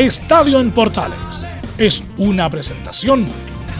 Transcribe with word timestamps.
Estadio 0.00 0.60
en 0.60 0.70
Portales 0.70 1.44
es 1.76 2.02
una 2.16 2.48
presentación 2.48 3.26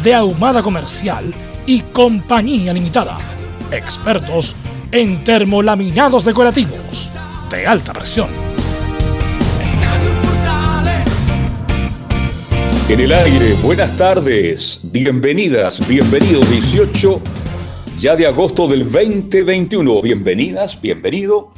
de 0.03 0.15
Ahumada 0.15 0.63
Comercial 0.63 1.33
y 1.65 1.81
Compañía 1.81 2.75
Limitada. 2.75 3.19
Expertos 3.71 4.55
en 4.93 5.25
termolaminados 5.25 6.27
decorativos 6.27 7.11
de 7.51 7.67
alta 7.67 7.95
presión. 7.95 8.29
En 12.91 13.01
el 13.01 13.15
aire, 13.15 13.55
buenas 13.63 13.97
tardes, 13.97 14.81
bienvenidas, 14.83 15.89
bienvenidos 15.89 16.51
18 16.51 17.23
ya 17.99 18.15
de 18.17 18.27
agosto 18.27 18.69
del 18.69 18.91
2021. 18.91 20.03
Bienvenidas, 20.03 20.81
bienvenido 20.81 21.51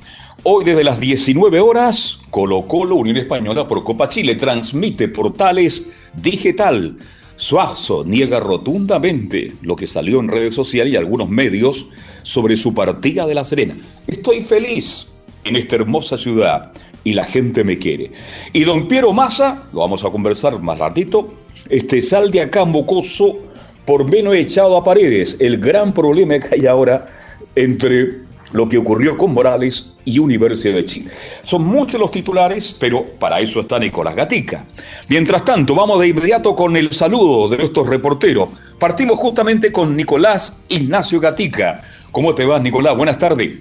Hoy 0.45 0.65
desde 0.65 0.83
las 0.83 0.99
19 0.99 1.61
horas, 1.61 2.19
Colo 2.31 2.63
Colo 2.63 2.97
Unión 2.97 3.17
Española 3.17 3.69
por 3.69 3.85
Copa 3.85 4.09
Chile 4.09 4.35
transmite 4.35 5.07
Portales 5.07 5.87
Digital. 6.15 6.97
Suazo 7.37 8.03
niega 8.05 8.41
rotundamente 8.41 9.53
lo 9.63 9.77
que 9.77 9.87
salió 9.87 10.19
en 10.19 10.27
redes 10.27 10.53
sociales 10.53 10.93
y 10.93 10.97
algunos 10.97 11.29
medios 11.29 11.87
sobre 12.25 12.57
su 12.57 12.75
partida 12.75 13.25
de 13.25 13.37
La 13.37 13.45
Serena. 13.45 13.77
Estoy 14.09 14.41
feliz 14.41 15.13
en 15.45 15.55
esta 15.55 15.77
hermosa 15.77 16.19
ciudad 16.19 16.73
y 17.05 17.15
la 17.15 17.25
gente 17.25 17.63
me 17.63 17.79
quiere. 17.79 18.11
Y 18.53 18.65
don 18.65 18.89
Piero 18.89 19.13
Massa, 19.13 19.69
lo 19.73 19.79
vamos 19.79 20.05
a 20.05 20.11
conversar 20.11 20.61
más 20.61 20.81
ratito, 20.81 21.35
este 21.71 22.03
sal 22.03 22.33
de 22.33 22.41
acá 22.41 22.65
mocoso 22.65 23.39
por 23.85 24.11
menos 24.11 24.35
echado 24.35 24.77
a 24.77 24.83
paredes. 24.83 25.37
El 25.39 25.59
gran 25.59 25.95
problema 25.95 26.41
que 26.41 26.57
hay 26.57 26.67
ahora 26.67 27.07
entre 27.55 28.32
lo 28.53 28.69
que 28.69 28.79
ocurrió 28.79 29.17
con 29.17 29.33
Morales 29.33 29.95
y 30.05 30.19
Universidad 30.19 30.75
de 30.75 30.85
Chile. 30.85 31.11
Son 31.43 31.65
muchos 31.65 32.01
los 32.01 32.11
titulares, 32.11 32.77
pero 32.79 33.05
para 33.05 33.41
eso 33.41 33.61
está 33.61 33.79
Nicolás 33.79 34.15
Gatica. 34.15 34.65
Mientras 35.09 35.45
tanto, 35.45 35.75
vamos 35.75 36.01
de 36.01 36.09
inmediato 36.09 36.55
con 36.55 36.77
el 36.77 36.93
saludo 36.93 37.49
de 37.49 37.59
nuestros 37.59 37.89
reporteros. 37.89 38.49
Partimos 38.79 39.19
justamente 39.19 39.73
con 39.73 39.97
Nicolás 39.97 40.63
Ignacio 40.69 41.21
Gatica. 41.21 41.83
¿Cómo 42.11 42.35
te 42.35 42.45
vas, 42.45 42.63
Nicolás? 42.63 42.97
Buenas 42.97 43.19
tardes. 43.19 43.59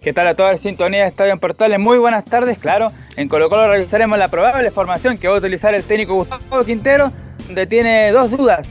¿Qué 0.00 0.12
tal 0.12 0.28
a 0.28 0.34
toda 0.34 0.52
la 0.52 0.58
sintonía 0.58 1.02
de 1.02 1.08
Estadio 1.08 1.32
en 1.32 1.40
Portales? 1.40 1.78
Muy 1.78 1.98
buenas 1.98 2.24
tardes, 2.24 2.58
claro. 2.58 2.92
En 3.16 3.28
Colo 3.28 3.48
Colo 3.48 3.68
realizaremos 3.68 4.18
la 4.18 4.28
probable 4.28 4.70
formación 4.70 5.18
que 5.18 5.26
va 5.26 5.34
a 5.34 5.38
utilizar 5.38 5.74
el 5.74 5.82
técnico 5.82 6.14
Gustavo 6.14 6.64
Quintero, 6.64 7.12
donde 7.46 7.66
tiene 7.66 8.12
dos 8.12 8.30
dudas. 8.30 8.68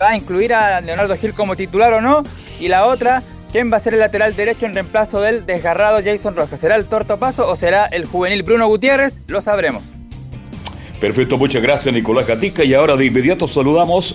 ¿Va 0.00 0.10
a 0.10 0.16
incluir 0.16 0.54
a 0.54 0.80
Leonardo 0.80 1.16
Gil 1.16 1.34
como 1.34 1.56
titular 1.56 1.92
o 1.92 2.00
no? 2.00 2.22
Y 2.60 2.68
la 2.68 2.86
otra, 2.86 3.22
¿Quién 3.52 3.72
va 3.72 3.78
a 3.78 3.80
ser 3.80 3.94
el 3.94 4.00
lateral 4.00 4.36
derecho 4.36 4.66
en 4.66 4.74
reemplazo 4.74 5.20
del 5.20 5.44
desgarrado 5.44 5.98
Jason 6.04 6.36
Rojas? 6.36 6.60
¿Será 6.60 6.76
el 6.76 6.84
Torto 6.84 7.16
Paso 7.18 7.48
o 7.48 7.56
será 7.56 7.86
el 7.86 8.06
juvenil 8.06 8.44
Bruno 8.44 8.68
Gutiérrez? 8.68 9.14
Lo 9.26 9.42
sabremos. 9.42 9.82
Perfecto, 11.00 11.36
muchas 11.36 11.60
gracias 11.60 11.92
Nicolás 11.92 12.28
Gatica. 12.28 12.62
Y 12.62 12.74
ahora 12.74 12.94
de 12.94 13.06
inmediato 13.06 13.48
saludamos 13.48 14.14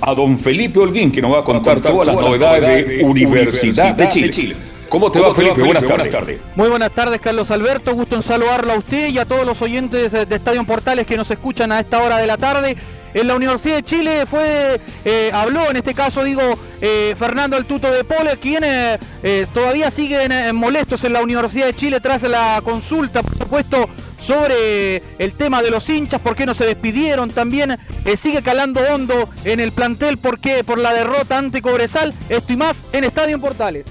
a 0.00 0.14
don 0.14 0.36
Felipe 0.36 0.80
Holguín, 0.80 1.12
que 1.12 1.22
nos 1.22 1.32
va 1.32 1.40
a 1.40 1.44
contar, 1.44 1.80
todas 1.80 2.08
las 2.08 2.16
novedades 2.16 2.88
de, 2.88 3.04
Universidad, 3.04 3.94
de, 3.94 4.08
Chile. 4.08 4.56
¿Cómo 4.88 5.12
te 5.12 5.20
va, 5.20 5.32
Felipe? 5.32 5.62
Buenas, 5.62 5.86
tardes. 6.10 6.40
Muy 6.56 6.68
buenas 6.68 6.90
tardes, 6.90 7.20
Carlos 7.20 7.52
Alberto. 7.52 7.94
Gusto 7.94 8.16
en 8.16 8.22
saludarlo 8.24 8.72
a 8.72 8.78
usted 8.78 9.10
y 9.10 9.18
a 9.18 9.24
todos 9.24 9.46
los 9.46 9.62
oyentes 9.62 10.10
de 10.10 10.34
Estadio 10.34 10.64
Portales 10.64 11.06
que 11.06 11.16
nos 11.16 11.30
escuchan 11.30 11.70
a 11.70 11.78
esta 11.78 12.02
hora 12.02 12.18
de 12.18 12.26
la 12.26 12.36
tarde 12.36 12.76
en 13.14 13.26
la 13.26 13.34
Universidad 13.34 13.76
de 13.76 13.82
Chile 13.82 14.26
fue 14.26 14.80
eh, 15.04 15.30
habló 15.32 15.70
en 15.70 15.76
este 15.76 15.94
caso 15.94 16.24
digo 16.24 16.42
eh, 16.80 17.14
Fernando 17.18 17.56
Altuto 17.56 17.90
de 17.90 18.04
Pole 18.04 18.36
quienes 18.40 18.98
eh, 19.22 19.46
todavía 19.52 19.90
siguen 19.90 20.54
molestos 20.54 21.04
en 21.04 21.12
la 21.12 21.22
Universidad 21.22 21.66
de 21.66 21.74
Chile 21.74 22.00
tras 22.00 22.22
la 22.22 22.60
consulta 22.64 23.22
por 23.22 23.38
supuesto 23.38 23.88
sobre 24.20 25.02
el 25.18 25.32
tema 25.32 25.62
de 25.62 25.70
los 25.72 25.88
hinchas, 25.88 26.20
por 26.20 26.36
qué 26.36 26.46
no 26.46 26.54
se 26.54 26.64
despidieron, 26.64 27.28
también 27.30 27.76
sigue 28.16 28.40
calando 28.40 28.80
hondo 28.80 29.28
en 29.42 29.58
el 29.58 29.72
plantel, 29.72 30.16
por 30.16 30.38
qué 30.38 30.62
por 30.62 30.78
la 30.78 30.92
derrota 30.92 31.38
ante 31.38 31.60
Cobresal, 31.60 32.14
esto 32.28 32.52
y 32.52 32.56
más 32.56 32.76
en 32.92 33.02
Estadio 33.02 33.40
Portales. 33.40 33.84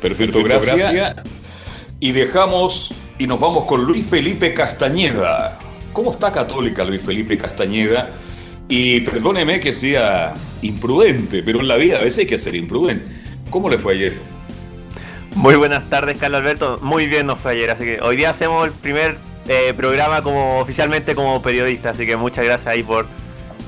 Perfecto, 0.00 0.44
gracias. 0.44 1.16
Y 1.98 2.12
dejamos 2.12 2.94
y 3.18 3.26
nos 3.26 3.40
vamos 3.40 3.64
con 3.64 3.82
Luis 3.84 4.06
Felipe 4.06 4.54
Castañeda. 4.54 5.58
¿Cómo 5.92 6.12
está 6.12 6.30
Católica 6.30 6.84
Luis 6.84 7.02
Felipe 7.02 7.36
Castañeda? 7.36 8.10
Y 8.68 9.00
perdóneme 9.00 9.60
que 9.60 9.72
sea 9.72 10.34
imprudente, 10.60 11.42
pero 11.42 11.60
en 11.60 11.68
la 11.68 11.76
vida 11.76 11.96
a 11.96 12.00
veces 12.00 12.18
hay 12.18 12.26
que 12.26 12.38
ser 12.38 12.54
imprudente. 12.54 13.10
¿Cómo 13.48 13.70
le 13.70 13.78
fue 13.78 13.94
ayer? 13.94 14.14
Muy 15.34 15.56
buenas 15.56 15.88
tardes, 15.88 16.18
Carlos 16.18 16.40
Alberto. 16.40 16.78
Muy 16.82 17.06
bien 17.06 17.26
nos 17.26 17.38
fue 17.38 17.52
ayer, 17.52 17.70
así 17.70 17.84
que 17.84 18.00
hoy 18.02 18.16
día 18.16 18.30
hacemos 18.30 18.66
el 18.66 18.72
primer 18.72 19.16
eh, 19.48 19.72
programa 19.74 20.22
como 20.22 20.58
oficialmente 20.60 21.14
como 21.14 21.40
periodista, 21.40 21.90
así 21.90 22.04
que 22.04 22.16
muchas 22.16 22.44
gracias 22.44 22.66
ahí 22.66 22.82
por, 22.82 23.06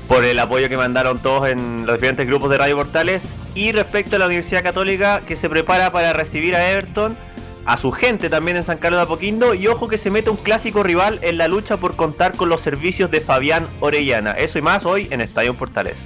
por 0.07 0.23
el 0.23 0.37
apoyo 0.37 0.69
que 0.69 0.77
mandaron 0.77 1.19
todos 1.19 1.49
en 1.49 1.87
los 1.87 1.95
diferentes 1.95 2.27
grupos 2.27 2.51
de 2.51 2.59
Radio 2.59 2.75
Portales. 2.75 3.37
Y 3.55 3.71
respecto 3.71 4.17
a 4.17 4.19
la 4.19 4.27
Universidad 4.27 4.61
Católica, 4.61 5.21
que 5.25 5.35
se 5.35 5.49
prepara 5.49 5.91
para 5.91 6.13
recibir 6.13 6.55
a 6.55 6.69
Everton 6.69 7.17
a 7.65 7.77
su 7.77 7.91
gente 7.91 8.29
también 8.29 8.57
en 8.57 8.63
San 8.63 8.77
Carlos 8.77 8.99
de 8.99 9.03
Apoquindo 9.03 9.53
y 9.53 9.67
ojo 9.67 9.87
que 9.87 9.97
se 9.97 10.09
mete 10.09 10.29
un 10.29 10.37
clásico 10.37 10.83
rival 10.83 11.19
en 11.21 11.37
la 11.37 11.47
lucha 11.47 11.77
por 11.77 11.95
contar 11.95 12.35
con 12.35 12.49
los 12.49 12.61
servicios 12.61 13.11
de 13.11 13.21
Fabián 13.21 13.67
Orellana. 13.79 14.31
Eso 14.31 14.59
y 14.59 14.61
más 14.61 14.85
hoy 14.85 15.07
en 15.11 15.21
Estadio 15.21 15.53
Portales. 15.53 16.05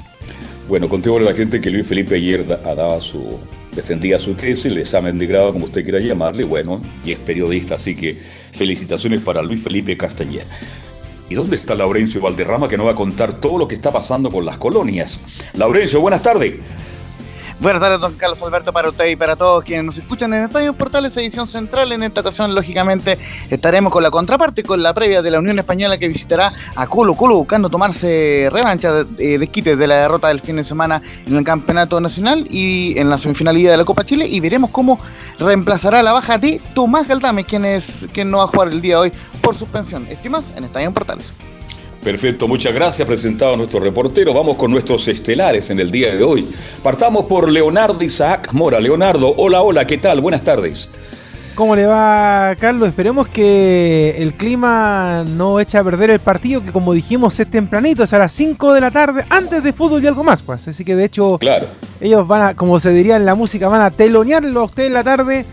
Bueno, 0.67 0.89
contémosle 0.89 1.27
a 1.27 1.31
la 1.31 1.37
gente 1.37 1.61
que 1.61 1.69
Luis 1.69 1.87
Felipe 1.87 2.15
ayer 2.15 2.45
dado 2.47 2.99
su 2.99 3.39
defendía 3.75 4.19
su 4.19 4.33
tesis, 4.33 4.65
el 4.65 4.77
examen 4.77 5.19
de 5.19 5.27
grado, 5.27 5.51
como 5.51 5.65
usted 5.65 5.83
quiera 5.83 5.99
llamarle, 5.99 6.45
bueno, 6.45 6.81
y 7.03 7.11
es 7.11 7.19
periodista, 7.19 7.75
así 7.75 7.95
que 7.95 8.17
felicitaciones 8.51 9.21
para 9.21 9.41
Luis 9.41 9.61
Felipe 9.61 9.97
Castañeda. 9.97 10.45
¿Y 11.29 11.35
dónde 11.35 11.55
está 11.55 11.75
Laurencio 11.75 12.21
Valderrama 12.21 12.67
que 12.67 12.77
nos 12.77 12.85
va 12.85 12.91
a 12.91 12.95
contar 12.95 13.39
todo 13.39 13.57
lo 13.57 13.67
que 13.67 13.75
está 13.75 13.91
pasando 13.91 14.31
con 14.31 14.45
las 14.45 14.57
colonias? 14.57 15.19
Laurencio, 15.53 15.99
buenas 15.99 16.21
tardes. 16.21 16.53
Buenas 17.57 17.81
tardes, 17.81 17.99
don 17.99 18.13
Carlos 18.15 18.41
Alberto, 18.41 18.73
para 18.73 18.89
usted 18.89 19.05
y 19.07 19.15
para 19.15 19.37
todos 19.37 19.63
quienes 19.63 19.85
nos 19.85 19.97
escuchan 19.97 20.33
en 20.33 20.43
Estadio 20.43 20.73
Portales, 20.73 21.15
edición 21.15 21.47
central. 21.47 21.93
En 21.93 22.03
esta 22.03 22.19
ocasión, 22.19 22.53
lógicamente, 22.53 23.17
estaremos 23.49 23.93
con 23.93 24.03
la 24.03 24.11
contraparte, 24.11 24.61
con 24.61 24.83
la 24.83 24.93
previa 24.93 25.21
de 25.21 25.31
la 25.31 25.39
Unión 25.39 25.57
Española 25.57 25.97
que 25.97 26.09
visitará 26.09 26.51
a 26.75 26.85
Colo 26.85 27.15
Colo 27.15 27.35
buscando 27.35 27.69
tomarse 27.69 28.49
revancha 28.51 28.91
de, 28.91 29.37
de 29.37 29.75
de 29.75 29.87
la 29.87 29.95
derrota 29.95 30.27
del 30.27 30.41
fin 30.41 30.57
de 30.57 30.65
semana 30.65 31.01
en 31.25 31.37
el 31.37 31.45
Campeonato 31.45 32.01
Nacional 32.01 32.45
y 32.49 32.99
en 32.99 33.09
la 33.09 33.17
semifinalidad 33.17 33.71
de 33.71 33.77
la 33.77 33.85
Copa 33.85 34.03
Chile. 34.03 34.27
Y 34.27 34.41
veremos 34.41 34.69
cómo 34.71 34.99
reemplazará 35.39 36.03
la 36.03 36.11
baja 36.11 36.37
de 36.37 36.61
Tomás 36.73 37.07
Galdame, 37.07 37.45
quien, 37.45 37.63
es, 37.63 37.85
quien 38.11 38.29
no 38.29 38.39
va 38.39 38.43
a 38.43 38.47
jugar 38.47 38.67
el 38.67 38.81
día 38.81 38.95
de 38.95 39.01
hoy 39.03 39.11
por 39.41 39.55
suspensión. 39.55 40.05
Estimas 40.09 40.43
en 40.57 40.65
Estadio 40.65 40.91
Portales. 40.91 41.31
Perfecto, 42.05 42.47
muchas 42.47 42.71
gracias. 42.71 43.07
Presentado 43.07 43.55
a 43.55 43.57
nuestro 43.57 43.79
reportero. 43.79 44.31
Vamos 44.31 44.57
con 44.57 44.69
nuestros 44.69 45.07
estelares 45.07 45.71
en 45.71 45.79
el 45.79 45.89
día 45.89 46.15
de 46.15 46.23
hoy. 46.23 46.47
Partamos 46.83 47.23
por 47.23 47.51
Leonardo 47.51 48.03
Isaac 48.03 48.53
Mora. 48.53 48.79
Leonardo, 48.79 49.33
hola, 49.35 49.63
hola, 49.63 49.87
¿qué 49.87 49.97
tal? 49.97 50.21
Buenas 50.21 50.43
tardes. 50.43 50.87
¿Cómo 51.55 51.75
le 51.75 51.87
va, 51.87 52.55
Carlos? 52.59 52.89
Esperemos 52.89 53.27
que 53.29 54.17
el 54.19 54.35
clima 54.35 55.25
no 55.35 55.59
eche 55.59 55.79
a 55.79 55.83
perder 55.83 56.11
el 56.11 56.19
partido, 56.19 56.63
que 56.63 56.71
como 56.71 56.93
dijimos 56.93 57.39
es 57.39 57.49
tempranito, 57.49 58.03
es 58.03 58.13
a 58.13 58.19
las 58.19 58.33
5 58.33 58.73
de 58.75 58.81
la 58.81 58.91
tarde, 58.91 59.25
antes 59.27 59.63
de 59.63 59.73
fútbol 59.73 60.03
y 60.03 60.05
algo 60.05 60.23
más, 60.23 60.43
pues. 60.43 60.67
Así 60.67 60.85
que 60.85 60.95
de 60.95 61.05
hecho, 61.05 61.39
claro. 61.39 61.65
ellos 61.99 62.27
van 62.27 62.41
a, 62.43 62.53
como 62.53 62.79
se 62.79 62.91
diría 62.91 63.15
en 63.15 63.25
la 63.25 63.33
música, 63.33 63.67
van 63.67 63.81
a 63.81 63.89
telonearlo 63.89 64.61
a 64.61 64.65
usted 64.65 64.85
en 64.85 64.93
la 64.93 65.03
tarde, 65.03 65.43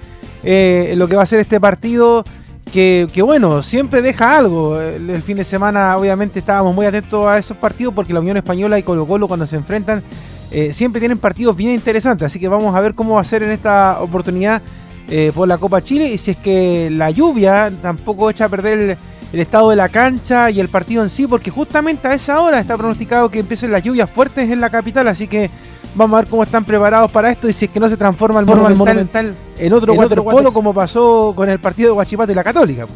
eh, 0.45 0.93
lo 0.99 1.09
que 1.09 1.17
va 1.17 1.23
a 1.23 1.27
ser 1.27 1.41
este 1.41 1.59
partido 1.59 2.25
que, 2.73 3.23
bueno, 3.23 3.63
siempre 3.63 4.01
deja 4.01 4.37
algo. 4.37 4.81
El, 4.81 5.23
fin 5.23 5.37
de 5.37 5.45
semana 5.45 5.97
obviamente 5.97 6.39
estábamos 6.39 6.75
muy 6.75 6.87
atentos 6.87 7.27
a 7.27 7.39
esos 7.39 7.57
partidos 7.57 7.93
porque 7.93 8.15
la 8.15 8.21
Unión 8.21 8.39
Española 8.39 8.79
y 8.79 8.83
Colo 8.83 9.07
Colo 9.07 9.29
cuando 9.29 9.47
se 9.47 9.57
enfrentan 9.57 10.03
eh, 10.51 10.73
siempre 10.73 10.99
tienen 10.99 11.19
partidos 11.19 11.55
bien 11.55 11.73
interesantes. 11.73 12.27
Así 12.27 12.41
que 12.41 12.49
vamos 12.49 12.75
a 12.75 12.81
ver 12.81 12.95
cómo 12.95 13.17
va 13.17 13.21
a 13.21 13.25
ser 13.25 13.43
en 13.43 13.51
esta 13.51 13.99
oportunidad 14.01 14.63
eh, 15.09 15.33
por 15.35 15.47
la 15.47 15.59
Copa 15.59 15.83
Chile. 15.83 16.11
Y 16.11 16.17
si 16.17 16.31
es 16.31 16.39
que 16.39 16.89
la 16.91 17.11
lluvia 17.11 17.71
tampoco 17.83 18.31
echa 18.31 18.47
a 18.47 18.49
perder 18.49 18.79
el, 18.79 18.97
el, 19.35 19.41
estado 19.41 19.69
de 19.69 19.77
la 19.77 19.91
cancha 19.91 20.51
y 20.51 20.59
el 20.59 20.69
partido 20.69 21.03
en 21.03 21.11
sí, 21.11 21.27
porque 21.27 21.51
justamente 21.51 22.09
a 22.09 22.15
esa 22.15 22.41
hora 22.41 22.59
está 22.59 22.79
pronosticado 22.79 23.29
que 23.29 23.41
empiecen 23.41 23.71
las 23.71 23.85
lluvias 23.85 24.09
fuertes 24.09 24.51
en 24.51 24.63
la 24.63 24.71
capital. 24.71 25.09
Así 25.09 25.29
que 25.29 25.51
Vamos 25.95 26.17
a 26.17 26.21
ver 26.23 26.31
cómo 26.31 26.43
están 26.43 26.65
preparados 26.65 27.11
para 27.11 27.31
esto 27.31 27.49
y 27.49 27.53
si 27.53 27.67
es 27.67 27.71
que 27.71 27.79
no 27.79 27.89
se 27.89 27.97
transforma 27.97 28.41
el 28.41 28.47
monumental, 28.47 29.35
en 29.59 29.73
otro 29.73 29.93
waterpolo 29.95 30.53
como 30.53 30.73
pasó 30.73 31.33
con 31.37 31.49
el 31.49 31.59
partido 31.59 31.89
de 31.91 31.93
Guachipato 31.95 32.33
y 32.33 32.35
la 32.35 32.45
Católica. 32.45 32.87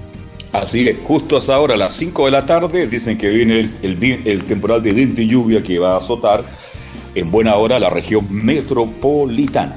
Así 0.52 0.88
es, 0.88 0.96
justo 1.04 1.36
hasta 1.36 1.54
ahora, 1.54 1.74
a 1.74 1.76
las 1.76 1.92
5 1.92 2.24
de 2.24 2.30
la 2.30 2.46
tarde, 2.46 2.86
dicen 2.86 3.18
que 3.18 3.28
viene 3.28 3.70
el, 3.82 4.22
el 4.24 4.44
temporal 4.44 4.82
de 4.82 4.92
viento 4.92 5.20
y 5.20 5.28
lluvia 5.28 5.62
que 5.62 5.78
va 5.78 5.94
a 5.94 5.98
azotar 5.98 6.42
en 7.14 7.30
buena 7.30 7.56
hora 7.56 7.78
la 7.78 7.90
región 7.90 8.26
metropolitana. 8.30 9.74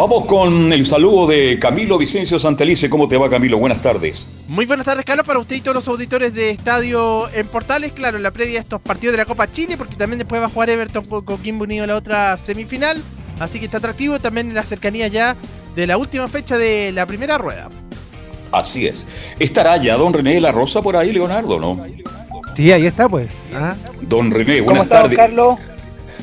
Vamos 0.00 0.24
con 0.24 0.72
el 0.72 0.86
saludo 0.86 1.26
de 1.26 1.58
Camilo 1.58 1.98
Vicencio 1.98 2.38
Santelice. 2.38 2.88
¿Cómo 2.88 3.06
te 3.06 3.18
va, 3.18 3.28
Camilo? 3.28 3.58
Buenas 3.58 3.82
tardes. 3.82 4.26
Muy 4.48 4.64
buenas 4.64 4.86
tardes, 4.86 5.04
Carlos, 5.04 5.26
para 5.26 5.38
usted 5.38 5.56
y 5.56 5.60
todos 5.60 5.74
los 5.74 5.88
auditores 5.88 6.32
de 6.32 6.48
Estadio 6.48 7.28
en 7.34 7.46
Portales. 7.46 7.92
Claro, 7.92 8.16
en 8.16 8.22
la 8.22 8.30
previa 8.30 8.60
a 8.60 8.62
estos 8.62 8.80
partidos 8.80 9.12
de 9.12 9.18
la 9.18 9.26
Copa 9.26 9.52
Chile, 9.52 9.76
porque 9.76 9.96
también 9.96 10.18
después 10.18 10.40
va 10.40 10.46
a 10.46 10.48
jugar 10.48 10.70
Everton 10.70 11.04
con 11.04 11.22
Coquimbo 11.26 11.64
Unido 11.64 11.86
la 11.86 11.96
otra 11.96 12.34
semifinal. 12.38 13.02
Así 13.40 13.58
que 13.58 13.66
está 13.66 13.76
atractivo 13.76 14.18
también 14.18 14.48
en 14.48 14.54
la 14.54 14.64
cercanía 14.64 15.06
ya 15.08 15.36
de 15.76 15.86
la 15.86 15.98
última 15.98 16.28
fecha 16.28 16.56
de 16.56 16.92
la 16.92 17.04
primera 17.04 17.36
rueda. 17.36 17.68
Así 18.52 18.86
es. 18.86 19.06
¿Estará 19.38 19.76
ya 19.76 19.98
don 19.98 20.14
René 20.14 20.32
de 20.32 20.40
la 20.40 20.50
Rosa 20.50 20.80
por 20.80 20.96
ahí, 20.96 21.12
Leonardo, 21.12 21.60
no? 21.60 21.84
Sí, 22.54 22.72
ahí 22.72 22.86
está, 22.86 23.06
pues. 23.06 23.28
Ah. 23.54 23.74
Don 24.00 24.30
René, 24.30 24.62
buenas 24.62 24.88
tardes. 24.88 25.18
Carlos? 25.18 25.58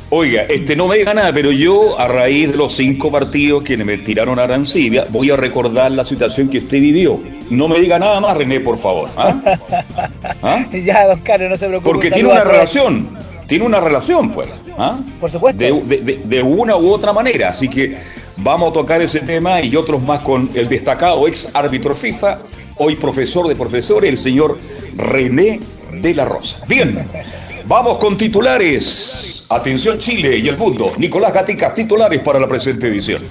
Oiga, 0.09 0.43
este 0.43 0.77
no 0.77 0.87
me 0.87 0.97
diga 0.97 1.13
nada, 1.13 1.33
pero 1.33 1.51
yo 1.51 1.99
a 1.99 2.07
raíz 2.07 2.51
de 2.51 2.57
los 2.57 2.73
cinco 2.73 3.11
partidos 3.11 3.61
que 3.63 3.75
me 3.75 3.97
tiraron 3.97 4.39
a 4.39 4.43
Arancibia, 4.43 5.05
voy 5.09 5.31
a 5.31 5.35
recordar 5.35 5.91
la 5.91 6.05
situación 6.05 6.47
que 6.47 6.59
usted 6.59 6.79
vivió. 6.79 7.19
No 7.49 7.67
me 7.67 7.77
diga 7.77 7.99
nada 7.99 8.21
más, 8.21 8.37
René, 8.37 8.61
por 8.61 8.77
favor. 8.77 9.09
¿ah? 9.17 9.35
¿Ah? 10.41 10.65
ya, 10.85 11.07
don 11.07 11.19
Carlos, 11.19 11.49
no 11.49 11.57
se 11.57 11.67
preocupe. 11.67 11.91
Porque 11.91 12.09
tiene 12.09 12.29
una 12.29 12.45
relación, 12.45 13.09
tiene 13.47 13.65
una 13.65 13.81
relación, 13.81 14.31
pues. 14.31 14.47
¿ah? 14.77 14.97
Por 15.19 15.29
supuesto. 15.29 15.61
De, 15.61 16.41
una 16.41 16.77
u 16.77 16.89
otra 16.89 17.11
manera. 17.11 17.49
Así 17.49 17.67
que 17.67 17.97
vamos 18.37 18.69
a 18.69 18.73
tocar 18.73 19.01
ese 19.01 19.19
tema 19.19 19.61
y 19.61 19.75
otros 19.75 20.01
más 20.01 20.21
con 20.21 20.49
el 20.55 20.69
destacado 20.69 21.27
ex 21.27 21.49
árbitro 21.53 21.93
FIFA, 21.93 22.39
hoy 22.77 22.95
profesor 22.95 23.45
de 23.49 23.57
profesores, 23.57 24.09
el 24.09 24.17
señor 24.17 24.57
René 24.95 25.59
de 25.91 26.13
la 26.13 26.23
Rosa. 26.23 26.59
Bien, 26.65 27.05
vamos 27.65 27.97
con 27.97 28.17
titulares. 28.17 29.36
Atención 29.49 29.97
Chile 29.97 30.37
y 30.37 30.49
el 30.49 30.57
mundo. 30.57 30.91
Nicolás 30.97 31.31
Gatica, 31.31 31.73
titulares 31.73 32.21
para 32.21 32.37
la 32.37 32.49
presente 32.49 32.87
edición. 32.87 33.23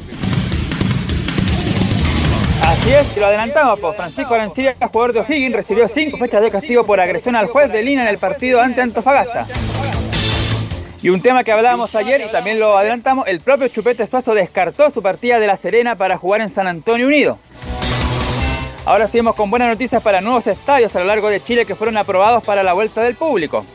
Así 2.63 2.91
es, 2.91 3.17
lo 3.19 3.27
adelantamos, 3.27 3.79
pues 3.79 3.97
Francisco 3.97 4.35
Arancibia, 4.35 4.75
jugador 4.81 5.13
de 5.13 5.21
O'Higgins, 5.21 5.55
recibió 5.55 5.87
cinco 5.89 6.17
fechas 6.17 6.41
de 6.41 6.51
castigo 6.51 6.85
por 6.85 7.01
agresión 7.01 7.37
al 7.37 7.49
juez 7.49 7.71
de 7.71 7.83
línea 7.83 8.05
en 8.05 8.09
el 8.09 8.17
partido 8.17 8.63
ante 8.63 8.81
Antofagasta. 8.81 9.47
Y 11.03 11.11
un 11.11 11.21
tema 11.21 11.45
que 11.45 11.53
hablábamos 11.53 11.95
ayer 11.95 12.23
y 12.27 12.33
también 12.33 12.59
lo 12.59 12.79
adelantamos, 12.79 13.29
el 13.29 13.41
propio 13.41 13.69
Chupete 13.69 14.07
Suazo 14.07 14.33
descartó 14.33 14.91
su 14.91 15.03
partida 15.03 15.39
de 15.39 15.47
La 15.47 15.59
Serena 15.59 15.97
para 15.97 16.17
jugar 16.17 16.41
en 16.41 16.49
San 16.49 16.67
Antonio 16.67 17.07
Unido. 17.07 17.39
Ahora 18.87 19.07
seguimos 19.07 19.35
con 19.35 19.51
buenas 19.51 19.69
noticias 19.69 20.03
para 20.03 20.23
nuevos 20.23 20.47
estadios 20.47 20.97
a 20.97 21.01
lo 21.01 21.05
largo 21.05 21.29
de 21.29 21.43
Chile 21.43 21.67
que 21.67 21.75
fueron 21.75 21.99
aprobados 21.99 22.43
para 22.43 22.62
la 22.62 22.73
vuelta 22.73 23.03
del 23.03 23.17
público. 23.17 23.67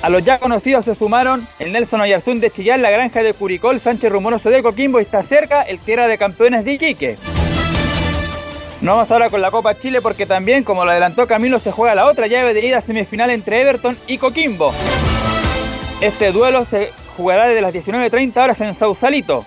A 0.00 0.10
los 0.10 0.24
ya 0.24 0.38
conocidos 0.38 0.84
se 0.84 0.94
sumaron 0.94 1.46
el 1.58 1.72
Nelson 1.72 2.00
Oyarzún 2.00 2.38
de 2.38 2.50
Chillán, 2.50 2.82
la 2.82 2.90
granja 2.90 3.22
de 3.22 3.34
Curicol, 3.34 3.80
Sánchez 3.80 4.12
Rumoroso 4.12 4.48
de 4.48 4.62
Coquimbo 4.62 5.00
y 5.00 5.02
está 5.02 5.22
cerca 5.24 5.62
el 5.62 5.80
Tierra 5.80 6.06
de 6.06 6.16
Campeones 6.16 6.64
de 6.64 6.74
Iquique. 6.74 7.16
No 8.80 8.92
vamos 8.92 9.10
ahora 9.10 9.28
con 9.28 9.42
la 9.42 9.50
Copa 9.50 9.74
Chile 9.74 10.00
porque 10.00 10.24
también, 10.24 10.62
como 10.62 10.84
lo 10.84 10.92
adelantó 10.92 11.26
Camilo, 11.26 11.58
se 11.58 11.72
juega 11.72 11.96
la 11.96 12.06
otra 12.06 12.28
llave 12.28 12.54
de 12.54 12.64
ida 12.64 12.80
semifinal 12.80 13.30
entre 13.30 13.60
Everton 13.60 13.98
y 14.06 14.18
Coquimbo. 14.18 14.72
Este 16.00 16.30
duelo 16.30 16.64
se 16.64 16.92
jugará 17.16 17.48
desde 17.48 17.60
las 17.60 17.74
19.30 17.74 18.40
horas 18.40 18.60
en 18.60 18.76
Sausalito. 18.76 19.44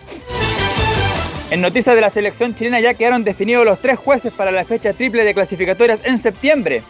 En 1.49 1.61
noticias 1.61 1.95
de 1.95 2.01
la 2.01 2.09
selección 2.09 2.53
chilena 2.53 2.81
ya 2.81 2.93
quedaron 2.93 3.23
definidos 3.23 3.65
los 3.65 3.79
tres 3.79 3.97
jueces 3.97 4.33
para 4.33 4.51
la 4.51 4.65
fecha 4.65 4.91
triple 4.91 5.23
de 5.23 5.33
clasificatorias 5.33 6.01
en 6.03 6.17
septiembre. 6.17 6.83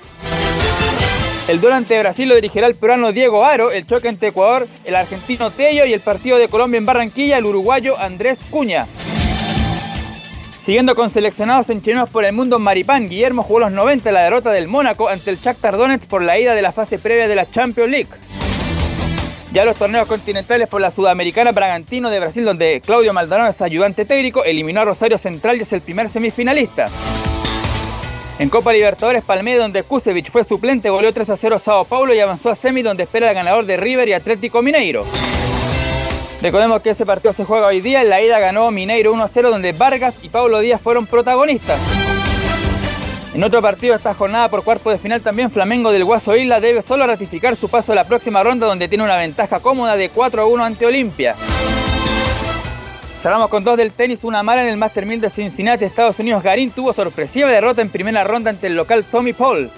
El 1.52 1.60
duelo 1.60 1.76
ante 1.76 2.00
Brasil 2.00 2.30
lo 2.30 2.36
dirigirá 2.36 2.66
el 2.66 2.76
peruano 2.76 3.12
Diego 3.12 3.44
Aro, 3.44 3.72
el 3.72 3.86
choque 3.86 4.08
entre 4.08 4.30
Ecuador, 4.30 4.70
el 4.86 4.96
argentino 4.96 5.52
Tello 5.52 5.84
y 5.86 5.92
el 5.92 6.00
partido 6.00 6.38
de 6.38 6.48
Colombia 6.48 6.78
en 6.78 6.86
Barranquilla, 6.86 7.38
el 7.38 7.46
uruguayo 7.46 8.00
Andrés 8.00 8.40
Cuña. 8.50 8.88
Siguiendo 10.64 10.96
con 10.96 11.12
seleccionados 11.12 11.70
en 11.70 11.82
chilenos 11.82 12.10
por 12.10 12.24
el 12.24 12.32
mundo, 12.32 12.58
Maripán 12.58 13.10
Guillermo 13.10 13.44
jugó 13.44 13.60
los 13.60 13.72
90 13.74 14.14
la 14.14 14.22
derrota 14.22 14.52
del 14.52 14.70
Mónaco 14.70 15.10
ante 15.10 15.30
el 15.30 15.40
Shakhtar 15.40 15.76
Donetsk 15.76 16.08
por 16.08 16.22
la 16.22 16.40
ida 16.40 16.56
de 16.56 16.62
la 16.62 16.72
fase 16.72 17.00
previa 17.00 17.28
de 17.28 17.36
la 17.36 17.52
Champions 17.52 17.92
League. 17.92 18.10
Ya 19.52 19.66
los 19.66 19.78
torneos 19.78 20.08
continentales 20.08 20.70
por 20.70 20.80
la 20.80 20.90
Sudamericana 20.90 21.52
Bragantino 21.52 22.10
de 22.10 22.22
Brasil, 22.22 22.46
donde 22.46 22.80
Claudio 22.80 23.12
Maldonado 23.12 23.50
es 23.50 23.62
ayudante 23.62 24.06
técnico, 24.06 24.46
eliminó 24.46 24.80
a 24.80 24.86
Rosario 24.86 25.18
Central 25.18 25.58
y 25.58 25.64
es 25.64 25.74
el 25.74 25.82
primer 25.82 26.08
semifinalista. 26.08 26.88
En 28.42 28.50
Copa 28.50 28.74
Libertadores, 28.74 29.24
Palmeiras, 29.24 29.62
donde 29.62 29.84
Kusevich 29.84 30.32
fue 30.32 30.44
suplente, 30.44 30.90
goleó 30.90 31.14
3 31.14 31.30
a 31.30 31.38
0 31.38 31.60
Sao 31.64 31.86
Paulo 31.86 32.12
y 32.16 32.20
avanzó 32.20 32.50
a 32.50 32.56
semi, 32.56 32.82
donde 32.82 33.04
espera 33.04 33.30
el 33.30 33.36
ganador 33.36 33.68
de 33.68 33.78
River 33.78 34.10
y 34.10 34.14
Atlético 34.14 34.64
Mineiro. 34.64 35.06
Recordemos 36.42 36.82
que 36.82 36.90
ese 36.90 37.06
partido 37.06 37.34
se 37.34 37.46
juega 37.46 37.68
hoy 37.68 37.82
día. 37.82 38.02
En 38.02 38.10
la 38.10 38.20
ida 38.20 38.40
ganó 38.40 38.72
Mineiro 38.72 39.14
1 39.14 39.24
a 39.24 39.28
0, 39.28 39.52
donde 39.52 39.74
Vargas 39.74 40.16
y 40.24 40.30
Paulo 40.30 40.60
Díaz 40.60 40.82
fueron 40.82 41.06
protagonistas. 41.06 41.80
En 43.36 43.44
otro 43.44 43.62
partido 43.62 43.94
de 43.94 43.98
esta 43.98 44.16
jornada 44.16 44.50
por 44.50 44.64
cuarto 44.64 44.90
de 44.90 44.98
final 44.98 45.22
también 45.22 45.52
Flamengo 45.52 45.92
del 45.92 46.04
Guaso 46.04 46.36
Isla 46.36 46.60
debe 46.60 46.82
solo 46.82 47.06
ratificar 47.06 47.56
su 47.56 47.70
paso 47.70 47.92
a 47.92 47.96
la 47.96 48.06
próxima 48.06 48.42
ronda 48.42 48.66
donde 48.66 48.88
tiene 48.88 49.04
una 49.04 49.18
ventaja 49.18 49.60
cómoda 49.60 49.96
de 49.96 50.10
4 50.10 50.42
a 50.42 50.46
1 50.48 50.66
ante 50.66 50.88
Olimpia. 50.88 51.36
Cerramos 53.22 53.50
con 53.50 53.64
dos 53.64 53.78
del 53.78 53.92
tenis, 53.92 54.24
una 54.24 54.42
mala 54.42 54.64
en 54.64 54.70
el 54.70 54.78
Master 54.78 55.06
1000 55.06 55.22
de 55.22 55.30
Cincinnati, 55.30 55.86
Estados 55.86 56.18
Unidos. 56.18 56.42
Garín 56.42 56.72
tuvo 56.72 56.92
sorpresiva 56.92 57.48
derrota 57.52 57.84
en 57.84 57.90
primera 57.90 58.24
ronda 58.24 58.50
ante 58.50 58.66
el 58.66 58.76
local 58.76 59.04
Tommy 59.04 59.32
Paul. 59.32 59.70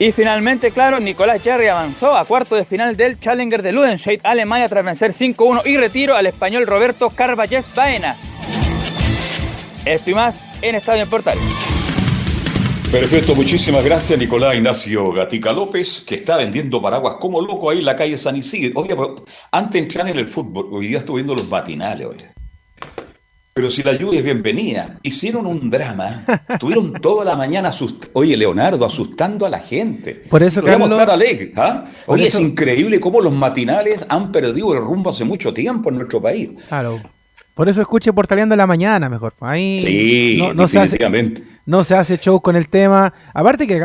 Y 0.00 0.10
finalmente, 0.10 0.72
claro, 0.72 0.98
Nicolás 0.98 1.40
Jerry 1.40 1.68
avanzó 1.68 2.16
a 2.16 2.24
cuarto 2.24 2.56
de 2.56 2.64
final 2.64 2.96
del 2.96 3.20
Challenger 3.20 3.62
de 3.62 3.70
Ludenscheid, 3.70 4.20
Alemania, 4.24 4.68
tras 4.68 4.84
vencer 4.84 5.12
5-1 5.12 5.64
y 5.64 5.76
retiro 5.76 6.16
al 6.16 6.26
español 6.26 6.66
Roberto 6.66 7.08
Carvalles 7.08 7.72
Baena. 7.72 8.16
Esto 9.84 10.10
y 10.10 10.14
más 10.14 10.34
en 10.60 10.74
Estadio 10.74 11.04
en 11.04 11.10
Portal. 11.10 11.38
Perfecto, 12.90 13.34
muchísimas 13.34 13.84
gracias 13.84 14.18
Nicolás 14.18 14.54
Ignacio 14.54 15.12
Gatica 15.12 15.52
López, 15.52 16.02
que 16.06 16.14
está 16.14 16.38
vendiendo 16.38 16.80
paraguas 16.80 17.16
como 17.20 17.38
loco 17.38 17.68
ahí 17.68 17.80
en 17.80 17.84
la 17.84 17.94
calle 17.94 18.16
San 18.16 18.34
Isidro. 18.34 18.80
Oye, 18.80 18.96
antes 19.52 19.72
de 19.74 19.78
entrar 19.80 20.08
en 20.08 20.18
el 20.18 20.26
fútbol, 20.26 20.68
hoy 20.72 20.86
día 20.86 20.98
estuve 20.98 21.16
viendo 21.16 21.34
los 21.34 21.46
matinales, 21.50 22.06
oye. 22.06 22.30
Pero 23.52 23.70
si 23.70 23.82
la 23.82 23.92
lluvia 23.92 24.20
es 24.20 24.24
bienvenida, 24.24 24.98
hicieron 25.02 25.46
un 25.46 25.68
drama, 25.68 26.24
tuvieron 26.58 26.94
toda 26.94 27.26
la 27.26 27.36
mañana, 27.36 27.70
oye 28.14 28.34
Leonardo, 28.38 28.86
asustando 28.86 29.44
a 29.44 29.50
la 29.50 29.58
gente. 29.58 30.22
Por 30.30 30.42
eso, 30.42 30.62
Carlos, 30.62 30.90
estar 30.90 31.10
alegre, 31.10 31.52
¿ah? 31.56 31.84
Oye, 32.06 32.28
es 32.28 32.40
increíble 32.40 33.00
cómo 33.00 33.20
los 33.20 33.34
matinales 33.34 34.06
han 34.08 34.32
perdido 34.32 34.72
el 34.72 34.80
rumbo 34.80 35.10
hace 35.10 35.24
mucho 35.24 35.52
tiempo 35.52 35.90
en 35.90 35.96
nuestro 35.96 36.22
país. 36.22 36.52
Claro. 36.68 36.98
Por 37.52 37.68
eso 37.68 37.82
escuche 37.82 38.12
Portaleando 38.14 38.54
en 38.54 38.58
la 38.58 38.66
mañana 38.66 39.10
mejor. 39.10 39.34
Ahí 39.40 39.78
sí, 39.80 40.38
no, 40.38 40.54
definitivamente 40.54 41.57
no 41.68 41.84
se 41.84 41.94
hace 41.94 42.16
show 42.16 42.40
con 42.40 42.56
el 42.56 42.70
tema. 42.70 43.12
Aparte 43.34 43.66
que 43.66 43.78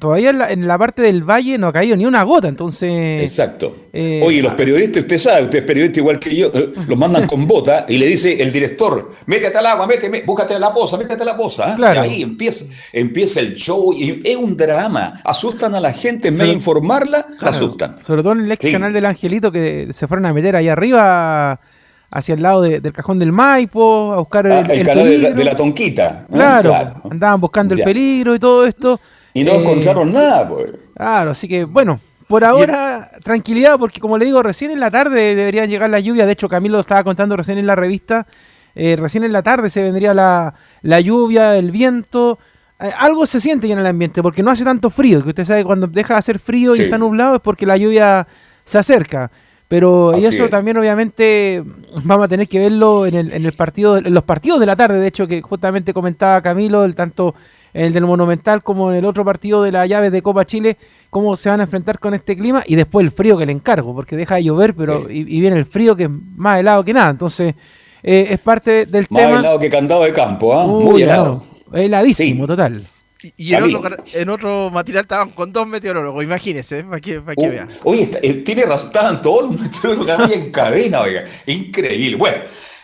todavía 0.00 0.30
en 0.50 0.66
la, 0.66 0.76
parte 0.76 1.02
del 1.02 1.22
valle 1.22 1.56
no 1.56 1.68
ha 1.68 1.72
caído 1.72 1.94
ni 1.94 2.04
una 2.04 2.24
gota, 2.24 2.48
entonces... 2.48 3.22
Exacto. 3.22 3.86
Eh, 3.92 4.20
Oye, 4.26 4.42
los 4.42 4.54
periodistas, 4.54 5.04
usted 5.04 5.18
sabe, 5.18 5.44
usted 5.44 5.60
es 5.60 5.64
periodista 5.64 6.00
igual 6.00 6.18
que 6.18 6.34
yo, 6.34 6.50
eh, 6.52 6.72
los 6.88 6.98
mandan 6.98 7.28
con 7.28 7.46
bota 7.46 7.86
y 7.88 7.96
le 7.96 8.06
dice 8.06 8.42
el 8.42 8.50
director, 8.50 9.12
métete 9.26 9.56
al 9.56 9.66
agua, 9.66 9.86
métete, 9.86 10.24
búscate 10.26 10.58
la 10.58 10.74
poza, 10.74 10.96
métete 10.96 11.22
a 11.22 11.26
la 11.26 11.36
poza. 11.36 11.76
¿ah? 11.76 11.94
Y 11.94 11.98
ahí 11.98 12.22
empieza, 12.22 12.64
empieza 12.92 13.38
el 13.38 13.54
show 13.54 13.94
y 13.96 14.20
es 14.24 14.36
un 14.36 14.56
drama. 14.56 15.20
Asustan 15.22 15.76
a 15.76 15.80
la 15.80 15.92
gente, 15.92 16.28
en 16.28 16.38
vez 16.38 16.48
de 16.48 16.54
informarla, 16.54 17.24
asustan. 17.38 18.00
Sobre 18.04 18.24
todo 18.24 18.32
en 18.32 18.40
el 18.40 18.50
ex 18.50 18.66
canal 18.72 18.92
del 18.92 19.06
Angelito 19.06 19.52
que 19.52 19.86
se 19.92 20.08
fueron 20.08 20.26
a 20.26 20.32
meter 20.32 20.56
ahí 20.56 20.66
arriba 20.66 21.60
hacia 22.10 22.34
el 22.34 22.42
lado 22.42 22.62
del 22.62 22.92
cajón 22.92 23.18
del 23.18 23.32
Maipo, 23.32 24.12
a 24.12 24.18
buscar 24.18 24.46
el, 24.46 24.52
ah, 24.52 24.60
el, 24.60 24.86
canal 24.86 25.34
de, 25.34 25.44
la, 25.44 25.54
Tonquita. 25.54 26.26
Claro, 26.32 26.74
andaban 27.10 27.40
buscando 27.40 27.74
el 27.74 27.82
peligro 27.82 28.34
y 28.34 28.38
todo 28.38 28.66
esto. 28.66 28.98
Y 29.34 29.44
no 29.44 29.52
eh, 29.52 29.56
encontraron 29.56 30.12
nada, 30.12 30.48
pues. 30.48 30.72
Claro, 30.96 31.32
así 31.32 31.46
que 31.46 31.64
bueno, 31.64 32.00
por 32.26 32.44
ahora 32.44 33.10
tranquilidad, 33.22 33.78
porque 33.78 34.00
como 34.00 34.16
le 34.18 34.24
digo, 34.24 34.42
recién 34.42 34.70
en 34.70 34.80
la 34.80 34.90
tarde 34.90 35.34
deberían 35.34 35.68
llegar 35.68 35.90
la 35.90 36.00
lluvia. 36.00 36.26
De 36.26 36.32
hecho, 36.32 36.48
Camilo 36.48 36.74
lo 36.76 36.80
estaba 36.80 37.04
contando 37.04 37.36
recién 37.36 37.58
en 37.58 37.66
la 37.66 37.74
revista. 37.74 38.26
Eh, 38.74 38.96
recién 38.96 39.24
en 39.24 39.32
la 39.32 39.42
tarde 39.42 39.70
se 39.70 39.82
vendría 39.82 40.14
la, 40.14 40.54
la 40.82 41.00
lluvia, 41.00 41.56
el 41.56 41.70
viento. 41.70 42.38
eh, 42.80 42.90
algo 42.96 43.26
se 43.26 43.40
siente 43.40 43.66
ya 43.66 43.74
en 43.74 43.80
el 43.80 43.86
ambiente, 43.86 44.22
porque 44.22 44.42
no 44.42 44.50
hace 44.50 44.64
tanto 44.64 44.88
frío, 44.88 45.22
que 45.22 45.30
usted 45.30 45.44
sabe 45.44 45.64
cuando 45.64 45.86
deja 45.86 46.14
de 46.14 46.18
hacer 46.18 46.38
frío 46.38 46.76
y 46.76 46.80
está 46.82 46.96
nublado 46.96 47.36
es 47.36 47.40
porque 47.42 47.66
la 47.66 47.76
lluvia 47.76 48.26
se 48.64 48.78
acerca. 48.78 49.30
Pero 49.68 50.18
y 50.18 50.24
eso 50.24 50.48
también 50.48 50.78
obviamente 50.78 51.62
vamos 52.02 52.24
a 52.24 52.28
tener 52.28 52.48
que 52.48 52.58
verlo 52.58 53.04
en 53.04 53.14
el, 53.14 53.32
en 53.32 53.44
el 53.44 53.52
partido, 53.52 53.98
en 53.98 54.14
los 54.14 54.24
partidos 54.24 54.58
de 54.60 54.66
la 54.66 54.74
tarde, 54.74 54.98
de 54.98 55.06
hecho 55.06 55.26
que 55.26 55.42
justamente 55.42 55.92
comentaba 55.92 56.40
Camilo, 56.40 56.84
el 56.84 56.94
tanto 56.94 57.34
en 57.74 57.84
el 57.84 57.92
del 57.92 58.06
Monumental 58.06 58.62
como 58.62 58.90
en 58.90 58.96
el 58.96 59.04
otro 59.04 59.26
partido 59.26 59.62
de 59.62 59.70
la 59.70 59.86
llave 59.86 60.10
de 60.10 60.22
Copa 60.22 60.46
Chile, 60.46 60.78
cómo 61.10 61.36
se 61.36 61.50
van 61.50 61.60
a 61.60 61.64
enfrentar 61.64 61.98
con 61.98 62.14
este 62.14 62.34
clima 62.34 62.62
y 62.66 62.76
después 62.76 63.04
el 63.04 63.10
frío 63.10 63.36
que 63.36 63.44
le 63.44 63.52
encargo, 63.52 63.94
porque 63.94 64.16
deja 64.16 64.36
de 64.36 64.44
llover, 64.44 64.74
pero 64.74 65.08
y, 65.10 65.22
viene 65.24 65.58
el 65.58 65.66
frío 65.66 65.94
que 65.94 66.04
es 66.04 66.10
más 66.36 66.60
helado 66.60 66.82
que 66.82 66.94
nada, 66.94 67.10
entonces 67.10 67.54
eh, 68.02 68.26
es 68.30 68.40
parte 68.40 68.86
del 68.86 69.06
tema. 69.06 69.28
Más 69.28 69.40
helado 69.40 69.58
que 69.58 69.68
candado 69.68 70.02
de 70.02 70.14
campo, 70.14 70.58
¿ah? 70.58 70.66
Muy 70.66 71.02
helado. 71.02 71.44
heladísimo, 71.74 72.46
total. 72.46 72.80
Y, 73.36 73.54
en, 73.54 73.74
otro, 73.74 73.96
en, 74.14 74.28
otro, 74.28 74.70
material 74.70 75.02
estaban 75.02 75.30
con 75.30 75.52
dos 75.52 75.66
meteorólogos, 75.66 76.22
imagínense, 76.22 76.84
para 76.84 77.00
que, 77.00 77.20
para 77.20 77.34
que 77.34 77.48
uh, 77.48 77.50
vea. 77.50 77.68
Oye, 77.82 78.10
eh, 78.22 78.34
tiene 78.34 78.64
razón, 78.64 78.88
estaban 78.88 79.20
todos 79.20 79.50
los 79.50 79.60
meteorólogos 79.60 80.32
en 80.32 80.52
cadena, 80.52 81.00
oiga, 81.00 81.24
increíble. 81.46 82.16
Bueno, 82.16 82.38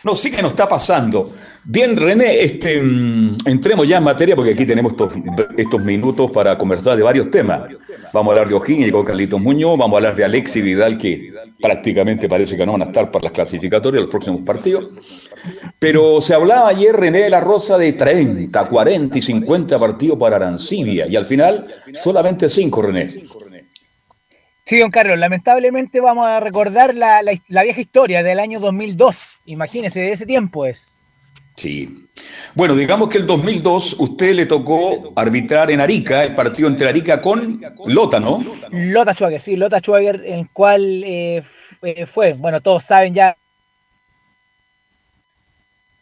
no, 0.05 0.15
sí 0.15 0.29
que 0.29 0.39
nos 0.39 0.51
está 0.51 0.69
pasando. 0.69 1.25
Bien, 1.63 1.97
René, 1.97 2.43
este, 2.43 2.79
mm, 2.79 3.37
entremos 3.45 3.87
ya 3.87 3.97
en 3.97 4.03
materia 4.03 4.35
porque 4.35 4.51
aquí 4.51 4.63
tenemos 4.63 4.93
estos, 5.57 5.83
minutos 5.83 6.29
para 6.29 6.55
conversar 6.59 6.95
de 6.95 7.01
varios 7.01 7.31
temas. 7.31 7.61
Vamos 8.13 8.31
a 8.31 8.33
hablar 8.33 8.47
de 8.47 8.53
O'Higgins 8.53 8.89
y 8.89 8.91
con 8.91 9.03
Carlitos 9.03 9.41
Muñoz, 9.41 9.79
vamos 9.79 9.95
a 9.95 9.97
hablar 9.97 10.15
de 10.15 10.23
Alexis 10.23 10.63
Vidal, 10.63 10.99
que 10.99 11.33
prácticamente 11.59 12.29
parece 12.29 12.55
que 12.55 12.65
no 12.67 12.73
van 12.73 12.83
a 12.83 12.85
estar 12.85 13.09
para 13.09 13.23
las 13.23 13.31
clasificatorias 13.31 14.01
los 14.03 14.11
próximos 14.11 14.41
partidos. 14.41 14.89
Pero 15.79 16.21
se 16.21 16.33
hablaba 16.33 16.69
ayer, 16.69 16.95
René 16.95 17.19
de 17.19 17.29
la 17.29 17.39
Rosa, 17.39 17.77
de 17.77 17.93
30, 17.93 18.67
40 18.67 19.17
y 19.17 19.21
50 19.21 19.79
partidos 19.79 20.17
para 20.17 20.35
Arancibia, 20.37 21.07
y 21.07 21.15
al 21.15 21.25
final 21.25 21.67
solamente 21.93 22.49
5, 22.49 22.81
René. 22.81 23.07
Sí, 24.65 24.79
don 24.79 24.89
Carlos, 24.89 25.19
lamentablemente 25.19 26.01
vamos 26.01 26.25
a 26.25 26.39
recordar 26.39 26.95
la, 26.95 27.21
vieja 27.47 27.79
historia 27.79 28.23
del 28.23 28.39
año 28.39 28.59
2002. 28.59 29.41
Imagínese, 29.45 29.99
de 29.99 30.11
ese 30.13 30.25
tiempo 30.25 30.65
es. 30.65 30.99
Sí. 31.53 32.07
Bueno, 32.55 32.75
digamos 32.75 33.09
que 33.09 33.19
el 33.19 33.27
2002 33.27 33.97
usted 33.99 34.33
le 34.33 34.47
tocó 34.47 35.13
arbitrar 35.15 35.69
en 35.69 35.81
Arica, 35.81 36.23
el 36.23 36.33
partido 36.33 36.67
entre 36.67 36.89
Arica 36.89 37.21
con 37.21 37.61
Lota, 37.85 38.19
¿no? 38.19 38.43
Lota 38.71 39.13
Schwager, 39.13 39.39
sí, 39.39 39.55
Lota 39.55 39.79
Schwager, 39.79 40.23
el 40.25 40.49
cual 40.49 41.03
eh, 41.05 41.43
eh, 41.83 42.05
fue, 42.07 42.33
bueno, 42.33 42.59
todos 42.59 42.83
saben 42.83 43.13
ya. 43.13 43.37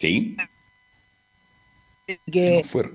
Sí. 0.03 0.37
Que... 2.31 2.61
fue. 2.63 2.91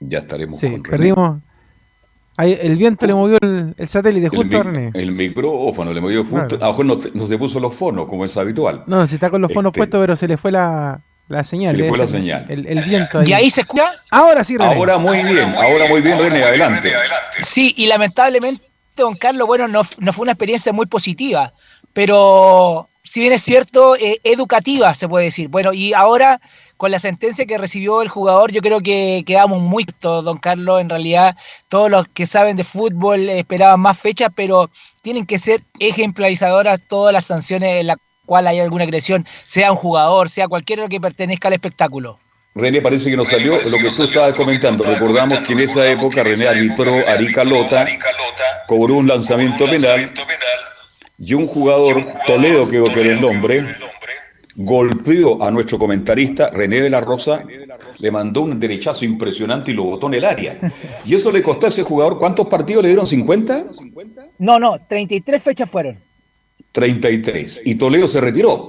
Ya 0.00 0.18
estaremos 0.18 0.58
sí, 0.58 0.76
perdimos 0.88 1.42
el 2.38 2.76
viento 2.76 3.06
le 3.06 3.14
movió 3.14 3.38
el, 3.40 3.74
satélite 3.86 4.28
justo 4.28 4.60
a 4.60 4.62
René. 4.62 4.90
El 4.94 5.12
micrófono 5.12 5.92
le 5.92 6.00
movió 6.00 6.24
justo. 6.24 6.56
A 6.56 6.66
lo 6.66 6.66
mejor 6.68 6.86
no, 6.86 7.26
se 7.26 7.38
puso 7.38 7.60
los 7.60 7.74
fonos, 7.74 8.06
como 8.06 8.24
es 8.24 8.36
habitual. 8.36 8.84
No, 8.86 9.06
se 9.06 9.16
está 9.16 9.30
con 9.30 9.40
los 9.40 9.52
fonos 9.52 9.70
este, 9.70 9.80
puestos, 9.80 10.00
pero 10.00 10.16
se 10.16 10.28
le 10.28 10.36
fue 10.36 10.52
la, 10.52 11.02
señal. 11.44 11.72
Se 11.72 11.76
le 11.76 11.88
fue 11.88 11.98
la 11.98 12.06
señal. 12.06 12.46
El, 12.48 12.82
viento 12.86 13.18
ahí. 13.18 13.28
¿Y 13.28 13.32
ahí 13.32 13.50
se 13.50 13.62
escucha? 13.62 13.92
Ahora 14.10 14.44
sí, 14.44 14.56
René. 14.56 14.74
Ahora 14.74 14.98
muy 14.98 15.18
bien, 15.22 15.52
ahora 15.56 15.88
muy 15.88 16.00
bien, 16.00 16.18
René, 16.18 16.42
adelante. 16.42 16.90
Sí, 17.42 17.74
y 17.76 17.86
lamentablemente, 17.86 18.64
don 18.96 19.16
Carlos, 19.16 19.46
bueno, 19.46 19.68
no, 19.68 19.82
no 19.98 20.12
fue 20.12 20.22
una 20.22 20.32
experiencia 20.32 20.72
muy 20.72 20.86
positiva, 20.86 21.52
pero 21.92 22.88
si 23.02 23.20
bien 23.20 23.32
es 23.32 23.42
cierto, 23.42 23.96
eh, 23.96 24.20
educativa, 24.24 24.94
se 24.94 25.08
puede 25.08 25.26
decir. 25.26 25.48
Bueno, 25.48 25.72
y 25.72 25.92
ahora 25.92 26.40
con 26.76 26.90
la 26.90 26.98
sentencia 26.98 27.44
que 27.44 27.58
recibió 27.58 28.00
el 28.02 28.08
jugador, 28.08 28.52
yo 28.52 28.62
creo 28.62 28.80
que 28.80 29.22
quedamos 29.26 29.60
muy 29.60 29.86
don 30.00 30.38
Carlos. 30.38 30.80
En 30.80 30.88
realidad, 30.88 31.36
todos 31.68 31.90
los 31.90 32.06
que 32.08 32.24
saben 32.24 32.56
de 32.56 32.64
fútbol 32.64 33.28
esperaban 33.28 33.80
más 33.80 33.98
fechas, 33.98 34.30
pero 34.34 34.70
tienen 35.02 35.26
que 35.26 35.38
ser 35.38 35.60
ejemplarizadoras 35.78 36.80
todas 36.88 37.12
las 37.12 37.26
sanciones 37.26 37.80
en 37.80 37.88
las 37.88 37.96
cuales 38.24 38.52
hay 38.52 38.60
alguna 38.60 38.84
agresión, 38.84 39.26
sea 39.44 39.72
un 39.72 39.76
jugador, 39.76 40.30
sea 40.30 40.48
cualquiera 40.48 40.88
que 40.88 41.00
pertenezca 41.00 41.48
al 41.48 41.54
espectáculo. 41.54 42.18
René, 42.54 42.80
parece 42.80 43.10
que 43.10 43.16
nos 43.16 43.28
salió 43.28 43.52
lo 43.52 43.78
que 43.78 43.90
tú 43.90 44.04
estabas 44.04 44.34
comentando. 44.34 44.82
Recordamos 44.84 45.38
que 45.40 45.52
en 45.52 45.60
esa 45.60 45.86
época 45.86 46.22
René 46.22 46.48
arbitró 46.48 46.96
Arica 47.08 47.44
Lota, 47.44 47.86
cobró 48.66 48.94
un 48.94 49.06
lanzamiento 49.08 49.66
penal 49.66 50.12
y 51.20 51.34
un 51.34 51.46
jugador, 51.46 52.02
Toledo 52.26 52.66
que 52.66 52.78
era 52.78 53.12
el 53.12 53.20
nombre, 53.20 53.62
golpeó 54.56 55.42
a 55.42 55.50
nuestro 55.50 55.78
comentarista 55.78 56.48
René 56.48 56.80
de 56.80 56.88
la 56.88 57.00
Rosa, 57.00 57.44
le 57.98 58.10
mandó 58.10 58.40
un 58.40 58.58
derechazo 58.58 59.04
impresionante 59.04 59.70
y 59.70 59.74
lo 59.74 59.84
botó 59.84 60.06
en 60.08 60.14
el 60.14 60.24
área. 60.24 60.58
Y 61.04 61.14
eso 61.14 61.30
le 61.30 61.42
costó 61.42 61.66
a 61.66 61.68
ese 61.68 61.82
jugador, 61.82 62.18
¿cuántos 62.18 62.46
partidos 62.46 62.82
le 62.82 62.88
dieron? 62.88 63.06
¿50? 63.06 64.30
No, 64.38 64.58
no, 64.58 64.78
33 64.88 65.42
fechas 65.42 65.70
fueron. 65.70 65.98
33. 66.72 67.62
Y 67.66 67.74
Toledo 67.74 68.08
se 68.08 68.20
retiró. 68.20 68.68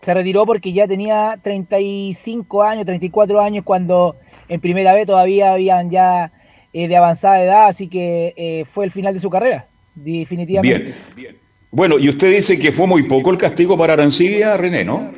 Se 0.00 0.14
retiró 0.14 0.46
porque 0.46 0.72
ya 0.72 0.86
tenía 0.86 1.38
35 1.42 2.62
años, 2.62 2.86
34 2.86 3.40
años 3.40 3.64
cuando 3.64 4.16
en 4.48 4.60
primera 4.60 4.94
vez 4.94 5.06
todavía 5.06 5.52
habían 5.52 5.90
ya 5.90 6.32
eh, 6.72 6.86
de 6.86 6.96
avanzada 6.96 7.42
edad, 7.42 7.66
así 7.66 7.88
que 7.88 8.32
eh, 8.36 8.64
fue 8.64 8.84
el 8.84 8.92
final 8.92 9.12
de 9.12 9.20
su 9.20 9.28
carrera, 9.28 9.66
definitivamente. 9.94 10.84
Bien, 10.84 10.94
bien. 11.16 11.49
Bueno, 11.72 11.98
y 11.98 12.08
usted 12.08 12.32
dice 12.32 12.58
que 12.58 12.72
fue 12.72 12.86
muy 12.86 13.04
poco 13.04 13.30
el 13.30 13.38
castigo 13.38 13.78
para 13.78 13.92
Arancibia, 13.92 14.56
René, 14.56 14.84
¿no? 14.84 15.12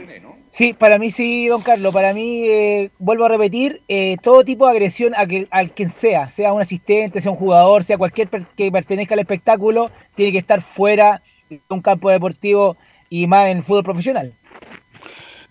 Sí, 0.50 0.74
para 0.74 0.98
mí 0.98 1.10
sí, 1.10 1.46
don 1.46 1.62
Carlos. 1.62 1.94
Para 1.94 2.12
mí, 2.12 2.44
eh, 2.46 2.90
vuelvo 2.98 3.24
a 3.24 3.28
repetir, 3.28 3.80
eh, 3.88 4.18
todo 4.22 4.44
tipo 4.44 4.66
de 4.66 4.72
agresión 4.72 5.14
a, 5.16 5.26
que, 5.26 5.48
quien 5.74 5.90
sea, 5.90 6.28
sea 6.28 6.52
un 6.52 6.60
asistente, 6.60 7.22
sea 7.22 7.32
un 7.32 7.38
jugador, 7.38 7.84
sea 7.84 7.96
cualquier 7.96 8.28
que 8.54 8.70
pertenezca 8.70 9.14
al 9.14 9.20
espectáculo, 9.20 9.90
tiene 10.14 10.30
que 10.30 10.38
estar 10.38 10.60
fuera 10.60 11.22
de 11.48 11.58
un 11.70 11.80
campo 11.80 12.10
deportivo 12.10 12.76
y 13.08 13.26
más 13.26 13.48
en 13.48 13.58
el 13.58 13.62
fútbol 13.62 13.84
profesional. 13.84 14.34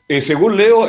Eh, 0.08 0.22
según 0.22 0.56
Leo, 0.56 0.88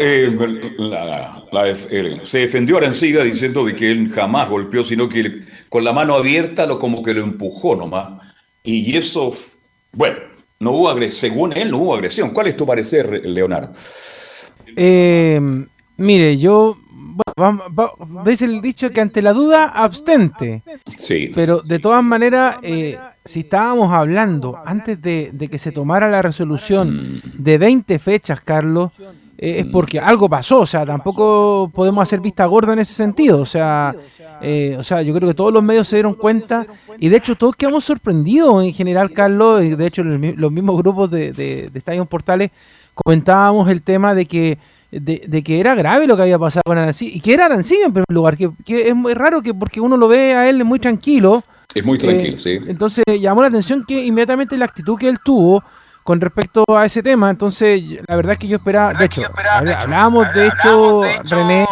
se 2.25 2.38
defendió 2.38 2.76
Arancibia 2.76 3.23
diciendo 3.23 3.64
de 3.64 3.75
que 3.75 3.90
él 3.90 4.11
jamás 4.11 4.50
golpeó, 4.50 4.85
sino 4.85 5.09
que 5.09 5.38
con 5.71 5.85
la 5.85 5.95
mano 5.95 6.16
abierta 6.16 6.66
lo 6.66 6.78
como 6.78 7.02
que 7.02 7.14
lo 7.14 7.23
empujó 7.23 7.76
nomás. 7.76 8.21
Y 8.62 8.95
eso 8.95 9.33
bueno, 9.92 10.18
no 10.61 10.72
hubo 10.72 10.88
agresión, 10.88 11.30
según 11.30 11.52
él 11.56 11.70
no 11.70 11.78
hubo 11.78 11.94
agresión. 11.94 12.30
¿Cuál 12.30 12.49
es 12.49 12.56
tu 12.56 12.66
parecer, 12.66 13.22
Leonardo? 13.25 13.72
Eh, 14.76 15.40
mire, 15.96 16.37
yo 16.38 16.76
bueno, 17.37 17.62
dice 18.25 18.44
el 18.44 18.61
dicho 18.61 18.90
que 18.90 19.00
ante 19.00 19.22
la 19.22 19.32
duda, 19.32 19.64
abstente. 19.64 20.62
Sí. 20.96 21.30
Pero 21.34 21.61
de 21.61 21.78
todas 21.78 22.02
maneras, 22.02 22.56
eh, 22.62 22.99
si 23.25 23.40
estábamos 23.40 23.92
hablando 23.92 24.58
antes 24.64 25.00
de, 25.00 25.49
que 25.50 25.58
se 25.58 25.72
tomara 25.72 26.08
la 26.11 26.22
resolución 26.22 27.18
mm. 27.18 27.42
de 27.42 27.58
20 27.58 27.99
fechas, 27.99 28.40
Carlos, 28.40 28.92
eh, 29.42 29.58
es 29.58 29.66
mm. 29.66 29.70
porque 29.72 29.99
algo 29.99 30.28
pasó. 30.28 30.61
O 30.61 30.66
sea, 30.66 30.87
tampoco 30.87 31.68
podemos 31.75 32.00
hacer 32.00 32.20
vista 32.20 32.46
gorda 32.46 32.75
en 32.75 32.78
ese 32.78 32.94
sentido. 32.94 33.40
O 33.40 33.44
sea, 33.44 33.92
eh, 34.40 34.76
o 34.78 34.84
sea, 34.84 35.02
yo 35.02 35.12
creo 35.12 35.28
que 35.28 35.34
todos 35.34 35.52
los 35.52 35.64
medios 35.64 35.88
se 35.88 35.96
dieron 35.96 36.14
cuenta 36.14 36.64
y 36.99 37.08
de 37.08 37.16
hecho 37.16 37.34
todos 37.34 37.56
quedamos 37.56 37.82
sorprendidos 37.82 38.62
en 38.62 38.72
general, 38.72 39.11
Carlos. 39.12 39.64
Y 39.64 39.75
de 39.75 39.87
hecho, 39.87 40.04
los 40.04 40.52
mismos 40.52 40.76
grupos 40.76 41.11
de, 41.11 41.32
de, 41.32 41.70
de 41.70 42.04
Portales 42.04 42.52
comentábamos 42.94 43.68
el 43.68 43.82
tema 43.82 44.14
de 44.14 44.26
que 44.26 44.58
de, 44.92 45.42
que 45.42 45.58
era 45.58 45.75
grave 45.75 46.06
lo 46.06 46.16
que 46.16 46.22
había 46.22 46.38
pasado 46.38 46.62
con 46.64 46.78
Arancibia 46.78 47.16
y 47.16 47.20
que 47.20 47.32
era 47.32 47.46
Arancibia 47.46 47.87
en 47.87 47.92
primer 47.92 48.12
lugar, 48.12 48.37
que, 48.37 48.52
es 48.66 48.94
muy 48.94 49.14
raro 49.14 49.42
que 49.42 49.54
porque 49.54 49.80
uno 49.80 49.96
lo 49.96 50.06
ve 50.06 50.34
a 50.34 50.49
él 50.49 50.64
muy 50.64 50.78
tranquilo. 50.78 51.42
Es 51.75 51.84
muy 51.84 51.99
tranquilo, 51.99 52.34
eh, 52.34 52.38
sí. 52.38 52.58
Entonces 52.66 53.02
llamó 53.18 53.40
la 53.40 53.49
atención 53.49 53.84
que 53.88 54.04
inmediatamente 54.04 54.56
la 54.56 54.66
actitud 54.66 54.99
que 54.99 55.08
él 55.08 55.18
tuvo 55.25 55.64
con 56.02 56.21
respecto 56.21 56.64
a 56.76 56.85
ese 56.85 57.02
tema. 57.02 57.30
Entonces, 57.30 57.80
la 58.06 58.16
verdad 58.16 58.32
es 58.32 58.38
que 58.38 58.49
yo 58.49 58.56
esperaba, 58.56 58.94
de 58.94 59.04
hecho, 59.04 59.23
hablábamos 59.80 60.32
de 60.35 60.49
hecho, 60.49 61.02
René, 61.25 61.66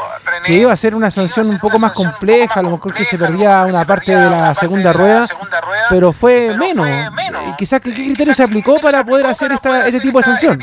que 0.44 0.54
iba 0.54 0.72
a 0.72 0.76
ser 0.76 0.94
una 0.94 1.10
sanción 1.10 1.49
un 1.49 1.58
poco 1.58 1.78
más 1.78 1.92
compleja, 1.92 2.60
a 2.60 2.62
lo 2.62 2.70
mejor 2.70 2.94
que 2.94 3.04
se 3.04 3.18
perdía 3.18 3.64
una 3.68 3.84
parte 3.84 4.14
de 4.14 4.30
la 4.30 4.54
segunda 4.54 4.92
rueda, 4.92 5.26
pero 5.88 6.12
fue 6.12 6.56
menos. 6.56 6.87
Quizás, 7.58 7.80
¿qué 7.80 7.92
criterio 7.92 8.34
se 8.34 8.42
aplicó 8.42 8.78
para 8.80 9.04
poder 9.04 9.26
hacer 9.26 9.52
esta, 9.52 9.87
este 9.87 10.00
tipo 10.00 10.18
de 10.18 10.25
sanción? 10.25 10.58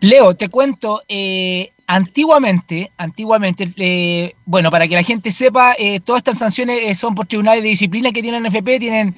Leo, 0.00 0.34
te 0.34 0.48
cuento, 0.48 1.02
eh, 1.08 1.72
antiguamente, 1.86 2.90
antiguamente, 2.96 3.72
eh, 3.76 4.34
bueno, 4.44 4.70
para 4.70 4.88
que 4.88 4.96
la 4.96 5.02
gente 5.02 5.30
sepa, 5.30 5.74
eh, 5.78 6.00
todas 6.00 6.20
estas 6.20 6.38
sanciones 6.38 6.98
son 6.98 7.14
por 7.14 7.26
tribunales 7.26 7.62
de 7.62 7.68
disciplina 7.68 8.10
que 8.12 8.22
tienen 8.22 8.44
FP, 8.46 8.80
tienen 8.80 9.16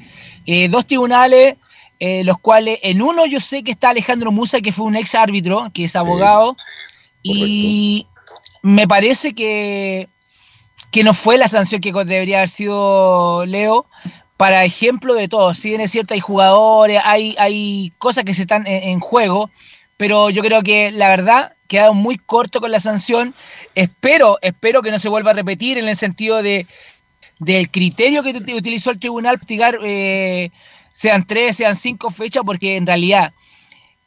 dos 0.71 0.87
tribunales 0.87 1.57
eh, 2.01 2.23
los 2.25 2.39
cuales 2.39 2.79
en 2.83 3.03
uno 3.03 3.27
yo 3.27 3.41
sé 3.41 3.63
que 3.63 3.73
está 3.73 3.91
Alejandro 3.91 4.33
Musa, 4.33 4.61
que 4.61 4.73
fue 4.73 4.87
un 4.87 4.97
ex 4.97 5.15
árbitro, 5.15 5.71
que 5.75 5.85
es 5.85 5.97
abogado, 5.97 6.57
y 7.23 8.07
me 8.63 8.87
parece 8.87 9.35
que, 9.35 10.09
que 10.91 11.03
no 11.03 11.15
fue 11.15 11.39
la 11.39 11.49
sanción 11.49 11.81
que 11.81 11.93
debería 11.93 12.39
haber 12.39 12.49
sido 12.49 13.45
Leo, 13.47 13.87
para 14.37 14.65
ejemplo 14.65 15.15
de 15.15 15.29
todo. 15.29 15.53
Si 15.55 15.71
bien 15.71 15.81
es 15.81 15.91
cierto, 15.91 16.15
hay 16.15 16.21
jugadores, 16.21 17.01
hay, 17.05 17.35
hay 17.39 17.93
cosas 17.99 18.25
que 18.25 18.35
se 18.35 18.43
están 18.43 18.67
en, 18.67 19.01
juego, 19.01 19.51
pero 19.97 20.31
yo 20.31 20.43
creo 20.43 20.63
que 20.63 20.93
la 20.93 21.09
verdad 21.09 21.53
quedaron 21.67 21.97
muy 21.97 22.19
corto 22.19 22.61
con 22.61 22.71
la 22.71 22.81
sanción. 22.81 23.35
espero, 23.75 24.39
espero 24.41 24.83
que 24.83 24.93
no 24.93 24.99
se 24.99 25.09
vuelva 25.09 25.33
a 25.33 25.35
repetir 25.35 25.79
en 25.79 25.89
el 25.89 25.97
sentido 25.97 26.43
de 26.43 26.67
del 27.39 27.71
criterio 27.71 28.23
que 28.23 28.31
utilizó 28.55 28.91
el 28.91 28.99
tribunal 28.99 29.39
eh, 29.83 30.51
sean 30.93 31.27
tres, 31.27 31.57
sean 31.57 31.77
cinco 31.77 32.11
fechas, 32.11 32.43
porque 32.45 32.77
en 32.77 32.87
realidad 32.87 33.33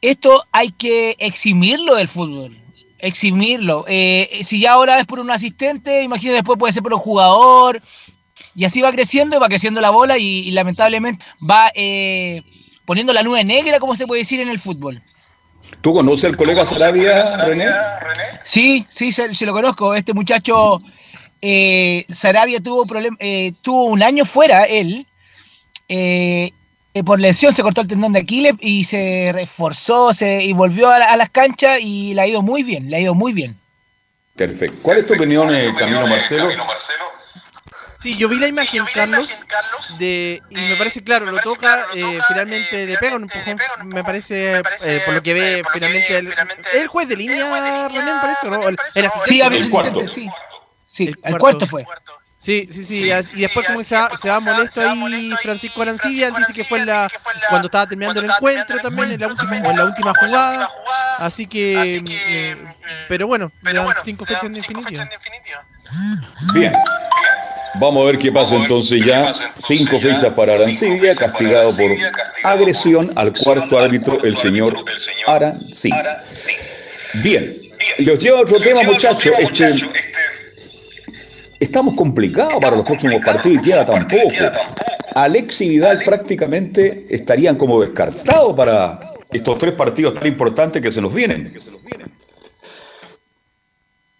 esto 0.00 0.42
hay 0.52 0.72
que 0.72 1.16
eximirlo 1.18 1.94
del 1.94 2.08
fútbol. 2.08 2.50
Eximirlo. 2.98 3.84
Eh, 3.88 4.40
si 4.42 4.60
ya 4.60 4.72
ahora 4.72 5.00
es 5.00 5.06
por 5.06 5.18
un 5.18 5.30
asistente, 5.30 6.02
imagínate 6.02 6.36
después 6.36 6.58
puede 6.58 6.72
ser 6.72 6.82
por 6.82 6.94
un 6.94 7.00
jugador. 7.00 7.82
Y 8.54 8.64
así 8.64 8.82
va 8.82 8.92
creciendo, 8.92 9.40
va 9.40 9.48
creciendo 9.48 9.80
la 9.80 9.90
bola 9.90 10.18
y, 10.18 10.50
lamentablemente 10.50 11.24
va 11.48 11.72
eh, 11.74 12.42
poniendo 12.84 13.12
la 13.12 13.22
nube 13.22 13.44
negra, 13.44 13.80
como 13.80 13.96
se 13.96 14.06
puede 14.06 14.20
decir 14.20 14.40
en 14.40 14.48
el 14.48 14.60
fútbol. 14.60 15.02
¿Tú 15.80 15.92
conoces 15.92 16.30
al 16.30 16.36
colega 16.36 16.66
Sarabia, 16.66 17.24
René? 17.44 17.66
Sí, 18.44 18.86
sí, 18.88 19.12
se, 19.12 19.46
lo 19.46 19.52
conozco. 19.52 19.94
Este 19.94 20.12
muchacho, 20.12 20.82
eh, 21.40 22.04
Sarabia 22.10 22.60
tuvo, 22.60 22.86
problem 22.86 23.16
eh, 23.18 23.52
tuvo 23.62 23.86
un 23.86 24.02
año 24.02 24.24
fuera, 24.24 24.64
él. 24.64 25.06
Eh, 25.88 26.52
por 27.04 27.18
lesión 27.18 27.54
se 27.54 27.62
cortó 27.62 27.80
el 27.80 27.86
tendón 27.86 28.12
de 28.12 28.20
Aquiles 28.20 28.54
y 28.60 28.84
se 28.84 29.30
reforzó 29.32 30.12
se, 30.12 30.42
y 30.42 30.52
volvió 30.52 30.90
a, 30.90 31.16
las 31.16 31.30
canchas 31.30 31.78
y 31.80 32.14
le 32.14 32.20
ha 32.20 32.26
ido 32.26 32.42
muy 32.42 32.62
bien, 32.62 32.90
le 32.90 32.96
ha 32.96 33.00
ido 33.00 33.14
muy 33.14 33.32
bien. 33.32 33.56
Perfecto. 34.36 34.78
¿Cuál 34.82 34.98
es 34.98 35.08
tu 35.08 35.14
opinión, 35.14 35.48
Camilo 35.76 36.06
Marcelo? 36.06 36.48
Sí, 38.02 38.16
yo 38.16 38.28
vi 38.28 38.36
la 38.40 38.48
imagen, 38.48 38.82
Carlos, 38.92 39.28
de, 39.98 40.42
y 40.50 40.56
me 40.56 40.74
parece 40.74 41.04
claro, 41.04 41.26
lo 41.26 41.38
toca, 41.38 41.86
eh, 41.94 42.18
finalmente 42.26 42.84
le 42.84 42.98
pega 42.98 43.14
un 43.14 43.22
empujón, 43.22 43.56
me 43.90 44.02
parece, 44.02 44.54
eh, 44.56 45.02
por 45.04 45.14
lo 45.14 45.22
que 45.22 45.34
ve, 45.34 45.62
finalmente, 45.72 46.18
el, 46.18 46.34
el 46.74 46.88
juez 46.88 47.06
de 47.06 47.14
línea, 47.14 47.48
René, 47.60 48.02
me 48.04 48.20
parece, 48.20 48.50
¿no? 48.50 48.68
El, 48.68 48.76
sí, 49.24 49.40
el 49.40 49.70
cuarto. 49.70 50.08
Sí, 50.08 50.28
sí 50.84 51.14
el, 51.22 51.38
cuarto 51.38 51.64
fue. 51.64 51.84
Sí, 52.42 52.68
sí, 52.72 52.82
sí, 52.82 52.94
y 53.36 53.40
después 53.40 53.64
como 53.68 53.84
se 53.84 53.94
va, 53.94 54.10
se 54.20 54.28
va 54.28 54.40
molesto 54.40 54.80
ahí 54.80 55.30
Francisco 55.44 55.82
Arancilla, 55.82 56.32
dice 56.32 56.52
que 56.52 56.64
fue 56.64 56.84
la, 56.84 57.08
cuando 57.48 57.66
estaba 57.66 57.86
terminando 57.86 58.18
el 58.18 58.28
encuentro 58.28 58.80
también, 58.80 59.12
en 59.12 59.20
la 59.20 59.28
última, 59.28 59.56
en 59.58 59.76
la 59.76 59.84
última 59.84 60.12
jugada, 60.12 60.68
así 61.18 61.46
que, 61.46 62.02
eh, 62.28 62.56
pero 63.08 63.28
bueno, 63.28 63.52
dan 63.62 63.86
cinco 64.04 64.26
fechas 64.26 64.42
en 64.42 64.54
definitiva. 64.54 65.06
Bien. 66.52 66.72
Vamos 67.76 68.02
a 68.02 68.06
ver 68.06 68.18
qué 68.18 68.32
pasa 68.32 68.56
entonces 68.56 69.04
ya. 69.06 69.32
Cinco 69.64 70.00
fechas 70.00 70.32
para 70.34 70.54
Arancilla, 70.54 71.14
castigado 71.14 71.68
por 71.76 71.90
agresión 72.42 73.12
al 73.14 73.32
cuarto 73.32 73.78
árbitro, 73.78 74.18
el 74.24 74.36
señor 74.36 74.84
Arancilla. 75.28 76.20
Bien, 77.22 77.52
los 77.98 78.18
lleva 78.18 78.40
a 78.40 78.42
otro 78.42 78.58
tema, 78.58 78.82
muchachos. 78.82 79.32
Este, 79.38 80.41
estamos 81.62 81.94
complicados 81.94 82.56
para 82.60 82.76
los 82.76 82.84
próximos 82.84 83.24
partidos 83.24 83.58
y 83.62 83.70
queda 83.70 83.86
tampoco. 83.86 84.28
Alexi 85.14 85.66
y 85.66 85.68
Vidal 85.70 86.00
prácticamente 86.04 87.06
estarían 87.08 87.56
como 87.56 87.80
descartados 87.80 88.54
para 88.56 89.12
estos 89.30 89.58
tres 89.58 89.72
partidos 89.72 90.14
tan 90.14 90.26
importantes 90.26 90.82
que 90.82 90.90
se 90.90 91.00
nos 91.00 91.14
vienen. 91.14 91.52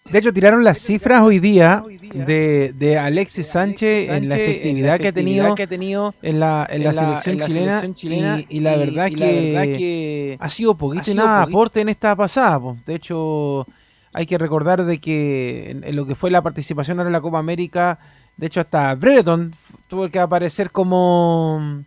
De 0.05 0.19
hecho, 0.19 0.33
tiraron 0.33 0.63
las 0.63 0.79
cifras 0.79 1.23
hoy 1.23 1.39
día 1.39 1.83
de, 2.15 2.99
Alexis 3.01 3.47
Sánchez 3.47 4.11
en 4.11 4.29
la 4.29 4.37
efectividad, 4.37 5.01
que, 5.01 5.09
ha 5.09 5.13
tenido, 5.13 5.55
que 5.55 5.63
ha 5.63 5.67
tenido 5.67 6.15
en 6.23 6.39
la, 6.39 6.69
en 6.71 6.85
la, 6.85 7.19
selección, 7.19 7.95
chilena, 7.95 8.45
y, 8.49 8.61
la 8.61 8.77
verdad, 8.77 9.11
que, 9.11 10.37
ha 10.39 10.49
sido 10.51 10.77
poquito 10.77 11.11
y 11.11 11.15
nada 11.15 11.43
aporte 11.43 11.81
en 11.81 11.89
esta 11.89 12.15
pasada. 12.15 12.61
De 12.85 12.97
hecho, 12.97 13.67
hay 14.15 14.27
que 14.27 14.39
recordar 14.39 14.85
de 14.85 14.99
que 14.99 15.71
en, 15.71 15.97
lo 15.97 16.07
que 16.07 16.15
fue 16.15 16.31
la 16.31 16.43
participación 16.43 16.99
ahora 16.99 17.09
en 17.09 17.13
la 17.13 17.21
Copa 17.21 17.39
América, 17.39 17.99
de 18.37 18.47
hecho 18.47 18.61
hasta 18.61 18.95
Brereton 18.95 19.55
tuvo 19.89 20.09
que 20.09 20.19
aparecer 20.19 20.71
como, 20.71 21.85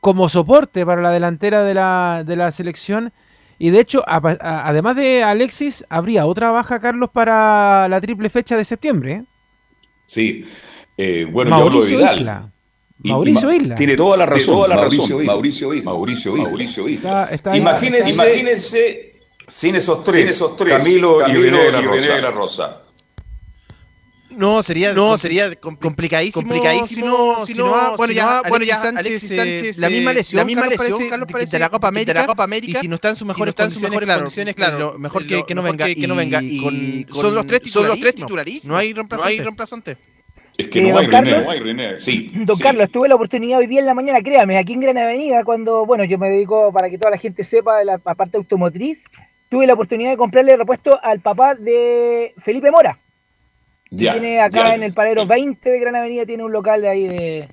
como 0.00 0.28
soporte 0.28 0.84
para 0.84 1.02
la 1.02 1.10
delantera 1.10 1.62
de 1.62 1.74
la, 1.74 2.24
de 2.24 2.36
la 2.36 2.50
selección 2.50 3.12
y 3.58 3.70
de 3.70 3.80
hecho, 3.80 4.02
además 4.06 4.96
de 4.96 5.22
Alexis, 5.22 5.84
habría 5.88 6.26
otra 6.26 6.50
baja, 6.50 6.80
Carlos, 6.80 7.10
para 7.12 7.88
la 7.88 8.00
triple 8.00 8.28
fecha 8.28 8.56
de 8.56 8.64
septiembre. 8.64 9.12
¿eh? 9.12 9.24
Sí. 10.06 10.44
Eh, 10.96 11.26
bueno, 11.30 11.50
Mauricio 11.50 12.04
Isla. 12.04 12.50
Mauricio 12.98 13.52
Isla. 13.52 13.74
Tiene 13.74 13.96
toda 13.96 14.16
la 14.16 14.26
razón. 14.26 14.54
Toda 14.54 14.68
la 14.68 14.76
Mauricio, 14.76 15.18
razón. 15.18 15.26
Mauricio 15.26 15.74
Isla. 15.74 15.90
Mauricio 15.90 16.36
Isla. 16.36 16.48
Mauricio 16.48 16.88
Isla. 16.88 17.30
imagínense, 17.54 18.10
imagínense, 18.10 19.13
sin 19.46 19.76
esos 19.76 20.02
tres, 20.02 20.30
esos 20.30 20.56
tres 20.56 20.82
Camilo, 20.82 21.18
Camilo, 21.18 21.80
y 21.80 21.86
René 21.86 22.08
de 22.14 22.22
la 22.22 22.30
Rosa. 22.30 22.80
No, 24.36 24.62
sería, 24.62 24.92
no, 24.92 25.16
sería 25.16 25.54
complicadísimo, 25.54 26.42
complicadísimo 26.42 27.46
si 27.46 27.54
no, 27.54 27.96
bueno, 27.96 28.12
ya, 28.12 28.42
bueno, 28.48 28.64
ya 28.64 28.82
Alexis 28.82 29.36
Sánchez, 29.36 29.78
la 29.78 29.88
misma 29.88 30.12
lesión, 30.12 30.38
la 30.38 30.44
misma 30.44 30.66
lesión, 30.66 31.08
Carlos 31.08 31.28
parece, 31.30 31.52
de 31.52 31.58
la 31.60 31.68
Copa 31.68 31.88
América, 31.88 32.12
de 32.12 32.20
la 32.20 32.26
Copa 32.26 32.44
América, 32.44 32.78
y 32.78 32.80
si 32.82 32.88
no 32.88 32.96
está 32.96 33.10
en 33.10 33.16
sus 33.16 33.28
mejores, 33.28 33.54
si 33.54 33.62
no 33.62 33.64
condiciones, 33.64 34.00
claro, 34.00 34.20
condiciones, 34.22 34.54
claro, 34.54 34.98
mejor 34.98 35.26
que, 35.26 35.44
que 35.44 35.54
no 35.54 35.62
venga, 35.62 35.86
que, 35.86 36.06
no 36.08 36.16
venga, 36.16 36.42
y, 36.42 37.06
con, 37.06 37.14
son 37.14 37.34
los 37.34 37.46
tres 37.46 37.62
titularísimos, 37.62 38.66
no 38.66 38.76
hay 38.76 38.92
reemplazante, 38.92 39.34
no 39.34 39.38
hay 39.38 39.38
reemplazante. 39.38 39.96
Es 40.56 40.68
que 40.68 40.80
no, 40.80 40.98
hay 40.98 41.06
René, 41.06 41.42
no 41.42 41.50
hay 41.50 41.60
René, 41.60 41.98
sí. 41.98 42.32
Don 42.34 42.58
Carlos, 42.58 42.88
tuve 42.90 43.08
la 43.08 43.16
oportunidad 43.16 43.58
hoy 43.58 43.66
día 43.66 43.80
en 43.80 43.86
la 43.86 43.94
mañana, 43.94 44.20
créame, 44.20 44.58
aquí 44.58 44.72
en 44.72 44.80
Gran 44.80 44.98
Avenida, 44.98 45.44
cuando, 45.44 45.86
bueno, 45.86 46.04
yo 46.04 46.18
me 46.18 46.28
dedico, 46.30 46.72
para 46.72 46.90
que 46.90 46.98
toda 46.98 47.12
la 47.12 47.18
gente 47.18 47.44
sepa, 47.44 47.78
de 47.78 47.84
la 47.84 47.98
parte 47.98 48.36
automotriz, 48.36 49.04
tuve 49.54 49.68
la 49.68 49.74
oportunidad 49.74 50.10
de 50.10 50.16
comprarle 50.16 50.56
repuesto 50.56 50.98
al 51.00 51.20
papá 51.20 51.54
de 51.54 52.34
Felipe 52.38 52.72
Mora 52.72 52.98
tiene 53.96 54.40
acá 54.40 54.74
en 54.74 54.82
el 54.82 54.92
Palero 54.92 55.28
20 55.28 55.70
de 55.70 55.78
Gran 55.78 55.94
Avenida, 55.94 56.26
tiene 56.26 56.42
un 56.42 56.50
local 56.50 56.82
de 56.82 56.88
ahí 56.88 57.06
de, 57.06 57.48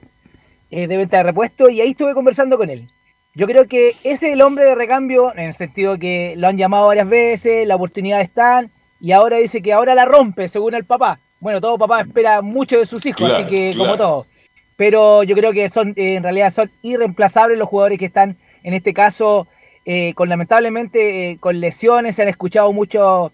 eh, 0.71 0.87
de 0.87 0.97
venta 0.97 1.17
de 1.17 1.23
repuestos 1.23 1.71
y 1.71 1.79
ahí 1.79 1.91
estuve 1.91 2.15
conversando 2.15 2.57
con 2.57 2.71
él. 2.71 2.87
Yo 3.35 3.45
creo 3.45 3.67
que 3.67 3.89
ese 4.03 4.29
es 4.29 4.33
el 4.33 4.41
hombre 4.41 4.65
de 4.65 4.73
recambio, 4.73 5.31
en 5.33 5.41
el 5.41 5.53
sentido 5.53 5.99
que 5.99 6.33
lo 6.37 6.47
han 6.47 6.57
llamado 6.57 6.87
varias 6.87 7.07
veces, 7.07 7.67
la 7.67 7.75
oportunidad 7.75 8.21
está, 8.21 8.65
y 8.99 9.11
ahora 9.11 9.37
dice 9.37 9.61
que 9.61 9.71
ahora 9.71 9.93
la 9.93 10.05
rompe, 10.05 10.47
según 10.47 10.73
el 10.73 10.85
papá. 10.85 11.19
Bueno, 11.39 11.61
todo 11.61 11.77
papá 11.77 12.01
espera 12.01 12.41
mucho 12.41 12.79
de 12.79 12.87
sus 12.87 13.05
hijos, 13.05 13.31
así 13.31 13.45
que 13.45 13.75
como 13.77 13.95
todo. 13.95 14.25
Pero 14.75 15.21
yo 15.21 15.35
creo 15.35 15.53
que 15.53 15.69
son, 15.69 15.89
eh, 15.89 16.15
en 16.15 16.23
realidad 16.23 16.51
son 16.51 16.71
irreemplazables 16.81 17.59
los 17.59 17.69
jugadores 17.69 17.99
que 17.99 18.05
están, 18.05 18.37
en 18.63 18.73
este 18.73 18.91
caso, 18.91 19.47
eh, 19.85 20.13
con 20.15 20.29
lamentablemente 20.29 21.37
con 21.39 21.59
lesiones, 21.59 22.15
se 22.15 22.21
han 22.21 22.27
escuchado 22.27 22.71
mucho 22.73 23.31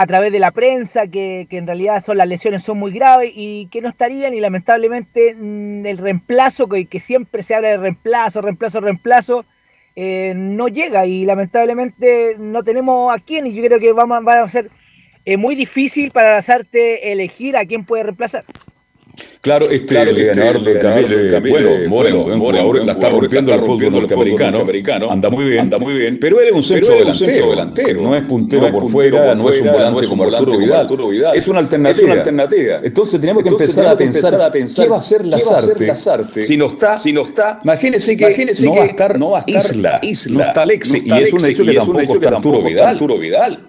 a 0.00 0.06
través 0.06 0.32
de 0.32 0.38
la 0.38 0.50
prensa 0.50 1.08
que, 1.08 1.46
en 1.50 1.66
realidad 1.66 2.02
son 2.02 2.16
las 2.16 2.26
lesiones 2.26 2.62
son 2.62 2.78
muy 2.78 2.90
graves 2.90 3.32
y 3.34 3.66
que 3.66 3.82
no 3.82 3.88
estarían 3.90 4.32
y 4.32 4.40
lamentablemente 4.40 5.34
mm, 5.34 5.84
el 5.84 5.98
reemplazo, 5.98 6.68
que, 6.68 6.86
que 6.86 7.00
siempre 7.00 7.42
se 7.42 7.54
habla 7.54 7.68
de 7.68 7.76
reemplazo, 7.76 8.40
reemplazo, 8.40 8.80
reemplazo, 8.80 9.44
eh, 9.96 10.32
no 10.34 10.68
llega 10.68 11.04
y 11.04 11.26
lamentablemente 11.26 12.36
no 12.38 12.62
tenemos 12.62 13.12
a 13.12 13.18
quién 13.18 13.46
y 13.46 13.52
yo 13.52 13.62
creo 13.62 13.80
que 13.80 13.92
vamos, 13.92 14.26
va 14.26 14.40
a 14.40 14.48
ser 14.48 14.70
eh, 15.26 15.36
muy 15.36 15.54
difícil 15.54 16.10
para 16.12 16.32
las 16.32 16.48
artes 16.48 17.00
elegir 17.02 17.56
a 17.56 17.66
quién 17.66 17.84
puede 17.84 18.04
reemplazar. 18.04 18.44
Claro, 19.40 19.70
este, 19.70 19.94
claro, 19.94 20.10
este 20.10 20.78
Camille, 20.80 21.48
bueno, 21.50 21.88
Moreno, 21.88 22.24
buen 22.24 22.38
jugador, 22.38 22.84
la 22.84 22.92
está 22.92 23.08
rompiendo 23.08 23.54
el 23.54 23.62
fútbol 23.62 23.90
norteamericano, 23.90 25.10
anda 25.10 25.30
muy 25.30 25.46
bien, 25.46 25.60
anda 25.60 25.78
muy 25.78 25.94
bien, 25.94 26.18
pero 26.20 26.40
él 26.40 26.48
es 26.48 26.52
un 26.52 26.62
centro 26.62 26.94
delantero, 26.96 28.02
no 28.02 28.14
es 28.14 28.22
puntero 28.24 28.70
por 28.70 28.86
fuera, 28.90 29.34
no 29.34 29.48
es 29.48 29.60
un 29.60 29.72
volante 29.72 30.06
como 30.06 30.24
Arturo 30.24 30.58
Vidal, 31.08 31.34
es 31.34 31.48
una 31.48 31.60
alternativa. 31.60 32.80
Entonces 32.82 33.18
tenemos 33.20 33.42
que 33.42 33.48
empezar 33.48 33.86
a 33.86 33.96
pensar 33.96 34.52
qué 34.76 34.88
va 34.88 34.96
a 34.96 35.02
ser 35.02 35.26
Lazarte 35.26 36.42
si 36.42 36.56
no 36.58 36.66
está, 36.66 36.98
si 36.98 37.12
no 37.12 37.22
está, 37.22 37.60
imagínese 37.64 38.16
que 38.16 38.46
no 38.62 38.74
va 38.74 38.82
a 38.82 38.86
estar, 38.86 39.18
no 39.18 39.30
va 39.30 39.38
a 39.38 39.44
estar 39.46 40.00
Isla, 40.04 40.36
no 40.36 40.42
está 40.42 40.62
Alexi, 40.62 41.02
y 41.04 41.12
es 41.12 41.32
un 41.32 41.46
hecho 41.46 41.64
que 41.64 41.72
tampoco 41.72 42.68
está 42.68 42.90
Arturo 42.90 43.18
Vidal. 43.18 43.60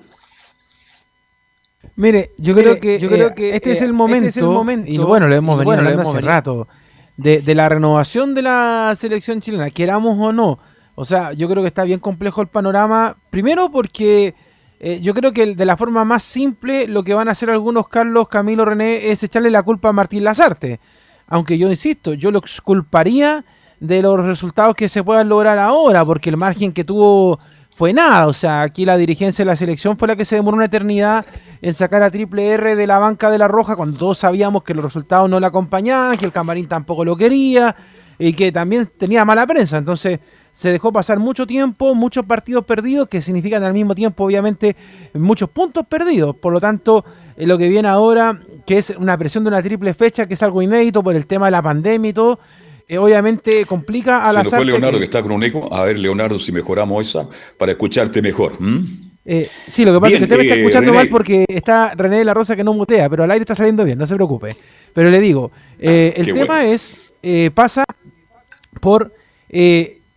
Mire, 2.02 2.32
yo 2.40 2.56
creo 2.56 2.80
que, 2.80 2.98
yo 2.98 3.10
creo 3.10 3.28
eh, 3.28 3.34
que 3.36 3.56
este, 3.56 3.74
es 3.74 3.82
el 3.84 3.94
momento, 3.94 4.28
este 4.28 4.40
es 4.40 4.44
el 4.44 4.52
momento, 4.52 4.90
y 4.90 4.98
bueno, 4.98 5.28
lo 5.28 5.36
hemos 5.36 5.60
venido 5.60 5.78
hablando 5.78 6.02
hace 6.02 6.22
rato, 6.22 6.68
de, 7.16 7.42
de, 7.42 7.54
la 7.54 7.70
renovación 7.70 8.34
de 8.34 8.42
la 8.42 8.92
selección 8.98 9.40
chilena, 9.40 9.70
queramos 9.70 10.18
o 10.20 10.34
no. 10.34 10.58
O 10.96 11.06
sea, 11.06 11.34
yo 11.34 11.48
creo 11.48 11.62
que 11.62 11.68
está 11.68 11.84
bien 11.84 12.00
complejo 12.00 12.42
el 12.42 12.48
panorama, 12.48 13.16
primero 13.30 13.70
porque 13.70 14.34
eh, 14.80 15.00
yo 15.00 15.14
creo 15.14 15.32
que 15.32 15.54
de 15.54 15.64
la 15.64 15.78
forma 15.78 16.04
más 16.04 16.24
simple 16.24 16.88
lo 16.88 17.04
que 17.04 17.14
van 17.14 17.28
a 17.28 17.34
hacer 17.34 17.52
algunos 17.52 17.88
Carlos, 17.88 18.28
Camilo, 18.28 18.66
René 18.66 19.12
es 19.12 19.22
echarle 19.22 19.52
la 19.52 19.62
culpa 19.62 19.90
a 19.90 19.94
Martín 19.94 20.24
Lazarte. 20.24 20.80
Aunque 21.28 21.60
yo 21.60 21.70
insisto, 21.70 22.16
yo 22.16 22.32
lo 22.32 22.42
culparía 22.64 23.46
de 23.80 24.02
los 24.02 24.26
resultados 24.26 24.76
que 24.76 24.90
se 24.90 25.04
puedan 25.04 25.30
lograr 25.30 25.60
ahora, 25.60 26.04
porque 26.04 26.32
el 26.32 26.38
margen 26.38 26.74
que 26.74 26.84
tuvo 26.84 27.38
fue 27.82 27.94
nada. 27.94 28.28
O 28.28 28.34
sea, 28.34 28.62
aquí 28.62 28.86
la 28.86 28.96
dirigencia 28.96 29.44
de 29.44 29.48
la 29.48 29.56
selección 29.56 29.98
fue 29.98 30.08
la 30.08 30.15
que 30.15 30.24
se 30.24 30.36
demoró 30.36 30.56
una 30.56 30.67
eternidad 30.67 31.26
en 31.63 31.74
sacar 31.74 32.04
a 32.04 32.12
Triple 32.12 32.48
R 32.50 32.76
de 32.76 32.86
la 32.86 33.00
banca 33.00 33.32
de 33.32 33.39
la 33.39 33.48
Roja 33.48 33.76
cuando 33.76 33.98
todos 33.98 34.20
sabíamos 34.20 34.62
que 34.62 34.76
los 34.76 34.84
resultados 34.84 35.28
no 35.28 35.39
la 35.39 35.48
acompañaban, 35.48 36.15
que 36.15 36.26
el 36.26 36.32
camarín 36.32 36.67
tampoco 36.67 37.04
lo 37.04 37.17
quería. 37.17 37.76
y 38.20 38.34
que 38.34 38.52
también 38.52 38.86
tenía 38.86 39.26
mala 39.26 39.48
prensa. 39.48 39.78
Entonces 39.78 40.20
se 40.54 40.72
dejó 40.72 40.94
pasar 40.94 41.17
mucho 41.17 41.48
tiempo, 41.48 41.96
muchos 41.96 42.24
partidos 42.24 42.65
perdidos, 42.65 43.08
que 43.08 43.20
significan 43.20 43.63
al 43.63 43.74
mismo 43.74 43.96
tiempo, 43.96 44.26
obviamente, 44.26 44.76
muchos 45.15 45.50
puntos 45.50 45.88
perdidos. 45.88 46.36
Por 46.36 46.54
lo 46.54 46.60
tanto, 46.60 47.04
eh, 47.36 47.48
lo 47.48 47.58
que 47.58 47.67
viene 47.67 47.88
ahora, 47.88 48.39
que 48.67 48.78
es 48.78 48.91
una 48.91 49.17
presión 49.17 49.44
de 49.44 49.48
una 49.48 49.63
triple 49.63 49.96
fecha, 49.96 50.28
que 50.28 50.36
es 50.36 50.44
algo 50.44 50.62
inédito 50.62 51.02
por 51.02 51.15
el 51.15 51.26
tema 51.26 51.48
de 51.48 51.52
la 51.54 51.63
pandemia 51.63 52.10
y 52.12 52.13
todo, 52.13 52.38
eh, 52.93 52.97
obviamente 52.97 53.65
complica 53.65 54.23
a 54.23 54.34
la. 54.34 54.43
Se 54.43 54.49
nos 54.49 54.56
fue 54.56 54.65
Leonardo 54.65 54.97
que... 54.99 55.06
está 55.06 55.21
con 55.21 55.32
un 55.32 55.43
eco. 55.43 55.73
A 55.73 55.84
ver, 55.84 55.97
Leonardo, 55.97 56.38
si 56.38 56.51
mejoramos 56.51 57.08
esa 57.08 57.27
para 57.58 57.71
escucharte 57.71 58.21
mejor. 58.21 58.54
Eh, 59.23 59.49
sí, 59.67 59.86
lo 59.86 59.93
que 59.93 59.99
pasa 59.99 60.13
es 60.13 60.17
que 60.19 60.23
usted 60.23 60.38
me 60.38 60.43
está 60.43 60.56
escuchando 60.56 60.93
mal 60.93 61.10
porque 61.10 61.45
está 61.47 61.93
René 61.95 62.17
de 62.17 62.25
la 62.25 62.34
Rosa 62.34 62.56
que 62.56 62.63
no 62.63 62.73
mutea, 62.73 63.10
pero 63.10 63.23
al 63.23 63.32
aire 63.32 63.43
está 63.43 63.56
saliendo 63.56 63.86
bien, 63.86 63.97
no 63.97 64.06
se 64.08 64.15
preocupe. 64.15 64.49
Pero 64.93 65.10
le 65.10 65.19
digo, 65.19 65.51
el 65.80 66.34
tema 66.34 66.65
es, 66.65 67.13
pasa 67.54 67.86
por 68.80 69.12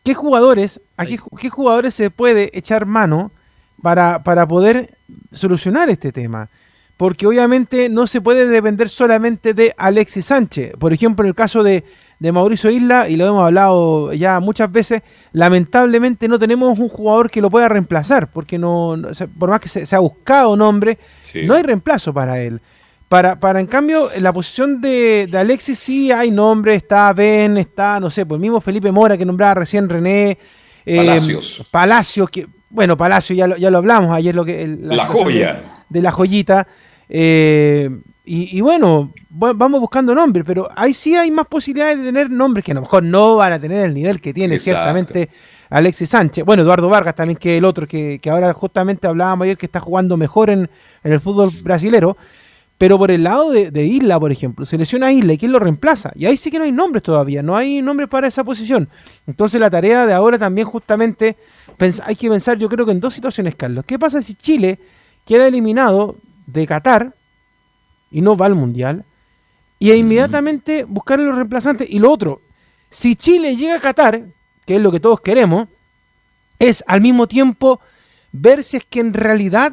¿Qué 0.05 0.13
jugadores, 0.13 0.83
a 0.99 1.07
qué, 1.07 1.17
jugadores 1.49 1.95
se 1.95 2.11
puede 2.11 2.51
echar 2.53 2.85
mano 2.85 3.33
para, 3.81 4.23
para 4.23 4.47
poder 4.47 4.99
solucionar 5.33 5.89
este 5.89 6.13
tema? 6.13 6.51
Porque 6.99 7.27
obviamente 7.27 7.89
no 7.89 8.07
se 8.07 8.21
puede 8.21 8.47
depender 8.47 8.91
solamente 8.91 9.55
de 9.55 9.73
Alexis 9.79 10.27
Sánchez. 10.27 10.75
Por 10.79 10.93
ejemplo, 10.93 11.25
en 11.25 11.31
el 11.31 11.35
caso 11.35 11.63
de, 11.63 11.85
Mauricio 12.21 12.71
Isla, 12.71 13.09
y 13.09 13.17
lo 13.17 13.27
hemos 13.27 13.45
hablado 13.45 14.13
ya 14.13 14.41
muchas 14.41 14.71
veces, 14.71 15.03
lamentablemente 15.33 16.29
no 16.29 16.39
tenemos 16.39 16.79
un 16.79 16.89
jugador 16.89 17.31
que 17.31 17.41
lo 17.41 17.51
pueda 17.51 17.69
reemplazar, 17.69 18.31
porque 18.31 18.59
no, 18.59 18.97
por 19.39 19.51
más 19.51 19.61
que 19.61 19.69
se, 19.69 19.95
ha 19.95 19.99
buscado 19.99 20.57
nombre, 20.57 20.99
no 21.45 21.55
hay 21.55 21.63
reemplazo 21.63 22.13
para 22.13 22.41
él. 22.41 22.61
Para, 23.09 23.39
para 23.39 23.61
en 23.61 23.67
cambio, 23.67 24.11
en 24.13 24.23
la 24.23 24.33
posición 24.33 24.81
de, 24.81 25.29
Alexis 25.33 25.79
sí 25.79 26.11
hay 26.11 26.31
nombre, 26.31 26.75
está 26.75 27.13
Ben, 27.13 27.59
está, 27.59 28.01
no 28.01 28.11
sé, 28.11 28.25
pues 28.27 28.41
mismo 28.41 28.61
Felipe 28.61 28.91
Mora 28.91 29.17
que 29.17 29.25
nombraba 29.25 29.55
recién 29.55 29.89
René. 29.89 30.39
Eh, 30.87 30.97
Palacios. 30.97 31.69
Palacios, 31.71 32.31
que, 32.31 32.47
bueno, 32.71 32.97
Palacio 32.97 33.37
ya 33.37 33.47
lo, 33.47 33.57
ya 33.57 33.71
lo 33.71 33.79
hablamos 33.79 34.11
ayer, 34.17 34.35
lo 34.35 34.45
que... 34.45 34.67
la, 34.81 35.05
joya. 35.05 35.63
De, 35.89 36.03
la 36.03 36.11
joyita. 36.11 36.67
Eh, 37.09 37.91
y, 38.27 38.61
bueno, 38.63 39.13
vamos 39.29 39.81
buscando 39.81 40.15
nombres, 40.15 40.45
pero 40.47 40.71
ahí 40.75 40.95
sí 40.95 41.15
hay 41.15 41.31
más 41.31 41.47
posibilidades 41.47 41.99
de 41.99 42.05
tener 42.05 42.31
nombres 42.31 42.65
que 42.65 42.73
a 42.73 42.75
lo 42.75 42.81
mejor 42.81 43.03
no 43.03 43.37
van 43.37 43.53
a 43.53 43.61
tener 43.61 43.85
el 43.85 43.93
nivel 43.93 44.19
que 44.19 44.33
tiene 44.33 44.59
ciertamente 44.59 45.29
Alexis 45.69 46.09
Sánchez. 46.09 46.43
Bueno, 46.43 46.63
Eduardo 46.63 46.89
Vargas 46.89 47.15
también, 47.15 47.37
que 47.37 47.59
el 47.59 47.67
otro 47.67 47.87
que, 47.87 48.19
que 48.23 48.31
ahora 48.31 48.55
justamente 48.55 49.07
hablábamos 49.07 49.45
ayer 49.45 49.59
que 49.59 49.67
está 49.67 49.79
jugando 49.79 50.17
mejor 50.17 50.49
en, 50.49 50.71
en 51.03 51.13
el 51.13 51.21
fútbol 51.21 51.51
brasilero. 51.63 52.17
Pero 52.79 52.99
por 52.99 53.11
el 53.11 53.23
lado 53.23 53.51
de, 53.51 53.85
Isla, 53.85 54.19
por 54.19 54.33
ejemplo, 54.33 54.65
se 54.65 54.77
lesiona 54.77 55.07
a 55.07 55.13
Isla 55.13 55.35
y 55.35 55.39
¿quién 55.39 55.53
lo 55.53 55.59
reemplaza? 55.59 56.11
Y 56.17 56.27
ahí 56.27 56.37
sí 56.37 56.51
que 56.51 56.59
no 56.59 56.65
hay 56.65 56.73
nombres 56.73 57.03
todavía, 57.03 57.43
no 57.43 57.57
hay 57.57 57.83
nombres 57.83 58.09
para 58.09 58.27
esa 58.27 58.43
posición. 58.43 58.89
Entonces 59.27 59.61
la 59.61 59.71
tarea 59.71 60.07
de 60.07 60.13
ahora 60.13 60.39
también 60.39 60.67
justamente 60.67 61.37
hay 62.05 62.17
que 62.17 62.29
pensar 62.29 62.59
yo 62.59 62.69
creo 62.69 62.85
que 62.85 62.93
en 62.93 63.01
dos 63.01 63.15
situaciones, 63.15 63.55
Carlos. 63.55 63.85
¿Qué 63.87 63.99
pasa 63.99 64.21
si 64.23 64.35
Chile 64.35 64.81
queda 65.25 65.47
eliminado 65.47 66.17
de 66.47 66.67
Qatar 66.67 67.13
y 68.15 68.21
no 68.21 68.37
va 68.37 68.47
al 68.47 68.55
Mundial? 68.55 69.05
Y 69.81 69.91
e 69.91 69.97
inmediatamente 69.97 70.85
buscar 70.85 71.19
los 71.19 71.35
reemplazantes. 71.35 71.91
Y 71.91 71.99
lo 71.99 72.13
otro, 72.13 72.41
si 72.89 73.17
Chile 73.17 73.57
llega 73.57 73.75
a 73.75 73.81
Qatar, 73.81 74.23
que 74.65 74.77
es 74.77 74.81
lo 74.81 74.93
que 74.93 75.01
todos 75.01 75.21
queremos, 75.21 75.69
es 76.61 76.85
al 76.87 77.01
mismo 77.01 77.27
tiempo 77.27 77.81
ver 78.31 78.63
si 78.63 78.77
es 78.77 78.85
que 78.85 79.01
en 79.01 79.15
realidad 79.15 79.73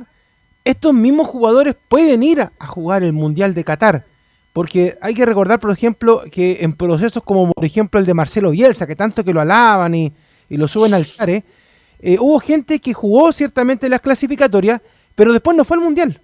estos 0.65 0.91
mismos 0.91 1.27
jugadores 1.27 1.75
pueden 1.87 2.23
ir 2.23 2.41
a, 2.41 2.51
jugar 2.65 3.03
el 3.03 3.13
Mundial 3.13 3.53
de 3.53 3.63
Qatar. 3.63 4.05
Porque 4.53 4.97
hay 5.01 5.13
que 5.13 5.25
recordar, 5.25 5.59
por 5.59 5.69
ejemplo, 5.69 6.23
que 6.31 6.57
en 6.61 6.73
procesos 6.73 7.23
como, 7.23 7.53
por 7.53 7.63
ejemplo, 7.63 7.99
el 7.99 8.07
de 8.07 8.15
Marcelo 8.15 8.49
Bielsa, 8.49 8.87
que 8.87 8.95
tanto 8.95 9.23
que 9.23 9.33
lo 9.33 9.39
alaban 9.39 9.93
y, 9.93 10.11
lo 10.49 10.67
suben 10.67 10.95
al 10.95 11.05
tare, 11.05 11.43
eh, 11.99 12.17
hubo 12.19 12.39
gente 12.39 12.79
que 12.79 12.91
jugó 12.91 13.31
ciertamente 13.31 13.87
las 13.87 14.01
clasificatorias, 14.01 14.81
pero 15.13 15.31
después 15.31 15.55
no 15.55 15.63
fue 15.63 15.77
al 15.77 15.83
Mundial. 15.83 16.21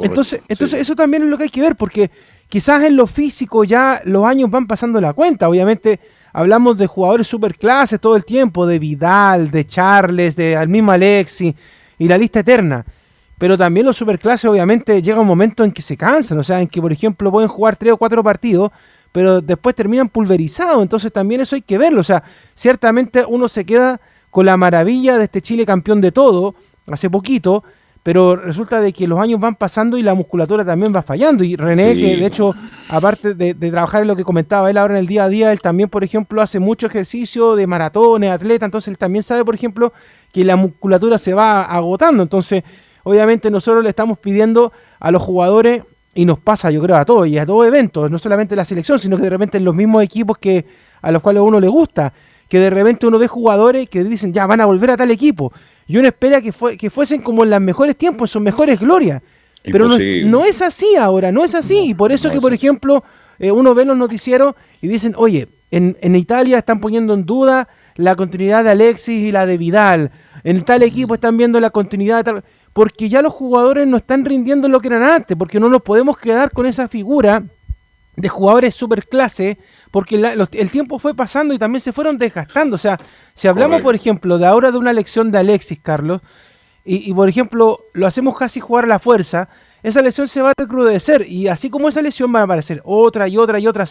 Entonces, 0.00 0.42
entonces 0.48 0.80
eso 0.80 0.94
también 0.94 1.24
es 1.24 1.28
lo 1.28 1.36
que 1.38 1.44
hay 1.44 1.50
que 1.50 1.60
ver, 1.60 1.76
porque 1.76 2.10
quizás 2.48 2.82
en 2.82 2.96
lo 2.96 3.06
físico 3.06 3.64
ya 3.64 4.00
los 4.04 4.24
años 4.24 4.50
van 4.50 4.66
pasando 4.66 5.00
la 5.00 5.12
cuenta. 5.12 5.48
Obviamente 5.48 6.00
hablamos 6.32 6.78
de 6.78 6.86
jugadores 6.86 7.26
superclases 7.26 8.00
todo 8.00 8.16
el 8.16 8.24
tiempo, 8.24 8.66
de 8.66 8.78
Vidal, 8.78 9.50
de 9.50 9.66
Charles, 9.66 10.36
de 10.36 10.56
al 10.56 10.68
mismo 10.68 10.92
Alexi 10.92 11.54
y 11.98 12.08
la 12.08 12.18
lista 12.18 12.40
eterna. 12.40 12.84
Pero 13.38 13.56
también 13.56 13.86
los 13.86 13.96
superclases 13.96 14.50
obviamente 14.50 15.00
llega 15.00 15.20
un 15.20 15.26
momento 15.26 15.62
en 15.62 15.72
que 15.72 15.82
se 15.82 15.96
cansan, 15.96 16.38
o 16.38 16.42
sea, 16.42 16.60
en 16.60 16.66
que 16.66 16.80
por 16.80 16.92
ejemplo 16.92 17.30
pueden 17.30 17.48
jugar 17.48 17.76
tres 17.76 17.92
o 17.92 17.96
cuatro 17.96 18.22
partidos, 18.22 18.72
pero 19.12 19.40
después 19.40 19.74
terminan 19.74 20.08
pulverizados, 20.08 20.82
entonces 20.82 21.12
también 21.12 21.40
eso 21.40 21.54
hay 21.54 21.62
que 21.62 21.78
verlo, 21.78 22.00
o 22.00 22.04
sea, 22.04 22.22
ciertamente 22.54 23.24
uno 23.26 23.48
se 23.48 23.64
queda 23.64 24.00
con 24.30 24.44
la 24.44 24.56
maravilla 24.56 25.16
de 25.16 25.24
este 25.24 25.40
Chile 25.40 25.64
campeón 25.64 26.00
de 26.00 26.12
todo, 26.12 26.54
hace 26.88 27.08
poquito, 27.08 27.62
pero 28.02 28.36
resulta 28.36 28.80
de 28.80 28.92
que 28.92 29.06
los 29.06 29.20
años 29.20 29.40
van 29.40 29.54
pasando 29.54 29.98
y 29.98 30.02
la 30.02 30.14
musculatura 30.14 30.64
también 30.64 30.94
va 30.94 31.02
fallando. 31.02 31.44
Y 31.44 31.56
René, 31.56 31.94
que 31.94 32.16
de 32.16 32.26
hecho, 32.26 32.54
aparte 32.88 33.34
de, 33.34 33.54
trabajar 33.54 34.02
en 34.02 34.08
lo 34.08 34.16
que 34.16 34.24
comentaba 34.24 34.70
él 34.70 34.78
ahora 34.78 34.94
en 34.94 35.00
el 35.00 35.06
día 35.06 35.24
a 35.24 35.28
día, 35.28 35.52
él 35.52 35.60
también, 35.60 35.88
por 35.88 36.04
ejemplo, 36.04 36.40
hace 36.40 36.58
mucho 36.58 36.86
ejercicio 36.86 37.56
de 37.56 37.66
maratones, 37.66 38.30
atleta, 38.30 38.64
entonces 38.64 38.88
él 38.88 38.98
también 38.98 39.22
sabe, 39.22 39.44
por 39.44 39.54
ejemplo, 39.54 39.92
que 40.32 40.44
la 40.44 40.56
musculatura 40.56 41.18
se 41.18 41.34
va 41.34 41.62
agotando. 41.62 42.22
Entonces, 42.22 42.64
obviamente 43.02 43.50
nosotros 43.50 43.82
le 43.82 43.90
estamos 43.90 44.18
pidiendo 44.18 44.72
a 45.00 45.10
los 45.10 45.22
jugadores, 45.22 45.82
y 46.14 46.24
nos 46.24 46.38
pasa 46.40 46.70
yo 46.70 46.82
creo 46.82 46.96
a 46.96 47.04
todos, 47.04 47.28
y 47.28 47.38
a 47.38 47.46
todo 47.46 47.64
eventos, 47.64 48.10
no 48.10 48.18
solamente 48.18 48.56
la 48.56 48.64
selección, 48.64 48.98
sino 48.98 49.16
que 49.16 49.22
de 49.22 49.30
repente 49.30 49.58
en 49.58 49.64
los 49.64 49.74
mismos 49.74 50.02
equipos 50.02 50.38
que 50.38 50.66
a 51.00 51.12
los 51.12 51.22
cuales 51.22 51.40
a 51.40 51.42
uno 51.44 51.60
le 51.60 51.68
gusta, 51.68 52.12
que 52.48 52.58
de 52.58 52.70
repente 52.70 53.06
uno 53.06 53.18
ve 53.18 53.28
jugadores 53.28 53.88
que 53.88 54.02
dicen, 54.02 54.32
ya 54.32 54.46
van 54.46 54.60
a 54.60 54.66
volver 54.66 54.90
a 54.90 54.96
tal 54.96 55.10
equipo, 55.10 55.52
y 55.88 55.96
uno 55.96 56.06
espera 56.06 56.40
que, 56.40 56.52
fue, 56.52 56.76
que 56.76 56.90
fuesen 56.90 57.22
como 57.22 57.42
en 57.42 57.50
los 57.50 57.60
mejores 57.60 57.96
tiempos, 57.96 58.30
en 58.30 58.32
sus 58.34 58.42
mejores 58.42 58.78
glorias. 58.78 59.22
Pero 59.64 59.88
no, 59.88 60.44
es 60.44 60.62
así 60.62 60.94
ahora, 60.96 61.32
no 61.32 61.44
es 61.44 61.54
así. 61.54 61.90
y 61.90 61.94
por 61.94 62.12
eso 62.12 62.30
que, 62.30 62.40
por 62.40 62.54
ejemplo, 62.54 63.02
eh, 63.38 63.50
uno 63.50 63.74
ve 63.74 63.84
los 63.84 63.96
noticieros 63.96 64.54
y 64.80 64.88
dicen, 64.88 65.14
oye, 65.16 65.48
en, 65.70 65.96
en, 66.00 66.14
Italia 66.14 66.58
están 66.58 66.80
poniendo 66.80 67.12
en 67.14 67.26
duda 67.26 67.68
la 67.96 68.14
continuidad 68.16 68.64
de 68.64 68.70
Alexis 68.70 69.28
y 69.28 69.32
la 69.32 69.46
de 69.46 69.58
Vidal. 69.58 70.10
En 70.44 70.62
tal 70.62 70.82
equipo 70.82 71.14
están 71.14 71.36
viendo 71.36 71.58
la 71.58 71.70
continuidad 71.70 72.18
de 72.18 72.24
tal 72.24 72.44
porque 72.72 73.08
ya 73.08 73.22
los 73.22 73.32
jugadores 73.32 73.88
no 73.88 73.96
están 73.96 74.24
rindiendo 74.24 74.68
lo 74.68 74.80
que 74.80 74.86
eran 74.86 75.02
antes, 75.02 75.36
porque 75.36 75.58
no 75.58 75.68
nos 75.68 75.82
podemos 75.82 76.16
quedar 76.16 76.52
con 76.52 76.64
esa 76.64 76.86
figura 76.86 77.42
de 78.14 78.28
jugadores 78.28 78.74
superclase, 78.74 79.58
porque 79.90 80.16
el 80.16 80.70
tiempo 80.70 80.98
fue 80.98 81.14
pasando 81.14 81.54
y 81.54 81.58
también 81.58 81.80
se 81.80 81.92
fueron 81.92 82.18
desgastando. 82.18 82.76
O 82.76 82.78
sea, 82.78 82.98
si 83.34 83.48
hablamos, 83.48 83.82
por 83.82 83.94
ejemplo, 83.94 84.38
de 84.38 84.46
ahora 84.46 84.70
de 84.70 84.78
una 84.78 84.92
lección 84.92 85.30
de 85.30 85.38
Alexis, 85.38 85.78
Carlos, 85.80 86.20
y, 86.84 87.12
por 87.12 87.28
ejemplo, 87.28 87.78
lo 87.92 88.06
hacemos 88.06 88.38
casi 88.38 88.60
jugar 88.60 88.84
a 88.84 88.88
la 88.88 88.98
fuerza, 88.98 89.50
esa 89.82 90.00
lesión 90.00 90.26
se 90.26 90.40
va 90.40 90.50
a 90.50 90.54
recrudecer 90.56 91.26
y 91.28 91.48
así 91.48 91.68
como 91.68 91.88
esa 91.88 92.00
lesión 92.00 92.32
van 92.32 92.40
a 92.40 92.44
aparecer 92.44 92.80
otra 92.84 93.28
y 93.28 93.36
otra 93.36 93.58
y 93.58 93.66
otra. 93.66 93.84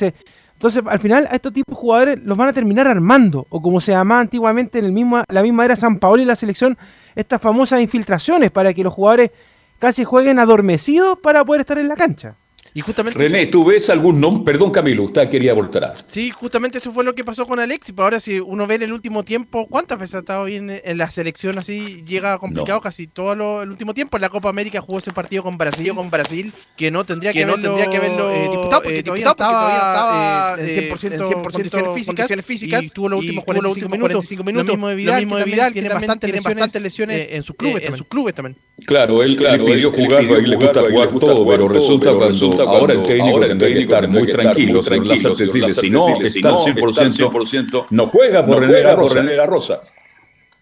Entonces, 0.54 0.84
al 0.84 1.00
final, 1.00 1.28
a 1.30 1.36
estos 1.36 1.54
tipos 1.54 1.76
de 1.76 1.80
jugadores 1.80 2.24
los 2.24 2.36
van 2.36 2.50
a 2.50 2.54
terminar 2.54 2.88
armando, 2.88 3.46
o 3.50 3.62
como 3.62 3.80
se 3.80 3.92
llamaba 3.92 4.22
antiguamente 4.22 4.80
en 4.80 4.86
el 4.86 4.92
mismo, 4.92 5.22
la 5.30 5.44
misma 5.44 5.66
era 5.66 5.76
San 5.76 6.00
Paolo 6.00 6.24
y 6.24 6.26
la 6.26 6.36
selección, 6.36 6.76
estas 7.16 7.40
famosas 7.40 7.82
infiltraciones 7.82 8.50
para 8.50 8.74
que 8.74 8.84
los 8.84 8.94
jugadores 8.94 9.30
casi 9.78 10.04
jueguen 10.04 10.40
adormecidos 10.40 11.20
para 11.20 11.46
poder 11.46 11.62
estar 11.62 11.78
en 11.78 11.88
la 11.88 11.96
cancha. 11.96 12.36
Y 12.78 12.82
justamente 12.82 13.18
René, 13.18 13.48
¿tú 13.48 13.66
ves 13.66 13.90
algún 13.90 14.22
nombre? 14.22 14.54
Perdón, 14.54 14.70
Camilo, 14.70 15.02
usted 15.02 15.28
quería 15.32 15.56
voltar. 15.56 15.96
Sí, 16.06 16.30
justamente 16.30 16.78
eso 16.78 16.92
fue 16.92 17.04
lo 17.04 17.16
que 17.16 17.24
pasó 17.24 17.48
con 17.48 17.60
Alexis. 17.60 17.92
Pero 17.96 18.04
ahora, 18.04 18.20
si 18.20 18.40
uno 18.40 18.68
ve 18.68 18.76
en 18.76 18.84
el 18.84 18.94
último 18.94 19.24
tiempo, 19.24 19.66
¿cuántas 19.66 19.98
veces 19.98 20.14
ha 20.14 20.20
estado 20.20 20.46
bien 20.46 20.80
en 20.84 20.98
la 21.00 21.10
selección 21.10 21.58
así? 21.58 22.04
Llega 22.06 22.38
complicado 22.38 22.80
casi 22.80 23.08
todo 23.08 23.64
el 23.64 23.72
último 23.72 23.96
tiempo. 23.96 24.18
En 24.18 24.22
la 24.22 24.30
Copa 24.30 24.50
América 24.50 24.80
jugó 24.80 25.00
ese 25.00 25.12
partido 25.12 25.42
con 25.42 25.58
Brasil, 25.58 25.92
con 25.96 26.12
Brasil 26.12 26.54
que 26.78 26.92
no 26.92 27.04
tendría 27.04 27.34
que, 27.34 27.48
no 27.48 27.54
haberlo, 27.54 27.74
tendría 27.74 27.90
que 27.90 27.98
haberlo 27.98 28.30
eh, 28.30 28.48
disputado 28.48 28.84
porque, 28.84 29.00
eh, 29.00 29.04
todavía, 29.04 29.30
estaba, 29.32 30.56
eh, 30.60 30.88
en 30.88 30.96
100%, 30.96 31.14
en 31.14 31.28
100 31.28 31.44
condiciones, 31.44 31.94
físicas, 31.96 32.46
físicas, 32.46 32.84
y 32.84 32.90
tuvo 32.90 33.10
los 33.10 33.22
últimos 33.22 33.44
45, 33.44 33.90
minutos, 33.90 34.28
45 34.28 34.44
minutos. 34.44 34.68
Lo 34.68 34.74
mismo 34.74 34.88
de 34.90 34.96
Vidal, 34.96 35.20
mismo 35.22 35.38
de 35.38 35.46
Vidal 35.46 35.74
que 35.74 35.82
tiene 35.82 36.46
bastantes 36.46 36.80
lesiones, 36.80 37.28
en 37.32 37.42
sus 37.42 37.56
clubes, 37.56 37.84
en 37.84 37.98
sus 37.98 38.08
clubes 38.08 38.36
también. 38.36 38.56
Claro, 38.86 39.24
él, 39.24 39.36
claro, 39.36 39.66
pidió 39.66 39.92
jugar, 39.92 40.24
le 40.24 40.56
gusta 40.56 40.84
jugar 40.88 41.10
todo, 41.20 41.48
pero 41.48 41.68
resulta 41.68 42.14
cuando 42.14 42.67
ahora 42.68 42.94
el 42.94 43.04
técnico 43.04 43.40
tendría 43.40 43.74
que 43.74 43.82
estar 43.82 44.08
muy 44.08 44.28
tranquilo, 44.28 44.82
tranquilo, 44.82 45.36
decirle, 45.36 45.72
si 45.72 45.90
no 45.90 46.08
está 46.22 46.50
al 46.50 46.56
100%, 46.56 47.86
no 47.90 48.08
juega 48.08 48.46
por 48.46 48.60
René 48.60 49.36
La 49.36 49.46
Rosa. 49.46 49.82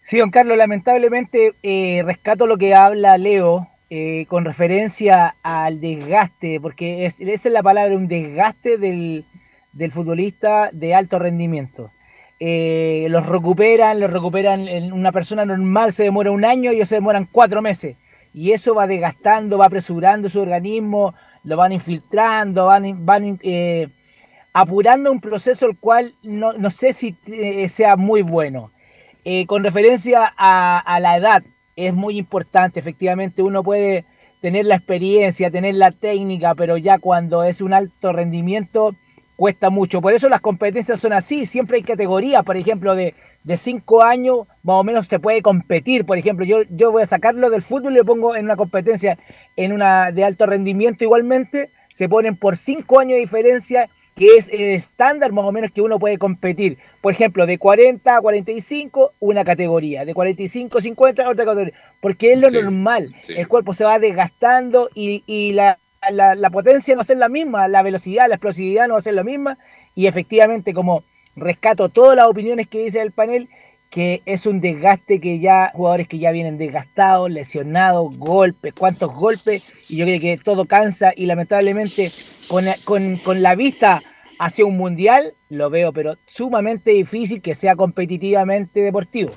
Sí, 0.02 0.20
don 0.20 0.30
Carlos, 0.30 0.56
lamentablemente 0.56 1.56
eh, 1.64 2.04
rescato 2.06 2.46
lo 2.46 2.58
que 2.58 2.76
habla 2.76 3.18
Leo 3.18 3.68
eh, 3.90 4.26
con 4.28 4.46
referencia 4.46 5.36
al 5.42 5.82
desgaste, 5.82 6.60
porque 6.60 7.08
esa 7.08 7.24
es 7.24 7.46
la 7.46 7.64
palabra, 7.64 7.96
un 7.96 8.08
desgaste 8.08 8.78
del, 8.78 9.24
futbolista 9.92 10.70
de 10.72 10.94
alto 10.94 11.18
rendimiento. 11.18 11.92
Eh, 12.40 13.08
los 13.10 13.26
recuperan, 13.26 14.00
los 14.00 14.12
recuperan, 14.12 14.68
en 14.68 14.94
una 14.94 15.12
persona 15.12 15.44
normal 15.44 15.94
se 15.94 16.04
demora 16.04 16.30
un 16.30 16.46
año 16.46 16.72
y 16.72 16.76
ellos 16.76 16.90
se 16.90 16.96
demoran 16.96 17.28
cuatro 17.32 17.64
meses. 17.64 17.96
Y 18.32 18.52
eso 18.52 18.76
va 18.76 18.86
desgastando, 18.86 19.58
va 19.58 19.66
apresurando 19.66 20.30
su 20.30 20.40
organismo, 20.40 21.16
lo 21.46 21.58
van 21.58 21.72
infiltrando, 21.72 22.66
van, 22.66 23.06
van 23.06 23.40
eh, 23.44 23.88
apurando 24.54 25.12
un 25.12 25.22
proceso 25.22 25.66
el 25.68 25.78
cual 25.78 26.14
no, 26.24 26.54
no 26.54 26.70
sé 26.70 26.92
si 26.92 27.16
eh, 27.28 27.70
sea 27.70 27.96
muy 27.96 28.22
bueno. 28.22 28.72
Eh, 29.24 29.46
con 29.48 29.64
referencia 29.64 30.34
a, 30.38 30.78
a, 30.78 31.00
la 31.00 31.18
edad, 31.18 31.44
es 31.76 31.94
muy 31.94 32.18
importante, 32.18 32.80
efectivamente 32.80 33.42
uno 33.42 33.64
puede 33.64 34.06
tener 34.40 34.66
la 34.66 34.76
experiencia, 34.76 35.50
tener 35.50 35.76
la 35.76 35.92
técnica, 35.92 36.54
pero 36.54 36.78
ya 36.78 37.00
cuando 37.00 37.44
es 37.44 37.62
un 37.62 37.74
alto 37.74 38.14
rendimiento 38.14 38.96
cuesta 39.36 39.70
mucho. 39.70 40.02
Por 40.02 40.14
eso 40.14 40.30
las 40.30 40.42
competencias 40.42 41.00
son 41.00 41.14
así, 41.14 41.48
siempre 41.48 41.78
hay 41.78 41.84
categorías, 41.84 42.44
por 42.44 42.56
ejemplo, 42.56 42.96
de, 42.96 43.16
de 43.46 43.58
cinco 43.58 44.04
años 44.04 44.40
más 44.64 44.76
o 44.76 44.84
menos 44.84 45.08
se 45.08 45.20
puede 45.20 45.42
competir. 45.42 46.04
Por 46.06 46.18
ejemplo, 46.18 46.46
yo, 46.46 46.64
yo 46.70 46.92
voy 46.92 47.04
a 47.04 47.08
sacarlo 47.08 47.50
del 47.50 47.62
fútbol 47.62 47.94
y 47.94 47.98
lo 47.98 48.06
pongo 48.06 48.36
en 48.36 48.46
una 48.46 48.58
competencia 48.58 49.18
en 49.56 49.72
una 49.72 50.12
de 50.12 50.24
alto 50.24 50.48
rendimiento 50.48 51.04
igualmente, 51.04 51.70
se 51.88 52.10
ponen 52.10 52.36
por 52.36 52.58
cinco 52.58 53.00
años 53.00 53.14
de 53.14 53.20
diferencia 53.20 53.90
que 54.16 54.38
es 54.38 54.48
el 54.50 54.62
estándar 54.62 55.32
más 55.34 55.46
o 55.46 55.52
menos 55.52 55.72
que 55.72 55.82
uno 55.82 56.00
puede 56.00 56.18
competir. 56.18 56.78
Por 57.02 57.14
ejemplo, 57.14 57.46
de 57.46 57.58
40 57.58 58.16
a 58.16 58.22
45, 58.22 59.12
una 59.20 59.44
categoría, 59.44 60.06
de 60.06 60.14
45 60.14 60.78
a 60.78 60.82
50, 60.82 61.30
otra 61.30 61.46
categoría, 61.46 61.74
porque 62.02 62.32
es 62.32 62.40
lo 62.40 62.50
normal. 62.50 63.14
El 63.28 63.48
cuerpo 63.48 63.74
se 63.74 63.84
va 63.84 64.00
desgastando 64.00 64.90
y, 64.96 65.24
y 65.28 65.52
la, 65.52 65.80
la, 66.10 66.34
la, 66.34 66.50
potencia 66.50 66.96
no 66.96 67.00
va 67.00 67.02
a 67.02 67.06
ser 67.06 67.18
la 67.18 67.28
misma, 67.28 67.68
la 67.68 67.84
velocidad, 67.84 68.30
la 68.30 68.36
explosividad 68.36 68.88
no 68.88 68.94
va 68.94 69.00
a 69.00 69.04
ser 69.04 69.16
la 69.16 69.26
misma, 69.26 69.58
y 69.96 70.08
efectivamente, 70.08 70.74
como 70.74 71.04
rescato 71.36 71.90
todas 71.90 72.16
las 72.16 72.28
opiniones 72.28 72.68
que 72.68 72.84
dice 72.86 73.02
el 73.02 73.12
panel, 73.12 73.50
que 73.90 74.22
es 74.26 74.46
un 74.46 74.60
desgaste 74.62 75.20
que 75.20 75.40
ya, 75.40 75.72
jugadores 75.74 76.08
que 76.08 76.20
ya 76.20 76.32
vienen 76.32 76.58
desgastados, 76.58 77.32
lesionados, 77.32 78.18
golpes, 78.18 78.74
cuántos 78.74 79.14
golpes, 79.14 79.72
y 79.90 79.98
yo 79.98 80.06
creo 80.06 80.20
que 80.20 80.38
todo 80.38 80.66
cansa 80.66 81.14
y 81.16 81.26
lamentablemente 81.28 82.12
con, 82.48 82.66
con, 82.84 83.18
con 83.18 83.42
la 83.42 83.56
vista 83.56 84.02
hacia 84.40 84.66
un 84.66 84.78
mundial, 84.78 85.34
lo 85.50 85.70
veo, 85.70 85.94
pero 85.94 86.18
sumamente 86.26 86.92
difícil 86.92 87.42
que 87.42 87.56
sea 87.56 87.76
competitivamente 87.76 88.82
deportivo. 88.82 89.32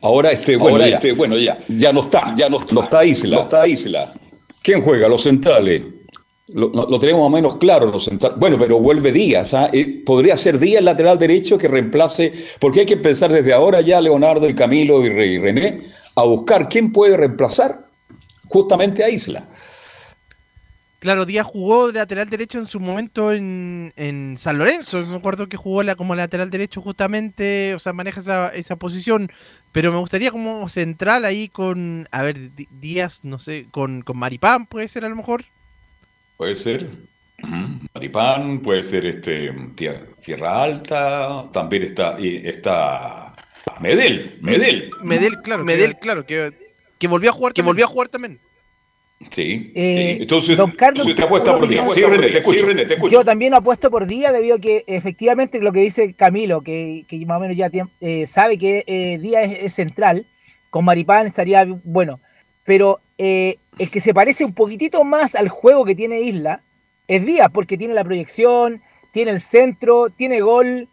Ahora, 0.00 0.30
este, 0.30 0.56
bueno, 0.56 0.76
Ahora, 0.76 0.88
ya, 0.88 0.96
este, 0.96 1.12
bueno, 1.12 1.36
ya, 1.36 1.58
ya 1.68 1.92
no 1.92 2.00
está, 2.00 2.34
ya 2.34 2.48
no, 2.48 2.58
no 2.72 2.82
está 2.82 3.04
Isla, 3.04 3.36
no 3.36 3.42
está 3.42 3.68
Isla. 3.68 4.12
¿Quién 4.62 4.80
juega? 4.82 5.08
Los 5.08 5.22
centrales. 5.22 5.84
Lo, 6.48 7.00
tenemos 7.00 7.28
más 7.30 7.42
menos 7.42 7.56
claro. 7.56 7.90
Los. 7.90 8.10
Bueno, 8.36 8.56
pero 8.58 8.78
vuelve 8.78 9.10
Díaz. 9.12 9.54
¿ah? 9.54 9.70
Podría 10.04 10.36
ser 10.36 10.58
Díaz 10.58 10.82
lateral 10.82 11.18
derecho 11.18 11.58
que 11.58 11.68
reemplace, 11.68 12.32
porque 12.60 12.80
hay 12.80 12.86
que 12.86 12.96
pensar 12.96 13.32
desde 13.32 13.52
ahora 13.52 13.80
ya 13.80 14.00
Leonardo 14.00 14.48
y 14.48 14.54
Camilo 14.54 15.04
y, 15.04 15.08
y 15.08 15.38
René 15.38 15.82
a 16.14 16.22
buscar 16.22 16.68
quién 16.68 16.92
puede 16.92 17.16
reemplazar 17.16 17.86
justamente 18.48 19.04
a 19.04 19.10
Isla. 19.10 19.46
Claro, 20.98 21.26
Díaz 21.26 21.46
jugó 21.46 21.92
de 21.92 21.98
lateral 21.98 22.30
derecho 22.30 22.58
en 22.58 22.66
su 22.66 22.80
momento 22.80 23.32
en, 23.32 23.92
en 23.96 24.38
San 24.38 24.58
Lorenzo. 24.58 25.04
Me 25.06 25.16
acuerdo 25.16 25.48
que 25.48 25.56
jugó 25.56 25.82
como 25.96 26.14
lateral 26.14 26.50
derecho 26.50 26.80
justamente, 26.80 27.74
o 27.74 27.78
sea, 27.78 27.92
maneja 27.92 28.20
esa, 28.20 28.48
esa 28.48 28.76
posición. 28.76 29.30
Pero 29.72 29.92
me 29.92 29.98
gustaría 29.98 30.30
como 30.30 30.68
central 30.68 31.24
ahí 31.24 31.48
con, 31.48 32.08
a 32.10 32.22
ver, 32.22 32.50
Díaz, 32.80 33.20
no 33.24 33.38
sé, 33.38 33.66
con, 33.70 34.02
con 34.02 34.16
Maripán, 34.16 34.66
puede 34.66 34.88
ser 34.88 35.04
a 35.04 35.08
lo 35.08 35.16
mejor. 35.16 35.44
Puede 36.36 36.54
ser. 36.54 36.86
Maripán, 37.94 38.60
puede 38.60 38.82
ser 38.82 39.06
este 39.06 39.52
Sierra 40.16 40.62
Alta, 40.62 41.46
también 41.52 41.84
está, 41.84 42.16
está 42.18 43.34
Medel, 43.80 44.38
Medel. 44.40 44.90
Medel, 45.02 45.40
claro, 45.42 45.64
Medel, 45.64 45.94
que, 45.94 45.98
claro, 45.98 46.26
que, 46.26 46.52
que 46.98 47.08
volvió 47.08 47.30
a 47.30 47.32
jugar, 47.32 47.52
que 47.52 47.62
volvió 47.62 47.84
a 47.84 47.88
jugar 47.88 48.08
también. 48.08 48.40
Sí, 49.30 49.72
eh, 49.74 49.92
sí. 50.16 50.22
Entonces, 50.22 50.56
don 50.56 50.72
Carlos, 50.72 51.06
usted 51.06 51.24
apuesta 51.24 51.56
por 51.56 51.66
día. 51.66 51.86
Sí, 51.88 52.02
René, 52.02 52.28
te 52.28 52.38
escucho. 52.38 52.58
Sí, 52.58 52.66
René, 52.66 52.84
te 52.84 52.94
escucho. 52.94 53.12
Yo 53.12 53.24
también 53.24 53.54
apuesto 53.54 53.90
por 53.90 54.06
día 54.06 54.30
debido 54.30 54.56
a 54.56 54.58
que 54.58 54.84
efectivamente 54.86 55.60
lo 55.60 55.72
que 55.72 55.80
dice 55.80 56.14
Camilo, 56.14 56.62
que, 56.62 57.04
que 57.08 57.24
más 57.24 57.38
o 57.38 57.40
menos 57.40 57.56
ya 57.56 57.70
eh, 58.00 58.26
sabe 58.26 58.58
que 58.58 58.84
eh, 58.86 59.18
Día 59.18 59.42
es, 59.42 59.64
es, 59.64 59.72
central, 59.74 60.26
con 60.70 60.84
Maripán 60.84 61.26
estaría 61.26 61.64
bueno. 61.84 62.20
Pero 62.66 63.00
eh, 63.16 63.56
el 63.78 63.90
que 63.90 64.00
se 64.00 64.12
parece 64.12 64.44
un 64.44 64.52
poquitito 64.52 65.04
más 65.04 65.34
al 65.34 65.48
juego 65.48 65.84
que 65.84 65.94
tiene 65.94 66.20
Isla 66.20 66.60
es 67.08 67.24
Díaz, 67.24 67.48
porque 67.52 67.78
tiene 67.78 67.94
la 67.94 68.04
proyección, 68.04 68.82
tiene 69.12 69.30
el 69.30 69.40
centro, 69.40 70.10
tiene 70.10 70.40
gol, 70.40 70.88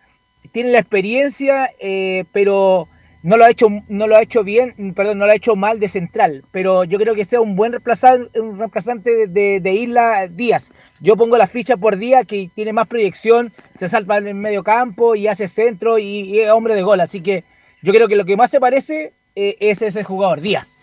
tiene 0.52 0.72
la 0.72 0.80
experiencia, 0.80 1.72
eh, 1.80 2.24
pero 2.32 2.88
no 3.24 3.38
lo 3.38 3.46
ha 3.46 3.50
hecho 3.50 3.70
no 3.88 4.06
lo 4.06 4.18
ha 4.18 4.22
hecho 4.22 4.44
bien 4.44 4.94
perdón 4.94 5.18
no 5.18 5.26
lo 5.26 5.32
ha 5.32 5.36
hecho 5.36 5.56
mal 5.56 5.80
de 5.80 5.90
central. 5.90 6.44
Pero 6.52 6.84
yo 6.84 7.00
creo 7.00 7.16
que 7.16 7.26
sea 7.26 7.42
un 7.42 7.56
buen 7.56 7.72
reemplazante 7.72 8.40
un 8.40 8.60
reemplazante 8.60 9.28
de, 9.28 9.74
Isla 9.74 10.28
Díaz. 10.28 10.72
Yo 11.00 11.18
pongo 11.18 11.38
la 11.38 11.48
ficha 11.48 11.78
por 11.78 11.98
Díaz 11.98 12.26
que 12.28 12.50
tiene 12.54 12.74
más 12.74 12.88
proyección 12.88 13.52
se 13.76 13.90
salta 13.90 14.18
en 14.18 14.28
el 14.28 14.36
medio 14.36 14.64
campo 14.64 15.16
y 15.16 15.28
hace 15.28 15.48
centro 15.48 15.98
y, 15.98 16.04
y, 16.04 16.40
es 16.42 16.52
hombre 16.52 16.76
de 16.76 16.84
gol. 16.84 17.02
Así 17.02 17.22
que 17.22 17.44
yo 17.82 17.92
creo 17.94 18.08
que 18.08 18.16
lo 18.16 18.26
que 18.26 18.38
más 18.38 18.52
se 18.52 18.60
parece 18.60 19.14
eh, 19.36 19.58
es 19.60 19.82
ese 19.82 20.04
jugador 20.04 20.42
Díaz 20.42 20.83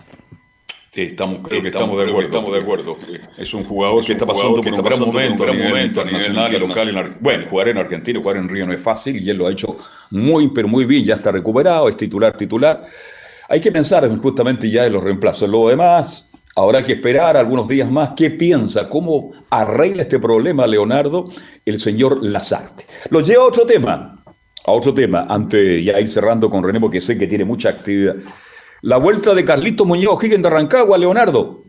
Sí, 0.92 1.02
estamos, 1.02 1.38
creo 1.46 1.60
sí, 1.60 1.62
que 1.62 1.68
estamos, 1.68 1.96
de 1.98 2.10
acuerdo, 2.10 2.28
estamos 2.28 2.52
de 2.52 2.58
acuerdo. 2.58 2.98
Es 3.38 3.54
un 3.54 3.62
jugador 3.62 4.00
es 4.00 4.06
que 4.06 4.12
está 4.12 4.26
pasando 4.26 4.56
por 4.60 4.72
un 4.72 4.82
gran 4.82 4.98
momento, 4.98 5.44
un 5.44 5.48
gran 5.50 5.68
momento 5.68 6.00
internacional 6.00 6.52
y 6.52 6.58
local. 6.58 6.88
En 6.88 6.98
Ar... 6.98 7.10
Bueno, 7.20 7.46
jugar 7.48 7.68
en 7.68 7.78
Argentina, 7.78 8.18
jugar 8.18 8.38
en 8.38 8.48
Río 8.48 8.66
no 8.66 8.72
es 8.72 8.80
fácil 8.80 9.22
y 9.22 9.30
él 9.30 9.36
lo 9.36 9.46
ha 9.46 9.52
hecho 9.52 9.76
muy, 10.10 10.48
pero 10.48 10.66
muy 10.66 10.84
bien. 10.84 11.04
Ya 11.04 11.14
está 11.14 11.30
recuperado, 11.30 11.88
es 11.88 11.96
titular, 11.96 12.36
titular. 12.36 12.84
Hay 13.48 13.60
que 13.60 13.70
pensar 13.70 14.08
justamente 14.18 14.68
ya 14.68 14.84
en 14.84 14.92
los 14.92 15.04
reemplazos. 15.04 15.48
Lo 15.48 15.68
demás, 15.68 16.28
habrá 16.56 16.84
que 16.84 16.94
esperar 16.94 17.36
algunos 17.36 17.68
días 17.68 17.88
más. 17.88 18.10
¿Qué 18.16 18.30
piensa? 18.30 18.88
¿Cómo 18.88 19.30
arregla 19.48 20.02
este 20.02 20.18
problema, 20.18 20.66
Leonardo, 20.66 21.30
el 21.64 21.78
señor 21.78 22.18
Lazarte? 22.20 22.84
Lo 23.10 23.20
lleva 23.20 23.44
a 23.44 23.46
otro 23.46 23.64
tema, 23.64 24.20
a 24.66 24.72
otro 24.72 24.92
tema, 24.92 25.24
antes 25.28 25.84
ya 25.84 26.00
ir 26.00 26.08
cerrando 26.08 26.50
con 26.50 26.64
René, 26.64 26.80
porque 26.80 27.00
sé 27.00 27.16
que 27.16 27.28
tiene 27.28 27.44
mucha 27.44 27.68
actividad 27.68 28.16
la 28.82 28.96
vuelta 28.96 29.34
de 29.34 29.44
Carlito 29.44 29.84
Muñoz 29.84 30.22
Higgins 30.22 30.42
de 30.42 30.50
Rancagua, 30.50 30.98
Leonardo. 30.98 31.64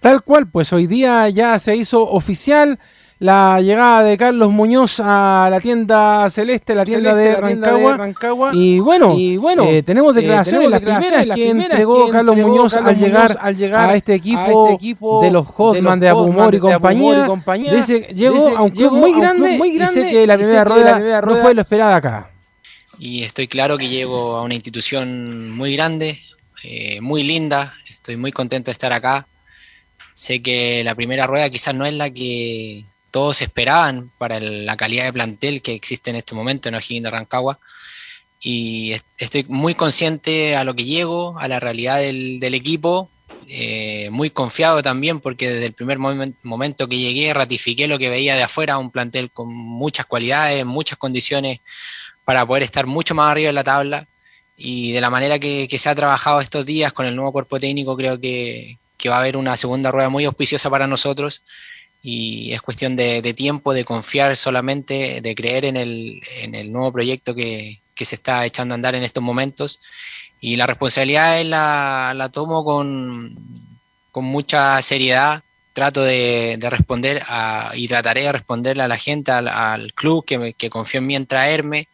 Tal 0.00 0.22
cual, 0.22 0.48
pues 0.48 0.72
hoy 0.72 0.86
día 0.86 1.28
ya 1.28 1.58
se 1.58 1.76
hizo 1.76 2.02
oficial 2.02 2.78
la 3.20 3.60
llegada 3.60 4.04
de 4.04 4.16
Carlos 4.16 4.52
Muñoz 4.52 5.00
a 5.00 5.48
la 5.50 5.60
tienda 5.60 6.30
celeste, 6.30 6.72
la 6.74 6.84
tienda, 6.84 7.10
celeste, 7.10 7.30
de, 7.30 7.32
la 7.32 7.40
Rancagua. 7.40 7.78
tienda 7.78 7.90
de, 7.90 7.96
Rancagua. 7.96 8.50
Y 8.54 8.78
bueno, 8.78 9.14
y 9.16 9.36
bueno 9.36 9.64
eh, 9.64 9.82
tenemos 9.82 10.14
declaraciones, 10.14 10.68
eh, 10.68 10.70
tenemos 10.70 10.92
las 10.92 11.00
primeras 11.00 11.34
que 11.34 11.48
entregó 11.48 12.08
Carlos 12.10 12.36
Muñoz, 12.36 12.74
Carlos 12.74 12.92
al, 12.92 12.98
llegar, 12.98 13.38
al 13.40 13.56
llegar 13.56 13.90
a 13.90 13.96
este 13.96 14.14
equipo, 14.14 14.40
a 14.40 14.70
este 14.70 14.74
equipo 14.74 15.20
de 15.20 15.30
los 15.32 15.46
Hotman 15.48 15.98
de 15.98 16.08
Abumor 16.08 16.54
y 16.54 16.60
compañía. 16.60 17.24
Y 17.24 17.26
compañía. 17.26 17.74
Dice, 17.74 18.00
llegó 18.14 18.36
dice, 18.36 18.56
a 18.56 18.62
un 18.62 18.70
club 18.70 18.92
muy 18.92 19.12
grande, 19.12 19.58
muy 19.58 19.72
grande 19.72 20.00
y 20.00 20.04
sé 20.04 20.10
que 20.10 20.26
la 20.26 20.36
primera, 20.36 20.64
rueda, 20.64 20.84
la 20.84 20.94
primera 20.94 21.20
rueda 21.20 21.36
no 21.36 21.42
fue 21.42 21.54
lo 21.54 21.62
esperado 21.62 21.94
acá. 21.94 22.30
Y 23.00 23.22
estoy 23.22 23.48
claro 23.48 23.78
que 23.78 23.88
llego 23.88 24.36
a 24.36 24.42
una 24.42 24.54
institución 24.54 25.50
muy 25.56 25.74
grande, 25.74 26.18
eh, 26.62 27.00
muy 27.00 27.22
linda, 27.22 27.74
estoy 27.92 28.16
muy 28.16 28.32
contento 28.32 28.66
de 28.66 28.72
estar 28.72 28.92
acá. 28.92 29.26
Sé 30.12 30.42
que 30.42 30.82
la 30.82 30.94
primera 30.94 31.26
rueda 31.26 31.50
quizás 31.50 31.74
no 31.74 31.86
es 31.86 31.94
la 31.94 32.10
que 32.10 32.84
todos 33.10 33.40
esperaban 33.42 34.10
para 34.18 34.40
la 34.40 34.76
calidad 34.76 35.04
de 35.04 35.12
plantel 35.12 35.62
que 35.62 35.74
existe 35.74 36.10
en 36.10 36.16
este 36.16 36.34
momento 36.34 36.68
en 36.68 36.74
O'Higgins 36.74 37.04
de 37.04 37.10
Rancagua. 37.10 37.58
Y 38.40 38.94
estoy 39.18 39.44
muy 39.48 39.74
consciente 39.74 40.56
a 40.56 40.64
lo 40.64 40.74
que 40.74 40.84
llego, 40.84 41.38
a 41.38 41.48
la 41.48 41.58
realidad 41.60 41.98
del, 41.98 42.54
equipo, 42.54 43.10
eh, 43.48 44.08
muy 44.10 44.30
confiado 44.30 44.82
también 44.82 45.20
porque 45.20 45.50
desde 45.50 45.66
el 45.66 45.72
primer 45.72 45.98
moment, 45.98 46.36
momento 46.44 46.88
que 46.88 46.98
llegué 46.98 47.32
ratifiqué 47.34 47.88
lo 47.88 47.98
que 47.98 48.08
veía 48.08 48.36
de 48.36 48.42
afuera, 48.42 48.78
un 48.78 48.90
plantel 48.90 49.30
con 49.30 49.52
muchas 49.52 50.06
cualidades, 50.06 50.64
muchas 50.64 50.98
condiciones 50.98 51.60
para 52.24 52.46
poder 52.46 52.62
estar 52.62 52.86
mucho 52.86 53.14
más 53.14 53.32
arriba 53.32 53.48
en 53.48 53.54
la 53.54 53.64
tabla 53.64 54.06
y 54.60 54.90
de 54.90 55.00
la 55.00 55.08
manera 55.08 55.38
que, 55.38 55.68
que, 55.68 55.78
se 55.78 55.88
ha 55.88 55.94
trabajado 55.94 56.40
estos 56.40 56.66
días 56.66 56.92
con 56.92 57.06
el 57.06 57.14
nuevo 57.14 57.30
cuerpo 57.30 57.60
técnico, 57.60 57.96
creo 57.96 58.20
que, 58.20 58.78
que, 58.96 59.08
va 59.08 59.16
a 59.16 59.20
haber 59.20 59.36
una 59.36 59.56
segunda 59.56 59.92
rueda 59.92 60.08
muy 60.08 60.24
auspiciosa 60.24 60.68
para 60.68 60.88
nosotros. 60.88 61.44
Y 62.02 62.52
es 62.52 62.60
cuestión 62.60 62.96
de, 62.96 63.22
de 63.22 63.34
tiempo, 63.34 63.72
de 63.72 63.84
confiar 63.84 64.36
solamente, 64.36 65.20
de 65.20 65.34
creer 65.36 65.64
en 65.64 65.76
el, 65.76 66.20
en 66.40 66.56
el 66.56 66.72
nuevo 66.72 66.92
proyecto 66.92 67.36
que, 67.36 67.80
que, 67.94 68.04
se 68.04 68.16
está 68.16 68.44
echando 68.46 68.74
a 68.74 68.76
andar 68.76 68.96
en 68.96 69.04
estos 69.04 69.22
momentos. 69.22 69.78
Y 70.40 70.56
la 70.56 70.66
responsabilidad 70.66 71.40
la, 71.44 72.12
la 72.16 72.28
tomo 72.28 72.64
con, 72.64 73.36
con 74.10 74.24
mucha 74.24 74.82
seriedad, 74.82 75.44
trato 75.72 76.02
de, 76.02 76.56
de 76.58 76.70
responder 76.70 77.22
a, 77.28 77.72
y 77.76 77.86
trataré 77.86 78.22
de 78.22 78.32
responderle 78.32 78.82
a 78.82 78.88
la 78.88 78.98
gente, 78.98 79.30
al, 79.30 79.46
al 79.46 79.92
club 79.92 80.24
que, 80.24 80.54
que 80.54 80.68
confió 80.68 80.98
en 80.98 81.06
mí 81.06 81.14
en 81.14 81.26
traerme 81.26 81.88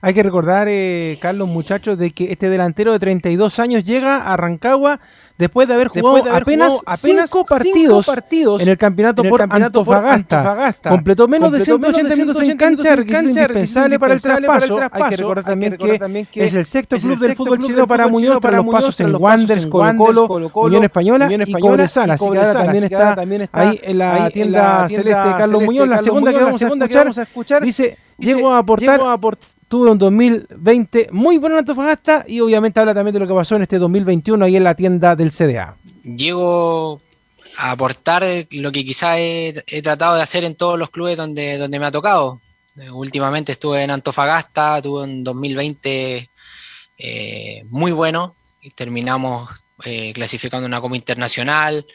Hay 0.00 0.14
que 0.14 0.22
recordar, 0.22 0.68
eh, 0.70 1.18
Carlos, 1.20 1.48
muchachos, 1.48 1.98
de 1.98 2.10
que 2.12 2.30
este 2.30 2.48
delantero 2.50 2.92
de 2.92 2.98
32 2.98 3.58
años 3.58 3.84
llega 3.84 4.32
a 4.32 4.36
Rancagua 4.36 5.00
después 5.38 5.66
de 5.66 5.74
haber 5.74 5.88
jugado 5.88 6.22
apenas, 6.30 6.80
cinco, 6.96 7.44
partidos 7.44 8.60
en 8.60 8.68
el 8.68 8.76
campeonato, 8.76 9.22
por, 9.24 9.42
Antofagasta. 9.42 10.74
Completó 10.88 11.26
menos 11.26 11.50
de 11.52 11.60
180 11.60 12.16
minutos 12.16 12.42
en 12.42 12.56
cancha, 12.56 12.96
requisito 12.96 13.28
indispensable 13.28 13.98
para 13.98 14.14
el 14.14 14.20
traspaso. 14.20 14.78
Hay 14.90 15.02
que 15.08 15.16
recordar 15.16 15.44
también, 15.44 16.26
que, 16.26 16.44
es 16.44 16.54
el 16.54 16.64
sexto 16.64 16.98
club 16.98 17.18
del 17.18 17.34
fútbol 17.34 17.58
chileno 17.60 17.86
para 17.86 18.06
Muñoz 18.08 18.38
para 18.40 18.58
los 18.58 18.66
pasos 18.66 19.00
en 19.00 19.14
Wanderers, 19.14 19.66
Colo 19.66 20.28
Colo, 20.28 20.66
Unión 20.66 20.84
Española 20.84 21.28
y 21.30 21.52
Cobresal. 21.52 22.10
Así 22.10 22.28
que 22.30 22.38
también 22.38 22.84
está 22.84 23.16
ahí 23.52 23.80
en 23.82 23.98
la 23.98 24.30
tienda 24.30 24.88
celeste 24.88 25.30
Carlos 25.38 25.64
Muñoz. 25.64 25.88
La 25.88 25.98
segunda 25.98 26.32
que 26.88 26.96
vamos 26.96 27.18
a 27.18 27.22
escuchar 27.22 27.62
dice, 27.62 27.98
llego 28.18 28.52
a 28.52 28.58
aportar 28.58 29.00
tuvo 29.68 29.90
un 29.90 29.98
2020 29.98 31.08
muy 31.12 31.38
bueno 31.38 31.56
en 31.56 31.60
Antofagasta 31.60 32.24
y 32.26 32.40
obviamente 32.40 32.80
habla 32.80 32.94
también 32.94 33.12
de 33.12 33.20
lo 33.20 33.28
que 33.28 33.34
pasó 33.34 33.56
en 33.56 33.62
este 33.62 33.78
2021 33.78 34.44
ahí 34.44 34.56
en 34.56 34.64
la 34.64 34.74
tienda 34.74 35.14
del 35.14 35.30
CDA. 35.30 35.76
Llego 36.02 37.00
a 37.58 37.72
aportar 37.72 38.24
lo 38.50 38.72
que 38.72 38.84
quizá 38.84 39.18
he, 39.18 39.54
tratado 39.82 40.16
de 40.16 40.22
hacer 40.22 40.44
en 40.44 40.54
todos 40.54 40.78
los 40.78 40.90
clubes 40.90 41.16
donde, 41.16 41.58
donde 41.58 41.78
me 41.78 41.86
ha 41.86 41.90
tocado. 41.90 42.40
últimamente 42.92 43.52
estuve 43.52 43.82
en 43.82 43.90
Antofagasta, 43.90 44.80
tuve 44.80 45.04
un 45.04 45.24
2020 45.24 46.30
eh, 46.98 47.62
muy 47.68 47.92
bueno 47.92 48.34
y 48.60 48.70
terminamos 48.70 49.48
eh, 49.84 50.12
clasificando 50.12 50.66
una 50.66 50.80
Copa 50.80 50.96
Internacional 50.96 51.86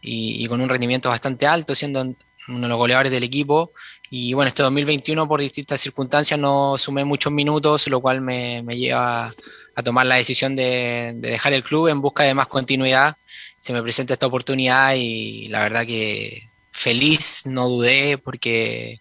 y, 0.00 0.46
con 0.46 0.60
un 0.60 0.68
rendimiento 0.68 1.08
bastante 1.08 1.46
alto, 1.46 1.74
siendo 1.74 2.00
uno 2.00 2.60
de 2.60 2.68
los 2.68 2.78
goleadores 2.78 3.10
del 3.10 3.24
equipo 3.24 3.72
y 4.10 4.32
bueno, 4.34 4.48
este 4.48 4.62
2021 4.62 5.26
por 5.26 5.40
distintas 5.40 5.80
circunstancias 5.80 6.38
no 6.38 6.78
sumé 6.78 7.04
muchos 7.04 7.32
minutos, 7.32 7.88
lo 7.88 8.00
cual 8.00 8.20
me, 8.20 8.62
lleva 8.76 9.32
a 9.74 9.82
tomar 9.82 10.06
la 10.06 10.16
decisión 10.16 10.54
de, 10.54 11.14
dejar 11.16 11.52
el 11.52 11.64
club 11.64 11.88
en 11.88 12.00
busca 12.00 12.22
de 12.22 12.34
más 12.34 12.46
continuidad. 12.46 13.16
Se 13.58 13.72
me 13.72 13.82
presenta 13.82 14.12
esta 14.12 14.26
oportunidad 14.26 14.94
y 14.94 15.48
la 15.48 15.60
verdad 15.60 15.84
que 15.84 16.48
feliz, 16.70 17.42
no 17.46 17.68
dudé 17.68 18.18
porque 18.18 19.00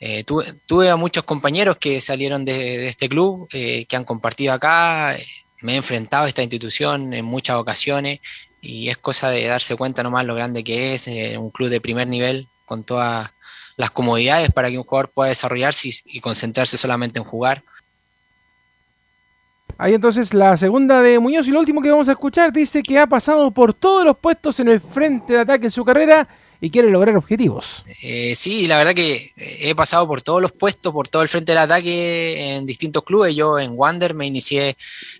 eh, 0.00 0.24
tuve, 0.24 0.90
a 0.90 0.96
muchos 0.96 1.24
compañeros 1.24 1.78
que 1.78 2.00
salieron 2.00 2.44
de, 2.44 2.86
este 2.86 3.08
club, 3.08 3.48
eh, 3.52 3.86
que 3.86 3.96
han 3.96 4.04
compartido 4.04 4.52
acá, 4.52 5.16
me 5.62 5.72
he 5.72 5.76
enfrentado 5.76 6.24
a 6.24 6.28
esta 6.28 6.42
institución 6.42 7.14
en 7.14 7.24
muchas 7.24 7.56
ocasiones 7.56 8.20
y 8.60 8.88
es 8.88 8.98
cosa 8.98 9.30
de 9.30 9.44
darse 9.46 9.76
cuenta 9.76 10.02
nomás 10.02 10.26
lo 10.26 10.34
grande 10.34 10.62
que 10.62 10.94
es, 10.94 11.08
eh, 11.08 11.36
un 11.38 11.50
club 11.50 11.68
de 11.68 11.80
primer 11.80 12.06
nivel 12.06 12.48
con 12.64 12.84
todas 12.84 13.30
las 13.78 13.92
comodidades 13.92 14.50
para 14.52 14.68
que 14.70 14.76
un 14.76 14.84
jugador 14.84 15.08
pueda 15.08 15.28
desarrollarse 15.30 15.88
y, 16.06 16.20
concentrarse 16.20 16.76
solamente 16.76 17.20
en 17.20 17.24
jugar. 17.24 17.62
Ahí 19.78 19.94
entonces 19.94 20.34
la 20.34 20.56
segunda 20.56 21.00
de 21.00 21.20
Muñoz 21.20 21.46
y 21.46 21.52
lo 21.52 21.60
último 21.60 21.80
que 21.80 21.90
vamos 21.90 22.08
a 22.08 22.12
escuchar 22.12 22.52
dice 22.52 22.82
que 22.82 22.98
ha 22.98 23.06
pasado 23.06 23.52
por 23.52 23.72
todos 23.72 24.04
los 24.04 24.18
puestos 24.18 24.58
en 24.58 24.68
el 24.68 24.80
frente 24.80 25.32
de 25.34 25.38
ataque 25.38 25.66
en 25.66 25.70
su 25.70 25.84
carrera 25.84 26.28
y 26.60 26.70
quiere 26.70 26.90
lograr 26.90 27.16
objetivos. 27.16 27.84
Eh, 28.02 28.34
sí, 28.34 28.66
la 28.66 28.78
verdad 28.78 28.94
que 28.94 29.30
he 29.36 29.72
pasado 29.76 30.08
por 30.08 30.22
todos 30.22 30.42
los 30.42 30.50
puestos, 30.50 30.92
por 30.92 31.06
todo 31.06 31.22
el 31.22 31.28
frente 31.28 31.52
del 31.52 31.58
ataque 31.58 32.56
en 32.56 32.66
distintos 32.66 33.04
clubes. 33.04 33.36
Yo 33.36 33.60
en 33.60 33.74
Wander 33.76 34.12
me 34.12 34.26
inicié 34.26 34.76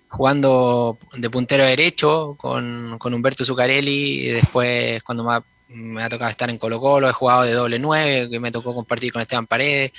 jugando 0.09 0.97
de 1.15 1.29
puntero 1.29 1.63
derecho 1.63 2.35
con, 2.37 2.97
con 2.99 3.13
Humberto 3.13 3.45
Zuccarelli 3.45 4.27
y 4.27 4.27
después 4.31 5.01
cuando 5.03 5.23
me 5.69 6.03
ha 6.03 6.09
tocado 6.09 6.29
estar 6.29 6.49
en 6.49 6.57
Colo 6.57 6.79
Colo, 6.79 7.09
he 7.09 7.13
jugado 7.13 7.43
de 7.43 7.53
doble 7.53 7.79
nueve, 7.79 8.27
que 8.29 8.39
me 8.39 8.51
tocó 8.51 8.73
compartir 8.73 9.13
con 9.13 9.21
Esteban 9.21 9.47
Paredes, 9.47 9.91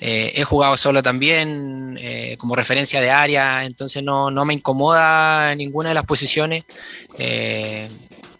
eh, 0.00 0.32
he 0.34 0.44
jugado 0.44 0.76
solo 0.76 1.02
también 1.02 1.98
eh, 2.00 2.36
como 2.38 2.54
referencia 2.54 3.00
de 3.00 3.10
área, 3.10 3.64
entonces 3.64 4.02
no, 4.02 4.30
me 4.44 4.54
incomoda 4.54 5.54
ninguna 5.54 5.90
de 5.90 5.94
las 5.94 6.04
posiciones. 6.04 6.64
Eh, 7.18 7.88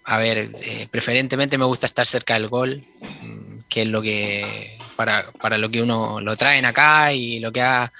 a 0.05 0.19
ver, 0.19 0.49
preferentemente 0.91 1.59
me 1.59 1.65
gusta 1.65 1.87
estar 1.87 2.07
cerca 2.07 2.35
del 2.35 2.49
gol, 2.49 2.81
mm, 3.01 3.59
que 3.69 3.83
es 3.83 3.89
lo 3.89 4.03
que 4.03 4.79
para, 4.97 5.31
para 5.33 5.59
lo 5.59 5.71
que 5.71 5.83
uno 5.83 6.21
lo 6.21 6.37
traen 6.37 6.65
acá 6.65 7.13
y 7.13 7.41
lo 7.41 7.51
que 7.51 7.63
ha 7.63 7.93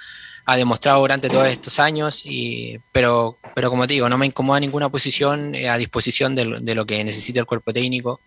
ha 0.49 0.55
demostrado 0.55 1.01
durante 1.01 1.27
todos 1.27 1.45
estos 1.47 1.77
años, 1.77 2.21
y, 2.25 2.79
pero, 2.93 3.37
pero 3.53 3.69
como 3.69 3.85
te 3.85 3.95
digo, 3.95 4.07
no 4.07 4.17
me 4.17 4.27
incomoda 4.27 4.61
ninguna 4.61 4.87
posición 4.87 5.53
a 5.53 5.77
disposición 5.77 6.35
de, 6.35 6.59
de, 6.61 6.73
lo 6.73 6.85
que 6.85 7.03
necesita 7.03 7.41
el 7.41 7.45
cuerpo 7.45 7.73
técnico. 7.73 8.21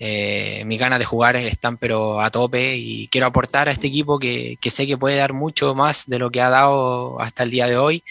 Eh, 0.00 0.64
mis 0.66 0.80
ganas 0.80 0.98
de 0.98 1.04
jugar 1.04 1.36
están 1.36 1.76
pero 1.76 2.20
a 2.20 2.28
tope 2.30 2.76
y 2.76 3.06
quiero 3.08 3.28
aportar 3.28 3.68
a 3.68 3.70
este 3.70 3.86
equipo 3.86 4.18
que, 4.18 4.58
sé 4.66 4.88
que 4.88 4.98
puede 4.98 5.16
dar 5.16 5.32
mucho 5.32 5.74
más 5.76 6.08
de 6.08 6.18
lo 6.18 6.30
que 6.30 6.40
ha 6.40 6.50
dado 6.50 7.20
hasta 7.20 7.44
el 7.44 7.50
día 7.50 7.68
de 7.68 7.76
hoy 7.76 8.02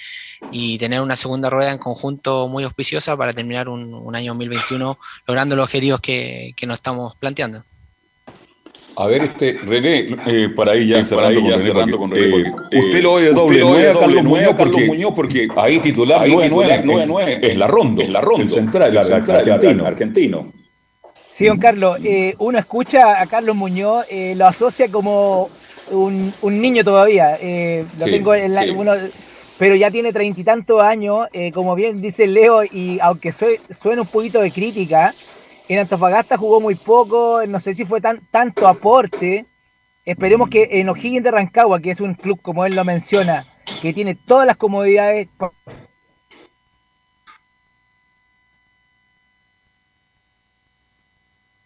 y 0.52 0.78
tener 0.78 1.02
una 1.02 1.18
segunda 1.18 1.50
rueda 1.50 1.72
en 1.72 1.78
conjunto 1.78 2.48
muy 2.48 2.64
auspiciosa 2.64 3.18
para 3.18 3.34
terminar 3.34 3.68
un, 3.68 4.16
año 4.16 4.32
2021 4.32 4.98
logrando 5.28 5.56
los 5.56 5.66
objetivos 5.66 6.00
que, 6.00 6.54
nos 6.66 6.78
estamos 6.78 7.16
planteando. 7.16 7.64
A 8.96 9.08
ver, 9.08 9.24
este 9.24 9.58
René, 9.66 10.16
eh, 10.28 10.50
para 10.56 10.74
ahí 10.74 10.88
ya 10.88 11.04
cerrando, 11.04 11.42
con, 11.42 11.50
René, 11.50 11.98
con 11.98 12.12
René, 12.12 12.48
eh, 12.72 12.80
usted 12.80 13.02
lo 13.02 13.14
oye 13.14 13.34
doble 13.34 13.60
nueve 13.60 13.90
a 13.90 14.00
Carlos, 14.00 14.24
Muñoz, 14.24 14.56
porque, 14.56 14.86
Muñoz 14.86 15.14
porque 15.16 15.48
ahí 15.56 15.80
titular 15.80 16.28
9-9 16.28 17.40
es 17.42 17.58
la 17.58 17.66
ronda, 17.66 18.04
es 18.04 18.10
la 18.10 18.22
ronda, 18.22 18.44
el 18.44 18.50
central, 18.50 18.96
el 18.96 19.04
central, 19.04 19.86
argentino. 19.86 20.63
Sí, 21.34 21.48
don 21.48 21.58
Carlos, 21.58 21.98
eh, 22.04 22.36
uno 22.38 22.60
escucha 22.60 23.20
a 23.20 23.26
Carlos 23.26 23.56
Muñoz, 23.56 24.06
eh, 24.12 24.36
lo 24.36 24.46
asocia 24.46 24.92
como 24.92 25.50
un, 25.90 26.32
niño 26.44 26.84
todavía. 26.84 27.40
Eh, 27.42 27.84
lo 27.98 28.06
tengo 28.06 28.36
en 28.36 28.54
la, 28.54 28.64
pero 29.58 29.74
ya 29.74 29.90
tiene 29.90 30.14
treinta 30.14 30.40
y 30.40 30.44
tantos 30.44 30.84
años, 30.84 31.28
como 31.52 31.74
bien 31.74 32.02
dice 32.02 32.28
Leo, 32.28 32.64
y 32.64 33.00
aunque 33.02 33.32
suene 33.32 34.02
un 34.02 34.08
poquito 34.08 34.42
de 34.42 34.52
crítica, 34.52 35.12
en 35.70 35.80
Antofagasta 35.80 36.38
jugó 36.38 36.62
muy 36.62 36.76
poco, 36.76 37.42
no 37.48 37.60
sé 37.60 37.74
si 37.74 37.84
fue 37.84 38.00
tan, 38.00 38.20
tanto 38.30 38.68
aporte. 38.68 39.48
Esperemos 40.06 40.50
que 40.50 40.68
en 40.74 40.90
O'Higgins 40.90 41.24
de 41.24 41.32
Rancagua, 41.32 41.80
que 41.80 41.90
es 41.90 42.00
un 42.00 42.14
club 42.14 42.42
como 42.44 42.64
él 42.64 42.76
lo 42.76 42.86
menciona, 42.86 43.44
que 43.82 43.92
tiene 43.92 44.14
todas 44.14 44.46
las 44.46 44.58
comodidades 44.58 45.30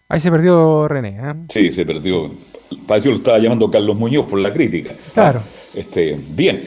Ahí 0.10 0.20
se 0.20 0.32
perdió 0.32 0.88
René. 0.88 1.18
¿eh? 1.22 1.34
Sí, 1.50 1.72
se 1.72 1.86
perdió. 1.86 2.32
Parece 2.88 3.06
que 3.08 3.12
lo 3.12 3.18
estaba 3.18 3.40
llamando 3.40 3.70
Carlos 3.70 3.98
Muñoz 3.98 4.28
por 4.30 4.40
la 4.40 4.52
crítica. 4.52 4.94
Claro. 5.14 5.42
este, 5.76 6.18
bien. 6.30 6.64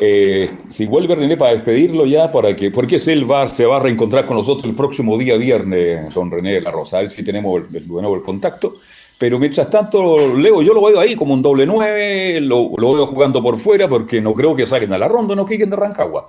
Eh, 0.00 0.48
si 0.68 0.86
vuelve 0.86 1.14
René 1.16 1.36
para 1.36 1.52
despedirlo 1.52 2.06
ya, 2.06 2.30
para 2.30 2.54
que, 2.54 2.70
porque 2.70 3.00
él 3.06 3.30
va, 3.30 3.48
se 3.48 3.66
va 3.66 3.78
a 3.78 3.80
reencontrar 3.80 4.26
con 4.26 4.36
nosotros 4.36 4.64
el 4.64 4.76
próximo 4.76 5.18
día 5.18 5.36
viernes, 5.36 6.14
don 6.14 6.30
René 6.30 6.52
de 6.52 6.60
la 6.60 6.70
Rosa, 6.70 6.98
a 6.98 7.00
ver 7.00 7.10
si 7.10 7.24
tenemos 7.24 7.62
el, 7.62 7.72
de 7.72 7.80
nuevo 7.88 8.14
el 8.14 8.22
contacto. 8.22 8.74
Pero 9.18 9.40
mientras 9.40 9.68
tanto, 9.68 10.36
Leo, 10.36 10.62
yo 10.62 10.72
lo 10.72 10.80
veo 10.80 11.00
ahí 11.00 11.16
como 11.16 11.34
un 11.34 11.42
doble 11.42 11.66
nueve, 11.66 12.40
lo, 12.40 12.70
lo 12.76 12.92
veo 12.94 13.06
jugando 13.08 13.42
por 13.42 13.58
fuera 13.58 13.88
porque 13.88 14.20
no 14.20 14.32
creo 14.32 14.54
que 14.54 14.64
saquen 14.64 14.92
a 14.92 14.98
la 14.98 15.08
ronda, 15.08 15.34
no 15.34 15.44
quieren 15.44 15.70
de 15.70 15.74
Rancagua. 15.76 16.26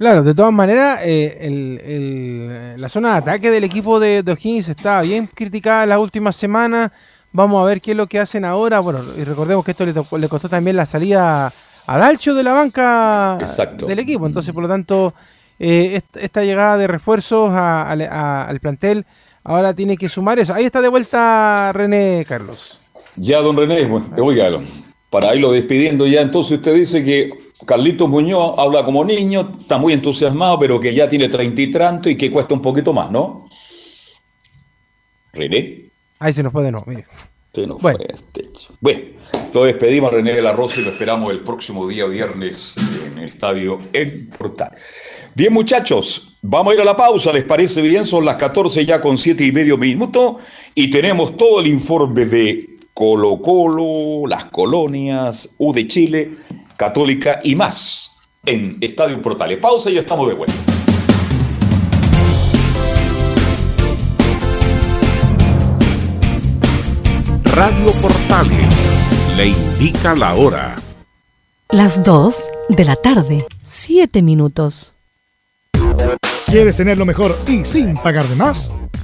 Claro, 0.00 0.22
de 0.22 0.34
todas 0.34 0.50
maneras, 0.50 1.00
eh, 1.04 2.74
la 2.78 2.88
zona 2.88 3.12
de 3.12 3.18
ataque 3.18 3.50
del 3.50 3.64
equipo 3.64 4.00
de, 4.00 4.24
O'Higgins 4.26 4.70
está 4.70 5.02
bien 5.02 5.26
criticada 5.26 5.84
las 5.84 5.98
últimas 5.98 6.36
semanas. 6.36 6.90
Vamos 7.32 7.60
a 7.60 7.66
ver 7.66 7.82
qué 7.82 7.90
es 7.90 7.96
lo 7.98 8.06
que 8.06 8.18
hacen 8.18 8.46
ahora. 8.46 8.80
Bueno, 8.80 9.00
y 9.18 9.24
recordemos 9.24 9.62
que 9.62 9.72
esto 9.72 9.84
le, 9.84 10.28
costó 10.30 10.48
también 10.48 10.76
la 10.76 10.86
salida 10.86 11.52
a 11.86 11.98
Dalcho 11.98 12.32
de 12.32 12.42
la 12.42 12.54
banca 12.54 13.36
del 13.86 13.98
equipo. 13.98 14.26
Entonces, 14.26 14.54
por 14.54 14.62
lo 14.62 14.70
tanto, 14.70 15.12
eh, 15.58 16.00
esta, 16.14 16.44
llegada 16.44 16.78
de 16.78 16.86
refuerzos 16.86 17.52
al 17.52 18.58
plantel 18.60 19.04
ahora 19.44 19.74
tiene 19.74 19.98
que 19.98 20.08
sumar 20.08 20.38
eso. 20.38 20.54
Ahí 20.54 20.64
está 20.64 20.80
de 20.80 20.88
vuelta 20.88 21.72
René 21.74 22.24
Carlos. 22.26 22.80
Ya, 23.16 23.42
don 23.42 23.54
René, 23.54 23.84
bueno, 23.84 24.08
oiga, 24.16 24.48
para 25.10 25.34
irlo 25.34 25.52
despidiendo 25.52 26.06
ya, 26.06 26.22
entonces 26.22 26.52
usted 26.56 26.74
dice 26.74 27.04
que 27.04 27.49
Carlitos 27.66 28.08
Muñoz 28.08 28.58
habla 28.58 28.84
como 28.84 29.04
niño, 29.04 29.52
está 29.60 29.78
muy 29.78 29.92
entusiasmado, 29.92 30.58
pero 30.58 30.80
que 30.80 30.94
ya 30.94 31.08
tiene 31.08 31.28
treinta 31.28 31.60
y 31.60 31.70
tanto 31.70 32.08
y 32.08 32.16
que 32.16 32.30
cuesta 32.30 32.54
un 32.54 32.62
poquito 32.62 32.92
más, 32.92 33.10
¿no? 33.10 33.48
René. 35.32 35.90
Ahí 36.18 36.32
se 36.32 36.42
nos 36.42 36.52
fue 36.52 36.64
de 36.64 36.72
nuevo, 36.72 36.86
mire. 36.86 37.06
Se 37.52 37.66
nos 37.66 37.80
bueno. 37.82 37.98
fue 37.98 38.14
este 38.14 38.44
Bueno, 38.80 39.00
lo 39.52 39.64
despedimos 39.64 40.12
a 40.12 40.16
René 40.16 40.34
de 40.34 40.42
la 40.42 40.52
Rosa 40.52 40.80
y 40.80 40.84
lo 40.84 40.90
esperamos 40.90 41.32
el 41.32 41.40
próximo 41.40 41.88
día 41.88 42.06
viernes 42.06 42.76
en 43.06 43.18
el 43.18 43.24
estadio 43.24 43.80
El 43.92 44.28
Portal. 44.28 44.70
Bien, 45.34 45.52
muchachos, 45.52 46.38
vamos 46.42 46.72
a 46.72 46.74
ir 46.74 46.80
a 46.80 46.84
la 46.84 46.96
pausa, 46.96 47.32
¿les 47.32 47.44
parece 47.44 47.82
bien? 47.82 48.04
Son 48.04 48.24
las 48.24 48.36
14 48.36 48.84
ya 48.84 49.00
con 49.00 49.18
siete 49.18 49.44
y 49.44 49.52
medio 49.52 49.76
minutos 49.76 50.36
y 50.74 50.90
tenemos 50.90 51.36
todo 51.36 51.60
el 51.60 51.66
informe 51.66 52.24
de 52.24 52.78
Colo 52.94 53.40
Colo, 53.40 54.26
las 54.26 54.46
colonias, 54.46 55.50
U 55.58 55.72
de 55.72 55.86
Chile 55.86 56.30
Católica 56.80 57.40
y 57.44 57.54
más 57.56 58.10
en 58.46 58.78
Estadio 58.80 59.20
Portales. 59.20 59.58
Pausa 59.58 59.90
y 59.90 59.96
ya 59.96 60.00
estamos 60.00 60.26
de 60.28 60.32
vuelta. 60.32 60.54
Radio 67.52 67.92
Portales 68.00 68.74
le 69.36 69.48
indica 69.48 70.14
la 70.14 70.34
hora. 70.34 70.76
Las 71.68 72.02
2 72.02 72.34
de 72.70 72.84
la 72.86 72.96
tarde, 72.96 73.44
7 73.66 74.22
minutos. 74.22 74.94
¿Quieres 76.46 76.78
tener 76.78 76.96
lo 76.96 77.04
mejor 77.04 77.36
y 77.46 77.66
sin 77.66 77.92
pagar 77.92 78.24
de 78.24 78.36
más? 78.36 78.72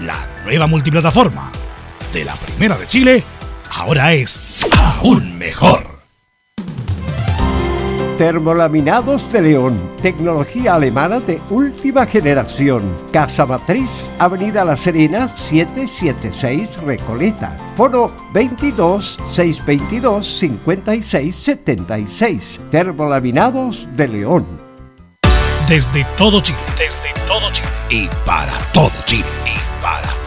La 0.00 0.26
nueva 0.44 0.66
multiplataforma 0.66 1.50
de 2.12 2.24
la 2.24 2.34
Primera 2.34 2.78
de 2.78 2.86
Chile 2.86 3.22
ahora 3.70 4.14
es 4.14 4.64
aún 4.98 5.36
mejor. 5.36 5.84
Termolaminados 8.16 9.30
de 9.30 9.42
León, 9.42 9.78
tecnología 10.00 10.74
alemana 10.74 11.20
de 11.20 11.38
última 11.50 12.06
generación. 12.06 12.96
Casa 13.12 13.44
Matriz, 13.44 13.90
Avenida 14.18 14.64
La 14.64 14.76
Serena, 14.76 15.28
776 15.28 16.82
Recoleta. 16.82 17.56
Foro 17.76 18.10
22 18.32 19.18
622 19.30 20.38
56 20.38 21.34
76. 21.36 22.60
Termolaminados 22.70 23.86
de 23.92 24.08
León. 24.08 24.46
Desde 25.68 26.04
todo 26.16 26.40
Chile. 26.40 26.58
Desde 26.78 27.26
todo 27.26 27.50
Chile. 27.50 27.68
Y 27.90 28.08
para 28.24 28.52
todo 28.72 28.92
Chile. 29.04 29.39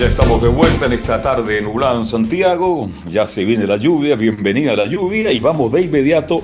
Ya 0.00 0.06
estamos 0.06 0.40
de 0.40 0.48
vuelta 0.48 0.86
en 0.86 0.94
esta 0.94 1.20
tarde 1.20 1.60
nublada 1.60 1.98
en 1.98 2.06
Santiago. 2.06 2.88
Ya 3.06 3.26
se 3.26 3.44
viene 3.44 3.66
la 3.66 3.76
lluvia, 3.76 4.16
bienvenida 4.16 4.72
a 4.72 4.76
la 4.76 4.86
lluvia 4.86 5.30
y 5.30 5.40
vamos 5.40 5.70
de 5.72 5.82
inmediato 5.82 6.42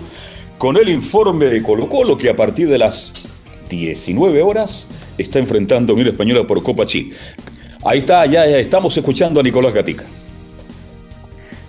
con 0.59 0.77
el 0.77 0.91
informe 0.91 1.47
de 1.47 1.63
Colo 1.63 1.89
Colo 1.89 2.19
que 2.19 2.29
a 2.29 2.37
partir 2.37 2.69
de 2.69 2.77
las 2.77 3.31
19 3.71 4.43
horas 4.43 4.91
está 5.17 5.39
enfrentando 5.39 5.93
a 5.93 5.95
Unión 5.95 6.11
Española 6.11 6.47
por 6.47 6.63
Copa 6.63 6.85
Chile. 6.85 7.17
Ahí 7.83 8.01
está, 8.01 8.27
ya, 8.27 8.45
estamos 8.45 8.95
escuchando 8.95 9.41
a 9.41 9.43
Nicolás 9.43 9.73
Gatica. 9.73 10.05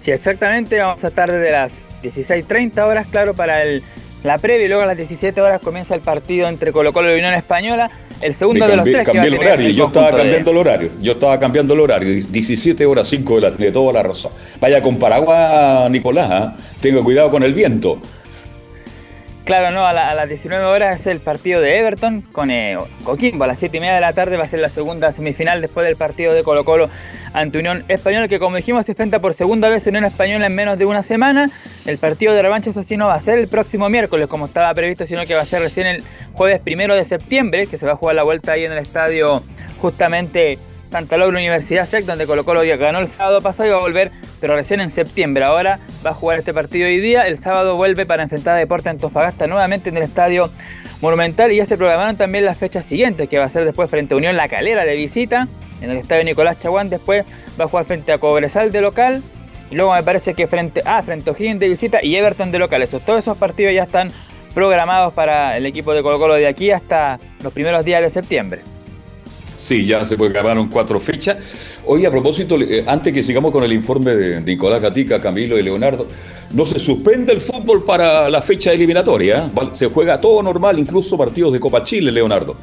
Sí, 0.02 0.12
exactamente, 0.12 0.80
vamos 0.80 1.02
a 1.06 1.08
estar 1.08 1.32
desde 1.32 1.52
las 1.54 1.72
16.30 2.04 2.86
horas, 2.86 3.08
claro, 3.08 3.34
para 3.34 3.64
el, 3.64 3.82
la 4.26 4.40
previa 4.40 4.66
y 4.66 4.68
luego 4.68 4.84
a 4.84 4.88
las 4.88 4.98
17 4.98 5.40
horas 5.40 5.62
comienza 5.62 5.96
el 5.96 6.02
partido 6.02 6.50
entre 6.50 6.74
Colo 6.74 6.92
Colo 6.92 7.16
y 7.16 7.18
Unión 7.18 7.34
Española. 7.34 7.90
El 8.22 8.34
segundo 8.36 8.65
Me 8.65 8.72
de 8.72 8.76
los 8.78 8.84
cambié, 8.84 8.93
tres 8.93 9.05
cambié 9.05 9.28
el 9.28 9.38
horario, 9.38 9.68
el 9.68 9.76
yo 9.76 9.86
estaba 9.88 10.11
de- 10.11 10.18
cambiando 10.18 10.51
el 10.51 10.57
horario, 10.57 10.89
yo 11.01 11.11
estaba 11.11 11.39
cambiando 11.39 11.74
el 11.74 11.80
horario, 11.82 12.09
17 12.30 12.86
horas 12.86 13.07
5 13.07 13.36
de 13.36 13.41
la 13.41 13.51
de 13.51 13.72
toda 13.72 13.93
la 13.93 14.03
razón. 14.03 14.32
Vaya 14.59 14.82
con 14.82 14.97
paraguas, 14.97 15.89
Nicolás, 15.91 16.30
¿ah? 16.32 16.55
tenga 16.82 17.01
cuidado 17.03 17.30
con 17.30 17.43
el 17.43 17.53
viento. 17.53 17.99
Claro, 19.48 19.72
no, 19.72 19.88
a, 19.88 19.93
la- 19.93 20.10
a 20.10 20.14
las 20.14 20.28
19 20.28 20.66
horas 20.66 21.00
es 21.00 21.08
el 21.08 21.22
partido 21.22 21.62
de 21.62 21.78
Everton 21.78 22.22
con 22.34 22.52
eh, 22.52 22.78
Coquimbo. 23.06 23.45
A 23.45 23.48
las 23.48 23.58
7 23.58 23.78
y 23.78 23.80
media 23.80 23.95
de 23.95 24.02
la 24.02 24.12
tarde 24.12 24.36
va 24.36 24.43
a 24.43 24.45
ser 24.48 24.60
la 24.60 24.68
segunda 24.68 25.10
semifinal 25.14 25.62
después 25.62 25.88
del 25.88 25.95
partido 25.95 26.34
de 26.34 26.43
Colo 26.43 26.66
Colo 26.66 26.89
ante 27.32 27.58
Unión 27.58 27.86
Española, 27.88 28.28
que 28.28 28.39
como 28.39 28.58
dijimos 28.58 28.86
se 28.86 28.91
enfrenta 28.91 29.20
por 29.20 29.34
segunda 29.34 29.70
vez 29.70 29.88
Unión 29.88 30.04
Española 30.04 30.48
en 30.48 30.54
menos 30.56 30.78
de 30.78 30.86
una 30.86 31.02
semana. 31.02 31.50
El 31.86 31.98
partido 31.98 32.34
de 32.34 32.41
revancha, 32.41 32.72
eso 32.72 32.84
sí, 32.84 32.98
no 32.98 33.08
va 33.08 33.14
a 33.14 33.20
ser 33.22 33.39
el 33.39 33.48
próximo 33.48 33.88
miércoles 33.88 34.28
como 34.28 34.48
estaba 34.48 34.74
previsto, 34.74 35.06
sino 35.06 35.26
que 35.26 35.34
va 35.34 35.43
a 35.43 35.45
ser 35.45 35.62
recién 35.62 35.88
el 35.88 36.04
jueves 36.34 36.60
primero 36.60 36.95
de 36.95 37.06
septiembre, 37.06 37.68
que 37.68 37.78
se 37.78 37.86
va 37.86 37.93
a 37.93 37.95
jugar 37.95 38.16
la 38.18 38.24
vuelta 38.24 38.52
ahí 38.52 38.66
en 38.66 38.74
el 38.74 38.80
estadio 38.80 39.43
justamente 39.80 40.60
Santa 40.88 41.18
Laura 41.18 41.38
Universidad 41.38 41.86
SEC, 41.86 42.06
donde 42.06 42.26
Colo 42.26 42.46
Colo 42.46 42.64
ya 42.64 42.78
ganó 42.78 43.00
el 43.00 43.08
sábado 43.08 43.42
pasado 43.42 43.68
y 43.68 43.72
va 43.72 43.78
a 43.78 43.82
volver, 43.82 44.12
pero 44.40 44.56
recién 44.56 44.80
en 44.80 44.90
septiembre. 44.90 45.44
Ahora 45.44 45.80
va 46.06 46.12
a 46.12 46.14
jugar 46.14 46.40
este 46.40 46.54
partido 46.54 46.88
hoy 46.88 47.00
día. 47.00 47.28
El 47.28 47.40
sábado 47.40 47.76
vuelve 47.76 48.06
para 48.06 48.24
enfrentar 48.24 48.56
a 48.56 48.60
Deportes 48.60 48.88
Antofagasta 48.88 49.48
nuevamente 49.48 49.90
en 49.90 49.98
el 49.98 50.04
estadio 50.04 50.50
Monumental 51.02 51.52
y 51.52 51.58
ya 51.58 51.66
se 51.66 51.78
programaron 51.78 52.16
también 52.16 52.44
las 52.46 52.58
fechas 52.58 52.86
siguientes, 52.86 53.30
que 53.30 53.38
va 53.38 53.46
a 53.46 53.50
ser 53.50 53.66
después 53.66 53.90
frente 53.90 54.16
a 54.16 54.18
Unión 54.18 54.36
La 54.36 54.48
Calera 54.48 54.84
de 54.84 54.96
visita, 54.96 55.48
en 55.80 55.92
el 55.92 55.98
estadio 55.98 56.24
Nicolás 56.24 56.60
Chaguán. 56.60 56.90
Después 56.90 57.26
va 57.60 57.66
a 57.66 57.68
jugar 57.68 57.86
frente 57.86 58.12
a 58.12 58.18
Cobresal 58.18 58.72
de 58.72 58.82
local. 58.82 59.22
Y 59.70 59.76
luego 59.76 59.94
me 59.94 60.02
parece 60.02 60.34
que 60.34 60.48
frente, 60.48 60.82
ah, 60.86 61.04
frente 61.04 61.30
a 61.30 61.34
O'Higgins 61.34 61.60
de 61.60 61.68
visita 61.68 62.00
y 62.02 62.16
Everton 62.16 62.52
de 62.52 62.60
local. 62.60 62.82
Esos, 62.82 63.04
todos 63.04 63.20
esos 63.20 63.38
partidos 63.38 63.74
ya 63.74 63.84
están 63.84 64.10
programados 64.56 65.14
para 65.14 65.58
el 65.58 65.66
equipo 65.66 65.94
de 65.94 66.02
Colo 66.02 66.18
Colo 66.18 66.36
de 66.36 66.48
aquí 66.48 66.72
hasta 66.72 67.20
los 67.44 67.52
primeros 67.52 67.84
días 67.84 68.02
de 68.02 68.10
septiembre. 68.10 68.62
Sí, 69.60 69.86
ya 69.86 70.05
se 70.05 70.18
programaron 70.18 70.68
cuatro 70.68 70.99
fechas. 70.99 71.38
Hoy, 71.86 72.05
a 72.05 72.12
propósito, 72.12 72.55
eh, 72.60 72.84
antes 72.88 73.14
que 73.14 73.24
sigamos 73.24 73.51
con 73.51 73.64
el 73.64 73.74
informe 73.74 74.16
de 74.16 74.41
Nicolás 74.41 74.82
Gatica, 74.82 75.20
Camilo 75.20 75.58
y 75.58 75.64
Leonardo, 75.64 76.08
no 76.51 76.66
se 76.66 76.80
suspende 76.80 77.34
el 77.34 77.41
fútbol 77.41 77.84
para 77.84 78.30
la 78.30 78.41
fecha 78.41 78.72
eliminatoria. 78.72 79.45
¿eh? 79.45 79.70
Se 79.74 79.88
juega 79.88 80.20
todo 80.22 80.43
normal, 80.43 80.78
incluso 80.78 81.18
partidos 81.18 81.53
de 81.53 81.60
Copa 81.60 81.84
Chile, 81.84 82.12
Leonardo. 82.12 82.55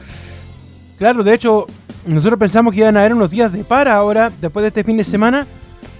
Claro, 0.99 1.25
de 1.25 1.35
hecho, 1.35 1.67
nosotros 2.07 2.39
pensamos 2.39 2.73
que 2.73 2.81
iban 2.81 2.97
a 2.97 3.01
haber 3.01 3.15
unos 3.15 3.31
días 3.31 3.53
de 3.53 3.65
para 3.65 3.95
ahora, 3.95 4.31
después 4.41 4.63
de 4.63 4.69
este 4.69 4.85
fin 4.85 4.97
de 4.97 5.05
semana, 5.05 5.47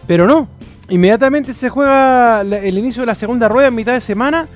pero 0.07 0.27
no. 0.27 0.49
Inmediatamente 0.89 1.53
se 1.55 1.71
juega 1.71 2.43
el 2.43 2.79
inicio 2.79 3.03
de 3.03 3.07
la 3.07 3.15
segunda 3.15 3.49
rueda 3.49 3.69
en 3.69 3.75
mitad 3.75 3.95
de 3.95 4.01
semana. 4.01 4.47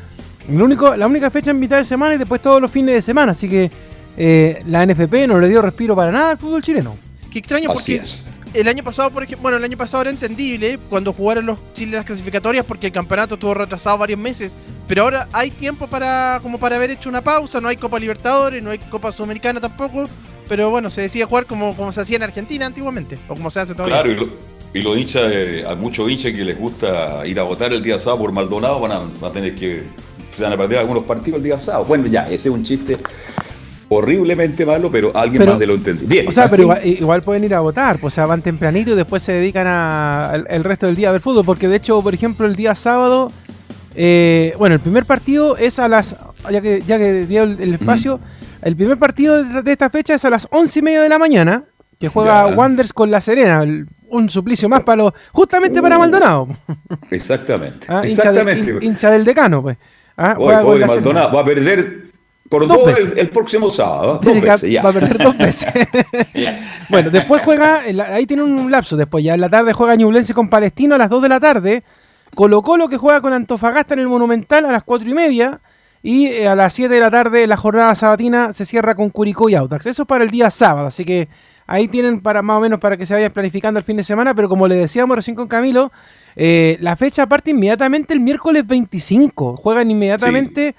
Único, 0.48 0.94
la 0.94 1.06
única 1.06 1.30
fecha 1.30 1.50
en 1.50 1.58
mitad 1.58 1.78
de 1.78 1.84
semana 1.84 2.14
y 2.14 2.18
después 2.18 2.40
todos 2.40 2.60
los 2.60 2.70
fines 2.70 2.94
de 2.94 3.02
semana. 3.02 3.32
Así 3.32 3.48
que 3.48 3.70
eh, 4.18 4.62
la 4.66 4.84
NFP 4.84 5.26
no 5.28 5.38
le 5.38 5.48
dio 5.48 5.62
respiro 5.62 5.94
para 5.96 6.10
nada 6.12 6.32
al 6.32 6.38
fútbol 6.38 6.62
chileno. 6.62 6.96
Qué 7.30 7.38
extraño 7.38 7.70
Así 7.70 7.74
porque 7.92 7.94
es. 8.04 8.24
el 8.54 8.66
año 8.68 8.82
pasado, 8.82 9.10
por 9.10 9.22
ejemplo, 9.22 9.42
bueno, 9.42 9.58
el 9.58 9.64
año 9.64 9.76
pasado 9.76 10.00
era 10.02 10.10
entendible 10.10 10.78
cuando 10.90 11.12
jugaron 11.12 11.46
los 11.46 11.58
Chile 11.74 11.96
las 11.96 12.04
clasificatorias 12.04 12.64
porque 12.66 12.88
el 12.88 12.92
campeonato 12.92 13.34
estuvo 13.34 13.54
retrasado 13.54 13.96
varios 13.98 14.18
meses, 14.18 14.56
pero 14.86 15.02
ahora 15.04 15.28
hay 15.32 15.50
tiempo 15.50 15.86
para 15.86 16.40
como 16.42 16.58
para 16.58 16.76
haber 16.76 16.90
hecho 16.90 17.08
una 17.08 17.20
pausa, 17.22 17.60
no 17.60 17.68
hay 17.68 17.76
Copa 17.76 17.98
Libertadores, 17.98 18.62
no 18.62 18.70
hay 18.70 18.78
Copa 18.78 19.12
Sudamericana 19.12 19.60
tampoco, 19.60 20.08
pero 20.48 20.70
bueno, 20.70 20.88
se 20.90 21.02
decide 21.02 21.24
jugar 21.26 21.44
como, 21.46 21.76
como 21.76 21.92
se 21.92 22.00
hacía 22.00 22.16
en 22.16 22.22
Argentina 22.24 22.66
antiguamente, 22.66 23.18
o 23.28 23.34
como 23.34 23.50
se 23.50 23.60
hace 23.60 23.74
todavía. 23.74 23.96
Claro, 24.02 24.10
y, 24.10 24.16
lo- 24.16 24.28
y 24.74 24.82
los 24.82 24.98
hinchas, 24.98 25.30
eh, 25.32 25.64
a 25.68 25.74
muchos 25.74 26.10
hinchas 26.10 26.32
que 26.32 26.44
les 26.44 26.58
gusta 26.58 27.26
ir 27.26 27.38
a 27.38 27.42
votar 27.42 27.72
el 27.72 27.82
día 27.82 27.98
sábado 27.98 28.20
por 28.22 28.32
Maldonado 28.32 28.80
van 28.80 28.92
a, 28.92 28.98
van 28.98 29.30
a 29.30 29.32
tener 29.32 29.54
que. 29.54 29.82
Se 30.30 30.42
van 30.42 30.52
a 30.52 30.56
perder 30.58 30.78
algunos 30.78 31.04
partidos 31.04 31.38
el 31.38 31.44
día 31.44 31.58
sábado. 31.58 31.84
Bueno, 31.86 32.06
ya, 32.06 32.24
ese 32.26 32.48
es 32.48 32.54
un 32.54 32.62
chiste 32.64 32.96
horriblemente 33.88 34.66
malo, 34.66 34.90
pero 34.90 35.16
alguien 35.16 35.44
más 35.44 35.58
de 35.58 35.66
lo 35.66 35.74
entendió. 35.74 36.06
Bien. 36.06 36.28
O 36.28 36.32
sea, 36.32 36.48
pero 36.48 36.74
igual, 36.84 37.22
pueden 37.22 37.44
ir 37.44 37.54
a 37.54 37.60
votar, 37.60 37.98
pues, 37.98 38.14
o 38.14 38.16
sea, 38.16 38.26
van 38.26 38.42
tempranito 38.42 38.92
y 38.92 38.94
después 38.94 39.22
se 39.22 39.32
dedican 39.32 39.66
a, 39.66 40.32
el, 40.48 40.64
resto 40.64 40.86
del 40.86 40.96
día 40.96 41.08
a 41.08 41.12
ver 41.12 41.20
fútbol, 41.20 41.44
porque 41.44 41.68
de 41.68 41.76
hecho, 41.76 42.02
por 42.02 42.12
ejemplo, 42.12 42.46
el 42.46 42.54
día 42.54 42.74
sábado, 42.74 43.32
eh, 43.94 44.52
bueno, 44.58 44.74
el 44.74 44.80
primer 44.80 45.06
partido 45.06 45.56
es 45.56 45.78
a 45.78 45.88
las, 45.88 46.16
ya 46.50 46.60
que, 46.60 46.82
ya 46.86 46.98
que 46.98 47.26
dio 47.26 47.44
el, 47.44 47.74
espacio, 47.74 48.20
el 48.62 48.76
primer 48.76 48.98
partido 48.98 49.42
de, 49.42 49.72
esta 49.72 49.88
fecha 49.88 50.14
es 50.14 50.24
a 50.24 50.30
las 50.30 50.46
once 50.50 50.78
y 50.80 50.82
media 50.82 51.00
de 51.00 51.08
la 51.08 51.18
mañana, 51.18 51.64
que 51.98 52.08
juega 52.08 52.46
Wanders 52.48 52.92
con 52.92 53.10
La 53.10 53.20
Serena, 53.20 53.64
un 54.10 54.30
suplicio 54.30 54.68
más 54.68 54.82
para 54.82 55.04
los, 55.04 55.12
justamente 55.32 55.80
para 55.80 55.96
uh. 55.96 56.00
Maldonado. 56.00 56.48
Exactamente. 57.10 57.86
Ah, 57.88 58.02
Exactamente. 58.04 58.84
Hincha, 58.84 59.10
del 59.10 59.24
decano, 59.24 59.62
pues. 59.62 59.78
Ah, 60.16 60.34
pobre 60.36 60.84
Maldonado, 60.84 61.32
va 61.32 61.40
a 61.40 61.44
perder 61.44 62.07
por 62.48 62.66
dos, 62.66 62.80
el, 63.16 63.28
próximo 63.30 63.70
sábado. 63.70 64.20
Dos 64.22 64.40
veces, 64.40 64.70
ya. 64.70 64.82
Va 64.82 64.90
a 64.90 64.92
perder 64.92 65.18
dos 65.18 65.36
veces. 65.36 65.72
bueno, 66.88 67.10
después 67.10 67.42
juega, 67.44 67.80
ahí 68.12 68.26
tiene 68.26 68.42
un 68.42 68.70
lapso. 68.70 68.96
Después 68.96 69.22
ya 69.22 69.34
en 69.34 69.40
la 69.40 69.50
tarde 69.50 69.72
juega 69.72 69.94
Ñublense 69.96 70.34
con 70.34 70.48
Palestino 70.48 70.94
a 70.94 70.98
las 70.98 71.10
2 71.10 71.22
de 71.22 71.28
la 71.28 71.40
tarde. 71.40 71.82
Colo 72.34 72.62
Colo 72.62 72.88
que 72.88 72.96
juega 72.96 73.20
con 73.20 73.32
Antofagasta 73.32 73.94
en 73.94 74.00
el 74.00 74.08
Monumental 74.08 74.64
a 74.64 74.72
las 74.72 74.82
4 74.84 75.08
y 75.08 75.14
media. 75.14 75.60
Y 76.02 76.26
eh, 76.26 76.48
a 76.48 76.54
las 76.54 76.72
7 76.74 76.94
de 76.94 77.00
la 77.00 77.10
tarde 77.10 77.46
la 77.46 77.56
jornada 77.56 77.94
sabatina 77.94 78.52
se 78.52 78.64
cierra 78.64 78.94
con 78.94 79.10
Curicó 79.10 79.48
y 79.48 79.54
Autax. 79.54 79.86
Eso 79.86 80.02
es 80.02 80.08
para 80.08 80.24
el 80.24 80.30
día 80.30 80.50
sábado, 80.50 80.86
así 80.86 81.04
que 81.04 81.28
ahí 81.66 81.88
tienen 81.88 82.20
para 82.20 82.40
más 82.40 82.58
o 82.58 82.60
menos 82.60 82.78
para 82.78 82.96
que 82.96 83.04
se 83.04 83.14
vayan 83.14 83.32
planificando 83.32 83.78
el 83.78 83.84
fin 83.84 83.96
de 83.96 84.04
semana. 84.04 84.34
Pero 84.34 84.48
como 84.48 84.68
le 84.68 84.76
decíamos 84.76 85.16
recién 85.16 85.36
con 85.36 85.48
Camilo, 85.48 85.92
eh, 86.36 86.78
la 86.80 86.96
fecha 86.96 87.26
parte 87.26 87.50
inmediatamente 87.50 88.14
el 88.14 88.20
miércoles 88.20 88.66
25. 88.66 89.56
Juegan 89.56 89.90
inmediatamente. 89.90 90.74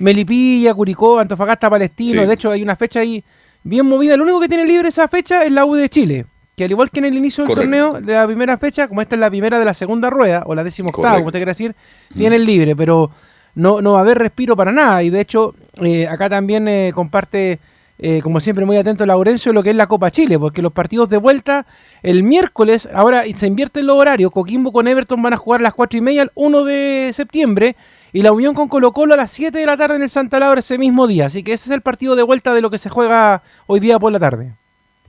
Melipilla, 0.00 0.74
Curicó, 0.74 1.18
Antofagasta, 1.18 1.70
Palestino. 1.70 2.26
De 2.26 2.34
hecho, 2.34 2.50
hay 2.50 2.62
una 2.62 2.76
fecha 2.76 3.00
ahí 3.00 3.22
bien 3.62 3.86
movida. 3.86 4.16
Lo 4.16 4.24
único 4.24 4.40
que 4.40 4.48
tiene 4.48 4.64
libre 4.64 4.88
esa 4.88 5.08
fecha 5.08 5.42
es 5.44 5.50
la 5.50 5.64
U 5.64 5.74
de 5.74 5.88
Chile. 5.88 6.26
Que 6.56 6.64
al 6.64 6.70
igual 6.70 6.90
que 6.90 7.00
en 7.00 7.06
el 7.06 7.16
inicio 7.16 7.44
del 7.44 7.56
torneo, 7.56 8.00
de 8.00 8.12
la 8.12 8.26
primera 8.26 8.56
fecha, 8.58 8.86
como 8.86 9.02
esta 9.02 9.16
es 9.16 9.20
la 9.20 9.28
primera 9.28 9.58
de 9.58 9.64
la 9.64 9.74
segunda 9.74 10.08
rueda, 10.08 10.44
o 10.46 10.54
la 10.54 10.62
décima 10.62 10.90
octava, 10.90 11.16
como 11.16 11.26
usted 11.26 11.40
quiere 11.40 11.50
decir, 11.50 11.74
tiene 12.14 12.36
el 12.36 12.44
libre, 12.46 12.76
pero 12.76 13.10
no, 13.56 13.80
no 13.80 13.92
va 13.92 13.98
a 13.98 14.02
haber 14.02 14.18
respiro 14.18 14.54
para 14.54 14.70
nada. 14.70 15.02
Y 15.02 15.10
de 15.10 15.20
hecho, 15.20 15.54
eh, 15.82 16.06
acá 16.06 16.30
también 16.30 16.68
eh, 16.68 16.92
comparte, 16.94 17.58
eh, 17.98 18.20
como 18.22 18.38
siempre, 18.38 18.64
muy 18.64 18.76
atento 18.76 19.04
Laurencio, 19.04 19.52
lo 19.52 19.64
que 19.64 19.70
es 19.70 19.76
la 19.76 19.88
Copa 19.88 20.12
Chile, 20.12 20.38
porque 20.38 20.62
los 20.62 20.72
partidos 20.72 21.08
de 21.08 21.16
vuelta 21.16 21.66
el 22.04 22.22
miércoles, 22.22 22.88
ahora 22.94 23.24
se 23.34 23.48
invierte 23.48 23.80
el 23.80 23.90
horario, 23.90 24.30
Coquimbo 24.30 24.70
con 24.70 24.86
Everton 24.86 25.20
van 25.22 25.32
a 25.32 25.36
jugar 25.36 25.60
a 25.60 25.64
las 25.64 25.74
4 25.74 25.98
y 25.98 26.02
media 26.02 26.22
el 26.22 26.30
1 26.36 26.64
de 26.64 27.10
septiembre 27.12 27.74
y 28.14 28.22
la 28.22 28.30
unión 28.30 28.54
con 28.54 28.68
Colo 28.68 28.92
Colo 28.92 29.12
a 29.14 29.16
las 29.16 29.32
7 29.32 29.58
de 29.58 29.66
la 29.66 29.76
tarde 29.76 29.96
en 29.96 30.02
el 30.04 30.08
Santa 30.08 30.38
Laura 30.38 30.60
ese 30.60 30.78
mismo 30.78 31.08
día. 31.08 31.26
Así 31.26 31.42
que 31.42 31.52
ese 31.52 31.68
es 31.68 31.72
el 31.72 31.82
partido 31.82 32.14
de 32.14 32.22
vuelta 32.22 32.54
de 32.54 32.60
lo 32.60 32.70
que 32.70 32.78
se 32.78 32.88
juega 32.88 33.42
hoy 33.66 33.80
día 33.80 33.98
por 33.98 34.12
la 34.12 34.20
tarde. 34.20 34.52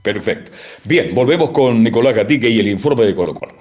Perfecto. 0.02 0.50
Bien, 0.84 1.14
volvemos 1.14 1.50
con 1.50 1.84
Nicolás 1.84 2.16
Gatique 2.16 2.50
y 2.50 2.58
el 2.58 2.66
informe 2.66 3.04
de 3.04 3.14
Colo 3.14 3.32
Colo 3.32 3.54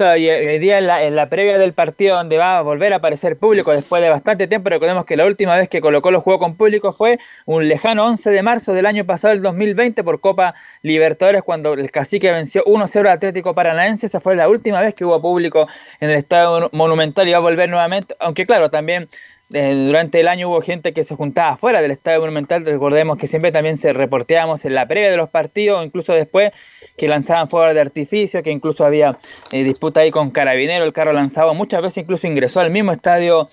y 0.00 0.28
hoy 0.28 0.58
día 0.58 0.78
en 0.78 1.14
la, 1.14 1.28
previa 1.28 1.58
del 1.58 1.74
partido 1.74 2.16
donde 2.16 2.38
va 2.38 2.58
a 2.58 2.62
volver 2.62 2.92
a 2.92 2.96
aparecer 2.96 3.36
público 3.36 3.70
después 3.72 4.00
de 4.02 4.08
bastante 4.08 4.48
tiempo, 4.48 4.70
recordemos 4.70 5.04
que 5.04 5.16
la 5.16 5.26
última 5.26 5.56
vez 5.56 5.68
que 5.68 5.80
Colo 5.80 6.00
Colo 6.00 6.20
jugó 6.20 6.38
con 6.38 6.56
público 6.56 6.92
fue 6.92 7.18
un 7.44 7.68
lejano 7.68 8.06
11 8.06 8.30
de 8.30 8.42
marzo 8.42 8.72
del 8.72 8.86
año 8.86 9.04
pasado, 9.04 9.34
el 9.34 9.42
2020, 9.42 10.02
por 10.02 10.20
Copa 10.20 10.54
Libertadores, 10.82 11.42
cuando 11.42 11.74
el 11.74 11.90
Cacique 11.90 12.30
venció 12.30 12.64
1-0 12.64 13.00
al 13.00 13.08
Atlético 13.08 13.54
Paranaense. 13.54 14.06
Esa 14.06 14.20
fue 14.20 14.34
la 14.36 14.48
última 14.48 14.80
vez 14.80 14.94
que 14.94 15.04
hubo 15.04 15.20
público 15.20 15.68
en 16.00 16.10
el 16.10 16.16
Estadio 16.16 16.70
Monumental 16.72 17.28
y 17.28 17.32
va 17.32 17.38
a 17.38 17.40
volver 17.40 17.68
nuevamente, 17.68 18.16
aunque 18.20 18.46
claro, 18.46 18.70
también 18.70 19.08
eh, 19.52 19.74
durante 19.74 20.20
el 20.20 20.28
año 20.28 20.48
hubo 20.48 20.60
gente 20.62 20.92
que 20.92 21.04
se 21.04 21.16
juntaba 21.16 21.56
fuera 21.56 21.82
del 21.82 21.90
Estadio 21.90 22.20
Monumental. 22.20 22.64
Recordemos 22.64 23.18
que 23.18 23.26
siempre 23.26 23.50
también 23.52 23.78
se 23.78 23.92
reporteamos 23.92 24.64
en 24.64 24.74
la 24.74 24.86
previa 24.86 25.10
de 25.10 25.16
los 25.16 25.28
partidos, 25.28 25.84
incluso 25.84 26.12
después 26.12 26.52
que 26.96 27.08
lanzaban 27.08 27.48
fuegos 27.48 27.74
de 27.74 27.80
artificio, 27.80 28.42
que 28.42 28.50
incluso 28.50 28.84
había 28.84 29.18
eh, 29.52 29.64
disputa 29.64 30.00
ahí 30.00 30.10
con 30.10 30.30
Carabinero, 30.30 30.84
el 30.84 30.92
carro 30.92 31.12
lanzado 31.12 31.54
muchas 31.54 31.82
veces 31.82 31.98
incluso 32.02 32.26
ingresó 32.26 32.60
al 32.60 32.70
mismo 32.70 32.92
estadio 32.92 33.48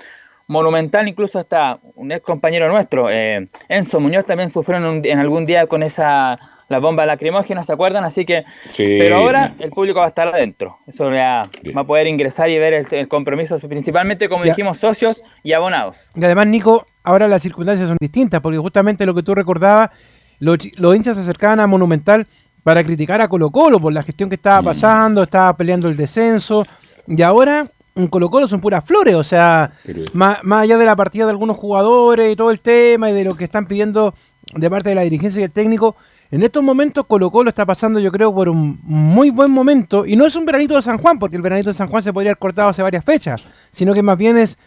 monumental, 0.48 1.08
incluso 1.08 1.40
hasta 1.40 1.80
un 1.96 2.12
ex 2.12 2.24
compañero 2.24 2.70
nuestro, 2.70 3.10
eh, 3.10 3.48
Enzo 3.70 4.00
Muñoz, 4.00 4.26
también 4.26 4.50
sufrió 4.50 4.78
en, 4.78 5.20
algún 5.20 5.46
día 5.46 5.68
con 5.68 5.84
esa 5.84 6.40
la 6.70 6.80
bomba 6.80 7.06
lacrimógena, 7.06 7.64
¿se 7.64 7.74
acuerdan? 7.74 8.04
Así 8.04 8.26
que, 8.26 8.44
pero 8.78 9.18
ahora 9.18 9.56
el 9.60 9.70
público 9.70 10.00
va 10.00 10.06
a 10.06 10.10
estar 10.10 10.28
adentro, 10.28 10.78
eso 10.86 11.10
va 11.10 11.42
a 11.42 11.84
poder 11.84 12.08
ingresar 12.08 12.50
y 12.50 12.58
ver 12.58 12.86
el, 12.92 13.08
compromiso, 13.08 13.58
principalmente 13.60 14.28
como 14.28 14.44
dijimos, 14.44 14.78
socios 14.78 15.24
y 15.44 15.54
abonados. 15.54 15.98
Y 16.16 16.24
además, 16.24 16.48
Nico, 16.48 16.86
ahora 17.04 17.28
las 17.28 17.42
circunstancias 17.42 17.88
son 17.88 17.98
distintas, 18.00 18.42
porque 18.42 18.58
justamente 18.58 19.06
lo 19.06 19.14
que 19.14 19.24
tú 19.24 19.34
recordabas, 19.34 19.92
los, 20.40 20.58
los 20.78 20.96
hinchas 20.96 21.16
se 21.16 21.24
acercaban 21.24 21.60
a 21.60 21.68
Monumental 21.68 22.28
para 22.64 22.84
criticar 22.84 23.22
a 23.22 23.30
Colo 23.30 23.50
Colo 23.50 23.80
por 23.80 23.94
la 23.94 24.04
gestión 24.04 24.30
que 24.30 24.36
estaba 24.36 24.62
pasando, 24.62 25.24
estaba 25.24 25.56
peleando 25.56 25.88
el 25.88 25.96
descenso, 25.96 26.66
y 27.08 27.22
ahora 27.22 27.66
en 27.96 28.08
Colo 28.08 28.30
Colo 28.30 28.48
son 28.48 28.60
puras 28.60 28.84
flores, 28.84 29.16
o 29.16 29.24
sea, 29.24 29.72
más, 30.14 30.40
allá 30.44 30.78
de 30.78 30.86
la 30.86 30.96
partida 30.96 31.26
de 31.26 31.32
algunos 31.32 31.58
jugadores 31.58 32.32
y 32.32 32.36
todo 32.36 32.52
el 32.52 32.60
tema 32.60 33.10
y 33.10 33.14
de 33.14 33.24
lo 33.24 33.36
que 33.36 33.46
están 33.46 33.66
pidiendo 33.66 34.14
de 34.54 34.70
parte 34.70 34.90
de 34.90 34.96
la 34.96 35.02
dirigencia 35.02 35.42
y 35.42 35.44
el 35.44 35.52
técnico, 35.52 35.96
en 36.32 36.44
estos 36.44 36.64
momentos 36.64 37.06
Colo 37.06 37.32
Colo 37.32 37.50
está 37.50 37.66
pasando 37.66 38.00
yo 38.00 38.12
creo 38.12 38.34
por 38.34 38.50
un 38.50 38.80
muy 38.84 39.30
buen 39.30 39.52
momento, 39.52 40.06
y 40.06 40.16
no 40.16 40.26
es 40.26 40.36
un 40.36 40.46
veranito 40.46 40.76
de 40.76 40.82
San 40.82 40.98
Juan, 40.98 41.20
porque 41.20 41.36
el 41.36 41.42
veranito 41.42 41.70
de 41.70 41.74
San 41.74 41.88
Juan 41.88 42.02
se 42.04 42.14
podría 42.14 42.32
haber 42.32 42.40
cortado 42.40 42.70
hace 42.70 42.82
varias 42.82 43.04
fechas, 43.04 43.44
sino 43.72 43.94
que 43.94 44.04
más 44.04 44.18
bien 44.18 44.38
es, 44.38 44.58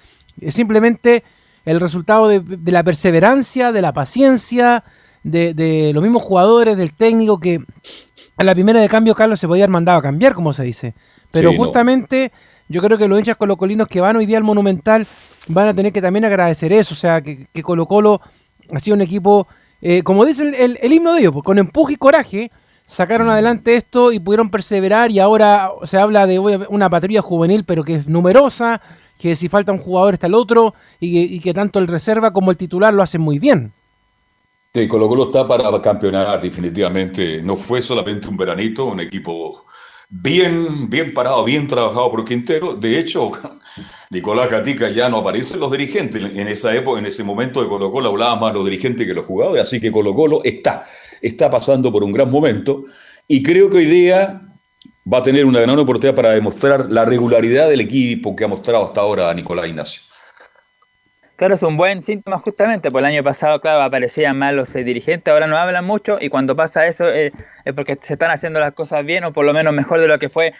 simplemente 0.49 1.25
el 1.65 1.81
resultado 1.81 2.29
de, 2.29 2.41
de 2.41 2.73
la 2.73 2.83
perseverancia, 2.83 3.73
de 3.73 3.83
la 3.83 3.93
paciencia, 3.93 4.85
de, 5.23 5.91
los 5.95 6.03
mismos 6.03 6.23
jugadores, 6.23 6.77
del 6.77 6.95
técnico, 6.95 7.39
que 7.39 7.55
en 7.55 8.47
la 8.47 8.55
primera 8.55 8.81
de 8.81 8.89
cambio 8.89 9.15
Carlos 9.15 9.41
se 9.41 9.47
podía 9.47 9.65
haber 9.65 9.73
mandado 9.73 9.99
a 9.99 10.03
cambiar, 10.03 10.35
como 10.35 10.53
se 10.53 10.63
dice. 10.63 10.95
Pero 11.33 11.53
justamente 11.55 12.33
yo 12.69 12.81
creo 12.83 12.99
que 12.99 13.07
los 13.07 13.19
hinchas 13.19 13.37
colocolinos 13.37 13.89
que 13.89 14.01
van 14.01 14.17
hoy 14.17 14.27
día 14.27 14.39
al 14.39 14.45
Monumental 14.45 15.07
van 15.49 15.69
a 15.69 15.75
tener 15.75 15.93
que 15.93 16.03
también 16.03 16.25
agradecer 16.25 16.73
eso, 16.73 16.95
o 16.95 16.97
sea, 16.97 17.21
que, 17.21 17.47
Colo 17.63 17.87
Colo 17.87 18.21
ha 18.73 18.79
sido 18.79 18.95
un 18.95 19.03
equipo, 19.03 19.47
eh, 19.83 20.03
como 20.03 20.25
dice 20.25 20.43
el, 20.43 20.79
el, 20.81 20.93
himno 20.93 21.15
de 21.15 21.21
ellos, 21.21 21.33
pues, 21.33 21.45
con 21.45 21.59
empuje 21.59 21.95
y 21.95 21.97
coraje, 21.97 22.51
sacaron 22.87 23.29
mm. 23.29 23.31
adelante 23.31 23.77
esto 23.77 24.13
y 24.13 24.19
pudieron 24.21 24.51
perseverar 24.51 25.11
y 25.11 25.19
ahora 25.19 25.71
se 25.85 25.99
habla 25.99 26.27
de 26.27 26.39
una 26.39 26.91
patrulla 26.91 27.23
juvenil, 27.23 27.65
pero 27.65 27.85
que 27.85 27.97
es 27.97 28.07
numerosa, 28.07 28.81
que 29.19 29.37
si 29.37 29.49
falta 29.49 29.73
un 29.73 29.79
jugador 29.79 30.15
está 30.15 30.27
el 30.27 30.35
otro 30.35 30.75
y 30.99 31.13
que, 31.13 31.35
y 31.35 31.41
que 31.41 31.55
tanto 31.55 31.79
el 31.79 31.89
reserva 31.89 32.33
como 32.33 32.51
el 32.51 32.57
titular 32.57 32.93
lo 32.93 33.03
hacen 33.03 33.21
muy 33.21 33.39
bien. 33.39 33.73
Sí, 34.73 34.87
Colo 34.87 35.09
Colo 35.09 35.25
está 35.25 35.49
para 35.49 35.83
campeonar 35.83 36.41
definitivamente. 36.41 37.43
No 37.43 37.57
fue 37.57 37.83
solamente 37.83 38.29
un 38.29 38.37
veranito, 38.37 38.85
un 38.85 39.01
equipo 39.01 39.65
bien, 40.11 40.91
bien 40.91 41.15
parado, 41.15 41.45
bien 41.45 41.67
trabajado 41.69 42.11
por 42.11 42.25
Quintero. 42.25 42.75
De 42.75 42.99
hecho, 42.99 43.31
Nicolás 44.11 44.51
Gatica 44.51 44.91
ya 44.91 45.09
no 45.09 45.19
aparecen 45.19 45.61
los 45.61 45.71
dirigentes. 45.71 46.21
En 46.21 46.49
esa 46.49 46.75
época, 46.75 46.99
en 46.99 47.07
ese 47.07 47.23
momento 47.23 47.63
de 47.63 47.69
Colo 47.69 47.91
Colo 47.91 48.09
hablaba 48.09 48.37
más 48.37 48.53
los 48.53 48.65
dirigentes 48.65 49.07
que 49.07 49.15
los 49.15 49.25
jugadores. 49.25 49.63
Así 49.63 49.81
que 49.81 49.93
Colo 49.93 50.15
Colo 50.15 50.43
está, 50.45 50.85
está 51.23 51.49
pasando 51.49 51.93
por 51.93 52.03
un 52.03 52.13
gran 52.13 52.31
momento. 52.31 52.85
Y 53.29 53.43
creo 53.43 53.71
que 53.71 53.79
hoy 53.79 53.87
día 53.87 54.41
va 55.11 55.19
a 55.19 55.23
tener 55.23 55.45
una 55.45 55.61
gran 55.61 55.79
oportunidad 55.79 56.15
para 56.15 56.31
demostrar 56.31 56.91
la 56.91 57.05
regularidad 57.05 57.69
del 57.69 57.81
equipo 57.81 58.35
que 58.35 58.45
ha 58.45 58.49
mostrado 58.49 58.85
hasta 58.85 59.01
ahora 59.01 59.33
Nicolás 59.33 59.69
Ignacio. 59.69 60.10
Claro, 61.41 61.55
es 61.55 61.63
un 61.63 61.79
buen 61.79 62.03
síntoma 62.03 62.37
justamente, 62.37 62.91
pues 62.91 63.01
el 63.01 63.07
año 63.07 63.25
pasado, 63.25 63.63
claro, 63.63 63.81
aparecían 63.81 64.39
mal 64.39 64.57
los 64.57 64.77
eh, 64.77 64.85
dirigentes, 64.85 65.33
ahora 65.33 65.47
no 65.47 65.57
hablan 65.57 65.87
mucho 65.87 66.19
y 66.21 66.29
cuando 66.29 66.55
pasa 66.55 66.87
eso 66.87 67.09
eh, 67.09 67.33
es 67.65 67.73
porque 67.73 67.97
se 67.99 68.13
están 68.13 68.31
haciendo 68.31 68.61
las 68.61 68.75
cosas 68.75 69.07
bien 69.07 69.25
o 69.25 69.33
por 69.33 69.47
lo 69.47 69.55
menos 69.55 69.73
mejor 69.73 70.01
de 70.01 70.07
lo 70.07 70.19
que 70.19 70.29
fue 70.29 70.53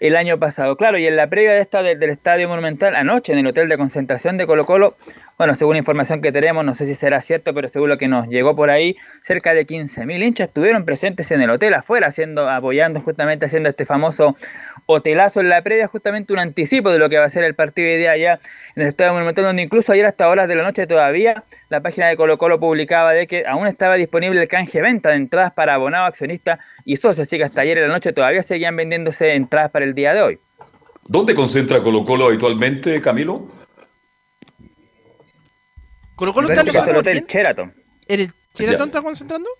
el 0.00 0.16
año 0.16 0.38
pasado. 0.38 0.76
Claro, 0.76 0.98
y 0.98 1.06
en 1.06 1.16
la 1.16 1.28
previa 1.28 1.52
de 1.52 1.60
esta 1.60 1.82
del, 1.82 2.02
Estadio 2.02 2.48
Monumental, 2.48 2.94
anoche 2.94 3.32
en 3.32 3.38
el 3.38 3.46
hotel 3.46 3.68
de 3.68 3.76
concentración 3.76 4.36
de 4.36 4.46
Colo 4.46 4.64
Colo, 4.64 4.96
bueno, 5.36 5.54
según 5.54 5.76
información 5.76 6.20
que 6.20 6.32
tenemos, 6.32 6.64
no 6.64 6.74
sé 6.74 6.86
si 6.86 6.94
será 6.94 7.20
cierto, 7.20 7.54
pero 7.54 7.68
según 7.68 7.88
lo 7.88 7.98
que 7.98 8.08
nos 8.08 8.26
llegó 8.28 8.56
por 8.56 8.70
ahí, 8.70 8.96
cerca 9.22 9.54
de 9.54 9.66
15.000 9.66 10.24
hinchas 10.24 10.48
estuvieron 10.48 10.84
presentes 10.84 11.30
en 11.30 11.42
el 11.42 11.50
hotel 11.50 11.74
afuera, 11.74 12.08
haciendo, 12.08 12.48
apoyando 12.48 13.00
justamente, 13.00 13.46
haciendo 13.46 13.68
este 13.68 13.84
famoso 13.84 14.36
hotelazo 14.86 15.40
en 15.40 15.48
la 15.48 15.62
previa, 15.62 15.86
justamente 15.86 16.32
un 16.32 16.40
anticipo 16.40 16.90
de 16.90 16.98
lo 16.98 17.08
que 17.08 17.18
va 17.18 17.24
a 17.24 17.30
ser 17.30 17.44
el 17.44 17.54
partido 17.54 17.88
de 17.88 17.98
día 17.98 18.12
allá 18.12 18.40
en 18.74 18.82
el 18.82 18.88
Estadio 18.88 19.12
Monumental, 19.12 19.44
donde 19.44 19.62
incluso 19.62 19.92
ayer 19.92 20.06
hasta 20.06 20.28
horas 20.28 20.48
de 20.48 20.56
la 20.56 20.62
noche 20.62 20.86
todavía 20.86 21.44
la 21.68 21.80
página 21.80 22.08
de 22.08 22.16
Colo 22.16 22.38
Colo 22.38 22.58
publicaba 22.58 23.12
de 23.12 23.26
que 23.26 23.44
aún 23.46 23.66
estaba 23.66 23.96
disponible 23.96 24.40
el 24.40 24.48
canje 24.48 24.80
venta 24.80 25.10
de 25.10 25.16
entradas 25.16 25.52
para 25.52 25.74
abonado, 25.74 26.06
accionista 26.06 26.58
y 26.88 26.96
socios, 26.96 27.26
así 27.26 27.36
que 27.36 27.44
hasta 27.44 27.60
ayer 27.60 27.76
en 27.76 27.88
la 27.88 27.92
noche 27.92 28.14
todavía 28.14 28.42
seguían 28.42 28.74
vendiéndose 28.74 29.34
entradas 29.34 29.70
para 29.70 29.84
el 29.84 29.94
día 29.94 30.14
de 30.14 30.22
hoy. 30.22 30.38
¿Dónde 31.06 31.34
concentra 31.34 31.82
Colo 31.82 32.02
Colo 32.02 32.28
habitualmente, 32.28 32.98
Camilo? 33.02 33.44
Colo 36.16 36.32
Colo 36.32 36.48
está 36.48 36.62
en 36.62 36.88
el 36.88 36.96
hotel 36.96 37.24
Sheraton. 37.28 37.74
¿En 38.08 38.20
el 38.20 38.32
Sheraton 38.54 38.88
está 38.88 39.02
concentrando? 39.02 39.50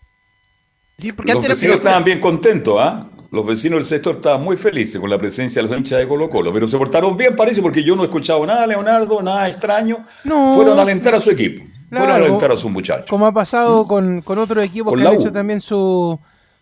Sí, 0.97 1.13
porque 1.13 1.35
Los 1.35 1.47
vecinos 1.47 1.77
estaban 1.77 2.03
bien 2.03 2.19
contentos, 2.19 2.77
¿ah? 2.81 3.07
Los 3.31 3.45
vecinos 3.45 3.81
del 3.81 3.85
sector 3.85 4.17
estaban 4.17 4.43
muy 4.43 4.57
felices 4.57 4.99
con 4.99 5.11
la 5.11 5.19
presencia 5.19 5.61
de 5.61 5.69
los 5.69 5.77
hinchas 5.77 5.99
de 5.99 6.09
Colo 6.09 6.31
Colo, 6.31 6.51
pero 6.51 6.67
se 6.67 6.79
portaron 6.79 7.15
bien, 7.15 7.37
parece, 7.37 7.61
porque 7.61 7.83
yo 7.83 7.95
no 7.95 8.05
he 8.05 8.07
escuchado 8.07 8.47
nada, 8.47 8.67
Leonardo, 8.67 9.21
nada 9.21 9.47
extraño. 9.47 10.03
No. 10.25 10.55
Fueron 10.55 10.79
a 10.79 10.83
alentar 10.83 11.15
a 11.15 11.21
su 11.21 11.31
equipo. 11.31 11.63
Claro, 11.91 12.15
alentar 12.15 12.53
a 12.53 12.57
sus 12.57 12.71
muchachos. 12.71 13.11
Como 13.11 13.27
ha 13.27 13.33
pasado 13.33 13.85
con, 13.85 14.23
con 14.23 14.39
otros 14.39 14.65
equipos 14.65 14.99
que 14.99 15.07
han 15.07 15.15
hecho 15.15 15.31
también 15.31 15.61
su, 15.61 16.19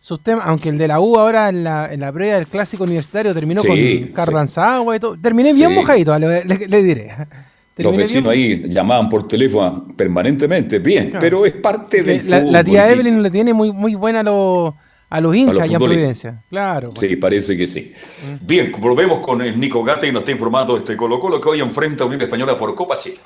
sus 0.06 0.20
temas, 0.20 0.44
aunque 0.46 0.68
el 0.68 0.78
de 0.78 0.86
la 0.86 1.00
U 1.00 1.18
ahora 1.18 1.48
en 1.48 1.64
la, 1.64 1.92
en 1.92 1.98
la 1.98 2.12
previa 2.12 2.36
del 2.36 2.46
clásico 2.46 2.84
universitario 2.84 3.34
terminó 3.34 3.60
con 3.64 3.76
Carlos 4.14 4.56
y 4.94 5.00
todo. 5.00 5.18
Terminé 5.20 5.52
bien 5.52 5.74
mojadito, 5.74 6.16
le, 6.16 6.82
diré. 6.84 7.12
Los 7.78 7.96
vecinos 7.96 8.30
ahí 8.30 8.68
llamaban 8.68 9.08
por 9.08 9.26
teléfono 9.26 9.84
permanentemente, 9.96 10.78
bien, 10.78 11.12
pero 11.18 11.44
es 11.44 11.54
parte 11.54 12.04
del 12.04 12.30
la, 12.30 12.40
La 12.40 12.62
tía 12.62 12.88
Evelyn 12.88 13.20
le 13.20 13.32
tiene 13.32 13.52
muy, 13.52 13.72
muy 13.72 13.96
buena 13.96 14.20
a 14.20 14.22
los, 14.22 14.74
a 15.10 15.20
los 15.20 15.34
hinchas 15.34 15.58
allá 15.58 15.72
en 15.72 15.78
Providencia. 15.78 16.42
Claro. 16.50 16.92
Sí, 16.94 17.16
parece 17.16 17.56
que 17.56 17.66
sí. 17.66 17.92
Bien, 18.42 18.70
volvemos 18.78 19.18
con 19.18 19.42
el 19.42 19.58
Nico 19.58 19.82
Gate 19.82 20.06
y 20.06 20.12
nos 20.12 20.20
está 20.20 20.30
informando 20.30 20.76
este 20.76 20.96
Colo 20.96 21.18
Colo 21.18 21.40
que 21.40 21.48
hoy 21.48 21.60
enfrenta 21.60 22.04
a 22.04 22.06
Unión 22.06 22.22
Española 22.22 22.56
por 22.56 22.76
Copa 22.76 22.96
Chile. 22.96 23.16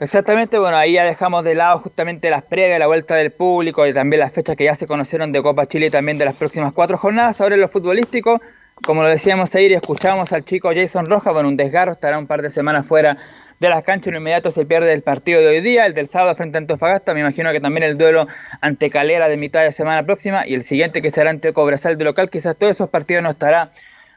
Exactamente, 0.00 0.58
bueno, 0.58 0.78
ahí 0.78 0.94
ya 0.94 1.04
dejamos 1.04 1.44
de 1.44 1.54
lado 1.54 1.78
justamente 1.80 2.30
las 2.30 2.42
previas, 2.42 2.78
la 2.78 2.86
vuelta 2.86 3.16
del 3.16 3.32
público 3.32 3.86
y 3.86 3.92
también 3.92 4.20
las 4.20 4.32
fechas 4.32 4.56
que 4.56 4.64
ya 4.64 4.74
se 4.74 4.86
conocieron 4.86 5.30
de 5.30 5.42
Copa 5.42 5.66
Chile 5.66 5.88
y 5.88 5.90
también 5.90 6.16
de 6.16 6.24
las 6.24 6.36
próximas 6.36 6.72
cuatro 6.72 6.96
jornadas. 6.96 7.38
Ahora 7.42 7.56
en 7.56 7.60
lo 7.60 7.68
futbolístico, 7.68 8.40
como 8.82 9.02
lo 9.02 9.10
decíamos 9.10 9.54
ayer 9.54 9.72
y 9.72 9.74
escuchamos 9.74 10.32
al 10.32 10.42
chico 10.42 10.70
Jason 10.74 11.04
Rojas, 11.04 11.34
bueno, 11.34 11.50
un 11.50 11.56
desgarro, 11.58 11.92
estará 11.92 12.18
un 12.18 12.26
par 12.26 12.40
de 12.40 12.48
semanas 12.48 12.86
fuera 12.86 13.18
de 13.58 13.68
las 13.68 13.84
canchas, 13.84 14.06
en 14.06 14.16
inmediato 14.16 14.50
se 14.50 14.64
pierde 14.64 14.90
el 14.94 15.02
partido 15.02 15.38
de 15.38 15.48
hoy 15.48 15.60
día, 15.60 15.84
el 15.84 15.92
del 15.92 16.08
sábado 16.08 16.34
frente 16.34 16.56
a 16.56 16.60
Antofagasta, 16.60 17.12
me 17.12 17.20
imagino 17.20 17.52
que 17.52 17.60
también 17.60 17.82
el 17.82 17.98
duelo 17.98 18.26
ante 18.62 18.88
Calera 18.88 19.28
de 19.28 19.36
mitad 19.36 19.60
de 19.64 19.70
semana 19.70 20.02
próxima 20.04 20.46
y 20.46 20.54
el 20.54 20.62
siguiente 20.62 21.02
que 21.02 21.10
será 21.10 21.28
ante 21.28 21.52
Cobresal 21.52 21.98
de 21.98 22.04
local, 22.06 22.30
quizás 22.30 22.56
todos 22.56 22.74
esos 22.74 22.88
partidos 22.88 23.22
no 23.22 23.28
estará 23.28 23.70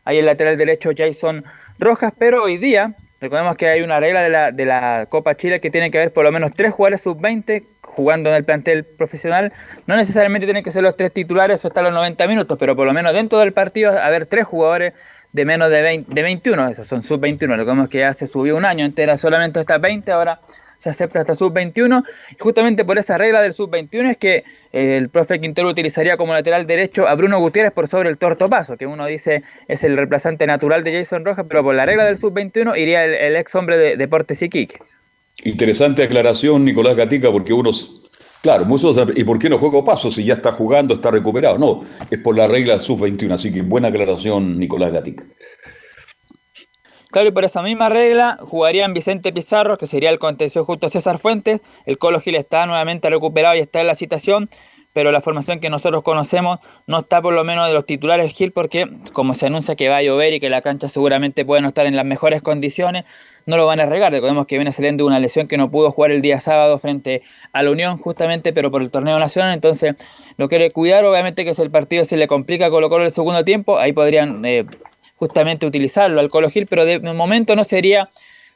ahí 0.06 0.20
el 0.20 0.28
lateral 0.28 0.56
derecho 0.56 0.92
Jason 0.96 1.44
Rojas, 1.78 2.14
pero 2.18 2.42
hoy 2.42 2.56
día 2.56 2.96
Recordemos 3.24 3.56
que 3.56 3.70
hay 3.70 3.82
una 3.84 4.02
regla 4.02 4.22
de 4.22 4.30
la, 4.30 4.52
de 4.52 4.66
la 4.66 5.06
Copa 5.08 5.36
Chile 5.36 5.62
que 5.62 5.72
tiene 5.72 5.90
que 5.90 5.98
haber 5.98 6.12
por 6.12 6.26
lo 6.26 6.32
menos 6.34 6.52
tres 6.52 6.74
jugadores 6.74 7.00
sub-20 7.04 7.64
jugando 7.82 8.30
en 8.30 8.36
el 8.36 8.44
plantel 8.44 8.84
profesional. 8.84 9.54
No 9.88 9.96
necesariamente 9.96 10.46
tienen 10.46 10.62
que 10.62 10.72
ser 10.72 10.84
los 10.84 10.98
tres 10.98 11.14
titulares 11.14 11.64
o 11.64 11.70
estar 11.70 11.82
los 11.86 11.94
90 11.94 12.28
minutos, 12.28 12.58
pero 12.60 12.76
por 12.76 12.86
lo 12.86 12.92
menos 12.92 13.14
dentro 13.14 13.40
del 13.40 13.54
partido 13.54 13.98
haber 13.98 14.26
tres 14.26 14.46
jugadores 14.46 14.94
de 15.32 15.46
menos 15.46 15.70
de, 15.70 15.82
20, 15.82 16.14
de 16.14 16.22
21, 16.22 16.68
esos 16.68 16.86
son 16.86 17.02
sub-21. 17.02 17.48
Recordemos 17.56 17.88
que 17.88 18.00
ya 18.00 18.12
se 18.12 18.28
subió 18.28 18.58
un 18.58 18.66
año 18.66 18.84
entera 18.86 19.16
solamente 19.16 19.62
hasta 19.62 19.78
20, 19.78 20.12
ahora 20.12 20.42
se 20.84 20.90
acepta 20.90 21.22
hasta 21.22 21.34
sub-21. 21.34 22.04
Y 22.32 22.36
justamente 22.40 22.84
por 22.84 22.98
esa 22.98 23.18
regla 23.18 23.42
del 23.42 23.54
sub-21 23.54 24.12
es 24.12 24.18
que 24.18 24.44
eh, 24.74 24.98
el 24.98 25.08
profe 25.08 25.40
Quintero 25.40 25.70
utilizaría 25.70 26.18
como 26.18 26.34
lateral 26.34 26.68
derecho 26.68 27.08
a 27.08 27.16
Bruno 27.16 27.40
Gutiérrez 27.40 27.72
por 27.72 27.88
sobre 27.88 28.10
el 28.10 28.18
Torto 28.18 28.50
Paso, 28.50 28.76
que 28.76 28.86
uno 28.86 29.06
dice 29.06 29.44
es 29.70 29.84
el 29.86 29.96
reemplazante 29.96 30.46
natural 30.46 30.84
de 30.84 30.94
Jason 30.94 31.24
Rojas, 31.24 31.46
pero 31.48 31.64
por 31.64 31.74
la 31.74 31.86
regla 31.86 32.04
del 32.04 32.18
sub-21 32.18 32.78
iría 32.78 33.06
el, 33.06 33.36
ex 33.38 33.56
hombre 33.56 33.78
de 33.78 33.96
Deportes 33.96 34.42
Iquique. 34.42 34.76
Interesante 35.46 36.04
aclaración, 36.04 36.66
Nicolás 36.66 36.98
Gatica, 36.98 37.32
porque 37.32 37.54
uno 37.54 37.72
Claro, 38.42 38.66
muchos 38.66 39.00
¿y 39.16 39.24
por 39.24 39.40
qué 39.40 39.50
no 39.50 39.58
juego 39.58 39.86
paso 39.86 40.12
si 40.12 40.26
ya 40.26 40.34
está 40.34 40.52
jugando, 40.52 40.96
está 40.96 41.10
recuperado? 41.10 41.58
No, 41.58 41.82
es 42.12 42.20
por 42.20 42.36
la 42.36 42.46
regla 42.46 42.78
sub-21, 42.78 43.32
así 43.32 43.54
que 43.54 43.62
buena 43.62 43.88
aclaración, 43.88 44.60
Nicolás 44.60 44.92
Gatica. 44.92 45.24
Claro, 47.14 47.30
y 47.30 47.32
por 47.32 47.46
esa 47.46 47.62
misma 47.62 47.90
regla 47.90 48.40
jugarían 48.42 48.96
Vicente 48.96 49.32
Pizarro, 49.32 49.78
que 49.78 49.86
sería 49.86 50.10
el 50.10 50.18
contención 50.18 50.66
justo 50.66 50.90
César 50.90 51.20
Fuentes. 51.20 51.62
El 51.86 52.00
Colo 52.00 52.20
Gil 52.20 52.34
está 52.34 52.66
nuevamente 52.66 53.08
recuperado 53.08 53.56
y 53.56 53.60
está 53.60 53.82
en 53.82 53.86
la 53.86 53.94
citación, 53.94 54.50
pero 54.94 55.12
la 55.12 55.22
formación 55.22 55.60
que 55.60 55.70
nosotros 55.70 56.02
conocemos 56.02 56.58
no 56.88 56.98
está 56.98 57.22
por 57.22 57.36
lo 57.36 57.44
menos 57.44 57.68
de 57.68 57.76
los 57.76 57.86
titulares 57.86 58.34
Gil, 58.34 58.52
porque 58.52 58.90
como 59.14 59.36
se 59.36 59.46
anuncia 59.46 59.76
que 59.76 59.90
va 59.90 59.98
a 59.98 60.02
llover 60.02 60.34
y 60.34 60.40
que 60.40 60.50
la 60.50 60.62
cancha 60.62 60.90
seguramente 60.90 61.46
puede 61.46 61.62
no 61.62 61.68
estar 61.68 61.86
en 61.86 61.96
las 61.96 62.04
mejores 62.04 62.42
condiciones, 62.42 63.06
no 63.46 63.58
lo 63.58 63.68
van 63.68 63.80
a 63.80 63.86
regar. 63.86 64.12
Recordemos 64.12 64.48
que 64.48 64.56
viene 64.56 64.72
saliendo 64.72 65.06
una 65.06 65.20
lesión 65.20 65.48
que 65.48 65.56
no 65.56 65.70
pudo 65.70 65.92
jugar 65.92 66.10
el 66.10 66.24
día 66.24 66.40
sábado 66.40 66.80
frente 66.80 67.22
a 67.52 67.62
la 67.62 67.70
Unión, 67.70 68.00
justamente, 68.00 68.54
pero 68.54 68.72
por 68.72 68.82
el 68.82 68.90
torneo 68.90 69.20
nacional. 69.20 69.54
Entonces, 69.54 69.94
lo 70.38 70.50
quiere 70.50 70.72
cuidar, 70.72 71.06
obviamente, 71.06 71.46
que 71.46 71.54
si 71.54 71.62
el 71.62 71.70
partido 71.70 72.06
se 72.06 72.18
le 72.18 72.28
complica 72.28 72.72
Colo 72.72 72.90
Colo 72.90 73.04
el 73.04 73.12
segundo 73.12 73.46
tiempo, 73.46 73.78
ahí 73.78 73.94
podrían. 73.94 74.44
Eh, 74.46 74.66
justamente 75.24 75.66
utilizarlo 75.66 76.20
al 76.20 76.30
Colo 76.30 76.50
Gil, 76.50 76.66
pero 76.70 76.84
de 76.84 77.00
momento 77.00 77.56
no 77.56 77.64
sería 77.64 78.10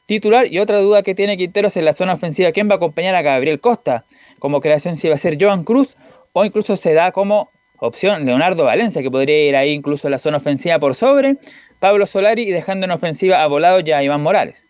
titular. 0.04 0.52
Y 0.52 0.58
otra 0.58 0.80
duda 0.80 1.02
que 1.02 1.14
tiene 1.14 1.38
Quinteros 1.38 1.78
en 1.78 1.86
la 1.86 1.94
zona 1.94 2.12
ofensiva, 2.12 2.52
¿quién 2.52 2.68
va 2.68 2.74
a 2.74 2.76
acompañar 2.76 3.14
a 3.14 3.22
Gabriel 3.22 3.58
Costa? 3.58 4.04
Como 4.38 4.60
creación 4.60 4.98
si 4.98 5.08
va 5.08 5.14
a 5.14 5.18
ser 5.18 5.38
Joan 5.40 5.64
Cruz 5.64 5.96
o 6.34 6.44
incluso 6.44 6.76
se 6.76 6.92
da 6.92 7.10
como 7.10 7.48
opción 7.78 8.26
Leonardo 8.26 8.64
Valencia, 8.64 9.00
que 9.00 9.10
podría 9.10 9.48
ir 9.48 9.56
ahí 9.56 9.70
incluso 9.70 10.08
en 10.08 10.12
la 10.12 10.18
zona 10.18 10.36
ofensiva 10.36 10.78
por 10.78 10.94
sobre 10.94 11.38
Pablo 11.80 12.04
Solari 12.04 12.42
y 12.42 12.52
dejando 12.52 12.84
en 12.84 12.90
ofensiva 12.90 13.42
a 13.42 13.46
Volado 13.46 13.80
ya 13.80 13.96
a 13.96 14.04
Iván 14.04 14.20
Morales. 14.20 14.66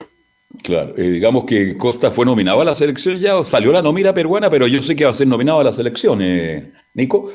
Claro, 0.63 0.95
eh, 0.97 1.03
digamos 1.03 1.47
que 1.47 1.77
Costa 1.77 2.13
fue 2.13 2.25
nominado 2.25 2.61
a 2.61 2.65
la 2.65 2.77
selección 2.77 3.17
ya, 3.17 3.43
salió 3.43 3.73
la 3.73 3.83
nómina 3.83 4.15
peruana, 4.15 4.49
pero 4.49 4.69
yo 4.69 4.81
sé 4.83 4.95
que 4.95 5.05
va 5.05 5.11
a 5.11 5.15
ser 5.15 5.27
nominado 5.27 5.59
a 5.59 5.65
la 5.65 5.73
selección, 5.73 6.23
eh, 6.23 6.73
Nico. 6.95 7.33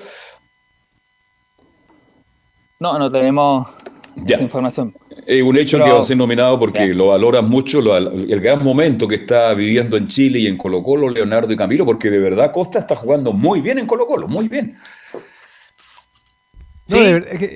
No, 2.80 2.98
no 2.98 3.12
tenemos 3.12 3.68
ya. 4.16 4.40
información. 4.40 4.96
Es 5.26 5.42
un 5.42 5.58
hecho 5.58 5.78
que 5.84 5.92
va 5.92 6.00
a 6.00 6.04
ser 6.04 6.18
nominado 6.18 6.60
porque 6.60 6.88
lo 6.94 7.08
valoran 7.08 7.50
mucho, 7.50 7.80
el 7.98 8.40
gran 8.40 8.64
momento 8.64 9.08
que 9.08 9.16
está 9.16 9.54
viviendo 9.54 9.98
en 9.98 10.08
Chile 10.08 10.40
y 10.40 10.48
en 10.48 10.58
Colo 10.58 10.84
Colo, 10.84 11.10
Leonardo 11.10 11.52
y 11.52 11.58
Camilo, 11.58 11.86
porque 11.86 12.10
de 12.10 12.20
verdad 12.20 12.52
Costa 12.52 12.80
está 12.80 12.96
jugando 12.96 13.34
muy 13.34 13.62
bien 13.62 13.80
en 13.80 13.86
Colo 13.86 14.06
Colo, 14.06 14.28
muy 14.28 14.48
bien. 14.48 14.78
Sí. 16.86 16.98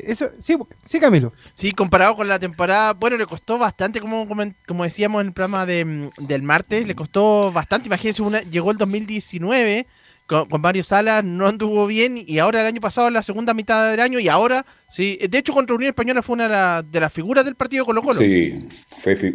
eso, 0.05 0.29
sí, 0.39 0.99
Camilo. 0.99 1.33
Sí, 1.53 1.71
comparado 1.71 2.15
con 2.15 2.27
la 2.27 2.39
temporada, 2.39 2.93
bueno, 2.93 3.17
le 3.17 3.25
costó 3.25 3.57
bastante, 3.57 3.99
como, 3.99 4.27
como 4.65 4.83
decíamos 4.83 5.21
en 5.21 5.27
el 5.27 5.33
programa 5.33 5.65
de, 5.65 6.09
del 6.19 6.43
martes, 6.43 6.87
le 6.87 6.95
costó 6.95 7.51
bastante. 7.51 7.87
Imagínense, 7.87 8.21
una, 8.21 8.41
llegó 8.41 8.71
el 8.71 8.77
2019 8.77 9.85
con, 10.27 10.47
con 10.47 10.61
Mario 10.61 10.83
Salas, 10.83 11.23
no 11.23 11.47
anduvo 11.47 11.87
bien 11.87 12.15
y 12.17 12.37
ahora 12.39 12.61
el 12.61 12.67
año 12.67 12.81
pasado, 12.81 13.09
la 13.09 13.23
segunda 13.23 13.53
mitad 13.53 13.89
del 13.89 13.99
año 13.99 14.19
y 14.19 14.27
ahora, 14.27 14.65
sí, 14.87 15.17
de 15.27 15.37
hecho 15.37 15.53
contra 15.53 15.75
Unión 15.75 15.89
Española 15.89 16.21
fue 16.21 16.33
una 16.35 16.83
de, 16.83 16.99
las 16.99 17.13
figuras 17.13 17.45
del 17.45 17.55
partido 17.55 17.85
Colo 17.85 18.01
Colo. 18.01 18.19
Sí, 18.19 18.67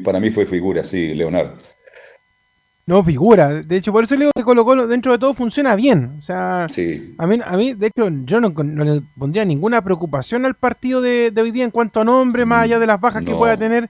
para 0.04 0.20
mí 0.20 0.30
fue 0.30 0.46
figura, 0.46 0.84
sí, 0.84 1.14
Leonardo. 1.14 1.56
No, 2.84 3.02
figura. 3.04 3.60
De 3.62 3.76
hecho, 3.76 3.92
por 3.92 4.02
eso 4.02 4.16
le 4.16 4.22
digo 4.22 4.32
que 4.34 4.42
Colo 4.42 4.64
Colo 4.64 4.88
dentro 4.88 5.12
de 5.12 5.18
todo 5.18 5.34
funciona 5.34 5.76
bien. 5.76 6.16
O 6.18 6.22
sea, 6.22 6.64
a, 6.64 7.26
mí, 7.26 7.38
a 7.44 7.56
mí, 7.56 7.74
de 7.74 7.86
hecho, 7.86 8.08
yo 8.24 8.40
no, 8.40 8.48
le 8.84 9.02
pondría 9.16 9.44
ninguna 9.44 9.82
preocupación 9.82 10.44
al 10.44 10.56
partido 10.56 11.00
de, 11.00 11.32
hoy 11.40 11.52
día 11.52 11.64
en 11.64 11.70
cuanto 11.70 12.00
a 12.00 12.04
nombre, 12.04 12.44
más 12.44 12.64
allá 12.64 12.80
de 12.80 12.86
las 12.86 13.00
bajas 13.00 13.24
que 13.24 13.34
pueda 13.34 13.56
tener. 13.56 13.88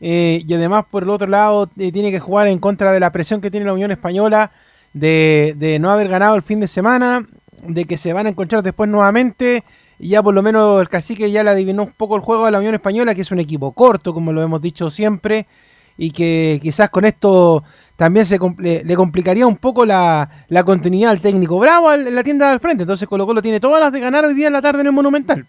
Eh, 0.00 0.42
y 0.46 0.54
además, 0.54 0.86
por 0.90 1.02
el 1.02 1.10
otro 1.10 1.26
lado, 1.26 1.70
eh, 1.78 1.92
tiene 1.92 2.10
que 2.10 2.18
jugar 2.18 2.48
en 2.48 2.58
contra 2.58 2.92
de 2.92 3.00
la 3.00 3.12
presión 3.12 3.42
que 3.42 3.50
tiene 3.50 3.66
la 3.66 3.74
Unión 3.74 3.90
Española 3.90 4.50
de, 4.92 5.78
no 5.80 5.90
haber 5.90 6.08
ganado 6.08 6.36
el 6.36 6.42
fin 6.42 6.60
de 6.60 6.68
semana, 6.68 7.26
de 7.66 7.84
que 7.84 7.96
se 7.96 8.12
van 8.12 8.26
a 8.26 8.30
encontrar 8.30 8.62
después 8.62 8.88
nuevamente. 8.88 9.64
Y 9.98 10.10
ya 10.10 10.22
por 10.22 10.34
lo 10.34 10.42
menos 10.42 10.80
el 10.80 10.88
cacique 10.88 11.30
ya 11.30 11.44
le 11.44 11.50
adivinó 11.50 11.84
un 11.84 11.92
poco 11.92 12.16
el 12.16 12.22
juego 12.22 12.46
de 12.46 12.52
la 12.52 12.58
Unión 12.58 12.74
Española, 12.74 13.14
que 13.14 13.20
es 13.20 13.30
un 13.30 13.38
equipo 13.38 13.72
corto, 13.72 14.14
como 14.14 14.32
lo 14.32 14.42
hemos 14.42 14.62
dicho 14.62 14.90
siempre, 14.90 15.46
y 15.98 16.10
que 16.10 16.58
quizás 16.62 16.88
con 16.88 17.04
esto 17.04 17.62
también 17.96 18.24
se 18.24 18.38
le, 18.58 18.96
complicaría 18.96 19.46
un 19.46 19.58
poco 19.58 19.84
la, 19.84 20.30
continuidad 20.64 21.10
al 21.10 21.20
técnico 21.20 21.58
Bravo 21.58 21.92
en 21.92 22.14
la 22.14 22.24
tienda 22.24 22.48
del 22.48 22.60
frente. 22.60 22.84
Entonces 22.84 23.06
Colo 23.06 23.26
Colo 23.26 23.42
tiene 23.42 23.60
todas 23.60 23.80
las 23.80 23.92
de 23.92 24.00
ganar 24.00 24.24
hoy 24.24 24.32
día 24.32 24.46
en 24.46 24.54
la 24.54 24.62
tarde 24.62 24.80
en 24.80 24.86
el 24.86 24.92
Monumental. 24.92 25.46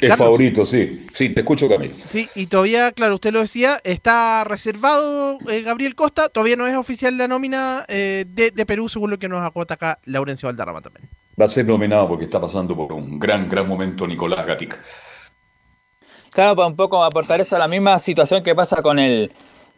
Es 0.00 0.16
favorito, 0.16 0.64
sí. 0.64 1.06
Sí, 1.12 1.30
te 1.30 1.40
escucho, 1.40 1.68
Camilo. 1.68 1.94
Sí, 2.02 2.28
y 2.34 2.46
todavía, 2.46 2.92
claro, 2.92 3.14
usted 3.14 3.32
lo 3.32 3.40
decía, 3.40 3.78
está 3.84 4.44
reservado 4.44 5.38
eh, 5.50 5.62
Gabriel 5.62 5.94
Costa, 5.94 6.28
todavía 6.28 6.56
no 6.56 6.66
es 6.66 6.76
oficial 6.76 7.16
la 7.16 7.28
nómina 7.28 7.84
eh, 7.88 8.24
de, 8.26 8.66
Perú, 8.66 8.88
según 8.88 9.10
lo 9.10 9.18
que 9.18 9.28
nos 9.28 9.40
acota 9.40 9.74
acá 9.74 9.98
Laurencio 10.04 10.48
Valdarrama 10.48 10.80
también. 10.80 11.08
Va 11.40 11.46
a 11.46 11.48
ser 11.48 11.66
nominado 11.66 12.08
porque 12.08 12.24
está 12.24 12.40
pasando 12.40 12.76
por 12.76 12.92
un 12.92 13.18
gran, 13.18 13.48
gran 13.48 13.66
momento 13.66 14.06
Nicolás 14.06 14.46
Gatica. 14.46 14.78
Claro, 16.30 16.56
para 16.56 16.68
un 16.68 16.76
poco 16.76 17.02
aportar 17.04 17.40
eso 17.40 17.56
a 17.56 17.58
la 17.58 17.68
misma 17.68 17.98
situación 17.98 18.42
que 18.42 18.54
pasa 18.54 18.82
con 18.82 18.98
el 18.98 19.32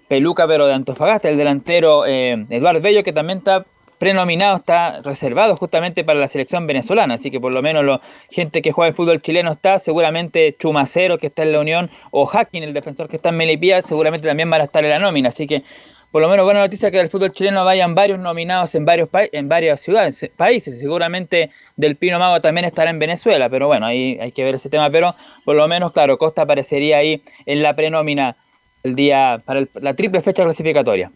Peluca, 0.09 0.47
pero 0.47 0.67
de 0.67 0.75
Antofagasta, 0.75 1.29
el 1.29 1.37
delantero 1.37 2.07
eh, 2.07 2.45
Eduardo 2.49 2.81
Bello, 2.81 3.03
que 3.03 3.13
también 3.13 3.39
está 3.39 3.67
prenominado 3.99 4.57
está 4.57 5.01
reservado 5.03 5.57
justamente 5.57 6.05
para 6.05 6.19
la 6.19 6.29
selección 6.29 6.67
venezolana, 6.67 7.15
así 7.15 7.31
que 7.31 7.41
por 7.41 7.55
lo 7.55 7.63
menos 7.63 7.85
la 7.85 8.01
gente 8.31 8.63
que 8.63 8.73
juega 8.73 8.89
el 8.89 8.95
fútbol 8.95 9.23
chileno 9.23 9.53
está, 9.53 9.79
seguramente 9.79 10.57
Chumacero 10.59 11.19
que 11.19 11.29
está 11.29 11.43
en 11.43 11.53
la 11.53 11.61
Unión 11.61 11.91
o 12.11 12.27
Hacking, 12.27 12.63
el 12.63 12.75
defensor 12.75 13.09
que 13.09 13.17
está 13.17 13.31
en 13.31 13.37
Melipía, 13.37 13.83
seguramente 13.83 14.29
también 14.29 14.51
van 14.51 14.61
a 14.61 14.65
estar 14.65 14.85
en 14.85 14.91
la 14.91 14.99
nómina, 14.99 15.31
así 15.31 15.47
que 15.47 15.63
por 16.11 16.23
lo 16.23 16.29
menos 16.29 16.45
buena 16.45 16.61
noticia 16.61 16.91
que 16.91 16.99
del 16.99 17.09
fútbol 17.09 17.33
chileno 17.33 17.65
vayan 17.65 17.95
varios 17.95 18.19
nominados 18.19 18.75
en 18.75 18.85
varios 18.85 19.09
en 19.13 19.49
varias 19.49 19.81
ciudades, 19.81 20.31
países, 20.37 20.79
seguramente 20.79 21.51
del 21.77 21.97
Pino 21.97 22.19
Mago 22.19 22.41
también 22.41 22.65
estará 22.65 22.91
en 22.91 22.99
Venezuela, 22.99 23.49
pero 23.49 23.67
bueno, 23.67 23.87
ahí 23.87 24.19
hay 24.21 24.33
que 24.33 24.45
ver 24.45 24.55
ese 24.55 24.71
tema, 24.71 24.91
pero 24.91 25.15
por 25.45 25.57
lo 25.57 25.67
menos 25.69 25.93
claro, 25.93 26.19
Costa 26.19 26.43
aparecería 26.43 26.99
ahí 26.99 27.23
en 27.45 27.63
la 27.63 27.75
prenómina 27.75 28.37
el 28.83 28.95
día 28.95 29.43
para 29.45 29.67
la 29.75 29.95
triple 29.95 30.21
fecha 30.21 30.45
clasificatoria. 30.45 31.11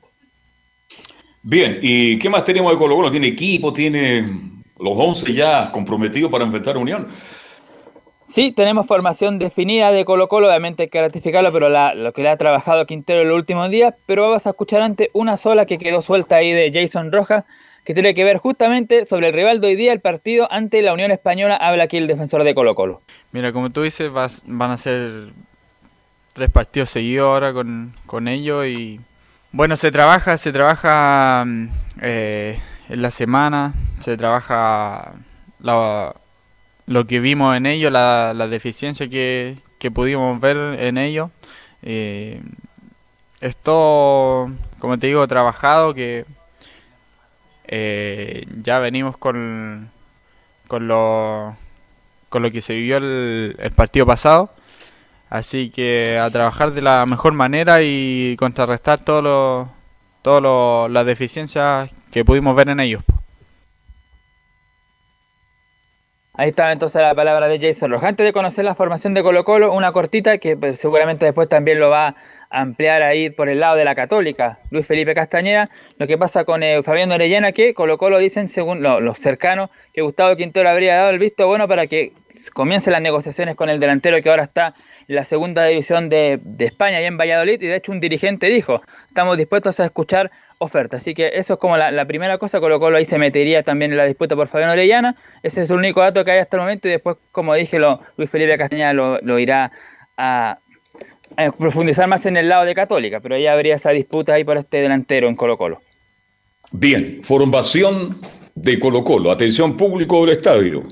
Bien, 1.42 1.78
¿y 1.80 2.18
qué 2.18 2.28
más 2.28 2.44
tenemos 2.44 2.70
de 2.70 2.78
Colo 2.78 2.96
Colo? 2.96 3.10
¿Tiene 3.10 3.28
equipo? 3.28 3.72
¿Tiene 3.72 4.20
los 4.78 4.92
11 4.94 5.32
ya 5.32 5.72
comprometidos 5.72 6.30
para 6.30 6.44
enfrentar 6.44 6.76
a 6.76 6.78
Unión? 6.78 7.08
Sí, 8.22 8.52
tenemos 8.52 8.86
formación 8.86 9.38
definida 9.38 9.90
de 9.90 10.04
Colo 10.04 10.28
Colo, 10.28 10.48
obviamente 10.48 10.84
hay 10.84 10.88
que 10.88 11.00
ratificarlo, 11.00 11.50
pero 11.50 11.68
lo 11.68 12.12
que 12.12 12.22
le 12.22 12.28
ha 12.28 12.36
trabajado 12.36 12.86
Quintero 12.86 13.22
en 13.22 13.28
los 13.28 13.36
últimos 13.36 13.70
días, 13.70 13.94
pero 14.06 14.22
vamos 14.28 14.46
a 14.46 14.50
escuchar 14.50 14.82
antes 14.82 15.08
una 15.14 15.36
sola 15.36 15.66
que 15.66 15.78
quedó 15.78 16.00
suelta 16.00 16.36
ahí 16.36 16.52
de 16.52 16.70
Jason 16.72 17.10
Rojas, 17.10 17.44
que 17.84 17.94
tiene 17.94 18.14
que 18.14 18.22
ver 18.22 18.36
justamente 18.36 19.06
sobre 19.06 19.28
el 19.28 19.34
rival 19.34 19.60
de 19.60 19.68
hoy 19.68 19.76
día, 19.76 19.92
el 19.92 20.00
partido 20.00 20.46
ante 20.52 20.82
la 20.82 20.92
Unión 20.92 21.10
Española, 21.10 21.56
habla 21.56 21.84
aquí 21.84 21.96
el 21.96 22.06
defensor 22.06 22.44
de 22.44 22.54
Colo 22.54 22.74
Colo. 22.74 23.00
Mira, 23.32 23.52
como 23.52 23.70
tú 23.70 23.82
dices, 23.82 24.12
van 24.12 24.70
a 24.70 24.76
ser 24.76 25.10
tres 26.34 26.50
partidos 26.50 26.90
seguidos 26.90 27.26
ahora 27.26 27.52
con, 27.52 27.94
con 28.06 28.28
ellos 28.28 28.66
y 28.66 29.00
bueno, 29.52 29.76
se 29.76 29.90
trabaja, 29.90 30.38
se 30.38 30.52
trabaja 30.52 31.44
mm, 31.46 31.68
eh, 32.02 32.60
en 32.88 33.02
la 33.02 33.10
semana, 33.10 33.74
se 34.00 34.16
trabaja 34.16 35.14
lo 35.60 37.06
que 37.06 37.20
vimos 37.20 37.56
en 37.56 37.66
ellos, 37.66 37.92
la, 37.92 38.32
la 38.34 38.48
deficiencia 38.48 39.08
que, 39.08 39.58
pudimos 39.94 40.40
ver 40.40 40.56
en 40.80 40.98
ellos. 40.98 41.30
Eh, 41.82 42.42
es 43.40 43.56
todo, 43.56 44.50
como 44.78 44.98
te 44.98 45.06
digo, 45.06 45.26
trabajado, 45.26 45.94
que 45.94 46.26
eh, 47.66 48.46
ya 48.62 48.78
venimos 48.80 49.16
con, 49.16 49.90
con, 50.66 50.88
lo, 50.88 51.56
con 52.28 52.42
lo 52.42 52.50
que 52.50 52.62
se 52.62 52.74
vivió 52.74 52.98
el, 52.98 53.72
partido 53.74 54.06
pasado. 54.06 54.50
Así 55.30 55.70
que 55.70 56.18
a 56.20 56.28
trabajar 56.28 56.72
de 56.72 56.82
la 56.82 57.06
mejor 57.06 57.32
manera 57.32 57.82
y 57.82 58.34
contrarrestar 58.36 58.98
todas 58.98 59.68
todo 60.22 60.88
las 60.88 61.06
deficiencias 61.06 61.88
que 62.12 62.24
pudimos 62.24 62.56
ver 62.56 62.68
en 62.68 62.80
ellos. 62.80 63.02
Ahí 66.34 66.48
está 66.48 66.72
entonces 66.72 67.00
la 67.02 67.14
palabra 67.14 67.48
de 67.48 67.60
Jason 67.60 67.90
Rojas. 67.90 68.08
Antes 68.08 68.24
de 68.24 68.32
conocer 68.32 68.64
la 68.64 68.74
formación 68.74 69.14
de 69.14 69.22
Colo 69.22 69.44
Colo, 69.44 69.72
una 69.72 69.92
cortita 69.92 70.38
que 70.38 70.56
pues, 70.56 70.80
seguramente 70.80 71.26
después 71.26 71.48
también 71.48 71.78
lo 71.78 71.90
va 71.90 72.08
a 72.08 72.60
ampliar 72.62 73.02
ahí 73.02 73.30
por 73.30 73.48
el 73.48 73.60
lado 73.60 73.76
de 73.76 73.84
la 73.84 73.94
católica, 73.94 74.58
Luis 74.70 74.86
Felipe 74.86 75.14
Castañeda. 75.14 75.70
Lo 75.98 76.06
que 76.06 76.18
pasa 76.18 76.44
con 76.44 76.62
eh, 76.62 76.82
Fabián 76.82 77.12
Orellana, 77.12 77.52
que 77.52 77.74
Colo 77.74 77.98
Colo 77.98 78.18
dicen, 78.18 78.48
según 78.48 78.82
los 78.82 79.18
cercanos, 79.18 79.70
que 79.92 80.02
Gustavo 80.02 80.34
Quintero 80.34 80.68
habría 80.70 80.96
dado 80.96 81.10
el 81.10 81.18
visto 81.18 81.46
bueno 81.46 81.68
para 81.68 81.86
que 81.86 82.12
comiencen 82.52 82.94
las 82.94 83.02
negociaciones 83.02 83.54
con 83.54 83.68
el 83.68 83.78
delantero 83.78 84.20
que 84.22 84.30
ahora 84.30 84.44
está 84.44 84.74
la 85.10 85.24
segunda 85.24 85.64
división 85.66 86.08
de, 86.08 86.40
España 86.60 87.00
y 87.00 87.04
en 87.04 87.18
Valladolid. 87.18 87.60
Y 87.60 87.66
de 87.66 87.76
hecho 87.76 87.92
un 87.92 88.00
dirigente 88.00 88.46
dijo, 88.46 88.80
estamos 89.08 89.36
dispuestos 89.36 89.80
a 89.80 89.84
escuchar 89.84 90.30
oferta. 90.58 90.98
Así 90.98 91.14
que 91.14 91.32
eso 91.34 91.54
es 91.54 91.58
como 91.58 91.76
la, 91.76 92.04
primera 92.06 92.38
cosa, 92.38 92.60
con 92.60 92.70
lo 92.70 92.78
cual 92.78 92.94
ahí 92.94 93.04
se 93.04 93.18
metería 93.18 93.62
también 93.62 93.90
en 93.90 93.96
la 93.96 94.04
disputa 94.04 94.36
por 94.36 94.46
Fabián 94.46 94.70
Orellana. 94.70 95.16
Ese 95.42 95.62
es 95.62 95.70
el 95.70 95.76
único 95.76 96.00
dato 96.00 96.24
que 96.24 96.30
hay 96.30 96.38
hasta 96.38 96.56
el 96.56 96.62
momento 96.62 96.86
y 96.86 96.92
después, 96.92 97.16
como 97.32 97.54
dije, 97.54 97.78
Luis 97.78 98.30
Felipe 98.30 98.56
Castañeda 98.56 98.92
lo, 98.92 99.38
irá 99.38 99.72
a, 100.16 100.58
profundizar 101.58 102.06
más 102.06 102.24
en 102.26 102.36
el 102.36 102.48
lado 102.48 102.64
de 102.64 102.74
Católica, 102.74 103.20
pero 103.20 103.36
ya 103.36 103.52
habría 103.52 103.74
esa 103.74 103.90
disputa 103.90 104.34
ahí 104.34 104.44
por 104.44 104.58
este 104.58 104.78
delantero 104.78 105.28
en 105.28 105.34
Colo 105.34 105.56
Colo. 105.56 105.80
Bien, 106.72 107.20
formación 107.22 108.20
de 108.54 108.78
Colo 108.78 109.02
Colo, 109.02 109.32
atención 109.32 109.76
público 109.76 110.24
del 110.24 110.36
estadio. 110.36 110.84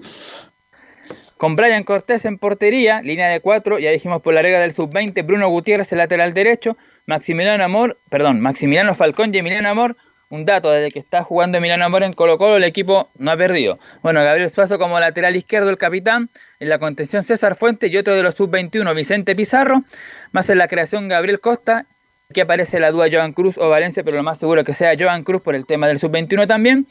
Con 1.39 1.55
Brian 1.55 1.84
Cortés 1.84 2.24
en 2.24 2.36
portería, 2.36 3.01
línea 3.01 3.28
de 3.28 3.39
cuatro, 3.39 3.78
ya 3.78 3.93
dijimos 3.93 4.20
por 4.22 4.34
la 4.34 4.43
regla 4.43 4.59
del 4.59 4.72
sub-20, 4.72 5.24
Bruno 5.24 5.49
Gutiérrez 5.49 5.93
el 5.93 5.99
lateral 5.99 6.34
derecho, 6.34 6.76
Maximiliano 7.07 7.62
Amor, 7.64 7.97
perdón, 8.11 8.41
Maximiliano 8.41 8.93
Falcón 8.93 9.32
y 9.32 9.39
Emiliano 9.39 9.68
Amor, 9.68 9.97
un 10.30 10.45
dato, 10.45 10.68
desde 10.72 10.91
que 10.91 10.99
está 10.99 11.22
jugando 11.22 11.59
Emiliano 11.59 11.84
Amor 11.84 12.03
en 12.03 12.12
Colo 12.12 12.39
Colo, 12.39 12.57
el 12.57 12.64
equipo 12.64 13.09
no 13.18 13.30
ha 13.30 13.36
perdido. 13.36 13.78
Bueno, 14.03 14.20
Gabriel 14.24 14.51
Suazo 14.51 14.80
como 14.80 14.99
lateral 14.99 15.36
izquierdo, 15.36 15.70
el 15.70 15.78
capitán, 15.78 16.28
en 16.59 16.68
la 16.68 16.80
contención 16.80 17.22
César 17.22 17.55
Fuente 17.55 17.86
y 17.86 17.97
otro 17.97 18.16
de 18.16 18.24
los 18.24 18.34
sub-21, 18.34 18.93
Vicente 18.97 19.36
Pizarro, 19.36 19.84
más 20.32 20.51
en 20.51 20.59
la 20.59 20.66
creación 20.66 21.07
Gabriel 21.07 21.39
Costa, 21.39 21.86
aquí 22.28 22.41
aparece 22.41 22.80
la 22.80 22.91
duda 22.91 23.07
Joan 23.12 23.32
Cruz 23.32 23.59
o 23.59 23.68
Valencia, 23.68 24.03
pero 24.03 24.16
lo 24.16 24.24
más 24.24 24.39
seguro 24.39 24.64
que 24.64 24.74
sea 24.74 24.95
Joan 24.99 25.22
Cruz 25.22 25.41
por 25.41 25.55
el 25.55 25.66
tema 25.66 25.86
del 25.86 26.01
sub-21 26.01 26.49
también, 26.49 26.89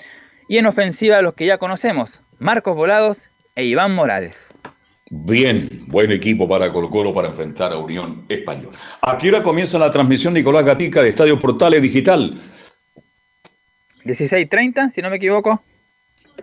y 0.48 0.58
en 0.58 0.68
ofensiva 0.68 1.22
los 1.22 1.34
que 1.34 1.46
ya 1.46 1.58
conocemos, 1.58 2.24
Marcos 2.40 2.78
Volados 2.78 3.30
e 3.58 3.66
Iván 3.66 3.96
Morales. 3.96 4.54
Bien, 5.10 5.86
buen 5.88 6.12
equipo 6.12 6.48
para 6.48 6.72
Colo 6.72 6.92
Colo 6.92 7.12
para 7.12 7.30
enfrentar 7.30 7.74
a 7.74 7.78
Unión 7.78 8.24
Española. 8.30 8.78
Aquí 9.02 9.30
ahora 9.30 9.42
comienza 9.42 9.80
la 9.80 9.90
transmisión 9.90 10.36
Nicolás 10.36 10.64
Gatica 10.64 11.02
de 11.02 11.10
Estadio 11.10 11.40
Portales 11.40 11.82
Digital. 11.82 12.40
16.30, 14.06 14.94
si 14.94 15.02
no 15.02 15.10
me 15.10 15.16
equivoco. 15.16 15.64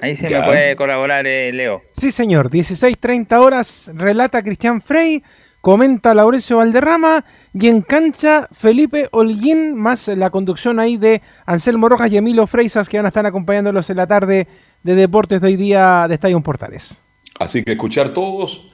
Ahí 0.01 0.17
se 0.17 0.29
me 0.29 0.43
puede 0.43 0.75
colaborar 0.75 1.25
eh, 1.29 1.53
Leo. 1.53 1.83
Sí, 1.97 2.11
señor. 2.11 2.51
16.30 2.51 3.39
horas 3.39 3.93
relata 3.95 4.43
Cristian 4.43 4.83
Frey, 4.83 5.23
comenta 5.61 6.15
Laurencio 6.15 6.57
Valderrama 6.57 7.25
y 7.53 7.69
en 7.69 7.81
cancha 7.83 8.49
Felipe 8.51 9.09
Holguín, 9.13 9.75
más 9.77 10.09
la 10.09 10.31
conducción 10.31 10.81
ahí 10.81 10.97
de 10.97 11.23
Anselmo 11.47 11.89
Rojas 11.89 12.11
y 12.11 12.17
Emilio 12.17 12.49
Freisas 12.49 12.89
que 12.89 12.97
van 12.97 13.07
a 13.07 13.11
estar 13.11 13.25
acompañándolos 13.25 13.89
en 13.89 13.99
la 13.99 14.09
tarde 14.09 14.49
de 14.83 14.95
deportes 14.97 15.41
de 15.41 15.47
hoy 15.47 15.57
día 15.57 16.07
de 16.09 16.15
Estadio 16.15 16.41
Portales. 16.41 17.04
Así 17.39 17.63
que 17.63 17.73
escuchar 17.73 18.11
todos 18.11 18.69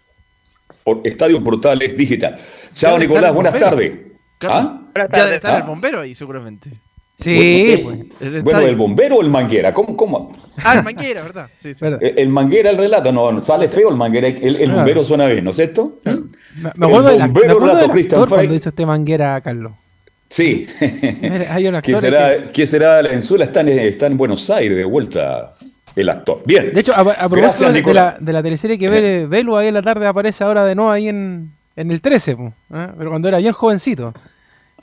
por 0.85 1.01
Estadio 1.05 1.43
Portales 1.43 1.97
Digital. 1.97 2.39
Chao, 2.73 2.99
Nicolás, 2.99 3.35
buenas 3.35 3.59
tardes. 3.59 3.93
¿Ah? 4.43 4.81
Ya 4.95 5.25
debe 5.25 5.37
estar 5.37 5.61
el 5.61 5.67
bombero 5.67 6.01
ahí, 6.01 6.15
seguramente. 6.15 6.71
Sí. 7.19 7.85
Bueno, 8.43 8.61
el 8.61 8.77
bombero 8.77 9.17
o 9.17 9.23
el 9.23 9.29
manguera, 9.29 9.75
¿cómo? 9.75 9.95
cómo? 9.95 10.33
Ah, 10.65 10.77
el 10.77 10.85
manguera, 10.85 11.23
¿verdad? 11.23 11.49
Sí, 11.57 11.75
sí. 11.75 11.85
El, 12.01 12.31
manguera, 12.31 12.71
el 12.71 12.79
relato, 12.79 13.13
no, 13.13 13.41
sale 13.41 13.69
feo 13.69 13.91
el 13.91 13.97
manguera, 13.97 14.29
el, 14.29 14.71
bombero 14.73 15.05
suena 15.05 15.27
bien, 15.27 15.45
¿no 15.45 15.51
es 15.51 15.57
cierto? 15.57 15.99
Me, 16.05 16.87
acuerdo 16.87 17.11
el 17.11 17.19
bombero 17.19 17.61
me 17.61 17.67
relato, 17.67 17.91
Christian 17.91 18.27
cuando 18.27 18.53
dice 18.53 18.71
este 18.71 18.87
manguera, 18.87 19.39
Carlos. 19.43 19.73
Sí. 20.31 20.67
¿Qué 20.79 21.97
será, 22.01 22.43
que... 22.43 22.51
¿Qué 22.53 22.67
será? 22.67 23.01
En 23.01 23.23
Suela 23.23 23.45
está 23.45 24.07
en 24.07 24.17
Buenos 24.17 24.49
Aires, 24.49 24.79
de 24.79 24.85
vuelta 24.85 25.51
el 25.97 26.09
actor. 26.09 26.43
Bien. 26.47 26.73
De 26.73 26.81
hecho, 26.81 26.95
a, 26.95 27.29
propósito 27.29 27.73
de, 27.73 27.83
la, 27.95 28.17
de, 28.21 28.33
la, 28.33 28.43
teleserie 28.43 28.79
que 28.79 28.89
ve, 28.89 29.27
Velo 29.27 29.57
ahí 29.57 29.69
en 29.69 29.75
la 29.75 29.83
tarde 29.83 30.07
aparece 30.07 30.45
ahora 30.45 30.65
de 30.65 30.75
nuevo 30.75 30.91
ahí 30.91 31.09
en, 31.09 31.51
en 31.77 31.91
el 31.91 32.01
13, 32.01 32.33
¿eh? 32.33 32.37
pero 32.69 33.11
cuando 33.11 33.29
era 33.29 33.39
bien 33.39 33.53
jovencito. 33.53 34.13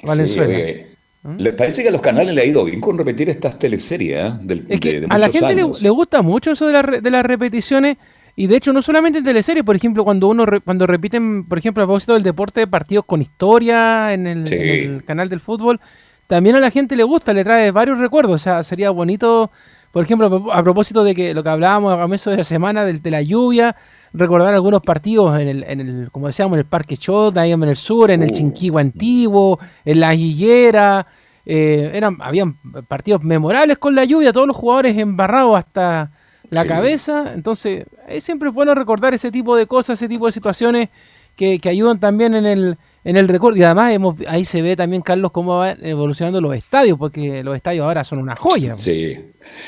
Valenzuela. 0.03 0.55
Sí, 0.55 0.81
¿Mm? 1.23 1.37
Le 1.39 1.53
parece 1.53 1.81
que 1.81 1.89
a 1.89 1.91
los 1.91 2.01
canales 2.01 2.33
le 2.33 2.41
ha 2.41 2.45
ido 2.45 2.63
bien 2.63 2.79
con 2.79 2.97
repetir 2.97 3.29
estas 3.29 3.57
teleseries 3.57 4.17
¿eh? 4.17 4.33
Del, 4.41 4.65
es 4.69 4.79
que 4.79 5.05
a 5.09 5.17
la 5.17 5.29
gente 5.29 5.55
le, 5.55 5.89
gusta 5.89 6.21
mucho 6.21 6.51
eso 6.51 6.67
de, 6.67 6.73
la, 6.73 6.83
de 6.83 7.11
las 7.11 7.25
repeticiones 7.25 7.97
y 8.35 8.45
de 8.45 8.55
hecho 8.55 8.71
no 8.71 8.83
solamente 8.83 9.17
en 9.17 9.23
teleseries, 9.23 9.65
por 9.65 9.75
ejemplo, 9.75 10.03
cuando 10.03 10.27
uno 10.27 10.45
cuando 10.63 10.85
repiten, 10.85 11.43
por 11.45 11.57
ejemplo, 11.57 11.83
a 11.83 11.87
propósito 11.87 12.13
del 12.13 12.21
deporte, 12.21 12.67
partidos 12.67 13.03
con 13.05 13.19
historia 13.19 14.13
en 14.13 14.27
el, 14.27 14.53
en 14.53 14.93
el 14.93 15.03
canal 15.03 15.27
del 15.27 15.39
fútbol, 15.39 15.81
también 16.27 16.55
a 16.55 16.59
la 16.59 16.69
gente 16.69 16.95
le 16.95 17.03
gusta, 17.03 17.33
le 17.33 17.43
trae 17.43 17.71
varios 17.71 17.97
recuerdos, 17.97 18.35
o 18.35 18.43
sea, 18.43 18.61
sería 18.61 18.91
bonito 18.91 19.49
por 19.91 20.03
ejemplo, 20.03 20.51
a 20.51 20.63
propósito 20.63 21.03
de 21.03 21.15
que 21.15 21.33
lo 21.33 21.43
que 21.43 21.49
hablábamos 21.49 21.93
a 21.93 22.01
comienzo 22.01 22.29
de 22.29 22.38
la 22.38 22.43
semana 22.43 22.85
de, 22.85 23.11
la 23.11 23.21
lluvia, 23.21 23.75
recordar 24.13 24.53
algunos 24.53 24.81
partidos 24.81 25.39
en 25.39 25.47
el, 25.47 25.63
en 25.63 25.79
el, 25.79 26.11
como 26.11 26.27
decíamos, 26.27 26.55
en 26.55 26.59
el 26.59 26.65
Parque 26.65 26.97
Chota, 26.97 27.41
ahí 27.41 27.51
en 27.51 27.63
el 27.63 27.75
sur, 27.75 28.11
en 28.11 28.23
el. 28.23 28.31
Chinquihue 28.31 28.79
antiguo, 28.79 29.59
en 29.85 29.99
la 29.99 30.13
Guillera. 30.13 31.07
Eh, 31.45 31.91
eran, 31.93 32.17
habían 32.19 32.57
partidos 32.88 33.23
memorables 33.23 33.77
con 33.77 33.95
la 33.95 34.03
lluvia, 34.03 34.33
todos 34.33 34.47
los 34.47 34.57
jugadores 34.57 34.97
embarrados 34.97 35.57
hasta 35.57 36.11
la 36.49 36.65
cabeza. 36.65 37.31
Entonces, 37.33 37.85
es 38.07 38.23
siempre 38.23 38.49
bueno 38.49 38.75
recordar 38.75 39.13
ese 39.13 39.31
tipo 39.31 39.55
de 39.55 39.65
cosas, 39.65 39.99
ese 39.99 40.09
tipo 40.09 40.25
de 40.25 40.31
situaciones 40.31 40.89
que, 41.35 41.59
que 41.59 41.69
ayudan 41.69 41.99
también 41.99 42.35
en 42.35 42.45
el, 42.45 42.77
en 43.07 43.15
el 43.15 43.29
recuerdo. 43.29 43.57
Y 43.57 43.63
además 43.63 43.93
hemos, 43.93 44.15
ahí 44.27 44.43
se 44.43 44.61
ve 44.61 44.75
también, 44.75 45.01
Carlos, 45.01 45.31
cómo 45.31 45.59
van 45.59 45.77
evolucionando 45.81 46.41
los 46.41 46.53
estadios, 46.53 46.99
porque 46.99 47.41
los 47.41 47.55
estadios 47.55 47.85
ahora 47.85 48.03
son 48.03 48.19
una 48.19 48.35
joya. 48.35 48.77
Sí, 48.77 49.15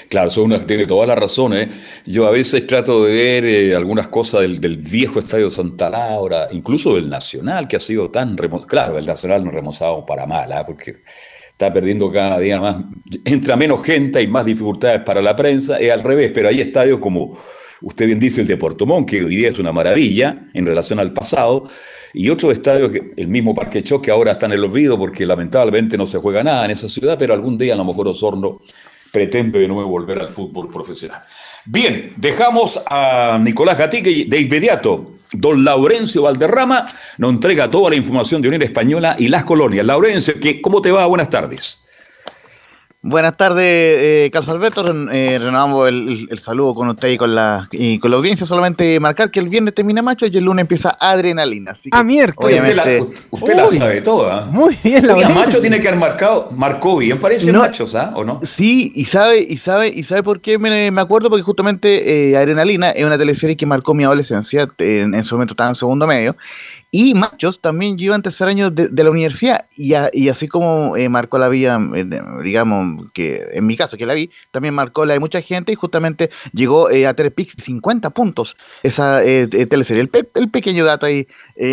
claro, 0.10 0.30
son 0.30 0.46
una, 0.46 0.60
tiene 0.66 0.86
toda 0.86 1.08
la 1.08 1.16
razón. 1.16 1.56
¿eh? 1.56 1.70
Yo 2.06 2.28
a 2.28 2.32
veces 2.32 2.68
trato 2.68 3.06
de 3.06 3.14
ver 3.14 3.46
eh, 3.46 3.76
algunas 3.76 4.10
cosas 4.10 4.42
del, 4.42 4.78
viejo 4.78 5.20
estadio 5.20 5.50
Santa 5.50 5.90
Laura, 5.90 6.50
incluso 6.52 6.96
del 6.96 7.10
Nacional, 7.10 7.66
que 7.70 7.78
ha 7.78 7.80
sido 7.80 8.12
tan 8.12 8.36
remozado. 8.36 8.68
Claro, 8.68 8.98
el 8.98 9.06
Nacional 9.06 9.46
no 9.46 9.52
remozado 9.52 10.06
para 10.06 10.26
mal, 10.26 10.52
¿eh? 10.52 10.64
porque 10.68 10.98
está 11.50 11.72
perdiendo 11.72 12.12
cada 12.12 12.40
día 12.40 12.60
más, 12.60 12.84
entra 13.24 13.56
menos 13.56 13.86
gente, 13.86 14.22
y 14.22 14.28
más 14.28 14.46
dificultades 14.46 15.02
para 15.04 15.22
la 15.22 15.34
prensa, 15.38 15.78
es 15.78 15.94
al 15.94 16.04
revés, 16.04 16.32
pero 16.34 16.50
hay 16.50 16.60
estadios 16.60 17.00
como 17.00 17.38
usted 17.82 18.06
bien 18.06 18.20
dice 18.20 18.42
el 18.42 18.48
de 18.48 18.58
Portomón, 18.58 19.06
que 19.06 19.24
hoy 19.24 19.38
día 19.38 19.50
es 19.50 19.60
una 19.60 19.72
maravilla 19.72 20.50
en 20.54 20.66
relación 20.66 21.00
al 21.00 21.14
pasado, 21.14 21.70
y 22.14 22.30
otro 22.30 22.52
estadio, 22.52 22.92
que, 22.92 23.12
el 23.16 23.28
mismo 23.28 23.54
Parque 23.54 23.84
Choque, 23.84 24.06
que 24.06 24.12
ahora 24.12 24.32
está 24.32 24.46
en 24.46 24.54
el 24.54 24.64
olvido 24.64 24.98
porque 24.98 25.26
lamentablemente 25.26 25.98
no 25.98 26.06
se 26.06 26.18
juega 26.18 26.44
nada 26.44 26.66
en 26.66 26.72
esa 26.72 26.88
ciudad, 26.88 27.18
pero 27.18 27.34
algún 27.34 27.58
día 27.58 27.74
a 27.74 27.78
lo 27.78 27.86
mejor 27.86 28.08
Osorno 28.08 28.62
pretende 29.12 29.60
de 29.60 29.68
nuevo 29.68 29.90
volver 29.90 30.20
al 30.20 30.30
fútbol 30.30 30.70
profesional. 30.70 31.22
Bien, 31.66 32.14
dejamos 32.16 32.82
a 32.90 33.38
Nicolás 33.42 33.78
Gatique 33.78 34.26
de 34.28 34.40
inmediato. 34.40 35.14
Don 35.32 35.64
Laurencio 35.64 36.24
Valderrama 36.24 36.86
nos 37.20 37.32
entrega 37.32 37.70
toda 37.70 37.92
la 37.92 37.96
información 37.96 38.42
de 38.42 38.48
Unión 38.48 38.64
Española 38.64 39.16
y 39.20 39.28
las 39.28 39.44
colonias. 39.44 39.86
Laurencio, 39.86 40.36
¿cómo 40.62 40.82
te 40.82 40.92
va? 40.92 41.06
Buenas 41.06 41.30
tardes. 41.30 41.89
Buenas 43.02 43.38
tardes, 43.38 43.64
eh, 43.66 44.30
Carlos 44.34 44.54
Alberto. 44.54 44.84
Eh, 45.14 45.38
renovamos 45.40 45.88
el, 45.88 46.38
saludo 46.42 46.74
con 46.74 46.90
usted 46.90 47.08
y 47.08 47.18
con 47.18 47.34
la 47.34 47.70
y 47.72 47.98
con 47.98 48.12
la 48.12 48.18
audiencia. 48.18 48.46
Solamente 48.46 49.00
marcar 49.00 49.32
que 49.32 49.40
el 49.40 49.48
viernes 49.48 49.74
termina 49.74 50.02
macho 50.02 50.26
y 50.26 50.36
el 50.36 50.44
lunes 50.44 50.64
empieza 50.64 50.98
adrenalina. 51.00 51.72
Así 51.72 51.90
ah, 51.94 52.04
miércoles. 52.04 52.62
Usted 53.30 53.56
la, 53.56 53.68
sabe 53.70 54.02
toda. 54.02 54.48
Muy 54.48 54.78
bien, 54.84 55.08
la 55.08 55.14
Oiga, 55.14 55.30
macho 55.30 55.62
tiene 55.62 55.80
que 55.80 55.88
haber 55.88 56.00
marcado, 56.00 56.50
marcó 56.52 56.98
bien, 56.98 57.22
parece 57.22 57.54
machos, 57.54 57.96
¿ah? 57.96 58.12
¿O 58.16 58.26
no? 58.26 58.42
Sí, 58.46 58.92
y 58.94 59.06
sabe, 59.06 59.48
y 59.50 59.58
sabe, 59.60 59.88
y 59.88 60.04
sabe 60.04 60.22
por 60.22 60.42
qué 60.42 60.58
me, 60.58 60.92
me 60.92 61.00
acuerdo, 61.02 61.30
porque 61.30 61.44
justamente 61.44 62.32
eh, 62.32 62.36
Adrenalina 62.36 62.92
es 62.92 63.06
una 63.06 63.18
teleserie 63.18 63.56
que 63.56 63.66
marcó 63.66 63.94
mi 63.94 64.04
adolescencia. 64.04 64.68
En, 64.78 65.14
en 65.14 65.16
ese 65.16 65.34
momento 65.36 65.54
estaba 65.54 65.70
en 65.70 65.78
segundo 65.78 66.06
medio. 66.06 66.36
Y 66.92 67.14
Machos 67.14 67.62
también 67.62 68.00
lleva 68.00 68.16
en 68.16 68.24
tercer 68.24 68.48
año 68.48 68.72
de, 68.72 68.90
la 69.04 69.12
universidad 69.12 69.66
y, 69.76 69.94
y 70.14 70.30
así 70.30 70.48
como 70.48 70.98
eh, 70.98 71.08
marcó 71.08 71.38
la 71.38 71.48
vida, 71.48 71.80
eh, 71.94 72.06
digamos, 72.44 73.12
que 73.14 73.48
en 73.54 73.68
mi 73.68 73.78
caso 73.78 73.96
que 73.96 74.08
la 74.08 74.16
vi, 74.16 74.32
también 74.50 74.74
marcó 74.74 75.06
la 75.06 75.14
de 75.14 75.20
mucha 75.20 75.42
gente 75.42 75.72
y 75.72 75.76
justamente 75.76 76.32
llegó 76.52 76.90
eh, 76.90 77.06
a 77.06 77.14
Telepix 77.14 77.54
50 77.64 78.10
puntos 78.10 78.58
esa 78.82 79.20
teleserie. 79.20 80.02
El, 80.02 80.28
el, 80.34 80.50
pequeño 80.50 80.84
dato 80.84 81.06
ahí 81.06 81.28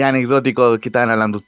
anecdótico 0.04 0.78
que 0.78 0.90
estaban 0.90 1.08
hablando. 1.08 1.42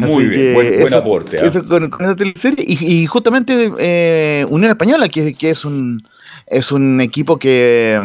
Muy 0.00 0.26
bien, 0.28 0.54
buen, 0.54 0.94
aporte. 0.94 1.36
¿ah? 1.38 1.52
con, 1.68 1.84
esa 1.84 2.16
teleserie 2.16 2.64
y, 2.66 3.04
justamente 3.06 4.46
Unión 4.48 4.70
Española, 4.70 5.08
que, 5.10 5.34
que 5.34 5.50
es 5.50 5.66
un 5.66 6.00
es 6.50 6.72
un 6.72 7.00
equipo 7.00 7.38
que 7.38 8.00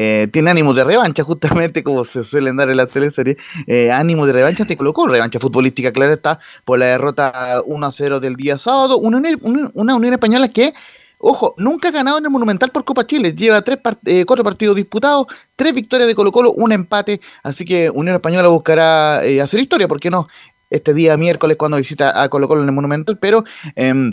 eh, 0.00 0.28
tiene 0.32 0.52
ánimo 0.52 0.74
de 0.74 0.84
revancha, 0.84 1.24
justamente 1.24 1.82
como 1.82 2.04
se 2.04 2.22
suelen 2.22 2.56
dar 2.56 2.70
en 2.70 2.76
la 2.76 2.86
teleserie, 2.86 3.36
eh, 3.66 3.90
ánimo 3.90 4.26
de 4.26 4.32
revancha 4.32 4.64
te 4.64 4.76
colocó, 4.76 5.08
revancha 5.08 5.40
futbolística, 5.40 5.90
claro 5.90 6.12
está, 6.12 6.38
por 6.64 6.78
la 6.78 6.86
derrota 6.86 7.60
1-0 7.62 8.20
del 8.20 8.36
día 8.36 8.58
sábado, 8.58 8.98
una, 8.98 9.20
una, 9.42 9.96
Unión 9.96 10.14
Española 10.14 10.48
que 10.50 10.72
Ojo, 11.20 11.56
nunca 11.58 11.88
ha 11.88 11.90
ganado 11.90 12.18
en 12.18 12.26
el 12.26 12.30
Monumental 12.30 12.70
por 12.70 12.84
Copa 12.84 13.04
Chile. 13.04 13.32
Lleva 13.32 13.62
tres 13.62 13.80
eh, 14.04 14.24
cuatro 14.24 14.44
partidos 14.44 14.76
disputados, 14.76 15.26
tres 15.56 15.74
victorias 15.74 16.06
de 16.06 16.14
Colo 16.14 16.30
Colo, 16.30 16.52
un 16.52 16.70
empate. 16.70 17.20
Así 17.42 17.64
que 17.64 17.90
Unión 17.90 18.14
Española 18.14 18.48
buscará 18.50 19.24
eh, 19.24 19.40
hacer 19.40 19.58
historia, 19.58 19.88
¿por 19.88 19.98
qué 19.98 20.10
no? 20.10 20.28
Este 20.70 20.94
día 20.94 21.16
miércoles 21.16 21.56
cuando 21.56 21.76
visita 21.76 22.22
a 22.22 22.28
Colo 22.28 22.46
Colo 22.46 22.62
en 22.62 22.68
el 22.68 22.74
Monumental, 22.74 23.18
pero 23.18 23.42
em, 23.74 24.12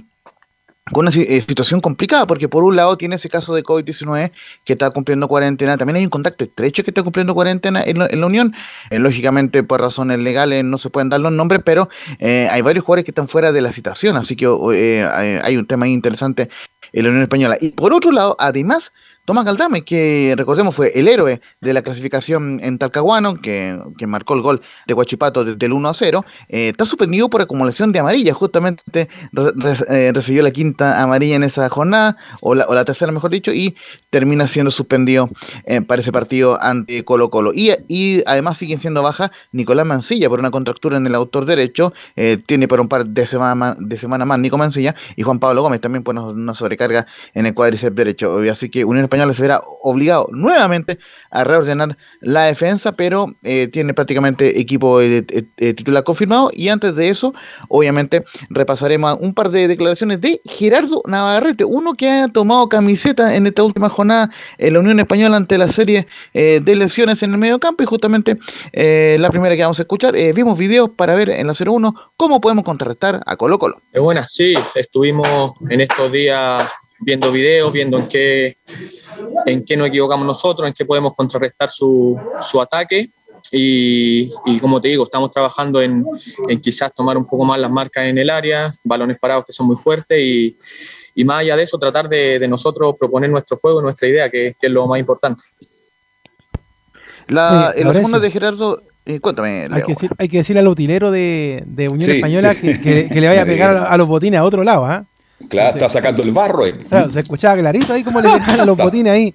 con 0.92 1.08
una 1.08 1.16
eh, 1.16 1.42
situación 1.42 1.82
complicada, 1.82 2.28
porque 2.28 2.48
por 2.48 2.64
un 2.64 2.76
lado 2.76 2.96
tiene 2.96 3.16
ese 3.16 3.28
caso 3.28 3.56
de 3.56 3.64
COVID-19 3.64 4.32
que 4.64 4.74
está 4.74 4.92
cumpliendo 4.92 5.28
cuarentena, 5.28 5.78
también 5.78 5.98
hay 5.98 6.04
un 6.04 6.12
contacto 6.12 6.44
estrecho 6.44 6.84
que 6.84 6.92
está 6.92 7.02
cumpliendo 7.02 7.34
cuarentena 7.34 7.84
en, 7.84 7.98
la, 7.98 8.26
Unión, 8.28 8.54
eh, 8.92 9.00
lógicamente 9.00 9.64
por 9.64 9.82
razones 9.82 10.20
legales 10.20 10.64
no 10.64 10.78
se 10.78 10.92
pueden 10.92 11.10
dar 11.10 11.22
los 11.22 11.32
nombres, 11.32 11.62
pero 11.66 11.90
eh, 12.20 12.48
hay 12.52 12.62
varios 12.62 12.86
jugadores 12.86 13.06
que 13.06 13.12
están 13.12 13.28
fuera 13.28 13.52
de 13.52 13.62
la 13.62 13.74
citación, 13.74 14.16
así 14.16 14.36
que 14.36 14.46
hay 14.46 15.58
un 15.58 15.66
tema 15.66 15.88
interesante 15.88 16.50
en 16.94 17.04
la 17.04 17.10
Unión 17.10 17.24
Española. 17.24 17.58
Y 17.60 17.70
por 17.70 17.92
otro 17.92 18.12
lado, 18.12 18.36
además, 18.38 18.92
Tomás 19.26 19.44
Galdame, 19.44 19.84
que 19.84 20.36
recordemos 20.38 20.76
fue 20.76 20.92
el 20.94 21.08
héroe 21.08 21.42
de 21.60 21.74
la 21.74 21.82
clasificación 21.82 22.60
en 22.62 22.78
Talcahuano, 22.78 23.42
que, 23.42 23.76
marcó 24.06 24.36
el 24.36 24.42
gol 24.42 24.62
de 24.86 24.94
Guachipato 24.94 25.44
desde 25.44 25.66
el 25.66 25.74
1 25.74 25.90
a 25.90 25.94
0, 25.96 26.26
eh, 26.48 26.70
está 26.70 26.86
suspendido 26.86 27.28
por 27.28 27.42
acumulación 27.42 27.92
de 27.92 27.98
amarillas. 27.98 28.38
Justamente 28.38 29.10
eh, 29.90 30.12
recibió 30.14 30.44
la 30.44 30.52
quinta 30.52 31.02
amarilla 31.02 31.38
en 31.38 31.44
esa 31.44 31.68
jornada, 31.70 32.18
o 32.42 32.54
la, 32.54 32.86
tercera 32.86 33.12
mejor 33.12 33.32
dicho, 33.32 33.52
y 33.52 33.76
termina 34.12 34.48
siendo 34.48 34.70
suspendido 34.70 35.32
eh, 35.66 35.82
para 35.82 36.04
ese 36.04 36.12
partido 36.12 36.62
ante 36.62 37.04
Colo 37.04 37.32
Colo. 37.32 37.52
Y, 37.52 37.72
y 37.88 38.22
además 38.28 38.60
siguen 38.60 38.80
siendo 38.80 39.02
baja 39.02 39.32
Nicolás 39.52 39.88
Mancilla 39.88 40.30
por 40.30 40.40
una 40.40 40.52
contractura 40.52 40.98
en 40.98 41.08
el 41.08 41.16
autor 41.16 41.46
derecho, 41.46 41.94
tiene 42.46 42.68
por 42.68 42.80
un 42.80 42.88
par 42.88 43.08
de 43.08 43.26
semanas 43.26 43.76
de 43.80 43.98
semana 43.98 44.26
más 44.26 44.38
Nico 44.38 44.58
Mancilla, 44.58 44.94
y 45.16 45.24
Juan 45.24 45.40
Pablo 45.40 45.64
Gómez 45.64 45.82
también 45.82 46.04
por 46.04 46.16
una 46.16 46.54
sobrecarga 46.54 47.08
en 47.34 47.48
el 47.48 47.56
cuádriceps 47.56 47.96
derecho. 47.96 48.40
Así 48.52 48.70
que 48.70 48.86
un 48.86 48.98
Español 49.16 49.36
se 49.36 49.42
verá 49.42 49.62
obligado 49.82 50.28
nuevamente 50.32 51.00
a 51.32 51.44
reordenar 51.44 51.98
la 52.22 52.44
defensa, 52.46 52.94
pero 52.94 53.36
eh, 53.44 53.70
tiene 53.72 53.94
prácticamente 53.94 54.60
equipo 54.60 55.02
eh, 55.02 55.26
eh, 55.58 55.74
titular 55.74 56.04
confirmado. 56.04 56.50
Y 56.54 56.70
antes 56.70 56.96
de 56.96 57.10
eso, 57.10 57.34
obviamente, 57.70 58.26
repasaremos 58.50 59.18
un 59.20 59.34
par 59.34 59.52
de 59.52 59.68
declaraciones 59.68 60.22
de 60.22 60.42
Gerardo 60.46 61.02
Navarrete, 61.08 61.66
uno 61.66 61.94
que 61.94 62.10
ha 62.10 62.28
tomado 62.30 62.68
camiseta 62.70 63.36
en 63.36 63.48
esta 63.48 63.64
última 63.64 63.90
jornada 63.90 64.30
en 64.58 64.74
la 64.74 64.80
Unión 64.80 65.00
Española 65.00 65.38
ante 65.38 65.58
la 65.58 65.70
serie 65.70 66.08
de 66.34 66.76
lesiones 66.76 67.22
en 67.24 67.32
el 67.32 67.38
medio 67.38 67.60
campo. 67.60 67.84
Y 67.84 67.86
justamente 67.86 68.38
la 68.74 69.30
primera 69.30 69.56
que 69.56 69.62
vamos 69.62 69.80
a 69.80 69.84
escuchar, 69.84 70.16
vimos 70.34 70.58
videos 70.58 70.90
para 70.90 71.16
ver 71.16 71.30
en 71.30 71.48
la 71.48 71.54
01 71.54 71.94
cómo 72.18 72.42
podemos 72.42 72.64
contrarrestar 72.64 73.22
a 73.26 73.36
Colo 73.36 73.60
Colo. 73.60 73.82
Buenas, 73.94 74.32
sí, 74.34 74.56
estuvimos 74.76 75.52
en 75.70 75.82
estos 75.82 76.12
días 76.12 76.64
viendo 77.06 77.32
videos, 77.32 77.72
viendo 77.72 78.00
en 78.00 78.08
qué, 78.08 78.58
en 79.46 79.64
qué 79.64 79.78
nos 79.78 79.88
equivocamos 79.90 80.26
nosotros, 80.26 80.68
en 80.68 80.74
qué 80.74 80.86
podemos 80.86 81.14
contrarrestar 81.14 81.70
su, 81.70 82.20
su 82.42 82.60
ataque. 82.60 83.12
Y, 83.52 84.32
y, 84.46 84.60
como 84.60 84.82
te 84.82 84.88
digo, 84.88 85.04
estamos 85.04 85.30
trabajando 85.30 85.80
en, 85.80 86.04
en, 86.50 86.60
quizás 86.60 86.92
tomar 86.96 87.16
un 87.16 87.26
poco 87.26 87.46
más 87.46 87.60
las 87.60 87.70
marcas 87.70 88.06
en 88.06 88.18
el 88.18 88.32
área, 88.32 88.74
balones 88.84 89.20
parados 89.20 89.46
que 89.46 89.54
son 89.54 89.68
muy 89.68 89.76
fuertes 89.76 90.18
y, 90.18 90.58
y 91.14 91.24
más 91.24 91.42
allá 91.42 91.56
de 91.56 91.62
eso, 91.62 91.78
tratar 91.78 92.10
de, 92.10 92.40
de, 92.40 92.48
nosotros 92.48 92.96
proponer 93.00 93.30
nuestro 93.30 93.58
juego, 93.58 93.84
nuestra 93.84 94.08
idea, 94.08 94.32
que, 94.32 94.56
que 94.60 94.66
es 94.68 94.74
lo 94.74 94.88
más 94.88 95.00
importante. 95.00 95.44
La, 97.28 97.72
en 97.76 97.86
los 97.88 98.22
de 98.22 98.32
Gerardo, 98.32 98.82
eh, 99.06 99.20
cuéntame. 99.20 99.68
Hay 99.72 99.84
que, 99.84 99.94
decir, 99.94 100.10
hay 100.18 100.28
que 100.28 100.38
decirle 100.38 100.62
al 100.62 100.68
utilero 100.68 101.12
de, 101.12 101.64
de 101.68 101.88
Unión 101.88 102.10
Española 102.10 102.56
Que, 102.56 103.08
que, 103.08 103.22
le 103.22 103.28
vaya 103.28 103.44
a 103.44 103.46
pegar 103.54 103.76
a 103.76 103.96
los 103.96 104.08
botines 104.08 104.40
a 104.40 104.44
otro 104.44 104.64
lado. 104.64 104.86
¿ah? 104.86 105.06
Claro, 105.50 105.70
está 105.70 105.90
sacando 105.90 106.24
el 106.24 106.32
barro. 106.32 106.66
Eh. 106.66 106.74
Claro, 106.90 107.10
se 107.10 107.20
escuchaba 107.20 107.60
clarito 107.60 107.94
ahí 107.94 108.04
como 108.04 108.22
le 108.22 108.30
dejan 108.34 108.60
a 108.60 108.66
los 108.66 108.78
botines 108.78 109.12
ahí. 109.12 109.34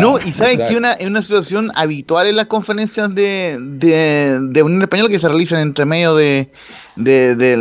no, 0.00 0.18
y 0.18 0.32
sabes 0.32 0.60
que 0.60 0.76
una, 0.76 0.92
es 0.92 1.06
una 1.06 1.22
situación 1.22 1.70
habitual 1.74 2.26
en 2.26 2.36
las 2.36 2.46
conferencias 2.46 3.14
de, 3.14 3.58
de, 3.60 4.38
de 4.40 4.62
Unión 4.62 4.82
Española 4.82 5.08
que 5.08 5.18
se 5.18 5.28
realizan 5.28 5.60
entre 5.60 5.86
medio 5.86 6.14
de, 6.14 6.50
de, 6.96 7.34
de, 7.34 7.56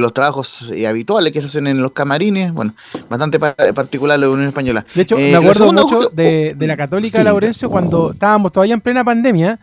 los 0.00 0.12
trabajos 0.12 0.70
eh, 0.74 0.86
habituales 0.86 1.32
que 1.32 1.40
se 1.40 1.46
hacen 1.46 1.66
en 1.66 1.80
los 1.80 1.92
camarines, 1.92 2.52
bueno, 2.52 2.74
bastante 3.08 3.38
particular 3.38 4.18
la 4.18 4.28
Unión 4.28 4.48
Española. 4.48 4.84
De 4.94 5.02
hecho, 5.02 5.16
me 5.16 5.30
eh, 5.30 5.36
acuerdo 5.36 5.72
mucho 5.72 6.10
de, 6.12 6.54
de, 6.56 6.66
la 6.66 6.76
Católica 6.76 7.22
Laurencio 7.22 7.70
cuando 7.70 8.12
estábamos 8.12 8.52
todavía 8.52 8.74
en 8.74 8.80
plena 8.80 9.02
pandemia, 9.02 9.58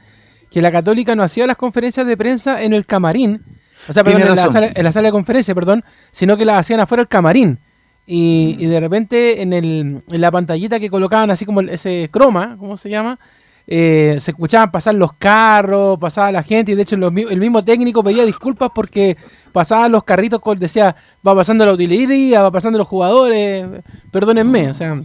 que 0.49 0.61
la 0.61 0.71
Católica 0.71 1.15
no 1.15 1.23
hacía 1.23 1.45
las 1.45 1.57
conferencias 1.57 2.07
de 2.07 2.17
prensa 2.17 2.63
en 2.63 2.73
el 2.73 2.85
camarín, 2.85 3.43
o 3.89 3.93
sea, 3.93 4.03
perdón, 4.03 4.21
en 4.21 4.35
la, 4.35 4.91
sala, 4.91 5.07
de 5.07 5.11
conferencia, 5.11 5.55
perdón, 5.55 5.83
sino 6.11 6.37
que 6.37 6.45
la 6.45 6.59
hacían 6.59 6.79
afuera 6.79 7.01
del 7.01 7.07
camarín. 7.07 7.57
Y, 8.05 8.65
de 8.65 8.79
repente 8.79 9.41
en, 9.41 9.53
el, 9.53 10.01
en 10.09 10.21
la 10.21 10.31
pantallita 10.31 10.79
que 10.79 10.89
colocaban 10.89 11.29
así 11.31 11.45
como 11.45 11.61
ese 11.61 12.09
croma, 12.11 12.55
¿cómo 12.59 12.77
se 12.77 12.89
llama? 12.89 13.19
Eh, 13.67 14.17
se 14.19 14.31
escuchaban 14.31 14.71
pasar 14.71 14.95
los 14.95 15.13
carros, 15.13 15.99
pasaba 15.99 16.31
la 16.31 16.41
gente 16.41 16.71
y 16.71 16.75
de 16.75 16.81
hecho 16.81 16.95
el 16.95 17.39
mismo 17.39 17.61
técnico 17.61 18.03
pedía 18.03 18.25
disculpas 18.25 18.71
porque 18.73 19.15
pasaban 19.51 19.91
los 19.91 20.03
carritos 20.03 20.41
decía 20.57 20.95
va 21.27 21.35
pasando 21.35 21.67
la 21.67 21.73
utilería, 21.73 22.41
va 22.41 22.49
pasando 22.49 22.79
los 22.79 22.87
jugadores, 22.87 23.67
perdónenme, 24.11 24.71
o 24.71 24.73
sea, 24.73 24.99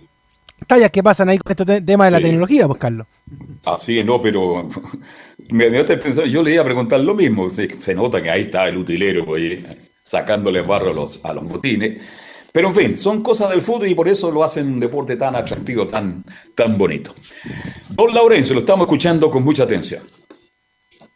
tallas 0.66 0.90
que 0.90 1.02
pasan 1.02 1.28
ahí 1.28 1.38
con 1.38 1.52
este 1.52 1.80
tema 1.82 2.06
de 2.06 2.10
la 2.10 2.20
tecnología, 2.20 2.66
pues 2.66 2.78
Carlos. 2.78 3.06
Así 3.64 3.98
es, 3.98 4.04
no, 4.04 4.20
pero 4.20 4.68
me, 5.50 5.70
pensando, 5.70 6.26
yo 6.26 6.42
le 6.42 6.54
iba 6.54 6.62
a 6.62 6.64
preguntar 6.64 7.00
lo 7.00 7.14
mismo. 7.14 7.48
Se, 7.50 7.94
nota 7.94 8.22
que 8.22 8.30
ahí 8.30 8.42
está 8.42 8.68
el 8.68 8.76
utilero, 8.76 9.24
oye, 9.26 9.64
sacándole 10.02 10.62
barro 10.62 10.90
a 10.90 10.94
los, 10.94 11.20
a 11.24 11.32
los 11.32 11.44
botines. 11.44 12.00
Pero 12.52 12.68
en 12.68 12.74
fin, 12.74 12.96
son 12.96 13.20
cosas 13.20 13.50
del 13.50 13.62
fútbol 13.62 13.88
y 13.88 13.96
por 13.96 14.06
eso 14.06 14.30
lo 14.30 14.44
hacen 14.44 14.68
un 14.68 14.78
deporte 14.78 15.16
tan 15.16 15.34
atractivo, 15.34 15.88
tan, 15.88 16.22
tan 16.54 16.78
bonito. 16.78 17.12
Don 17.88 18.14
Laurencio, 18.14 18.54
lo 18.54 18.60
estamos 18.60 18.86
escuchando 18.86 19.28
con 19.28 19.42
mucha 19.42 19.64
atención. 19.64 20.02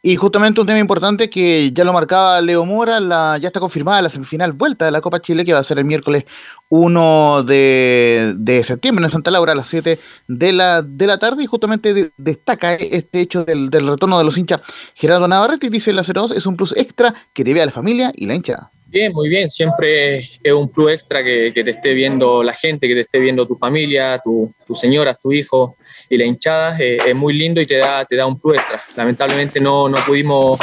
Y 0.00 0.14
justamente 0.14 0.60
un 0.60 0.66
tema 0.66 0.78
importante 0.78 1.28
que 1.28 1.72
ya 1.72 1.82
lo 1.82 1.92
marcaba 1.92 2.40
Leo 2.40 2.64
Mora, 2.64 3.00
la, 3.00 3.36
ya 3.38 3.48
está 3.48 3.58
confirmada 3.58 4.00
la 4.00 4.10
semifinal 4.10 4.52
vuelta 4.52 4.84
de 4.84 4.92
la 4.92 5.00
Copa 5.00 5.20
Chile 5.20 5.44
que 5.44 5.52
va 5.52 5.58
a 5.58 5.64
ser 5.64 5.78
el 5.78 5.84
miércoles 5.84 6.24
1 6.68 7.42
de, 7.42 8.62
septiembre 8.64 9.04
en 9.04 9.10
Santa 9.10 9.32
Laura 9.32 9.52
a 9.52 9.54
las 9.56 9.66
7 9.66 9.98
de 10.28 10.52
la, 10.52 10.82
de 10.82 11.06
la 11.06 11.18
tarde 11.18 11.42
y 11.42 11.46
justamente 11.46 12.12
destaca 12.16 12.74
este 12.74 13.20
hecho 13.20 13.44
del, 13.44 13.72
retorno 13.72 14.18
de 14.18 14.24
los 14.24 14.38
hinchas 14.38 14.60
Gerardo 14.94 15.26
Navarrete 15.26 15.68
dice 15.68 15.92
la 15.92 16.02
02 16.02 16.30
es 16.30 16.46
un 16.46 16.56
plus 16.56 16.76
extra 16.76 17.12
que 17.34 17.42
te 17.42 17.52
ve 17.52 17.62
a 17.62 17.66
la 17.66 17.72
familia 17.72 18.12
y 18.14 18.26
la 18.26 18.36
hinchada. 18.36 18.70
Bien, 18.90 19.12
muy 19.12 19.28
bien. 19.28 19.50
Siempre 19.50 20.18
es 20.18 20.52
un 20.52 20.70
plus 20.70 20.92
extra 20.92 21.22
que, 21.22 21.52
te 21.54 21.70
esté 21.70 21.92
viendo 21.92 22.42
la 22.42 22.54
gente, 22.54 22.88
que 22.88 22.94
te 22.94 23.00
esté 23.02 23.18
viendo 23.20 23.46
tu 23.46 23.54
familia, 23.54 24.18
tu, 24.24 24.50
tu 24.66 24.74
señora, 24.74 25.14
tu 25.14 25.30
hijo 25.30 25.76
y 26.08 26.16
la 26.16 26.24
hinchada. 26.24 26.74
Eh, 26.78 26.98
es 27.06 27.14
muy 27.14 27.34
lindo 27.34 27.60
y 27.60 27.66
te 27.66 27.76
da, 27.76 28.06
te 28.06 28.16
da 28.16 28.24
un 28.24 28.40
plus 28.40 28.56
extra. 28.56 28.80
Lamentablemente 28.96 29.60
no, 29.60 29.90
no, 29.90 29.98
pudimos, 30.06 30.58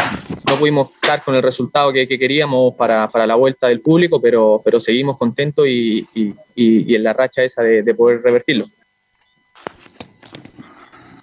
no 0.47 0.57
pudimos 0.57 0.91
estar 0.91 1.21
con 1.21 1.35
el 1.35 1.43
resultado 1.43 1.93
que, 1.93 2.07
queríamos 2.07 2.73
para, 2.75 3.07
para, 3.09 3.27
la 3.27 3.35
vuelta 3.35 3.67
del 3.67 3.81
público, 3.81 4.19
pero, 4.19 4.59
pero 4.65 4.79
seguimos 4.79 5.17
contentos 5.17 5.67
y, 5.67 6.03
y, 6.55 6.95
en 6.95 7.03
la 7.03 7.13
racha 7.13 7.43
esa 7.43 7.61
de 7.61 7.93
poder 7.93 8.23
revertirlo. 8.23 8.65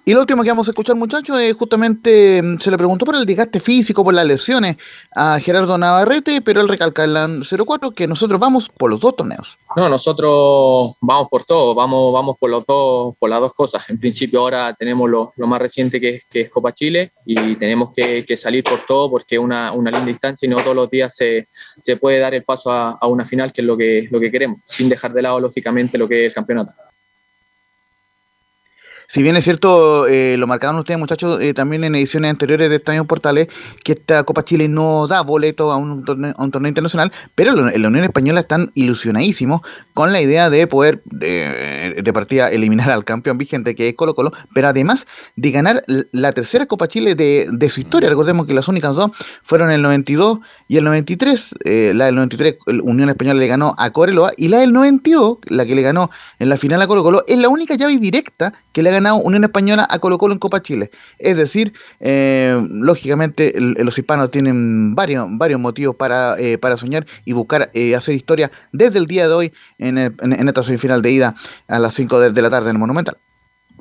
Y 0.05 0.11
lo 0.11 0.19
último 0.19 0.43
que 0.43 0.49
vamos 0.49 0.67
a 0.67 0.71
escuchar, 0.71 0.97
muchachos, 0.97 1.39
es 1.39 1.55
justamente 1.55 2.41
mm, 2.41 2.59
se 2.59 2.69
le 2.69 2.77
preguntó 2.77 3.05
por 3.05 3.15
el 3.15 3.25
desgaste 3.25 3.61
físico, 3.61 4.03
por 4.03 4.13
las 4.13 4.25
lesiones 4.25 4.75
a 5.15 5.39
Gerardo 5.39 5.77
Navarrete, 5.77 6.41
pero 6.41 6.59
él 6.59 6.67
recalca 6.67 7.05
en 7.05 7.13
la 7.13 7.29
04 7.41 7.91
que 7.91 8.05
nosotros 8.05 8.37
vamos 8.37 8.67
por 8.67 8.91
los 8.91 8.99
dos 8.99 9.15
torneos. 9.15 9.57
No, 9.77 9.87
nosotros 9.87 10.97
vamos 11.01 11.29
por 11.31 11.45
todo, 11.45 11.73
vamos, 11.73 12.11
vamos 12.11 12.35
por 12.37 12.49
los 12.49 12.65
dos, 12.65 13.15
por 13.17 13.29
las 13.29 13.39
dos 13.39 13.53
cosas. 13.53 13.89
En 13.89 13.97
principio 13.97 14.41
ahora 14.41 14.75
tenemos 14.77 15.09
lo, 15.09 15.31
más 15.37 15.61
reciente 15.61 16.01
que 16.01 16.19
es, 16.33 16.49
Copa 16.49 16.73
Chile 16.73 17.13
y 17.25 17.55
tenemos 17.55 17.91
que, 17.95 18.25
salir 18.35 18.63
por 18.63 18.85
todo 18.85 19.09
porque 19.09 19.35
es 19.35 19.41
una, 19.41 19.71
una, 19.71 19.89
linda 19.89 20.09
instancia 20.09 20.45
y 20.45 20.49
no 20.49 20.57
todos 20.57 20.75
los 20.75 20.89
días 20.89 21.15
se, 21.15 21.47
se 21.77 21.95
puede 21.95 22.19
dar 22.19 22.33
el 22.33 22.43
paso 22.43 22.71
a, 22.71 22.97
a, 22.99 23.07
una 23.07 23.25
final 23.25 23.53
que 23.53 23.61
es 23.61 23.67
lo 23.67 23.77
que, 23.77 24.07
lo 24.11 24.19
que 24.19 24.29
queremos, 24.29 24.59
sin 24.65 24.89
dejar 24.89 25.13
de 25.13 25.21
lado 25.21 25.39
lógicamente 25.39 25.97
lo 25.97 26.09
que 26.09 26.25
es 26.25 26.31
el 26.31 26.33
campeonato. 26.33 26.73
Si 29.13 29.21
bien 29.21 29.37
es 29.37 29.43
cierto, 29.43 30.07
eh, 30.07 30.37
lo 30.37 30.47
marcaron 30.47 30.79
ustedes 30.79 30.99
muchachos 30.99 31.39
eh, 31.39 31.53
también 31.53 31.83
en 31.83 31.93
ediciones 31.93 32.31
anteriores 32.31 32.67
de 32.71 32.77
Estadio 32.77 33.05
Portales, 33.05 33.47
que 33.83 33.91
esta 33.91 34.23
Copa 34.23 34.43
Chile 34.43 34.67
no 34.67 35.05
da 35.05 35.21
boleto 35.21 35.71
a 35.71 35.77
un 35.77 36.03
torneo, 36.03 36.33
internacional, 36.67 37.11
pero 37.35 37.69
en 37.69 37.79
la 37.79 37.87
Unión 37.89 38.05
Española 38.05 38.39
están 38.39 38.71
ilusionadísimos 38.73 39.61
con 39.93 40.11
la 40.11 40.19
idea 40.19 40.49
de 40.49 40.65
poder 40.65 41.03
de, 41.05 42.01
de, 42.03 42.13
partida 42.13 42.49
eliminar 42.49 42.89
al 42.89 43.05
campeón 43.05 43.37
vigente 43.37 43.75
que 43.75 43.89
es 43.89 43.95
Colo 43.95 44.15
Colo, 44.15 44.33
pero 44.51 44.69
además 44.69 45.05
de 45.35 45.51
ganar 45.51 45.83
la 45.85 46.31
tercera 46.31 46.65
Copa 46.65 46.87
Chile 46.87 47.13
de, 47.13 47.47
de 47.51 47.69
su 47.69 47.81
historia. 47.81 48.09
Recordemos 48.09 48.47
que 48.47 48.55
las 48.55 48.67
únicas 48.67 48.95
dos 48.95 49.11
fueron 49.43 49.69
el 49.69 49.83
92 49.83 50.39
y 50.67 50.77
el 50.77 50.85
93. 50.85 51.53
Eh, 51.65 51.91
la 51.93 52.07
del 52.07 52.15
93, 52.15 52.55
Unión 52.81 53.09
Española 53.09 53.39
le 53.39 53.45
ganó 53.45 53.75
a 53.77 53.91
Coreloa, 53.91 54.31
y 54.37 54.47
la 54.47 54.57
del 54.57 54.73
92, 54.73 55.37
la 55.49 55.67
que 55.67 55.75
le 55.75 55.83
ganó 55.83 56.09
en 56.39 56.49
la 56.49 56.57
final 56.57 56.81
a 56.81 56.87
Colo 56.87 57.03
Colo, 57.03 57.23
es 57.27 57.37
la 57.37 57.49
única 57.49 57.75
llave 57.75 57.99
directa 57.99 58.53
que 58.71 58.81
le 58.81 58.89
ha 58.89 58.93
ganado 58.93 59.02
Unión 59.11 59.43
Española 59.43 59.85
a 59.89 59.99
Colo 59.99 60.17
Colo 60.17 60.33
en 60.33 60.39
Copa 60.39 60.61
Chile. 60.61 60.91
Es 61.19 61.35
decir, 61.35 61.73
eh, 61.99 62.57
lógicamente 62.69 63.53
los 63.57 63.97
hispanos 63.97 64.31
tienen 64.31 64.95
varios, 64.95 65.27
varios 65.31 65.59
motivos 65.59 65.95
para, 65.95 66.39
eh, 66.39 66.57
para 66.57 66.77
soñar 66.77 67.05
y 67.25 67.33
buscar 67.33 67.69
eh, 67.73 67.95
hacer 67.95 68.15
historia 68.15 68.51
desde 68.71 68.99
el 68.99 69.07
día 69.07 69.27
de 69.27 69.33
hoy 69.33 69.53
en, 69.79 69.97
esta 69.97 70.63
semifinal 70.63 71.01
de 71.01 71.11
ida 71.11 71.35
a 71.67 71.79
las 71.79 71.95
5 71.95 72.19
de 72.19 72.41
la 72.41 72.49
tarde 72.49 72.69
en 72.69 72.75
el 72.75 72.79
Monumental. 72.79 73.17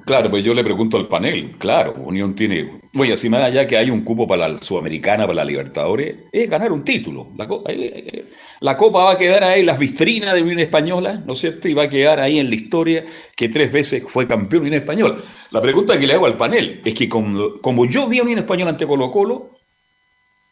Claro, 0.05 0.30
pues 0.30 0.45
yo 0.45 0.53
le 0.53 0.64
pregunto 0.64 0.97
al 0.97 1.07
panel, 1.07 1.53
claro, 1.59 1.95
Unión 1.95 2.34
tiene, 2.34 2.80
bueno, 2.93 3.16
si 3.16 3.28
más 3.28 3.43
allá 3.43 3.66
que 3.68 3.76
hay 3.76 3.88
un 3.88 4.03
cupo 4.03 4.26
para 4.26 4.49
la 4.49 4.59
Sudamericana, 4.61 5.24
para 5.24 5.36
la 5.36 5.45
Libertadores, 5.45 6.16
es 6.32 6.51
ganar 6.51 6.72
un 6.72 6.82
título. 6.82 7.28
La, 7.36 7.45
eh, 7.68 8.24
eh, 8.61 8.76
Copa 8.76 9.05
va 9.05 9.12
a 9.12 9.18
quedar 9.18 9.45
ahí 9.45 9.62
las 9.62 9.78
vitrinas 9.78 10.34
de 10.34 10.43
Unión 10.43 10.59
Española, 10.59 11.22
¿no 11.24 11.34
es 11.34 11.38
cierto? 11.38 11.68
Y 11.68 11.74
va 11.74 11.84
a 11.84 11.88
quedar 11.88 12.18
ahí 12.18 12.40
en 12.40 12.49
la 12.49 12.55
historia 12.57 13.05
que 13.36 13.49
tres 13.49 13.70
veces 13.70 14.03
fue 14.09 14.26
campeón 14.26 14.62
Unión 14.62 14.80
Española. 14.80 15.16
La 15.53 15.61
pregunta 15.61 15.97
que 15.99 16.07
le 16.07 16.14
hago 16.14 16.26
al 16.26 16.36
panel 16.36 16.80
es 16.84 16.95
que 16.95 17.09
como, 17.09 17.61
como 17.61 17.86
yo 17.86 18.09
vi 18.09 18.18
a 18.18 18.22
Unión 18.24 18.40
Española 18.40 18.70
ante 18.72 18.86
Colo 18.86 19.11
Colo, 19.11 19.51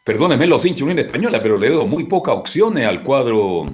perdónenme 0.05 0.47
los 0.47 0.65
hinchas 0.65 0.83
Unión 0.83 1.01
Española, 1.01 1.41
pero 1.43 1.59
le 1.59 1.71
doy 1.71 1.87
muy 1.87 2.05
pocas 2.05 2.37
opciones 2.37 2.87
al 2.87 3.03
cuadro 3.03 3.67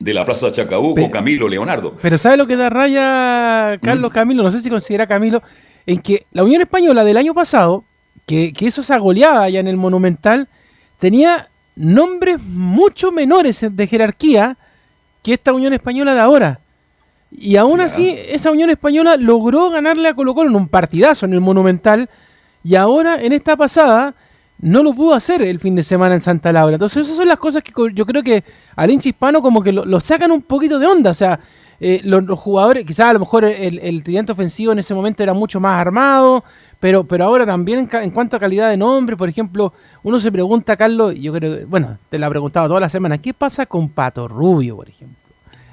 de 0.00 0.14
la 0.14 0.24
Plaza 0.24 0.52
Chacabuco, 0.52 1.10
Camilo 1.10 1.48
Leonardo. 1.48 1.96
Pero 2.00 2.18
¿sabe 2.18 2.36
lo 2.36 2.46
que 2.46 2.56
da 2.56 2.70
raya 2.70 3.78
Carlos 3.82 4.10
mm. 4.10 4.14
Camilo? 4.14 4.42
No 4.42 4.50
sé 4.50 4.60
si 4.60 4.70
considera 4.70 5.06
Camilo, 5.06 5.42
en 5.86 6.00
que 6.00 6.26
la 6.32 6.44
Unión 6.44 6.62
Española 6.62 7.04
del 7.04 7.16
año 7.16 7.34
pasado, 7.34 7.84
que, 8.26 8.52
que 8.52 8.66
eso 8.66 8.80
esa 8.80 8.98
goleada 8.98 9.42
allá 9.42 9.60
en 9.60 9.68
el 9.68 9.76
Monumental, 9.76 10.48
tenía 10.98 11.48
nombres 11.76 12.40
mucho 12.40 13.12
menores 13.12 13.64
de 13.70 13.86
jerarquía 13.86 14.56
que 15.22 15.34
esta 15.34 15.52
Unión 15.52 15.72
Española 15.72 16.14
de 16.14 16.20
ahora. 16.20 16.60
Y 17.30 17.56
aún 17.56 17.80
así, 17.80 18.16
esa 18.30 18.50
Unión 18.50 18.70
Española 18.70 19.16
logró 19.16 19.70
ganarle 19.70 20.08
a 20.08 20.14
Colo 20.14 20.34
Colo 20.34 20.48
en 20.48 20.56
un 20.56 20.68
partidazo 20.68 21.26
en 21.26 21.34
el 21.34 21.40
Monumental. 21.40 22.08
Y 22.64 22.74
ahora, 22.74 23.16
en 23.20 23.32
esta 23.32 23.56
pasada, 23.56 24.14
no 24.60 24.82
lo 24.82 24.92
pudo 24.92 25.14
hacer 25.14 25.42
el 25.42 25.60
fin 25.60 25.74
de 25.74 25.82
semana 25.82 26.14
en 26.14 26.20
Santa 26.20 26.52
Laura. 26.52 26.74
Entonces 26.74 27.06
esas 27.06 27.16
son 27.16 27.28
las 27.28 27.38
cosas 27.38 27.62
que 27.62 27.72
yo 27.92 28.06
creo 28.06 28.22
que 28.22 28.42
al 28.76 28.90
hincha 28.90 29.08
hispano 29.08 29.40
como 29.40 29.62
que 29.62 29.72
lo, 29.72 30.00
sacan 30.00 30.30
un 30.32 30.42
poquito 30.42 30.78
de 30.78 30.86
onda. 30.86 31.10
O 31.10 31.14
sea, 31.14 31.38
eh, 31.80 32.00
los, 32.04 32.38
jugadores, 32.38 32.84
quizás 32.84 33.08
a 33.08 33.12
lo 33.12 33.20
mejor 33.20 33.44
el, 33.44 33.78
el 33.78 34.30
ofensivo 34.30 34.72
en 34.72 34.80
ese 34.80 34.94
momento 34.94 35.22
era 35.22 35.32
mucho 35.32 35.60
más 35.60 35.80
armado, 35.80 36.42
pero, 36.80 37.04
pero 37.04 37.24
ahora 37.24 37.46
también 37.46 37.88
en, 37.90 38.10
cuanto 38.10 38.36
a 38.36 38.40
calidad 38.40 38.70
de 38.70 38.76
nombre, 38.76 39.16
por 39.16 39.28
ejemplo, 39.28 39.72
uno 40.02 40.20
se 40.20 40.30
pregunta, 40.30 40.76
Carlos, 40.76 41.14
y 41.14 41.22
yo 41.22 41.32
creo 41.32 41.66
bueno, 41.66 41.98
te 42.08 42.18
lo 42.18 42.26
ha 42.26 42.30
preguntado 42.30 42.68
toda 42.68 42.80
la 42.80 42.88
semana, 42.88 43.18
¿qué 43.18 43.34
pasa 43.34 43.66
con 43.66 43.88
Pato 43.88 44.28
Rubio, 44.28 44.76
por 44.76 44.88
ejemplo? 44.88 45.16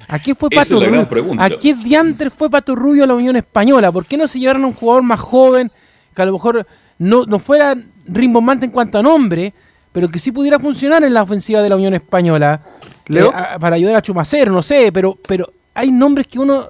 ¿A 0.08 0.20
qué 0.20 0.34
fue 0.36 0.50
Pato 0.50 0.78
Rubio? 0.78 1.08
¿A 1.40 1.50
qué 1.50 1.74
diantre 1.74 2.30
fue 2.30 2.48
Pato 2.48 2.76
Rubio 2.76 3.04
a 3.04 3.06
la 3.08 3.14
Unión 3.14 3.34
Española? 3.34 3.90
¿Por 3.90 4.06
qué 4.06 4.16
no 4.16 4.28
se 4.28 4.38
llevaron 4.38 4.64
a 4.64 4.68
un 4.68 4.74
jugador 4.74 5.02
más 5.02 5.18
joven 5.18 5.68
que 6.14 6.22
a 6.22 6.26
lo 6.26 6.32
mejor 6.32 6.66
no, 6.98 7.24
no 7.26 7.38
fuera 7.38 7.76
rimbombante 8.08 8.66
en 8.66 8.72
cuanto 8.72 8.98
a 8.98 9.02
nombre, 9.02 9.52
pero 9.92 10.10
que 10.10 10.18
sí 10.18 10.32
pudiera 10.32 10.58
funcionar 10.58 11.04
en 11.04 11.14
la 11.14 11.22
ofensiva 11.22 11.62
de 11.62 11.68
la 11.68 11.76
Unión 11.76 11.94
Española 11.94 12.60
eh, 13.08 13.24
para 13.60 13.76
ayudar 13.76 13.96
a 13.96 14.02
Chumacero, 14.02 14.52
no 14.52 14.62
sé, 14.62 14.90
pero, 14.92 15.16
pero 15.26 15.50
hay 15.74 15.90
nombres 15.90 16.26
que 16.26 16.38
uno... 16.38 16.68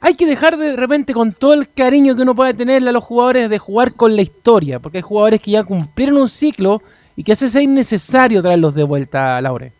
Hay 0.00 0.14
que 0.14 0.26
dejar 0.26 0.56
de 0.56 0.76
repente 0.76 1.12
con 1.12 1.32
todo 1.32 1.54
el 1.54 1.72
cariño 1.72 2.14
que 2.14 2.22
uno 2.22 2.36
puede 2.36 2.54
tenerle 2.54 2.90
a 2.90 2.92
los 2.92 3.02
jugadores 3.02 3.50
de 3.50 3.58
jugar 3.58 3.94
con 3.94 4.14
la 4.14 4.22
historia, 4.22 4.78
porque 4.78 4.98
hay 4.98 5.02
jugadores 5.02 5.40
que 5.40 5.50
ya 5.50 5.64
cumplieron 5.64 6.18
un 6.18 6.28
ciclo 6.28 6.80
y 7.16 7.24
que 7.24 7.32
hace 7.32 7.46
es 7.46 7.54
innecesario 7.56 8.40
traerlos 8.40 8.76
de 8.76 8.84
vuelta, 8.84 9.36
a 9.36 9.40
Laure. 9.40 9.72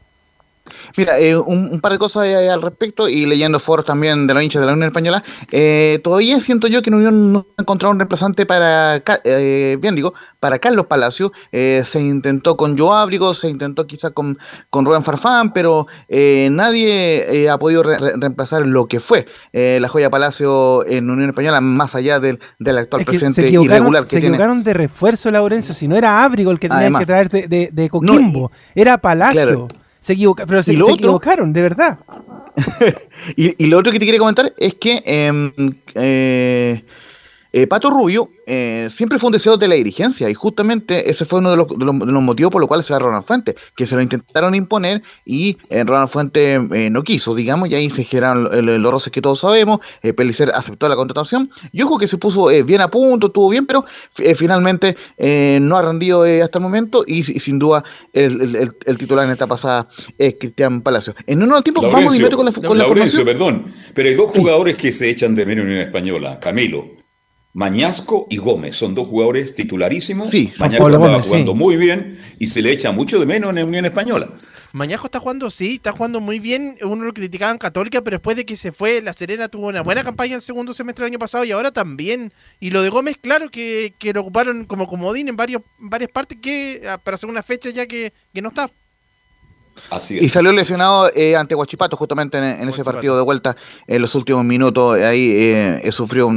Mira, 0.96 1.18
eh, 1.18 1.36
un, 1.36 1.80
par 1.80 1.92
de 1.92 1.98
cosas 1.98 2.26
al 2.26 2.62
respecto 2.62 3.08
y 3.08 3.26
leyendo 3.26 3.60
foros 3.60 3.84
también 3.84 4.26
de 4.26 4.34
los 4.34 4.42
hinchas 4.42 4.60
de 4.60 4.66
la 4.66 4.72
Unión 4.72 4.88
Española, 4.88 5.22
eh, 5.52 6.00
todavía 6.02 6.40
siento 6.40 6.66
yo 6.66 6.82
que 6.82 6.90
en 6.90 6.94
Unión 6.94 7.32
no 7.32 7.46
ha 7.56 7.62
encontrado 7.62 7.92
un 7.92 7.98
reemplazante 7.98 8.46
para, 8.46 9.02
eh, 9.24 9.76
bien 9.80 9.94
digo, 9.94 10.14
para 10.40 10.58
Carlos 10.58 10.86
Palacio. 10.86 11.32
se 11.50 12.00
intentó 12.00 12.56
con 12.56 12.78
Joe 12.78 12.96
Ábrigo, 12.96 13.34
se 13.34 13.48
intentó 13.48 13.86
quizás 13.86 14.12
con, 14.12 14.38
con 14.70 14.84
Rubén 14.84 15.04
Farfán, 15.04 15.52
pero 15.52 15.86
nadie 16.08 17.48
ha 17.50 17.58
podido 17.58 17.82
reemplazar 17.82 18.66
lo 18.66 18.86
que 18.86 19.00
fue 19.00 19.26
la 19.52 19.88
joya 19.88 20.10
Palacio 20.10 20.86
en 20.86 21.10
Unión 21.10 21.30
Española, 21.30 21.60
más 21.60 21.94
allá 21.94 22.20
del, 22.20 22.38
del 22.58 22.78
actual 22.78 23.04
presidente 23.04 23.50
irregular 23.50 24.02
que 24.02 24.10
Se 24.10 24.18
equivocaron 24.18 24.62
de 24.62 24.74
refuerzo, 24.74 25.30
Laurencio, 25.30 25.74
si 25.74 25.88
no 25.88 25.96
era 25.96 26.24
Ábrigo 26.24 26.50
el 26.50 26.58
que 26.58 26.68
tenía 26.68 26.98
que 26.98 27.06
traer 27.06 27.28
de, 27.28 27.70
de, 27.72 27.88
Coquimbo, 27.88 28.52
era 28.74 28.98
Palacio. 28.98 29.68
Se 30.00 30.16
pero 30.46 30.62
se, 30.62 30.72
equivocaron, 30.72 31.52
de 31.52 31.62
verdad. 31.62 31.98
y, 33.36 33.64
y, 33.64 33.66
lo 33.66 33.78
otro 33.78 33.92
que 33.92 33.98
te 33.98 34.06
quería 34.06 34.20
comentar 34.20 34.52
es 34.56 34.74
que 34.74 35.02
em, 35.04 35.52
eh, 35.94 36.82
eh, 37.50 37.66
Pato 37.66 37.88
Rubio 37.90 38.30
eh, 38.46 38.88
siempre 38.92 39.18
fue 39.18 39.28
un 39.28 39.32
deseo 39.32 39.56
de 39.56 39.68
la 39.68 39.74
dirigencia 39.74 40.28
y 40.28 40.34
justamente 40.34 41.10
ese 41.10 41.24
fue 41.24 41.38
uno 41.38 41.50
de 41.50 41.56
los, 41.56 41.66
motivos 42.22 42.52
por 42.52 42.60
los 42.60 42.68
cuales 42.68 42.86
se 42.86 42.92
va 42.92 42.98
Ronald 42.98 43.24
Fuente, 43.24 43.56
que 43.74 43.86
se 43.86 43.94
lo 43.94 44.02
intentaron 44.02 44.54
imponer 44.54 45.02
y 45.24 45.56
eh, 45.70 45.82
Ronald 45.84 46.10
Fuente 46.10 46.58
no 46.58 47.02
quiso, 47.04 47.34
digamos, 47.34 47.70
y 47.70 47.74
ahí 47.74 47.90
se 47.90 48.04
generaron 48.04 48.48
los 48.82 48.92
roces 48.92 49.12
que 49.12 49.22
todos 49.22 49.40
sabemos, 49.40 49.80
Pelicer 50.16 50.50
aceptó 50.54 50.88
la 50.88 50.96
contratación 50.96 51.50
y 51.72 51.82
ojo 51.82 51.98
que 51.98 52.06
se 52.06 52.18
puso 52.18 52.46
bien 52.46 52.80
a 52.80 52.88
punto, 52.88 53.28
estuvo 53.28 53.48
bien, 53.48 53.66
pero 53.66 53.84
finalmente 54.36 54.96
no 55.60 55.76
ha 55.76 55.82
rendido 55.82 56.22
hasta 56.22 56.58
el 56.58 56.62
momento 56.62 57.04
y, 57.06 57.22
sin 57.22 57.58
duda 57.58 57.84
el, 58.12 58.74
titular 58.98 59.24
en 59.24 59.30
esta 59.30 59.46
pasada 59.46 59.88
es 60.18 60.36
Cristian 60.38 60.82
Palacio. 60.82 61.14
En 61.26 61.42
uno 61.42 61.62
tiempo 61.62 61.80
vamos 61.82 62.18
con 62.18 62.44
la, 62.44 62.52
con 62.52 62.78
Laurencio, 62.78 63.24
perdón, 63.24 63.74
pero 63.94 64.08
hay 64.08 64.14
dos 64.14 64.30
jugadores 64.30 64.76
que 64.76 64.92
se 64.92 65.08
echan 65.08 65.34
de 65.34 65.46
menos 65.46 65.66
en 65.66 65.78
Española, 65.78 66.38
Camilo 66.40 66.98
Mañasco 67.54 68.26
y 68.30 68.36
Gómez 68.36 68.76
son 68.76 68.94
dos 68.94 69.08
jugadores 69.08 69.54
titularísimos. 69.54 70.30
Sí, 70.30 70.52
Mañasco 70.58 70.88
está 70.90 71.22
jugando 71.22 71.54
muy 71.54 71.76
bien 71.76 72.18
y 72.38 72.46
se 72.46 72.62
le 72.62 72.72
echa 72.72 72.92
mucho 72.92 73.18
de 73.18 73.26
menos 73.26 73.50
en 73.50 73.56
la 73.56 73.64
Unión 73.64 73.84
Española. 73.84 74.28
Mañasco 74.72 75.06
está 75.06 75.18
jugando, 75.18 75.50
sí, 75.50 75.74
está 75.76 75.92
jugando 75.92 76.20
muy 76.20 76.40
bien. 76.40 76.76
Uno 76.82 77.04
lo 77.04 77.14
criticaban 77.14 77.56
Católica, 77.56 78.02
pero 78.02 78.16
después 78.16 78.36
de 78.36 78.44
que 78.44 78.54
se 78.54 78.70
fue, 78.70 79.00
La 79.00 79.14
Serena 79.14 79.48
tuvo 79.48 79.68
una 79.68 79.80
buena 79.80 80.04
campaña 80.04 80.32
en 80.32 80.36
el 80.36 80.42
segundo 80.42 80.74
semestre 80.74 81.04
del 81.04 81.12
año 81.12 81.18
pasado 81.18 81.44
y 81.44 81.52
ahora 81.52 81.70
también. 81.70 82.32
Y 82.60 82.70
lo 82.70 82.82
de 82.82 82.90
Gómez, 82.90 83.16
claro, 83.20 83.50
que, 83.50 83.94
lo 84.14 84.20
ocuparon 84.20 84.66
como 84.66 84.86
comodín 84.86 85.28
en, 85.28 85.36
varios, 85.36 85.62
varias 85.78 86.10
partes 86.10 86.38
que 86.40 86.82
ah, 86.86 86.98
para 86.98 87.14
hacer 87.14 87.30
una 87.30 87.42
fecha 87.42 87.70
ya 87.70 87.86
que, 87.86 88.12
que 88.34 88.42
no 88.42 88.50
está. 88.50 88.70
Y 90.10 90.28
salió 90.28 90.52
lesionado 90.52 91.10
eh, 91.14 91.36
ante 91.36 91.54
Guachipato 91.54 91.96
justamente 91.96 92.38
en, 92.38 92.68
ese 92.68 92.84
partido 92.84 93.16
de 93.16 93.22
vuelta 93.22 93.56
en 93.86 94.02
los 94.02 94.14
últimos 94.14 94.44
minutos. 94.44 94.98
Ahí 94.98 95.30
eh, 95.30 95.80
eh, 95.84 95.92
sufrió 95.92 96.30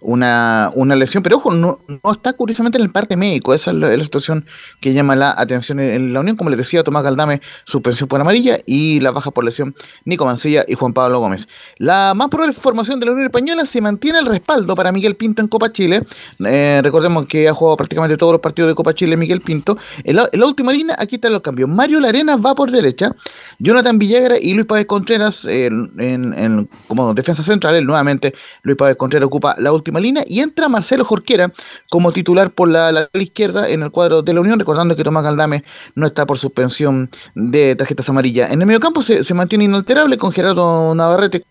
una, 0.00 0.70
una, 0.74 0.96
lesión, 0.96 1.22
pero 1.22 1.36
ojo, 1.36 1.52
no, 1.52 1.80
no, 1.86 2.12
está 2.12 2.32
curiosamente 2.32 2.78
en 2.78 2.84
el 2.84 2.90
parte 2.90 3.16
médico. 3.16 3.52
Esa 3.52 3.72
es 3.72 3.76
la, 3.76 4.04
situación 4.04 4.46
que 4.80 4.92
llama 4.92 5.16
la 5.16 5.34
atención 5.36 5.80
en, 5.80 6.12
la 6.12 6.20
Unión. 6.20 6.36
Como 6.36 6.50
les 6.50 6.58
decía, 6.58 6.82
Tomás 6.82 7.02
Galdame, 7.02 7.40
suspensión 7.64 8.08
por 8.08 8.20
amarilla 8.20 8.60
y 8.64 9.00
la 9.00 9.10
baja 9.10 9.30
por 9.30 9.44
lesión 9.44 9.74
Nico 10.04 10.24
Mancilla 10.24 10.64
y 10.66 10.74
Juan 10.74 10.92
Pablo 10.92 11.20
Gómez. 11.20 11.48
La 11.78 12.14
más 12.14 12.28
probable 12.28 12.54
formación 12.54 13.00
de 13.00 13.06
la 13.06 13.12
Unión 13.12 13.26
Española 13.26 13.66
se 13.66 13.80
mantiene 13.80 14.18
el 14.18 14.26
respaldo 14.26 14.74
para 14.74 14.92
Miguel 14.92 15.16
Pinto 15.16 15.42
en 15.42 15.48
Copa 15.48 15.72
Chile. 15.72 16.04
recordemos 16.38 17.26
que 17.26 17.48
ha 17.48 17.54
jugado 17.54 17.76
prácticamente 17.76 18.16
todos 18.16 18.32
los 18.32 18.40
partidos 18.40 18.68
de 18.68 18.74
Copa 18.74 18.94
Chile 18.94 19.16
Miguel 19.16 19.40
Pinto. 19.40 19.76
En 20.04 20.16
la, 20.16 20.46
última 20.46 20.72
línea, 20.72 20.96
aquí 20.98 21.16
están 21.16 21.32
los 21.32 21.42
cambios. 21.42 21.68
Mario 21.68 22.00
Larena 22.00 22.36
va 22.36 22.54
por 22.54 22.70
delante 22.70 22.83
derecha, 22.84 23.14
Jonathan 23.58 23.98
Villagra 23.98 24.38
y 24.38 24.54
Luis 24.54 24.66
Pávez 24.66 24.86
Contreras 24.86 25.44
en, 25.44 26.68
como 26.88 27.14
defensa 27.14 27.42
central. 27.42 27.84
Nuevamente, 27.84 28.34
Luis 28.62 28.76
Pávez 28.76 28.96
Contreras 28.96 29.26
ocupa 29.26 29.56
la 29.58 29.72
última 29.72 30.00
línea 30.00 30.24
y 30.26 30.40
entra 30.40 30.68
Marcelo 30.68 31.04
Jorquera 31.04 31.52
como 31.90 32.12
titular 32.12 32.50
por 32.50 32.68
la, 32.68 32.92
la 32.92 33.08
izquierda 33.14 33.68
en 33.68 33.82
el 33.82 33.90
cuadro 33.90 34.22
de 34.22 34.34
la 34.34 34.40
Unión, 34.40 34.58
recordando 34.58 34.96
que 34.96 35.04
Tomás 35.04 35.24
Galdame 35.24 35.64
no 35.94 36.06
está 36.06 36.26
por 36.26 36.38
suspensión 36.38 37.10
de 37.34 37.74
tarjetas 37.76 38.08
amarillas. 38.08 38.50
En 38.50 38.60
el 38.60 38.66
mediocampo 38.66 39.02
se, 39.02 39.24
se 39.24 39.34
mantiene 39.34 39.64
inalterable 39.64 40.18
con 40.18 40.32
Gerardo 40.32 40.94
Navarrete 40.94 41.44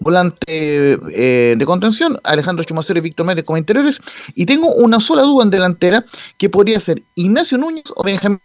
volante 0.00 0.46
eh, 0.48 1.54
de 1.56 1.66
contención, 1.66 2.18
Alejandro 2.24 2.64
Chumacero 2.64 2.98
y 2.98 3.02
Víctor 3.02 3.26
Méndez 3.26 3.44
como 3.44 3.56
interiores, 3.56 4.00
y 4.34 4.44
tengo 4.46 4.74
una 4.74 5.00
sola 5.00 5.22
duda 5.22 5.44
en 5.44 5.50
delantera 5.50 6.04
que 6.38 6.50
podría 6.50 6.80
ser 6.80 7.02
Ignacio 7.14 7.56
Núñez 7.56 7.84
o 7.94 8.02
Benjamín 8.02 8.40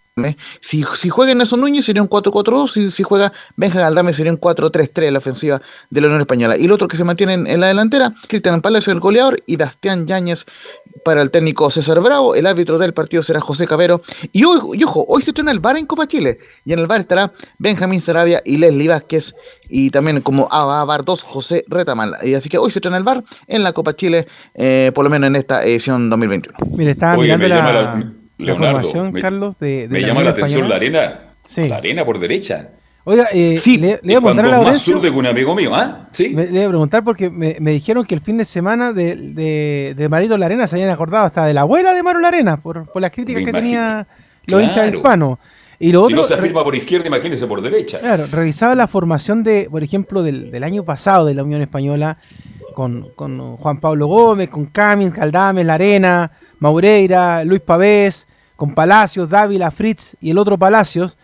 si, 0.59 0.83
si 0.95 1.09
juega 1.09 1.33
Nelson 1.33 1.61
Núñez 1.61 1.85
sería 1.85 2.01
un 2.01 2.09
4-4-2, 2.09 2.67
si, 2.69 2.91
si 2.91 3.01
juega 3.01 3.31
Benja 3.55 3.79
Galdame 3.79 4.13
sería 4.13 4.33
un 4.33 4.39
4-3-3 4.39 5.03
en 5.03 5.13
la 5.13 5.19
ofensiva 5.19 5.61
de 5.89 6.01
la 6.01 6.07
Unión 6.07 6.21
Española. 6.21 6.57
Y 6.57 6.65
el 6.65 6.71
otro 6.71 6.89
que 6.89 6.97
se 6.97 7.05
mantiene 7.05 7.33
en, 7.33 7.59
la 7.59 7.67
delantera, 7.67 8.13
Cristian 8.27 8.61
Palacio 8.61 8.91
el 8.91 8.99
goleador 8.99 9.41
y 9.45 9.55
Bastián 9.55 10.07
Yáñez 10.07 10.45
para 11.05 11.21
el 11.21 11.31
técnico 11.31 11.71
César 11.71 12.01
Bravo. 12.01 12.35
El 12.35 12.45
árbitro 12.45 12.77
del 12.77 12.93
partido 12.93 13.23
será 13.23 13.39
José 13.39 13.65
Cabero. 13.67 14.01
Y, 14.33 14.43
hoy, 14.43 14.83
ojo, 14.83 15.05
hoy 15.07 15.21
se 15.21 15.31
estrena 15.31 15.51
el 15.51 15.59
bar 15.59 15.77
en 15.77 15.85
Copa 15.85 16.05
Chile. 16.07 16.39
Y 16.65 16.73
en 16.73 16.79
el 16.79 16.87
bar 16.87 16.99
estará 16.99 17.31
Benjamín 17.57 18.01
Sarabia 18.01 18.41
y 18.43 18.57
Leslie 18.57 18.89
Vázquez. 18.89 19.33
Y 19.69 19.91
también 19.91 20.19
como 20.19 20.49
a, 20.51 20.83
bar 20.83 21.05
2, 21.05 21.21
José 21.21 21.63
Retamal. 21.69 22.17
Y 22.23 22.33
así 22.33 22.49
que 22.49 22.57
hoy 22.57 22.69
se 22.71 22.79
estrena 22.79 22.97
el 22.97 23.03
bar 23.03 23.23
en 23.47 23.63
la 23.63 23.71
Copa 23.71 23.95
Chile, 23.95 24.27
eh, 24.55 24.91
por 24.93 25.05
lo 25.05 25.09
menos 25.09 25.27
en 25.27 25.37
esta 25.37 25.63
edición 25.63 26.09
2021. 26.09 26.57
Mire, 26.75 26.91
está 26.91 27.15
mirando 27.15 27.47
la... 27.47 28.20
Leonardo, 28.41 29.11
Carlos, 29.19 29.55
de, 29.59 29.87
me 29.89 30.01
llama 30.01 30.23
la 30.23 30.31
atención 30.31 30.67
la 30.67 30.75
arena. 30.75 31.19
La 31.55 31.77
arena 31.77 32.05
por 32.05 32.19
derecha. 32.19 32.69
Oiga, 33.03 33.27
eh, 33.33 33.59
le, 33.65 33.99
voy 34.03 34.15
a 34.15 34.19
preguntar 34.19 34.45
a 34.45 34.49
Laurencio, 34.49 34.71
más 34.71 34.81
sur 34.81 35.01
de 35.01 35.09
un 35.09 35.25
amigo 35.25 35.55
mío, 35.55 35.73
¿ah? 35.73 36.07
¿Sí? 36.11 36.29
Le, 36.29 36.47
voy 36.47 36.63
a 36.63 36.67
preguntar 36.67 37.03
porque 37.03 37.31
me, 37.31 37.55
dijeron 37.71 38.05
que 38.05 38.13
el 38.13 38.21
fin 38.21 38.37
de 38.37 38.45
semana 38.45 38.93
de, 38.93 39.15
de, 39.15 39.95
de 39.97 40.09
Marito 40.09 40.37
Larena 40.37 40.67
se 40.67 40.75
habían 40.75 40.91
acordado 40.91 41.25
hasta 41.25 41.45
de 41.45 41.53
la 41.53 41.61
abuela 41.61 41.95
de 41.95 42.03
Maro 42.03 42.19
Larena 42.19 42.57
por, 42.57 42.85
por 42.91 43.01
las 43.01 43.11
críticas 43.11 43.43
que 43.43 43.51
tenía 43.51 44.05
los 44.45 44.61
hinchas 44.61 44.93
hispanos. 44.93 45.39
Y 45.79 45.91
lo 45.91 46.03
si 46.03 46.13
no 46.13 46.23
se 46.23 46.35
afirma 46.35 46.63
por 46.63 46.75
izquierda, 46.75 47.07
imagínese 47.07 47.47
por 47.47 47.59
derecha. 47.59 47.99
Claro, 47.99 48.25
revisaba 48.31 48.75
la 48.75 48.85
formación 48.85 49.41
de, 49.41 49.67
por 49.71 49.81
ejemplo, 49.81 50.21
del, 50.21 50.51
del 50.51 50.63
año 50.63 50.85
pasado 50.85 51.25
de 51.25 51.33
la 51.33 51.43
Unión 51.43 51.63
Española 51.63 52.19
con, 52.75 53.09
con 53.15 53.57
Juan 53.57 53.79
Pablo 53.79 54.05
Gómez, 54.05 54.49
con 54.49 54.67
Camis, 54.67 55.11
Caldame, 55.11 55.63
Larena, 55.63 56.31
Maureira, 56.59 57.43
Luis 57.43 57.61
Pavés, 57.61 58.27
con 58.61 58.75
Palacios, 58.75 59.27
Dávila, 59.27 59.71
Fritz 59.71 60.15
y 60.21 60.29
el 60.29 60.37
otro 60.37 60.55
Palacios, 60.55 61.17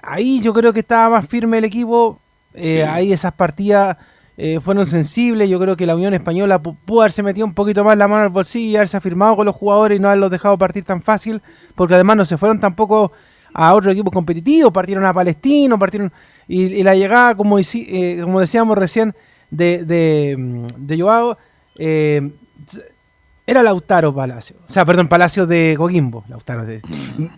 ahí 0.00 0.40
yo 0.40 0.52
creo 0.52 0.72
que 0.72 0.78
estaba 0.78 1.08
más 1.08 1.26
firme 1.26 1.58
el 1.58 1.64
equipo. 1.64 2.20
Eh, 2.54 2.84
ahí 2.84 3.12
esas 3.12 3.32
partidas 3.32 3.96
eh, 4.36 4.60
fueron 4.60 4.86
sensibles. 4.86 5.48
Yo 5.48 5.58
creo 5.58 5.76
que 5.76 5.86
la 5.86 5.96
Unión 5.96 6.14
Española 6.14 6.62
pudo 6.62 7.00
haberse 7.00 7.20
metido 7.24 7.48
un 7.48 7.52
poquito 7.52 7.82
más 7.82 7.98
la 7.98 8.06
mano 8.06 8.22
al 8.22 8.28
bolsillo 8.28 8.70
y 8.70 8.76
haberse 8.76 8.96
afirmado 8.96 9.34
con 9.34 9.46
los 9.46 9.56
jugadores 9.56 9.98
y 9.98 10.00
no 10.00 10.06
haberlos 10.06 10.30
dejado 10.30 10.56
partir 10.56 10.84
tan 10.84 11.02
fácil, 11.02 11.42
porque 11.74 11.94
además 11.94 12.16
no 12.16 12.24
se 12.24 12.38
fueron 12.38 12.60
tampoco 12.60 13.10
a 13.52 13.74
otro 13.74 13.90
equipo 13.90 14.12
competitivo, 14.12 14.72
partieron 14.72 15.04
a 15.04 15.12
Palestino, 15.12 15.76
partieron. 15.80 16.12
Y, 16.46 16.80
la 16.84 16.94
llegada, 16.94 17.34
como, 17.34 17.58
eh, 17.58 18.20
como 18.22 18.38
decíamos 18.38 18.78
recién, 18.78 19.16
de, 19.50 19.84
de, 19.84 20.68
de 20.76 21.00
Joao, 21.00 21.36
era 23.52 23.62
Lautaro 23.62 24.14
Palacio. 24.14 24.56
O 24.68 24.72
sea, 24.72 24.84
perdón, 24.84 25.08
Palacio 25.08 25.46
de 25.46 25.74
Coquimbo. 25.76 26.24
Lautaro. 26.28 26.68
Eh, 26.68 26.80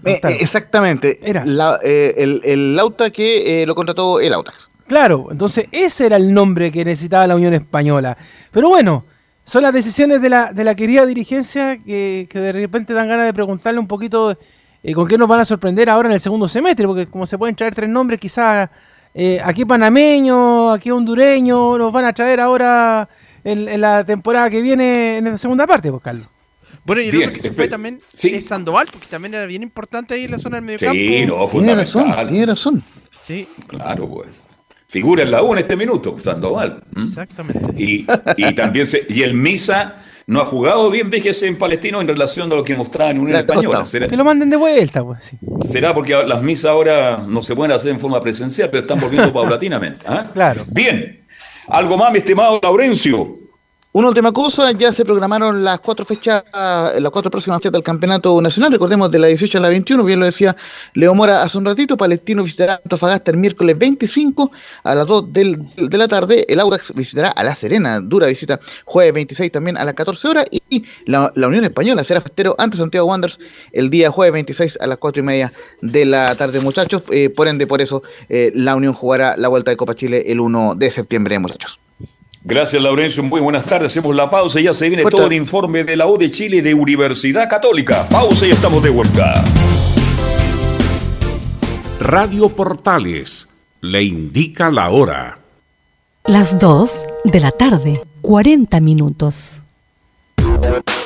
eh, 0.05 0.21
exactamente. 0.41 1.19
Era. 1.23 1.45
Eh, 1.83 2.41
el, 2.43 2.75
Lauta 2.75 3.11
que 3.11 3.65
lo 3.67 3.75
contrató 3.75 4.21
el 4.21 4.33
Autax. 4.33 4.71
Claro, 4.87 5.29
entonces 5.31 5.67
ese 5.73 6.07
era 6.07 6.17
el 6.17 6.33
nombre 6.33 6.71
que 6.71 6.85
necesitaba 6.85 7.27
la 7.27 7.37
Unión 7.37 7.55
Española. 7.55 8.17
Pero 8.51 8.69
bueno, 8.69 9.05
son 9.45 9.63
las 9.63 9.73
decisiones 9.73 10.21
de 10.23 10.31
la, 10.31 10.53
de 10.53 10.65
la 10.65 10.75
querida 10.75 11.07
dirigencia 11.07 11.79
que, 11.83 12.29
de 12.33 12.53
repente 12.53 12.93
dan 12.93 13.09
ganas 13.09 13.27
de 13.27 13.35
preguntarle 13.35 13.81
un 13.81 13.89
poquito 13.89 14.39
con 14.95 15.09
qué 15.09 15.17
nos 15.17 15.29
van 15.29 15.41
a 15.41 15.45
sorprender 15.45 15.89
ahora 15.89 16.09
en 16.09 16.15
el 16.15 16.21
segundo 16.21 16.47
semestre, 16.47 16.87
porque 16.87 17.07
como 17.07 17.27
se 17.27 17.39
pueden 17.39 17.57
traer 17.57 17.75
tres 17.75 17.89
nombres, 17.89 18.21
quizás 18.21 18.69
aquí 19.43 19.65
panameño, 19.65 20.71
aquí 20.71 20.91
hondureño, 20.91 21.79
nos 21.79 21.93
van 21.93 22.05
a 22.05 22.13
traer 22.13 22.41
ahora 22.41 23.09
en, 23.45 23.81
la 23.81 24.05
temporada 24.05 24.51
que 24.51 24.63
viene, 24.63 25.19
en 25.19 25.25
la 25.25 25.39
segunda 25.39 25.67
parte, 25.67 25.91
pues, 25.91 26.03
Carlos. 26.03 26.27
Bueno, 26.85 27.01
y 27.01 27.09
el 27.09 27.33
que 27.33 27.41
se 27.41 27.53
fue 27.53 27.69
también 27.69 27.99
es 28.23 28.47
Sandoval, 28.47 28.87
porque 28.93 29.07
también 29.07 29.35
era 29.35 29.47
bien 29.47 29.63
importante 29.63 30.15
ahí 30.15 30.25
en 30.25 30.33
la 30.33 30.39
zona 30.39 30.57
del 30.57 30.65
medio 30.65 30.79
campo. 30.79 30.95
Sí, 30.95 31.25
no, 31.27 31.49
fundamental. 31.49 32.29
Tiene 32.29 32.47
razón, 32.47 32.83
Sí. 33.23 33.49
Claro, 33.69 34.09
pues. 34.09 34.43
Figura 34.87 35.23
en 35.23 35.31
la 35.31 35.43
U 35.43 35.53
en 35.55 35.61
este 35.61 35.77
minuto, 35.77 36.17
Sandoval. 36.19 36.83
Exactamente. 36.97 37.73
Y, 37.83 38.07
y 38.37 38.55
también 38.55 38.87
se, 38.87 39.07
y 39.09 39.23
el 39.23 39.35
Misa 39.35 40.05
no 40.27 40.41
ha 40.41 40.47
jugado 40.47 40.91
bien, 40.91 41.11
fíjese, 41.11 41.47
en 41.47 41.57
Palestino 41.57 42.01
en 42.01 42.09
relación 42.09 42.51
a 42.51 42.55
lo 42.55 42.65
que 42.65 42.77
mostraba 42.77 43.11
en 43.11 43.19
Unión 43.19 43.39
Española. 43.39 43.85
que 44.09 44.17
lo 44.17 44.25
manden 44.25 44.51
de 44.51 44.57
vuelta, 44.57 45.05
pues. 45.05 45.33
Será 45.69 45.93
porque 45.93 46.15
las 46.27 46.43
misas 46.43 46.67
ahora 46.67 47.25
no 47.27 47.43
se 47.43 47.55
pueden 47.55 47.73
hacer 47.73 47.91
en 47.91 48.01
forma 48.01 48.21
presencial, 48.21 48.71
pero 48.71 48.83
están 48.83 49.01
volviendo 49.01 49.33
paulatinamente. 49.35 50.01
¿ah? 50.07 50.27
Claro. 50.33 50.65
Bien. 50.69 51.24
¿Algo 51.69 51.97
más, 51.97 52.13
mi 52.13 52.19
estimado 52.19 52.61
Laurencio? 52.63 53.44
Una 53.97 54.09
última 54.09 54.33
cosa, 54.33 54.73
ya 54.73 54.93
se 54.93 55.05
programaron 55.05 55.63
las 55.63 55.79
cuatro 55.79 56.05
fechas, 56.05 56.43
las 56.53 57.13
cuatro 57.13 57.31
próximas 57.31 57.59
fechas 57.59 57.71
del 57.71 57.85
campeonato 57.85 58.43
nacional, 58.43 58.73
recordemos 58.73 59.09
de 59.09 59.21
la 59.21 59.29
18 59.29 59.57
a 59.57 59.61
la 59.61 59.69
21, 59.69 60.03
bien 60.03 60.19
lo 60.19 60.27
decía 60.27 60.57
Leo 60.95 61.15
Mora 61.15 61.45
hace 61.45 61.59
un 61.59 61.65
ratito, 61.65 61.97
Palestino 61.97 62.43
visitará 62.43 62.81
Antofagasta 62.83 63.31
el 63.31 63.37
miércoles 63.37 63.79
25 63.79 64.51
a 64.83 64.95
las 64.97 65.07
2 65.07 65.33
de 65.33 65.97
la 65.97 66.09
tarde, 66.09 66.45
el 66.49 66.59
Audax 66.59 66.93
visitará 66.93 67.29
a 67.29 67.45
La 67.45 67.55
Serena, 67.55 68.01
dura 68.01 68.27
visita 68.27 68.59
jueves 68.85 69.15
26 69.15 69.53
también 69.53 69.77
a 69.77 69.85
las 69.85 69.95
14 69.95 70.27
horas, 70.27 70.47
y 70.51 70.83
la, 71.07 71.31
Unión 71.37 71.65
Española 71.65 72.03
será 72.03 72.21
festero 72.21 72.57
ante 72.59 72.77
Santiago 72.77 73.07
Wanderers 73.07 73.39
el 73.71 73.91
día 73.91 74.11
jueves 74.11 74.33
26 74.33 74.79
a 74.81 74.89
las 74.89 74.99
4 74.99 75.21
y 75.21 75.25
media 75.25 75.53
de 75.83 76.05
la 76.05 76.35
tarde, 76.35 76.61
muchachos, 76.63 77.05
eh, 77.13 77.31
por 77.31 77.47
ende, 77.47 77.69
por 77.69 77.81
eso 77.81 78.03
eh, 78.29 78.51
la 78.57 78.75
Unión 78.75 78.93
jugará 78.93 79.37
la 79.37 79.47
Vuelta 79.47 79.71
de 79.71 79.77
Copa 79.77 79.95
Chile 79.95 80.25
el 80.27 80.41
1 80.41 80.75
de 80.75 80.91
septiembre, 80.91 81.39
muchachos. 81.39 81.84
Gracias, 82.47 82.83
Laurencio. 82.83 83.23
Muy 83.23 83.41
buenas 83.41 83.65
tardes. 83.65 83.93
Hacemos 83.93 84.15
la 84.15 84.29
pausa 84.29 84.61
y 84.61 84.65
ya 84.65 84.75
se 84.75 84.91
viene 84.91 85.03
todo 85.05 85.27
el 85.27 85.33
informe 85.33 85.83
de 85.83 85.97
la 85.97 86.07
U 86.07 86.19
de 86.19 86.31
Chile 86.31 86.61
de 86.61 86.75
Universidad 86.75 87.49
Católica. 87.49 88.07
Pausa 88.11 88.47
y 88.47 88.51
estamos 88.51 88.83
de 88.83 88.91
vuelta. 88.91 89.43
Radio 92.01 92.51
Portales 92.51 93.49
le 93.81 94.03
indica 94.03 94.71
la 94.71 94.91
hora. 94.91 95.39
Las 96.27 96.59
2 96.59 96.93
de 97.25 97.41
la 97.41 97.51
tarde, 97.51 97.95
40 98.21 98.79
minutos. 98.81 99.53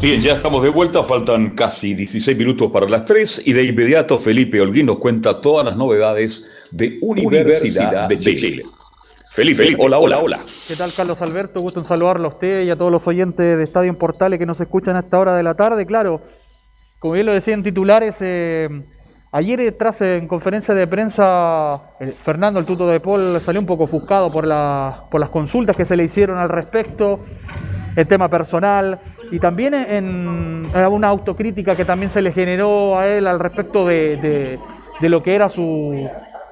Bien, 0.00 0.20
ya 0.20 0.34
estamos 0.34 0.62
de 0.62 0.68
vuelta, 0.68 1.02
faltan 1.02 1.50
casi 1.50 1.94
16 1.94 2.36
minutos 2.36 2.70
para 2.70 2.86
las 2.86 3.06
3 3.06 3.42
y 3.46 3.54
de 3.54 3.64
inmediato 3.64 4.18
Felipe 4.18 4.60
Holguín 4.60 4.86
nos 4.86 4.98
cuenta 4.98 5.40
todas 5.40 5.64
las 5.64 5.74
novedades 5.74 6.68
de 6.70 6.98
Universidad, 7.00 8.06
de 8.06 8.18
Chile. 8.18 8.62
Felipe, 9.32 9.74
hola, 9.78 9.98
hola, 9.98 10.18
hola. 10.18 10.40
¿Qué 10.68 10.76
tal, 10.76 10.90
Carlos 10.94 11.22
Alberto? 11.22 11.60
Gusto 11.60 11.80
en 11.80 11.86
saludarlo 11.86 12.28
a 12.28 12.32
usted 12.32 12.64
y 12.64 12.70
a 12.70 12.76
todos 12.76 12.92
los 12.92 13.06
oyentes 13.06 13.56
de 13.56 13.64
Estadio 13.64 13.88
en 13.88 13.96
Portales 13.96 14.38
que 14.38 14.44
nos 14.44 14.60
escuchan 14.60 14.96
a 14.96 15.00
esta 15.00 15.18
hora 15.18 15.34
de 15.34 15.42
la 15.42 15.54
tarde. 15.54 15.86
Claro, 15.86 16.20
como 16.98 17.14
bien 17.14 17.24
lo 17.24 17.32
decían 17.32 17.62
titulares, 17.62 18.16
eh, 18.20 18.68
ayer 19.32 19.60
eh, 19.60 19.72
tras 19.72 20.02
en 20.02 20.28
conferencia 20.28 20.74
de 20.74 20.86
prensa, 20.86 21.80
Fernando, 22.22 22.60
el 22.60 22.66
tuto 22.66 22.86
de 22.86 23.00
Paul, 23.00 23.40
salió 23.40 23.60
un 23.62 23.66
poco 23.66 23.84
ofuscado 23.84 24.30
por, 24.30 24.46
la, 24.46 25.04
por 25.10 25.20
las 25.20 25.30
consultas 25.30 25.74
que 25.74 25.86
se 25.86 25.96
le 25.96 26.04
hicieron 26.04 26.38
al 26.38 26.50
respecto, 26.50 27.18
el 27.96 28.06
tema 28.06 28.28
personal 28.28 29.00
y 29.30 29.38
también 29.38 29.74
en, 29.74 30.62
una 30.90 31.08
autocrítica 31.08 31.74
que 31.76 31.84
también 31.84 32.10
se 32.10 32.22
le 32.22 32.32
generó 32.32 32.98
a 32.98 33.06
él 33.06 33.26
al 33.26 33.38
respecto 33.38 33.86
de 33.86 34.58
lo 35.00 35.22
que 35.22 35.34
era 35.34 35.48
su, 35.48 36.08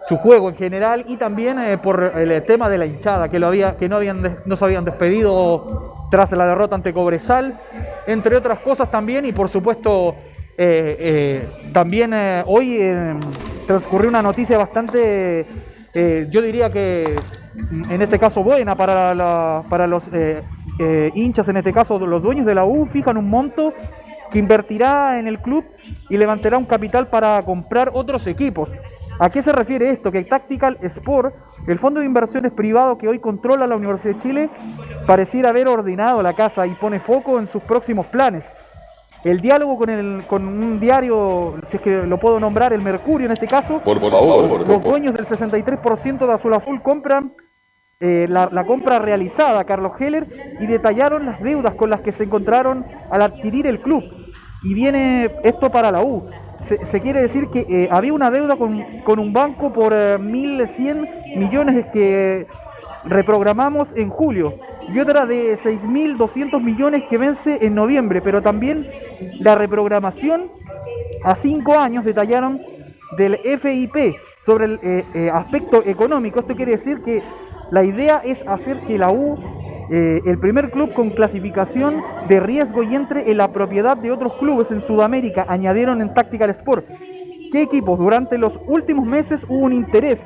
su 0.07 0.19
juego 0.19 0.51
en 0.51 0.57
general 0.57 1.05
y 1.09 1.17
también 1.17 1.59
eh, 1.59 1.79
por 1.79 2.13
el 2.17 2.43
tema 2.45 2.69
de 2.69 2.79
la 2.79 2.87
hinchada, 2.87 3.31
que, 3.31 3.39
lo 3.39 3.47
había, 3.47 3.77
que 3.77 3.89
no, 3.89 3.97
habían, 3.97 4.39
no 4.45 4.57
se 4.57 4.65
habían 4.65 4.85
despedido 4.85 6.09
tras 6.11 6.31
la 6.33 6.47
derrota 6.47 6.75
ante 6.75 6.93
Cobresal, 6.93 7.55
entre 8.07 8.37
otras 8.37 8.59
cosas 8.59 8.91
también, 8.91 9.25
y 9.25 9.33
por 9.33 9.49
supuesto 9.49 10.15
eh, 10.59 10.97
eh, 10.99 11.49
también 11.73 12.15
hoy 12.47 12.79
transcurrió 13.67 14.11
una 14.11 14.23
noticia 14.23 14.59
bastante, 14.59 15.47
yo 15.95 16.43
diría 16.43 16.71
que 16.71 17.17
en 17.89 18.03
este 18.03 18.19
caso 18.19 18.43
buena 18.43 18.75
para, 18.77 19.63
para 19.69 19.87
los 19.87 20.03
hinchas, 21.15 21.49
en 21.49 21.57
este 21.57 21.73
caso 21.73 21.99
los 21.99 22.23
dueños 22.23 22.47
de 22.47 22.55
la 22.55 22.65
U, 22.65 22.87
fijan 22.87 23.17
un 23.17 23.29
monto 23.29 23.73
que 24.31 24.39
invertirá 24.39 25.19
en 25.19 25.29
el 25.29 25.39
club 25.39 25.65
y 26.11 26.17
levantará 26.17 26.59
un 26.59 26.65
capital 26.65 27.09
para 27.09 27.43
comprar 27.45 27.91
otros 27.95 28.27
equipos. 28.27 28.69
¿A 29.19 29.31
qué 29.31 29.43
se 29.43 29.53
refiere 29.53 29.91
esto? 29.91 30.11
Que 30.11 30.25
Tactical 30.25 30.77
Sport, 30.81 31.35
el 31.69 31.79
fondo 31.79 32.01
de 32.01 32.07
inversiones 32.07 32.53
privado 32.53 32.99
que 32.99 33.07
hoy 33.07 33.21
controla 33.21 33.67
la 33.67 33.77
Universidad 33.77 34.17
de 34.17 34.21
Chile, 34.21 34.51
pareciera 35.07 35.51
haber 35.51 35.69
ordenado 35.69 36.21
la 36.23 36.33
casa 36.33 36.67
y 36.67 36.71
pone 36.71 36.99
foco 36.99 37.39
en 37.39 37.47
sus 37.47 37.63
próximos 37.63 38.07
planes. 38.07 38.45
El 39.23 39.41
diálogo 39.41 39.79
con, 39.79 39.89
el, 39.89 40.25
con 40.27 40.47
un 40.47 40.81
diario, 40.81 41.55
si 41.69 41.77
es 41.77 41.83
que 41.83 42.07
lo 42.07 42.19
puedo 42.19 42.41
nombrar, 42.41 42.73
el 42.73 42.83
Mercurio 42.83 43.27
en 43.27 43.33
este 43.33 43.47
caso, 43.47 43.79
por, 43.79 43.99
favor, 44.01 44.69
los 44.69 44.85
dueños 44.85 45.15
del 45.15 45.27
63% 45.27 46.27
de 46.27 46.33
Azul 46.33 46.53
Azul 46.53 46.83
compran 46.83 47.33
eh, 48.05 48.27
la, 48.29 48.65
compra 48.67 48.99
realizada 48.99 49.61
a 49.61 49.65
Carlos 49.65 49.93
Heller 49.99 50.27
y 50.61 50.67
detallaron 50.67 51.25
las 51.25 51.43
deudas 51.43 51.75
con 51.75 51.89
las 51.91 52.01
que 52.01 52.13
se 52.13 52.25
encontraron 52.25 52.85
al 53.11 53.23
adquirir 53.23 53.67
el 53.67 53.81
club. 53.81 54.05
Y 54.63 54.75
viene 54.75 55.31
esto 55.43 55.71
para 55.71 55.91
la 55.91 56.03
U 56.03 56.29
se, 56.91 57.01
quiere 57.01 57.21
decir 57.21 57.49
que 57.49 57.61
eh, 57.69 57.89
había 57.91 58.13
una 58.13 58.31
deuda 58.31 58.57
con, 58.57 59.19
un 59.19 59.33
banco 59.33 59.73
por 59.73 59.93
1.100 59.93 60.79
eh, 60.79 61.37
millones 61.37 61.87
que 61.93 62.47
reprogramamos 63.05 63.89
en 63.95 64.09
julio 64.09 64.55
y 64.93 64.99
otra 64.99 65.27
de 65.27 65.59
6.200 65.59 66.61
millones 66.63 67.05
que 67.09 67.19
vence 67.19 67.59
en 67.67 67.75
noviembre, 67.75 68.21
pero 68.23 68.43
también 68.43 68.89
la 69.41 69.55
reprogramación 69.55 70.51
a 71.23 71.37
cinco 71.37 71.79
años 71.79 72.05
detallaron 72.05 72.61
del 73.17 73.39
FIP 73.39 74.17
sobre 74.45 74.65
el 74.67 74.81
eh, 74.83 75.31
aspecto 75.33 75.83
económico. 75.87 76.41
Esto 76.41 76.55
quiere 76.55 76.73
decir 76.73 77.03
que 77.03 77.23
la 77.71 77.85
idea 77.85 78.23
es 78.25 78.43
hacer 78.47 78.81
que 78.87 78.99
la 78.99 79.11
U 79.11 79.39
eh, 79.91 80.23
el 80.25 80.39
primer 80.39 80.71
club 80.71 80.95
con 80.95 81.11
clasificación 81.11 82.03
de 82.29 82.41
riesgo 82.41 82.83
y 82.83 82.95
entre 82.95 83.31
en 83.31 83.37
la 83.37 83.53
propiedad 83.53 83.97
de 83.97 84.13
otros 84.13 84.35
clubes 84.35 84.71
en 84.71 84.81
Sudamérica, 84.81 85.45
añadieron 85.47 86.01
en 86.01 86.15
Tactical 86.15 86.51
Sport. 86.51 86.87
¿Qué 87.53 87.63
equipos? 87.63 87.99
Durante 87.99 88.39
los 88.39 88.59
últimos 88.67 89.07
meses 89.07 89.45
hubo 89.47 89.61
un 89.61 89.73
interés 89.73 90.25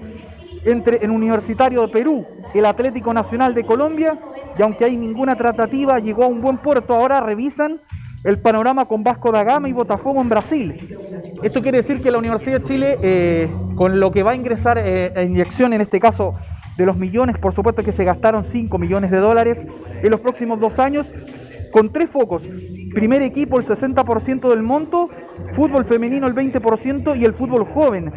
entre 0.65 0.98
el 0.98 1.10
Universitario 1.10 1.82
de 1.82 1.89
Perú, 1.89 2.24
el 2.55 2.65
Atlético 2.66 3.12
Nacional 3.12 3.55
de 3.55 3.65
Colombia, 3.65 4.19
y 4.56 4.62
aunque 4.62 4.85
hay 4.85 4.97
ninguna 4.97 5.36
tratativa, 5.36 5.98
llegó 5.98 6.24
a 6.24 6.28
un 6.28 6.40
buen 6.40 6.59
puerto. 6.59 6.94
Ahora 6.94 7.20
revisan 7.20 7.81
el 8.24 8.40
panorama 8.40 8.86
con 8.86 9.02
Vasco 9.05 9.32
da 9.32 9.44
Gama 9.44 9.69
y 9.69 9.73
Botafogo 9.73 10.20
en 10.20 10.28
Brasil. 10.28 10.97
Esto 11.43 11.62
quiere 11.62 11.78
decir 11.78 12.01
que 12.01 12.10
la 12.10 12.19
Universidad 12.19 12.60
de 12.60 12.66
Chile, 12.66 12.98
eh, 13.02 13.51
con 13.77 13.98
lo 14.01 14.10
que 14.10 14.23
va 14.23 14.32
a 14.32 14.35
ingresar 14.35 14.78
eh, 14.78 15.12
a 15.16 15.23
inyección, 15.23 15.73
en 15.73 15.81
este 15.81 16.01
caso 16.01 16.35
de 16.79 16.87
los 16.87 16.97
millones, 16.97 17.37
por 17.39 17.53
supuesto 17.53 17.83
que 17.83 17.93
se 17.93 18.05
gastaron 18.05 18.45
5 18.45 18.79
millones 18.79 19.11
de 19.11 19.19
dólares 19.19 19.59
en 20.01 20.11
los 20.11 20.21
próximos 20.21 20.61
dos 20.61 20.79
años, 20.79 21.09
con 21.73 21.93
tres 21.93 22.09
focos. 22.09 22.49
Primer 22.95 23.21
equipo 23.23 23.59
el 23.59 23.67
60% 23.67 24.49
del 24.49 24.63
monto, 24.63 25.11
fútbol 25.53 25.85
femenino 25.85 26.29
el 26.29 26.35
20% 26.37 27.19
y 27.19 27.25
el 27.25 27.35
fútbol 27.35 27.67
joven. 27.67 28.13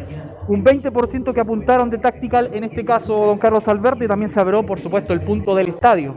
Un 0.46 0.64
20% 0.64 1.34
que 1.34 1.40
apuntaron 1.40 1.90
de 1.90 1.98
Tactical, 1.98 2.50
en 2.52 2.62
este 2.62 2.84
caso 2.84 3.26
don 3.26 3.38
Carlos 3.38 3.66
Alberto, 3.66 4.04
y 4.04 4.08
también 4.08 4.30
se 4.30 4.38
abrió, 4.38 4.64
por 4.64 4.80
supuesto, 4.80 5.12
el 5.12 5.22
punto 5.22 5.56
del 5.56 5.68
estadio. 5.68 6.16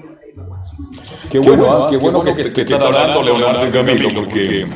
Qué 1.31 1.39
bueno, 1.39 1.87
qué 1.89 1.97
bueno, 1.97 2.23
que, 2.23 2.33
te 2.35 2.61
está 2.61 2.85
hablando 2.85 3.23
Leonardo 3.23 3.71
Camilo, 3.71 4.09
porque 4.13 4.67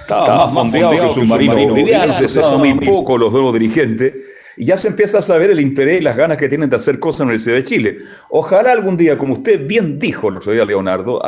está 0.00 0.36
más 0.36 0.54
fondeado 0.54 0.92
que 0.92 1.08
su 1.08 1.26
submarino 1.26 1.54
boliviano, 1.54 2.14
se 2.14 2.56
muy 2.56 2.74
poco 2.74 3.18
los 3.18 3.32
nuevos 3.32 3.52
dirigentes 3.52 4.33
y 4.56 4.66
ya 4.66 4.76
se 4.76 4.88
empieza 4.88 5.18
a 5.18 5.22
saber 5.22 5.50
el 5.50 5.60
interés 5.60 6.00
y 6.00 6.04
las 6.04 6.16
ganas 6.16 6.36
que 6.36 6.48
tienen 6.48 6.70
de 6.70 6.76
hacer 6.76 6.98
cosas 6.98 7.20
en 7.20 7.26
la 7.26 7.30
Universidad 7.32 7.56
de 7.56 7.64
Chile. 7.64 7.98
Ojalá 8.30 8.72
algún 8.72 8.96
día, 8.96 9.18
como 9.18 9.34
usted 9.34 9.66
bien 9.66 9.98
dijo 9.98 10.28
el 10.28 10.36
otro 10.36 10.52
Leonardo, 10.52 11.20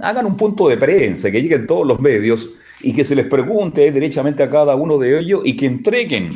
hagan 0.00 0.26
un 0.26 0.36
punto 0.36 0.68
de 0.68 0.76
prensa, 0.76 1.30
que 1.30 1.40
lleguen 1.40 1.66
todos 1.66 1.86
los 1.86 2.00
medios 2.00 2.50
y 2.80 2.92
que 2.92 3.04
se 3.04 3.14
les 3.14 3.26
pregunte 3.26 3.90
derechamente 3.92 4.42
a 4.42 4.50
cada 4.50 4.74
uno 4.74 4.98
de 4.98 5.18
ellos 5.18 5.42
y 5.44 5.56
que 5.56 5.66
entreguen 5.66 6.30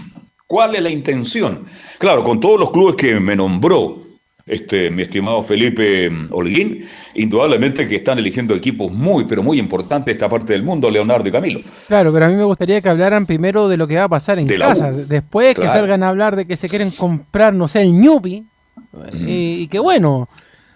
cuál 0.47 0.77
es 0.77 0.83
la 0.83 0.91
intención. 0.91 1.65
Claro, 1.99 2.23
con 2.23 2.41
todos 2.41 2.61
los 2.61 2.71
clubes 2.71 2.95
que 2.95 3.19
me 3.19 3.35
nombró, 3.35 4.06
este, 4.47 4.93
mi 4.93 5.03
estimado 5.03 5.43
Felipe 5.43 6.09
Holguín, 6.31 6.85
indudablemente 7.15 7.89
que 7.89 7.97
están 7.97 8.19
eligiendo 8.19 8.55
equipos 8.55 8.93
muy, 8.93 9.25
pero 9.25 9.43
muy 9.43 9.59
importantes 9.59 10.07
de 10.07 10.13
esta 10.13 10.29
parte 10.29 10.53
del 10.53 10.63
mundo, 10.63 10.89
Leonardo 10.89 11.29
y 11.29 11.33
Camilo. 11.33 11.61
Claro, 11.89 12.13
pero 12.13 12.27
a 12.27 12.29
mí 12.29 12.37
me 12.37 12.45
gustaría 12.45 12.81
que 12.81 12.89
hablaran 12.89 13.27
primero 13.27 13.69
de 13.69 13.77
lo 13.77 13.89
que 13.89 13.97
va 13.97 14.05
a 14.05 14.09
pasar 14.09 14.39
en 14.39 14.47
casa, 14.47 14.93
después 14.93 15.59
que 15.59 15.69
salgan 15.69 16.05
a 16.05 16.11
hablar 16.11 16.37
de 16.37 16.47
que 16.47 16.57
se 16.57 16.69
quieren 16.69 16.93
comprar, 16.93 17.55
no 17.55 17.67
sé, 17.67 17.83
el 17.83 17.93
Ñupi, 17.93 18.47
y, 19.13 19.67
que 19.67 19.81
bueno, 19.81 20.27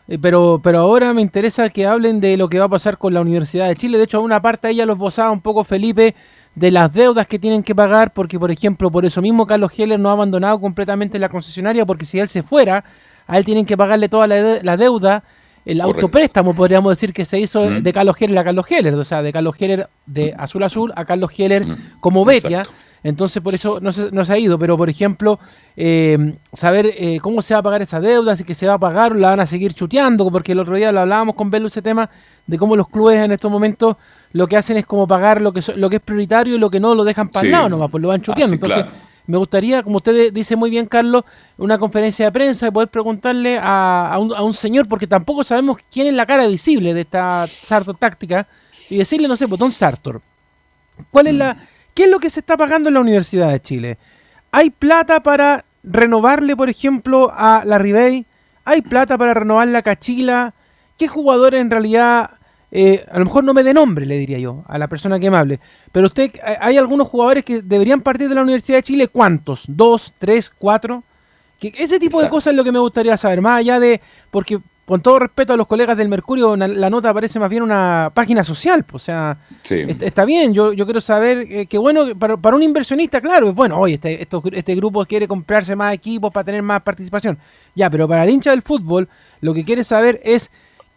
eh, 0.09 0.19
pero, 0.21 0.61
pero 0.63 0.81
ahora 0.81 1.15
me 1.15 1.23
interesa 1.23 1.69
que 1.71 1.87
hablen 1.87 2.19
de 2.21 2.37
lo 2.37 2.49
que 2.49 2.59
va 2.59 2.65
a 2.65 2.71
pasar 2.71 2.99
con 2.99 3.15
la 3.15 3.21
Universidad 3.21 3.69
de 3.69 3.77
Chile. 3.77 3.99
De 3.99 4.05
hecho, 4.05 4.19
a 4.19 4.21
una 4.21 4.43
parte 4.43 4.69
ella 4.69 4.85
los 4.85 4.99
bozaba 4.99 5.31
un 5.31 5.41
poco 5.41 5.63
Felipe 5.65 6.15
de 6.55 6.71
las 6.71 6.93
deudas 6.93 7.29
que 7.29 7.39
tienen 7.39 7.63
que 7.63 7.75
pagar, 7.75 8.13
porque 8.13 8.39
por 8.39 8.51
ejemplo, 8.51 8.91
por 8.91 9.05
eso 9.05 9.23
mismo 9.23 9.47
Carlos 9.47 9.71
Heller 9.79 10.01
no 10.01 10.09
ha 10.09 10.13
abandonado 10.13 10.61
completamente 10.61 11.19
la 11.19 11.29
concesionaria, 11.29 11.87
porque 11.87 12.05
si 12.05 12.19
él 12.19 12.29
se 12.29 12.43
fuera, 12.43 12.85
a 13.31 13.39
él 13.39 13.45
tienen 13.45 13.65
que 13.65 13.77
pagarle 13.77 14.09
toda 14.09 14.27
la, 14.27 14.77
deuda, 14.77 15.23
el 15.65 15.81
autopréstamo, 15.81 16.53
podríamos 16.53 16.91
decir 16.91 17.13
que 17.13 17.25
se 17.25 17.39
hizo 17.39 17.63
de 17.63 17.93
Carlos 17.93 18.17
Heller 18.21 18.39
a 18.39 18.45
Carlos 18.45 18.67
Heller, 18.69 18.95
o 18.95 19.05
sea, 19.05 19.23
de 19.23 19.33
Carlos 19.33 19.55
Heller 19.57 19.89
de 20.05 20.35
Azul 20.37 20.65
Azul 20.65 20.93
a 20.97 21.05
Carlos 21.05 21.31
Heller 21.39 21.65
como 22.01 22.25
Betia. 22.25 22.65
Entonces 23.03 23.41
por 23.43 23.55
eso 23.55 23.79
no 23.81 23.93
se, 23.93 24.11
no 24.11 24.25
se 24.25 24.33
ha 24.33 24.39
ido. 24.39 24.59
Pero 24.59 24.77
por 24.77 24.91
ejemplo, 24.91 25.39
eh, 25.77 26.35
saber 26.53 26.87
eh, 26.99 27.19
cómo 27.23 27.41
se 27.41 27.55
va 27.55 27.61
a 27.61 27.63
pagar 27.63 27.83
esa 27.83 28.01
deuda, 28.01 28.35
si 28.35 28.43
que 28.45 28.55
se 28.55 28.67
va 28.67 28.75
a 28.75 28.79
pagar 28.79 29.13
o 29.13 29.15
la 29.15 29.31
van 29.31 29.41
a 29.41 29.47
seguir 29.47 29.75
chuteando, 29.75 30.29
porque 30.31 30.53
el 30.53 30.59
otro 30.59 30.77
día 30.77 30.91
lo 30.91 31.01
hablábamos 31.01 31.37
con 31.37 31.51
Belu 31.51 31.69
ese 31.69 31.83
tema 31.83 32.11
de 32.47 32.59
cómo 32.59 32.75
los 32.75 32.89
clubes 32.89 33.17
en 33.17 33.31
estos 33.33 33.51
momentos 33.51 33.97
lo 34.33 34.47
que 34.49 34.57
hacen 34.57 34.77
es 34.77 34.87
como 34.87 35.07
pagar 35.07 35.41
lo 35.41 35.53
que, 35.53 35.61
lo 35.77 35.89
que 35.89 35.97
es 35.97 36.03
prioritario 36.03 36.57
y 36.57 36.59
lo 36.59 36.69
que 36.69 36.81
no 36.81 36.95
lo 36.95 37.05
dejan 37.05 37.29
para 37.29 37.47
el 37.47 37.53
lado 37.53 37.69
nomás, 37.69 37.91
pues 37.91 38.03
lo 38.03 38.09
van 38.09 38.23
chuteando. 38.23 38.55
Entonces, 38.55 38.85
me 39.27 39.39
gustaría, 39.39 39.83
como 39.83 39.97
usted 39.97 40.33
dice 40.33 40.57
muy 40.57 40.71
bien, 40.71 40.87
Carlos, 40.87 41.25
una 41.57 41.79
conferencia 41.79 42.27
de 42.27 42.33
prensa 42.33 42.69
y 42.69 42.71
poder 42.71 42.89
preguntarle 42.89 43.59
a, 43.61 44.17
un, 44.21 44.35
a, 44.35 44.43
un, 44.43 44.53
señor, 44.53 44.89
porque 44.89 45.07
tampoco 45.07 45.45
sabemos 45.45 45.79
quién 45.91 46.07
es 46.07 46.15
la 46.15 46.27
cara 46.27 46.47
visible 46.47 46.95
de 46.95 47.03
esta 47.03 47.47
Sartor 47.47 47.97
táctica, 47.97 48.47
y 48.89 48.97
decirle, 48.97 49.29
no 49.29 49.37
sé, 49.37 49.47
botón 49.47 49.69
pues, 49.69 49.77
Sartor, 49.77 50.21
¿cuál 51.11 51.29
es 51.29 51.35
la, 51.35 51.57
¿qué 51.95 52.05
es 52.05 52.11
lo 52.11 52.19
que 52.19 52.31
se 52.31 52.41
está 52.41 52.57
pagando 52.57 52.89
en 52.89 52.95
la 52.95 53.01
Universidad 53.01 53.51
de 53.51 53.61
Chile? 53.61 53.99
¿Hay 54.51 54.71
plata 54.71 55.23
para 55.23 55.65
renovarle, 55.85 56.57
por 56.57 56.69
ejemplo, 56.69 57.31
a 57.33 57.63
la 57.65 57.79
Ribey? 57.79 58.27
¿Hay 58.65 58.83
plata 58.83 59.17
para 59.17 59.35
renovar 59.35 59.69
la 59.69 59.83
Cachila? 59.83 60.55
¿Qué 60.99 61.09
jugadores 61.09 61.61
en 61.61 61.71
realidad 61.71 62.31
eh, 62.73 63.05
a 63.11 63.19
lo 63.19 63.25
mejor 63.25 63.45
no 63.45 63.53
me 63.53 63.63
dé 63.63 63.75
nombre, 63.75 64.07
le 64.07 64.17
diría 64.17 64.39
yo, 64.39 64.65
a 64.69 64.79
la 64.79 64.89
persona 64.89 65.19
que 65.19 65.31
me 65.31 65.37
hable. 65.37 65.61
Pero 65.93 66.07
usted, 66.07 66.31
hay 66.61 66.77
algunos 66.77 67.09
jugadores 67.09 67.45
que 67.45 67.63
deberían 67.63 68.01
partir 68.01 68.29
de 68.29 68.35
la 68.35 68.43
Universidad 68.43 68.79
de 68.79 68.83
Chile. 68.83 69.09
¿Cuántos? 69.09 69.65
¿Dos? 69.67 70.15
¿Tres? 70.19 70.51
¿Cuatro? 70.57 71.03
Que 71.59 71.73
ese 71.77 71.99
tipo 71.99 72.23
de 72.23 72.29
cosas 72.29 72.53
es 72.53 72.57
lo 72.57 72.65
que 72.65 72.73
me 72.73 72.79
gustaría 72.79 73.17
saber. 73.17 73.43
Más 73.43 73.59
allá 73.59 73.81
de. 73.81 74.01
Porque, 74.31 74.61
con 74.87 75.03
todo 75.03 75.19
respeto 75.19 75.53
a 75.53 75.57
los 75.57 75.67
colegas 75.67 75.97
del 75.97 76.09
Mercurio, 76.09 76.57
la 76.57 76.91
nota 76.91 77.13
parece 77.13 77.39
más 77.39 77.51
bien 77.51 77.63
una 77.63 78.11
página 78.15 78.45
social. 78.45 78.85
Pues, 78.85 79.03
o 79.03 79.05
sea, 79.05 79.37
está 80.01 80.25
bien. 80.25 80.55
Yo, 80.55 80.73
yo 80.73 80.85
quiero 80.85 81.01
saber 81.01 81.47
eh, 81.51 81.67
que, 81.67 81.77
bueno, 81.77 82.17
para, 82.19 82.37
para, 82.37 82.57
un 82.57 82.63
inversionista, 82.63 83.21
claro, 83.21 83.51
es 83.51 83.55
bueno, 83.55 83.79
oye, 83.79 83.95
este, 83.95 84.27
este 84.53 84.75
grupo 84.75 85.05
quiere 85.05 85.29
comprarse 85.29 85.77
más 85.77 85.93
equipos 85.93 86.33
para 86.33 86.45
tener 86.45 86.63
más 86.63 86.83
participación. 86.83 87.37
Ya, 87.75 87.91
pero 87.91 88.09
para 88.09 88.25
el 88.25 88.31
hincha 88.31 88.51
del 88.51 88.63
fútbol, 88.63 89.09
lo 89.41 89.55
que 89.55 89.65
quiere 89.65 89.85
saber 89.85 90.21
es 90.25 90.51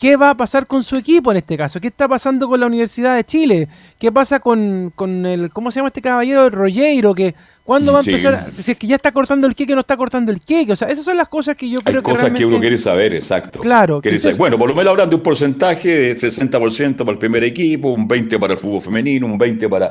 ¿Qué 0.04 0.18
va 0.18 0.32
a 0.32 0.36
pasar 0.36 0.68
con 0.68 0.84
su 0.84 0.98
equipo 0.98 1.32
en 1.32 1.38
este 1.38 1.56
caso? 1.56 1.80
¿Qué 1.80 1.88
está 1.88 2.10
pasando 2.10 2.50
con 2.50 2.60
la 2.60 2.66
Universidad 2.66 3.16
de 3.16 3.24
Chile? 3.24 3.70
¿Qué 3.98 4.12
pasa 4.12 4.42
con, 4.42 4.92
el, 5.26 5.50
¿cómo 5.50 5.72
se 5.72 5.80
llama 5.80 5.88
este 5.88 6.02
caballero? 6.02 6.50
Rollero, 6.50 7.16
que 7.16 7.34
¿Cuándo 7.64 7.94
va 7.94 8.00
a 8.00 8.02
empezar? 8.02 8.50
Si 8.62 8.74
es 8.74 8.78
que 8.78 8.86
ya 8.86 8.98
está 8.98 9.14
cortando 9.14 9.48
el 9.48 9.56
queque, 9.56 9.74
no 9.74 9.80
está 9.80 9.96
cortando 9.96 10.34
el 10.34 10.42
queque. 10.42 10.74
O 10.74 10.76
sea, 10.76 10.90
esas 10.90 11.06
son 11.06 11.16
las 11.16 11.30
cosas 11.30 11.56
que 11.56 11.70
yo 11.70 11.80
creo 11.80 12.00
Hay 12.00 12.04
cosas 12.04 12.32
que, 12.32 12.46
uno 12.46 12.60
quiere 12.60 12.78
saber, 12.78 13.16
exacto. 13.16 13.62
Claro. 13.62 14.02
Bueno, 14.38 14.58
por 14.58 14.68
lo 14.68 14.76
menos 14.76 14.92
hablan 14.92 15.10
de 15.10 15.16
un 15.16 15.22
porcentaje 15.22 15.96
de 15.96 16.18
60% 16.18 16.98
para 16.98 17.12
el 17.12 17.18
primer 17.18 17.46
equipo, 17.46 17.94
un 17.94 18.06
20% 18.06 18.40
para 18.42 18.56
el 18.56 18.60
fútbol 18.60 18.82
femenino, 18.82 19.26
un 19.26 19.40
20% 19.40 19.70
para 19.70 19.90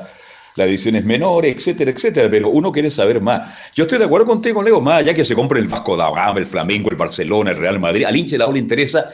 las 0.57 0.69
ediciones 0.69 1.07
menores, 1.07 1.57
etcétera, 1.57 1.91
etcétera. 1.91 2.29
Pero 2.31 2.51
uno 2.51 2.71
quiere 2.71 2.91
saber 2.91 3.23
más. 3.23 3.49
Yo 3.75 3.85
estoy 3.85 3.99
de 3.99 4.05
acuerdo 4.05 4.27
contigo, 4.27 4.63
Leo, 4.63 4.79
más 4.83 4.99
allá 4.99 5.15
que 5.15 5.25
se 5.25 5.35
compre 5.35 5.59
el 5.59 5.69
Vasco 5.69 5.97
da 5.97 6.11
Gama, 6.15 6.39
el 6.39 6.45
Flamengo, 6.45 6.91
el 6.91 6.97
Barcelona, 6.97 7.53
el 7.53 7.57
Real 7.57 7.81
Madrid. 7.81 8.05
Al 8.05 8.15
hincha 8.15 8.37
le 8.37 8.59
interesa 8.59 9.07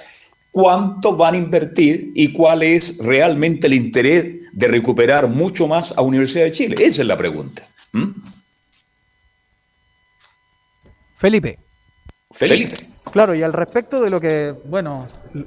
cuánto 0.60 1.16
van 1.16 1.34
a 1.34 1.36
invertir 1.36 2.10
y 2.16 2.32
cuál 2.32 2.64
es 2.64 2.98
realmente 2.98 3.68
el 3.68 3.74
interés 3.74 4.50
de 4.50 4.66
recuperar 4.66 5.28
mucho 5.28 5.68
más 5.68 5.96
a 5.96 6.02
Universidad 6.02 6.46
de 6.46 6.50
Chile. 6.50 6.74
Esa 6.80 7.02
es 7.02 7.06
la 7.06 7.16
pregunta. 7.16 7.62
¿Mm? 7.92 8.08
Felipe. 11.16 11.60
Felipe. 12.32 12.74
Claro, 13.12 13.36
y 13.36 13.42
al 13.42 13.52
respecto 13.52 14.02
de 14.02 14.10
lo 14.10 14.20
que, 14.20 14.52
bueno, 14.64 15.06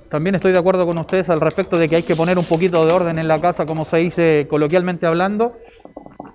también 0.10 0.36
estoy 0.36 0.54
de 0.54 0.60
acuerdo 0.60 0.86
con 0.86 0.98
ustedes 0.98 1.28
al 1.28 1.42
respecto 1.42 1.78
de 1.78 1.90
que 1.90 1.98
hay 1.98 2.04
que 2.04 2.16
poner 2.16 2.38
un 2.38 2.46
poquito 2.46 2.86
de 2.86 2.94
orden 2.94 3.20
en 3.20 3.28
la 3.28 3.42
casa, 3.42 3.66
como 3.66 3.84
se 3.84 3.98
dice 3.98 4.48
coloquialmente 4.50 5.08
hablando. 5.08 5.58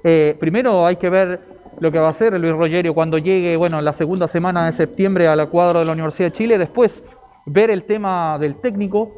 Eh, 0.04 0.36
primero 0.38 0.86
hay 0.86 0.96
que 0.96 1.08
ver 1.08 1.40
lo 1.80 1.90
que 1.90 1.98
va 1.98 2.08
a 2.08 2.10
hacer 2.10 2.38
Luis 2.38 2.52
Rogerio 2.52 2.92
cuando 2.92 3.16
llegue, 3.16 3.56
bueno, 3.56 3.80
la 3.80 3.94
segunda 3.94 4.28
semana 4.28 4.66
de 4.66 4.74
septiembre 4.74 5.28
a 5.28 5.34
la 5.34 5.46
cuadra 5.46 5.80
de 5.80 5.86
la 5.86 5.92
Universidad 5.92 6.30
de 6.30 6.36
Chile. 6.36 6.58
Después 6.58 7.02
ver 7.46 7.70
el 7.70 7.84
tema 7.84 8.38
del 8.38 8.56
técnico 8.56 9.12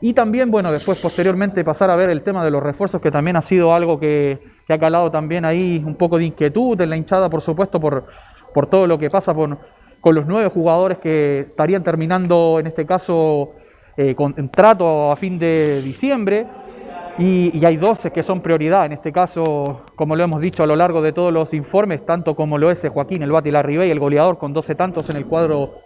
y 0.00 0.12
también, 0.12 0.50
bueno, 0.50 0.70
después 0.70 1.00
posteriormente 1.00 1.64
pasar 1.64 1.90
a 1.90 1.96
ver 1.96 2.10
el 2.10 2.22
tema 2.22 2.44
de 2.44 2.50
los 2.50 2.62
refuerzos, 2.62 3.00
que 3.00 3.10
también 3.10 3.36
ha 3.36 3.42
sido 3.42 3.72
algo 3.72 3.98
que, 3.98 4.38
ha 4.68 4.78
calado 4.78 5.10
también 5.10 5.44
ahí 5.44 5.82
un 5.84 5.94
poco 5.94 6.18
de 6.18 6.24
inquietud 6.24 6.80
en 6.80 6.90
la 6.90 6.96
hinchada, 6.96 7.30
por 7.30 7.40
supuesto, 7.40 7.80
por, 7.80 8.06
por 8.52 8.66
todo 8.66 8.86
lo 8.86 8.98
que 8.98 9.08
pasa 9.08 9.32
con, 9.32 9.58
con 10.00 10.14
los 10.14 10.26
nueve 10.26 10.50
jugadores 10.52 10.98
que 10.98 11.40
estarían 11.48 11.82
terminando, 11.82 12.58
en 12.60 12.66
este 12.66 12.84
caso, 12.84 13.52
eh, 13.96 14.14
contrato 14.14 15.10
a 15.10 15.16
fin 15.16 15.38
de 15.38 15.80
diciembre. 15.82 16.46
Y, 17.18 17.64
hay 17.64 17.78
12 17.78 18.10
que 18.10 18.22
son 18.22 18.42
prioridad, 18.42 18.84
en 18.84 18.92
este 18.92 19.10
caso, 19.10 19.86
como 19.94 20.16
lo 20.16 20.24
hemos 20.24 20.42
dicho 20.42 20.62
a 20.62 20.66
lo 20.66 20.76
largo 20.76 21.00
de 21.00 21.12
todos 21.12 21.32
los 21.32 21.54
informes, 21.54 22.04
tanto 22.04 22.36
como 22.36 22.58
lo 22.58 22.70
es 22.70 22.86
Joaquín 22.86 23.22
El 23.22 23.32
Bati 23.32 23.50
Larribey, 23.50 23.90
el 23.90 23.98
goleador 23.98 24.36
con 24.36 24.52
12 24.52 24.74
tantos 24.74 25.08
en 25.08 25.16
el 25.16 25.24
cuadro 25.24 25.85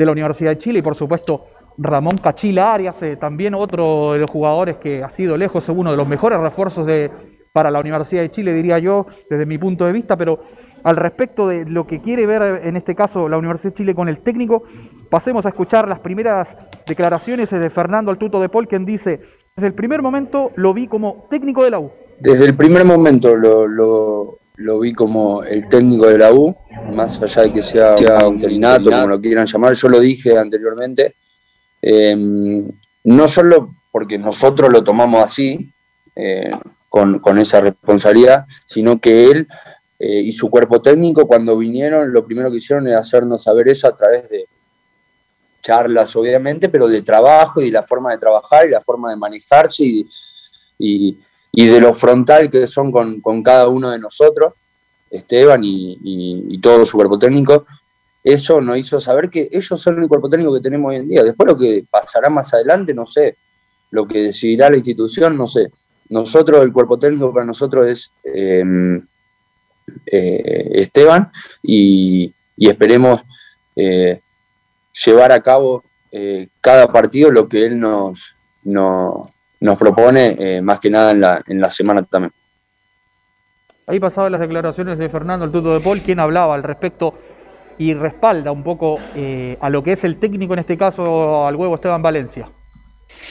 de 0.00 0.06
la 0.06 0.12
Universidad 0.12 0.52
de 0.52 0.58
Chile 0.58 0.78
y 0.78 0.82
por 0.82 0.96
supuesto 0.96 1.44
Ramón 1.76 2.16
Cachila 2.16 2.72
Arias, 2.72 2.96
eh, 3.02 3.16
también 3.20 3.54
otro 3.54 4.14
de 4.14 4.18
los 4.18 4.30
jugadores 4.30 4.76
que 4.76 5.04
ha 5.04 5.10
sido 5.10 5.36
lejos 5.36 5.68
uno 5.68 5.90
de 5.90 5.96
los 5.98 6.08
mejores 6.08 6.40
refuerzos 6.40 6.86
de, 6.86 7.10
para 7.52 7.70
la 7.70 7.80
Universidad 7.80 8.22
de 8.22 8.30
Chile, 8.30 8.54
diría 8.54 8.78
yo, 8.78 9.06
desde 9.28 9.44
mi 9.44 9.58
punto 9.58 9.84
de 9.84 9.92
vista, 9.92 10.16
pero 10.16 10.40
al 10.84 10.96
respecto 10.96 11.46
de 11.46 11.66
lo 11.66 11.86
que 11.86 12.00
quiere 12.00 12.24
ver 12.24 12.62
en 12.64 12.76
este 12.76 12.94
caso 12.94 13.28
la 13.28 13.36
Universidad 13.36 13.74
de 13.74 13.76
Chile 13.76 13.94
con 13.94 14.08
el 14.08 14.20
técnico, 14.20 14.62
pasemos 15.10 15.44
a 15.44 15.50
escuchar 15.50 15.86
las 15.86 15.98
primeras 15.98 16.48
declaraciones 16.86 17.50
de 17.50 17.68
Fernando 17.68 18.10
Altuto 18.10 18.40
de 18.40 18.48
Paul, 18.48 18.68
quien 18.68 18.86
dice, 18.86 19.20
desde 19.54 19.66
el 19.66 19.74
primer 19.74 20.00
momento 20.00 20.50
lo 20.56 20.72
vi 20.72 20.86
como 20.86 21.26
técnico 21.28 21.62
de 21.62 21.72
la 21.72 21.78
U. 21.78 21.92
Desde 22.20 22.46
el 22.46 22.56
primer 22.56 22.86
momento 22.86 23.36
lo, 23.36 23.66
lo, 23.66 24.39
lo 24.60 24.78
vi 24.78 24.92
como 24.92 25.42
el 25.42 25.68
técnico 25.68 26.06
de 26.06 26.18
la 26.18 26.32
U, 26.32 26.54
más 26.92 27.20
allá 27.20 27.42
de 27.42 27.52
que 27.52 27.62
sea, 27.62 27.94
un 28.26 28.34
interinato, 28.34 28.90
como 28.90 29.06
lo 29.06 29.20
quieran 29.20 29.46
llamar, 29.46 29.74
yo 29.74 29.88
lo 29.88 30.00
dije 30.00 30.36
anteriormente, 30.36 31.14
em, 31.82 32.70
no 33.04 33.28
solo 33.28 33.68
porque 33.90 34.18
nosotros 34.18 34.70
lo 34.70 34.84
tomamos 34.84 35.22
así, 35.22 35.72
eh, 36.14 36.50
con, 36.88 37.38
esa 37.38 37.60
responsabilidad, 37.60 38.44
sino 38.64 39.00
que 39.00 39.30
él 39.30 39.46
eh, 39.98 40.22
y 40.22 40.32
su 40.32 40.50
cuerpo 40.50 40.82
técnico 40.82 41.26
cuando 41.26 41.56
vinieron, 41.56 42.12
lo 42.12 42.24
primero 42.26 42.50
que 42.50 42.56
hicieron 42.56 42.88
es 42.88 42.96
hacernos 42.96 43.42
saber 43.42 43.68
eso 43.68 43.86
a 43.86 43.96
través 43.96 44.28
de 44.28 44.44
charlas, 45.62 46.16
obviamente, 46.16 46.68
pero 46.68 46.88
de 46.88 47.02
trabajo 47.02 47.60
y 47.60 47.66
de 47.66 47.72
la 47.72 47.82
forma 47.82 48.10
de 48.10 48.18
trabajar 48.18 48.66
y 48.66 48.70
la 48.70 48.80
forma 48.80 49.10
de 49.10 49.16
manejarse 49.16 49.84
y 49.84 50.06
y 50.80 51.18
de 51.52 51.80
lo 51.80 51.92
frontal 51.92 52.50
que 52.50 52.66
son 52.66 52.92
con, 52.92 53.42
cada 53.42 53.68
uno 53.68 53.90
de 53.90 53.98
nosotros, 53.98 54.54
Esteban 55.10 55.60
y, 55.64 56.58
todo 56.60 56.84
su 56.84 56.96
cuerpo 56.96 57.18
técnico, 57.18 57.66
eso 58.22 58.60
nos 58.60 58.78
hizo 58.78 59.00
saber 59.00 59.30
que 59.30 59.48
ellos 59.50 59.80
son 59.80 60.00
el 60.02 60.08
cuerpo 60.08 60.28
técnico 60.28 60.54
que 60.54 60.60
tenemos 60.60 60.90
hoy 60.90 60.96
en 60.96 61.08
día. 61.08 61.24
Después 61.24 61.48
lo 61.48 61.56
que 61.56 61.84
pasará 61.90 62.28
más 62.28 62.52
adelante, 62.52 62.92
no 62.94 63.06
sé, 63.06 63.36
lo 63.90 64.06
que 64.06 64.22
decidirá 64.22 64.70
la 64.70 64.76
institución, 64.76 65.36
no 65.36 65.46
sé. 65.46 65.70
Nosotros, 66.10 66.62
el 66.62 66.72
cuerpo 66.72 66.98
técnico 66.98 67.32
para 67.32 67.46
nosotros 67.46 67.86
es 67.86 68.10
em, 68.24 69.06
eh, 70.06 70.70
Esteban 70.74 71.30
y, 71.62 72.34
esperemos 72.56 73.22
eh, 73.74 74.20
llevar 75.04 75.32
a 75.32 75.42
cabo 75.42 75.82
eh, 76.12 76.48
cada 76.60 76.92
partido 76.92 77.30
lo 77.30 77.48
que 77.48 77.64
él 77.64 77.80
nos, 77.80 78.34
nos, 78.64 79.28
nos 79.60 79.78
propone 79.78 80.36
eh, 80.38 80.62
más 80.62 80.80
que 80.80 80.90
nada 80.90 81.10
en 81.12 81.20
la, 81.20 81.42
en 81.46 81.60
la 81.60 81.70
semana 81.70 82.02
también. 82.02 82.32
Ahí 83.86 83.98
pasaban 83.98 84.32
las 84.32 84.40
declaraciones 84.40 84.98
de 84.98 85.08
Fernando 85.08 85.44
el 85.44 85.52
Tuto 85.52 85.74
de 85.74 85.80
Paul, 85.80 86.00
quien 86.00 86.20
hablaba 86.20 86.54
al 86.54 86.62
respecto 86.62 87.14
y 87.78 87.94
respalda 87.94 88.52
un 88.52 88.62
poco 88.62 88.98
eh, 89.14 89.56
a 89.60 89.70
lo 89.70 89.82
que 89.82 89.92
es 89.92 90.04
el 90.04 90.16
técnico, 90.16 90.52
en 90.52 90.60
este 90.60 90.76
caso 90.76 91.46
al 91.46 91.56
huevo 91.56 91.74
Esteban 91.74 92.02
Valencia. 92.02 92.48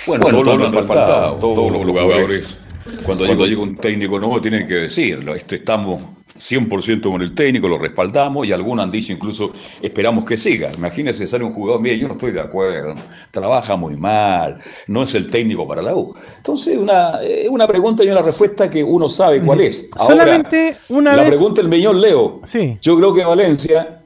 Bueno, 0.05 0.25
todos, 0.25 0.57
lo 0.57 0.65
han 0.65 0.73
respaldado, 0.73 1.35
todos, 1.35 1.71
los 1.71 1.85
jugadores. 1.85 2.59
Cuando, 3.05 3.25
cuando 3.25 3.45
llega 3.45 3.61
un 3.61 3.75
técnico 3.77 4.19
nuevo 4.19 4.41
tienen 4.41 4.67
que 4.67 4.73
decirlo. 4.73 5.33
Este, 5.33 5.57
estamos 5.57 6.01
100% 6.39 7.11
con 7.11 7.21
el 7.21 7.35
técnico, 7.35 7.67
lo 7.67 7.77
respaldamos 7.77 8.47
y 8.47 8.53
algunos 8.53 8.83
han 8.83 8.91
dicho 8.91 9.11
incluso 9.11 9.51
esperamos 9.81 10.25
que 10.25 10.37
siga. 10.37 10.71
Imagínense, 10.77 11.27
sale 11.27 11.43
un 11.43 11.51
jugador, 11.51 11.81
mire, 11.81 11.99
yo 11.99 12.07
no 12.07 12.13
estoy 12.13 12.31
de 12.31 12.39
acuerdo, 12.39 12.95
trabaja 13.31 13.75
muy 13.75 13.95
mal, 13.97 14.59
no 14.87 15.03
es 15.03 15.13
el 15.15 15.27
técnico 15.27 15.67
para 15.67 15.81
la 15.81 15.95
U. 15.95 16.15
Entonces, 16.37 16.77
una, 16.77 17.21
eh, 17.21 17.47
una 17.49 17.67
pregunta 17.67 18.03
y 18.03 18.09
una 18.09 18.21
respuesta 18.21 18.69
que 18.69 18.83
uno 18.83 19.09
sabe 19.09 19.41
cuál 19.41 19.61
es. 19.61 19.89
Solamente 19.97 20.75
una 20.89 21.15
la 21.15 21.25
pregunta 21.25 21.61
del 21.61 21.69
millón, 21.69 21.99
Leo. 21.99 22.41
Sí. 22.43 22.77
Yo 22.81 22.95
creo 22.97 23.13
que 23.13 23.23
Valencia 23.23 23.98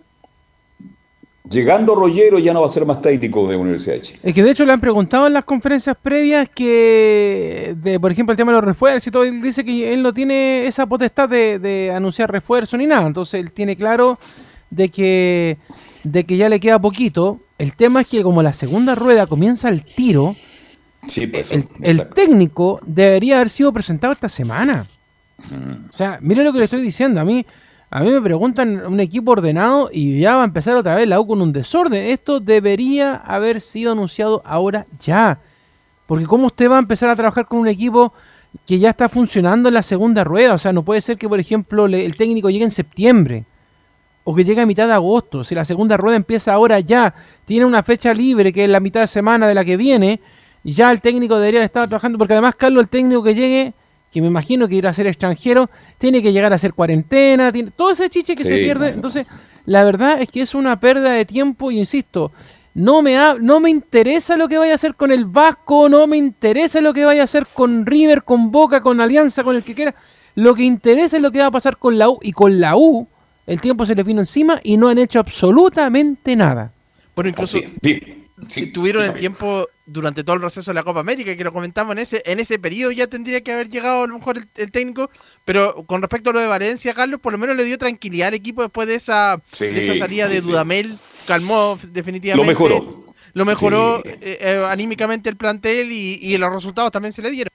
Llegando 1.49 1.93
Rollero 1.93 2.39
ya 2.39 2.53
no 2.53 2.61
va 2.61 2.67
a 2.67 2.69
ser 2.69 2.85
más 2.85 3.01
técnico 3.01 3.45
de 3.49 3.57
Universidad 3.57 3.95
de 3.95 4.01
Chile. 4.01 4.19
Es 4.23 4.33
que 4.33 4.43
de 4.43 4.51
hecho 4.51 4.63
le 4.63 4.71
han 4.71 4.79
preguntado 4.79 5.27
en 5.27 5.33
las 5.33 5.43
conferencias 5.43 5.97
previas 6.01 6.47
que, 6.47 7.75
de, 7.77 7.99
por 7.99 8.11
ejemplo, 8.13 8.31
el 8.31 8.37
tema 8.37 8.53
de 8.53 8.59
los 8.59 8.63
refuerzos 8.63 9.07
y 9.07 9.11
todo, 9.11 9.25
él 9.25 9.41
dice 9.41 9.65
que 9.65 9.93
él 9.93 10.01
no 10.01 10.13
tiene 10.13 10.65
esa 10.67 10.85
potestad 10.85 11.27
de, 11.27 11.91
anunciar 11.93 12.31
refuerzo 12.31 12.77
ni 12.77 12.87
nada. 12.87 13.05
Entonces 13.05 13.41
él 13.41 13.51
tiene 13.51 13.75
claro 13.75 14.17
de 14.69 14.87
que, 14.87 15.57
de 16.05 16.23
que 16.23 16.37
ya 16.37 16.47
le 16.47 16.61
queda 16.61 16.79
poquito. 16.79 17.41
El 17.57 17.75
tema 17.75 18.01
es 18.01 18.07
que 18.07 18.23
como 18.23 18.41
la 18.41 18.53
segunda 18.53 18.95
rueda 18.95 19.27
comienza 19.27 19.67
el 19.67 19.83
tiro, 19.83 20.37
sí, 21.05 21.27
pues, 21.27 21.51
el, 21.51 22.07
técnico 22.07 22.79
debería 22.85 23.35
haber 23.35 23.49
sido 23.49 23.73
presentado 23.73 24.13
esta 24.13 24.29
semana. 24.29 24.85
O 25.89 25.93
sea, 25.93 26.19
mire 26.21 26.41
lo 26.41 26.53
que 26.53 26.59
le 26.59 26.65
estoy 26.65 26.81
diciendo. 26.81 27.19
A 27.19 27.25
mí, 27.25 27.45
a 27.95 27.99
mí 27.99 28.09
me 28.09 28.21
preguntan 28.23 28.87
un 28.87 28.99
equipo 28.99 29.33
ordenado 29.33 29.87
y 29.93 30.19
ya 30.19 30.37
va 30.37 30.41
a 30.41 30.45
empezar 30.45 30.75
otra 30.75 30.95
vez 30.95 31.07
la 31.07 31.21
U 31.21 31.27
con 31.27 31.43
un 31.43 31.53
desorden. 31.53 32.07
Esto 32.07 32.39
debería 32.39 33.17
haber 33.17 33.61
sido 33.61 33.91
anunciado 33.91 34.41
ahora 34.45 34.87
ya. 34.99 35.37
Porque 36.07 36.25
¿cómo 36.25 36.47
usted 36.47 36.71
va 36.71 36.77
a 36.77 36.79
empezar 36.79 37.09
a 37.09 37.15
trabajar 37.15 37.45
con 37.45 37.59
un 37.59 37.67
equipo 37.67 38.11
que 38.65 38.79
ya 38.79 38.89
está 38.89 39.07
funcionando 39.07 39.69
en 39.69 39.75
la 39.75 39.83
segunda 39.83 40.23
rueda? 40.23 40.55
O 40.55 40.57
sea, 40.57 40.73
no 40.73 40.81
puede 40.81 41.01
ser 41.01 41.19
que, 41.19 41.29
por 41.29 41.39
ejemplo, 41.39 41.85
el 41.85 42.17
técnico 42.17 42.49
llegue 42.49 42.63
en 42.63 42.71
septiembre 42.71 43.45
o 44.23 44.33
que 44.33 44.43
llegue 44.43 44.61
a 44.61 44.65
mitad 44.65 44.87
de 44.87 44.93
agosto. 44.93 45.43
Si 45.43 45.53
la 45.53 45.63
segunda 45.63 45.95
rueda 45.95 46.17
empieza 46.17 46.51
ahora 46.51 46.79
ya, 46.79 47.13
tiene 47.45 47.67
una 47.67 47.83
fecha 47.83 48.11
libre 48.11 48.51
que 48.51 48.63
es 48.63 48.69
la 48.71 48.79
mitad 48.79 49.01
de 49.01 49.07
semana 49.07 49.47
de 49.47 49.53
la 49.53 49.63
que 49.63 49.77
viene, 49.77 50.19
ya 50.63 50.91
el 50.91 50.99
técnico 50.99 51.37
debería 51.37 51.63
estar 51.63 51.87
trabajando, 51.87 52.17
porque 52.17 52.33
además, 52.33 52.55
Carlos, 52.55 52.85
el 52.85 52.89
técnico 52.89 53.21
que 53.21 53.35
llegue, 53.35 53.73
que 54.13 54.21
me 54.21 54.27
imagino 54.27 54.67
que 54.67 54.75
irá 54.75 54.91
a 54.91 54.93
ser 54.93 55.07
extranjero, 55.07 55.69
tiene 55.97 56.21
que 56.21 56.31
llegar 56.31 56.51
a 56.51 56.55
hacer 56.55 56.73
cuarentena, 56.73 57.51
tiene 57.51 57.71
todo 57.71 57.89
ese 57.89 58.09
chiche 58.09 58.35
que 58.35 58.45
se 58.45 58.57
pierde. 58.57 58.89
Entonces, 58.89 59.25
la 59.65 59.83
verdad 59.83 60.21
es 60.21 60.29
que 60.29 60.41
es 60.41 60.53
una 60.53 60.79
pérdida 60.79 61.11
de 61.11 61.25
tiempo 61.25 61.71
y 61.71 61.79
insisto, 61.79 62.31
no 62.75 63.01
me, 63.01 63.17
no 63.41 63.59
me 63.59 63.71
interesa 63.71 64.37
lo 64.37 64.47
que 64.47 64.59
vaya 64.59 64.73
a 64.73 64.75
hacer 64.75 64.93
con 64.93 65.11
el 65.11 65.25
Vasco, 65.25 65.89
no 65.89 66.05
me 66.05 66.17
interesa 66.17 66.79
lo 66.79 66.93
que 66.93 67.05
vaya 67.05 67.21
a 67.21 67.25
hacer 67.25 67.47
con 67.51 67.85
River, 67.85 68.23
con 68.23 68.51
Boca, 68.51 68.81
con 68.81 69.01
Alianza, 69.01 69.43
con 69.43 69.55
el 69.55 69.63
que 69.63 69.73
quiera. 69.73 69.95
Lo 70.35 70.53
que 70.53 70.63
interesa 70.63 71.17
es 71.17 71.23
lo 71.23 71.31
que 71.31 71.39
va 71.39 71.47
a 71.47 71.51
pasar 71.51 71.77
con 71.77 71.97
la 71.97 72.09
U 72.09 72.19
y 72.21 72.33
con 72.33 72.59
la 72.59 72.77
U 72.77 73.07
el 73.45 73.59
tiempo 73.59 73.85
se 73.85 73.95
les 73.95 74.05
vino 74.05 74.21
encima 74.21 74.59
y 74.63 74.77
no 74.77 74.89
han 74.89 74.99
hecho 74.99 75.19
absolutamente 75.19 76.35
nada. 76.35 76.71
Bueno, 77.15 77.29
incluso 77.29 77.59
tuvieron 78.73 79.05
el 79.05 79.13
tiempo 79.15 79.67
durante 79.85 80.23
todo 80.23 80.35
el 80.35 80.41
proceso 80.41 80.71
de 80.71 80.75
la 80.75 80.83
Copa 80.83 81.01
América, 81.01 81.35
que 81.35 81.43
lo 81.43 81.51
comentamos 81.51 81.93
en 81.93 81.99
ese, 81.99 82.23
en 82.25 82.39
ese 82.39 82.57
periodo 82.57 82.91
ya 82.91 83.07
tendría 83.07 83.41
que 83.41 83.51
haber 83.51 83.69
llegado 83.69 84.03
a 84.03 84.07
lo 84.07 84.17
mejor 84.17 84.41
el, 84.55 84.71
técnico, 84.71 85.09
pero 85.45 85.83
con 85.85 86.01
respecto 86.01 86.29
a 86.29 86.33
lo 86.33 86.39
de 86.39 86.47
Valencia, 86.47 86.93
Carlos, 86.93 87.19
por 87.19 87.33
lo 87.33 87.37
menos 87.37 87.55
le 87.55 87.65
dio 87.65 87.77
tranquilidad 87.77 88.29
al 88.29 88.33
equipo 88.33 88.61
después 88.61 88.87
de 88.87 88.95
esa, 88.95 89.41
esa 89.59 89.95
salida 89.95 90.27
de 90.27 90.41
Dudamel, 90.41 90.97
calmó 91.27 91.77
definitivamente. 91.91 92.53
Lo 92.53 92.59
mejoró. 92.59 93.03
Lo 93.33 93.45
mejoró 93.45 94.01
eh, 94.05 94.19
eh, 94.21 94.65
anímicamente 94.67 95.29
el 95.29 95.37
plantel 95.37 95.91
y, 95.91 96.19
y 96.21 96.37
los 96.37 96.53
resultados 96.53 96.91
también 96.91 97.13
se 97.13 97.21
le 97.21 97.31
dieron. 97.31 97.51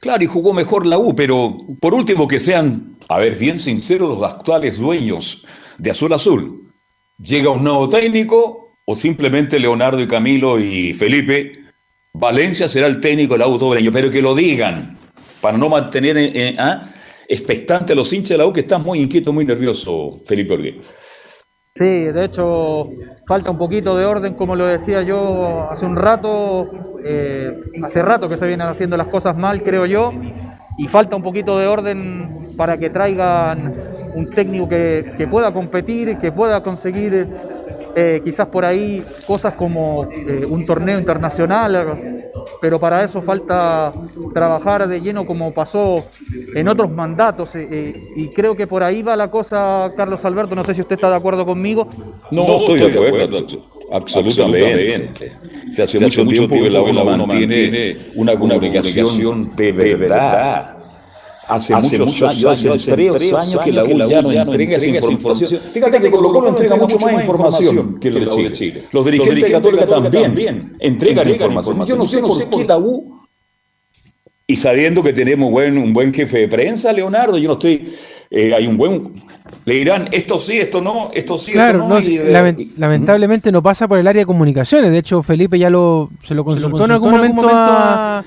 Claro, 0.00 0.22
y 0.22 0.26
jugó 0.26 0.52
mejor 0.52 0.86
la 0.86 0.98
U, 0.98 1.14
pero 1.14 1.56
por 1.80 1.92
último 1.92 2.28
que 2.28 2.38
sean, 2.38 2.96
a 3.08 3.18
ver, 3.18 3.36
bien 3.36 3.58
sinceros 3.58 4.08
los 4.08 4.22
actuales 4.22 4.78
dueños 4.78 5.44
de 5.78 5.90
Azul 5.90 6.12
Azul. 6.12 6.72
Llega 7.18 7.50
un 7.50 7.64
nuevo 7.64 7.88
técnico 7.88 8.61
o 8.84 8.94
simplemente 8.94 9.60
Leonardo 9.60 10.00
y 10.00 10.08
Camilo 10.08 10.58
y 10.58 10.92
Felipe. 10.92 11.60
Valencia 12.14 12.68
será 12.68 12.86
el 12.86 13.00
técnico 13.00 13.34
de 13.34 13.38
la 13.38 13.48
U 13.48 13.58
todo 13.58 13.72
el 13.72 13.78
año, 13.78 13.90
pero 13.92 14.10
que 14.10 14.20
lo 14.20 14.34
digan 14.34 14.94
para 15.40 15.56
no 15.56 15.68
mantener 15.68 16.16
eh, 16.18 16.56
¿ah? 16.58 16.84
expectante 17.28 17.92
a 17.92 17.96
los 17.96 18.12
hinchas 18.12 18.30
de 18.30 18.38
la 18.38 18.46
U 18.46 18.52
que 18.52 18.60
están 18.60 18.82
muy 18.82 19.00
inquietos, 19.00 19.32
muy 19.32 19.44
nerviosos, 19.44 20.20
Felipe 20.26 20.54
Orgué. 20.54 20.80
Sí, 21.74 21.84
de 21.84 22.24
hecho 22.26 22.90
falta 23.26 23.50
un 23.50 23.56
poquito 23.56 23.96
de 23.96 24.04
orden, 24.04 24.34
como 24.34 24.54
lo 24.54 24.66
decía 24.66 25.00
yo 25.02 25.68
hace 25.70 25.86
un 25.86 25.96
rato, 25.96 26.70
eh, 27.02 27.50
hace 27.82 28.02
rato 28.02 28.28
que 28.28 28.36
se 28.36 28.46
vienen 28.46 28.66
haciendo 28.66 28.96
las 28.98 29.06
cosas 29.06 29.38
mal, 29.38 29.62
creo 29.62 29.86
yo, 29.86 30.12
y 30.76 30.86
falta 30.88 31.16
un 31.16 31.22
poquito 31.22 31.58
de 31.58 31.66
orden 31.66 32.52
para 32.58 32.76
que 32.76 32.90
traigan 32.90 33.74
un 34.14 34.28
técnico 34.30 34.68
que, 34.68 35.14
que 35.16 35.26
pueda 35.26 35.54
competir, 35.54 36.18
que 36.18 36.30
pueda 36.30 36.62
conseguir 36.62 37.26
eh, 37.94 38.20
quizás 38.24 38.48
por 38.48 38.64
ahí 38.64 39.02
cosas 39.26 39.54
como 39.54 40.08
eh, 40.10 40.46
un 40.48 40.64
torneo 40.64 40.98
internacional, 40.98 42.30
pero 42.60 42.78
para 42.78 43.04
eso 43.04 43.22
falta 43.22 43.92
trabajar 44.32 44.88
de 44.88 45.00
lleno 45.00 45.26
como 45.26 45.52
pasó 45.52 46.04
en 46.54 46.68
otros 46.68 46.90
mandatos 46.90 47.50
eh, 47.54 47.94
y 48.16 48.28
creo 48.28 48.56
que 48.56 48.66
por 48.66 48.82
ahí 48.82 49.02
va 49.02 49.16
la 49.16 49.30
cosa, 49.30 49.92
Carlos 49.96 50.24
Alberto, 50.24 50.54
no 50.54 50.64
sé 50.64 50.74
si 50.74 50.80
usted 50.80 50.94
está 50.94 51.10
de 51.10 51.16
acuerdo 51.16 51.44
conmigo. 51.44 51.88
No, 52.30 52.58
estoy 52.60 52.78
de 52.78 53.06
acuerdo, 53.06 53.46
absolutamente. 53.90 55.32
Se 55.70 55.82
hace, 55.82 56.00
mucho, 56.00 56.26
tiempo 56.26 56.54
que 56.54 56.70
la 56.70 56.82
UNA 56.82 57.04
mantiene 57.04 57.96
una 58.16 58.34
comunicación 58.34 59.50
de 59.54 59.72
verdad 59.72 60.81
Hace, 61.48 61.74
muchos, 61.98 62.22
años, 62.22 62.44
hace 62.44 62.90
tres 62.90 63.32
años 63.32 63.60
que 63.64 63.72
la 63.72 63.84
U 63.84 64.08
ya 64.08 64.22
no 64.22 64.30
entrega 64.30 64.76
esa 64.76 65.10
información. 65.10 65.60
Fíjate 65.72 66.00
que 66.00 66.10
Colo 66.10 66.32
Colo 66.32 66.48
entrega 66.48 66.76
mucho 66.76 66.98
más 66.98 67.14
información 67.14 67.98
que 67.98 68.10
los 68.10 68.36
de 68.36 68.52
Chile. 68.52 68.84
Los 68.92 69.04
dirigentes 69.04 69.42
de 69.42 69.50
Católica 69.50 69.86
también 69.86 70.76
entregan 70.78 71.28
información. 71.28 71.86
Yo 71.86 71.96
no 71.96 72.06
sé 72.06 72.46
por 72.46 72.60
qué 72.60 72.64
la 72.64 72.78
U 72.78 73.22
y 74.46 74.56
sabiendo 74.56 75.02
que 75.02 75.12
tenemos 75.12 75.50
buen, 75.50 75.78
un 75.78 75.94
buen 75.94 76.12
jefe 76.12 76.40
de 76.40 76.48
prensa, 76.48 76.92
Leonardo, 76.92 77.38
yo 77.38 77.48
no 77.48 77.54
estoy. 77.54 77.94
Eh, 78.30 78.52
hay 78.54 78.66
un 78.66 78.76
buen. 78.76 79.12
Le 79.64 79.74
dirán 79.74 80.08
esto 80.12 80.38
sí, 80.38 80.58
esto 80.58 80.80
no, 80.80 81.10
esto 81.14 81.38
sí, 81.38 81.52
esto 81.52 81.72
no. 81.72 81.98
lamentablemente 82.76 83.52
no 83.52 83.62
pasa 83.62 83.88
por 83.88 83.98
el 83.98 84.06
área 84.06 84.20
de 84.20 84.26
comunicaciones. 84.26 84.90
De 84.90 84.98
hecho, 84.98 85.22
Felipe 85.22 85.58
ya 85.58 85.70
lo, 85.70 86.10
se 86.24 86.34
lo 86.34 86.44
consultó, 86.44 86.84
en 86.84 86.90
algún 86.90 87.12
momento, 87.12 87.48
a, 87.48 88.18
a, 88.18 88.24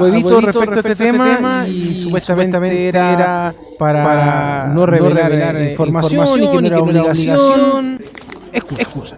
huevito, 0.00 0.40
respecto, 0.40 0.74
a 0.74 0.76
este, 0.76 0.92
este 0.92 1.04
tema, 1.04 1.66
y, 1.66 2.02
supuestamente 2.02 2.88
era, 2.88 3.54
para, 3.78 4.66
no 4.66 4.86
revelar, 4.86 5.60
información, 5.60 6.42
y 6.42 6.48
que 6.48 6.62
no 6.62 6.66
era 6.66 6.80
obligación. 6.80 7.98
Excusa. 8.52 9.16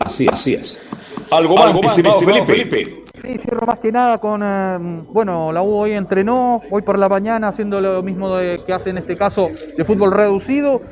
Así, 0.00 0.26
así 0.30 0.54
es. 0.54 1.28
Algo 1.30 1.54
más, 1.56 1.66
Algo 1.66 1.82
más 1.82 1.94
Felipe. 1.94 2.44
Felipe. 2.44 3.02
Sí, 3.22 3.38
cierro 3.38 3.66
más 3.66 3.78
que 3.78 3.92
nada 3.92 4.18
con, 4.18 4.42
eh, 4.42 5.04
bueno, 5.12 5.52
la 5.52 5.62
U 5.62 5.72
hoy 5.74 5.92
entrenó, 5.92 6.60
hoy 6.70 6.82
por 6.82 6.98
la 6.98 7.08
mañana 7.08 7.48
haciendo 7.48 7.80
lo 7.80 8.02
mismo 8.02 8.36
que 8.36 8.72
hace 8.72 8.90
en 8.90 8.98
este 8.98 9.16
caso 9.16 9.48
de 9.76 9.84
fútbol 9.84 10.10
reducido, 10.10 10.82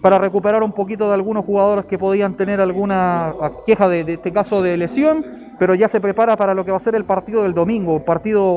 para 0.00 0.18
recuperar 0.18 0.62
un 0.62 0.72
poquito 0.72 1.08
de 1.08 1.14
algunos 1.14 1.44
jugadores 1.44 1.84
que 1.84 1.98
podían 1.98 2.34
tener 2.36 2.62
alguna 2.62 3.34
queja 3.66 3.88
de, 3.88 4.04
de 4.04 4.14
este 4.14 4.32
caso 4.32 4.62
de 4.62 4.76
lesión, 4.78 5.45
pero 5.58 5.74
ya 5.74 5.88
se 5.88 6.00
prepara 6.00 6.36
para 6.36 6.54
lo 6.54 6.64
que 6.64 6.70
va 6.70 6.76
a 6.76 6.80
ser 6.80 6.94
el 6.94 7.04
partido 7.04 7.42
del 7.42 7.54
domingo, 7.54 7.94
un 7.94 8.04
partido 8.04 8.56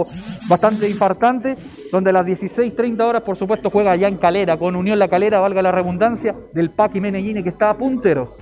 bastante 0.50 0.90
importante, 0.90 1.56
donde 1.92 2.10
a 2.10 2.14
las 2.14 2.26
16.30 2.26 3.02
horas, 3.02 3.24
por 3.24 3.38
supuesto, 3.38 3.70
juega 3.70 3.92
allá 3.92 4.08
en 4.08 4.18
Calera, 4.18 4.58
con 4.58 4.76
Unión 4.76 5.00
La 5.00 5.08
Calera, 5.08 5.40
valga 5.40 5.62
la 5.62 5.72
redundancia, 5.72 6.36
del 6.54 6.72
Paqui 6.72 7.00
Menellini 7.00 7.44
que 7.44 7.50
está 7.50 7.72
a 7.72 7.78
puntero. 7.78 8.36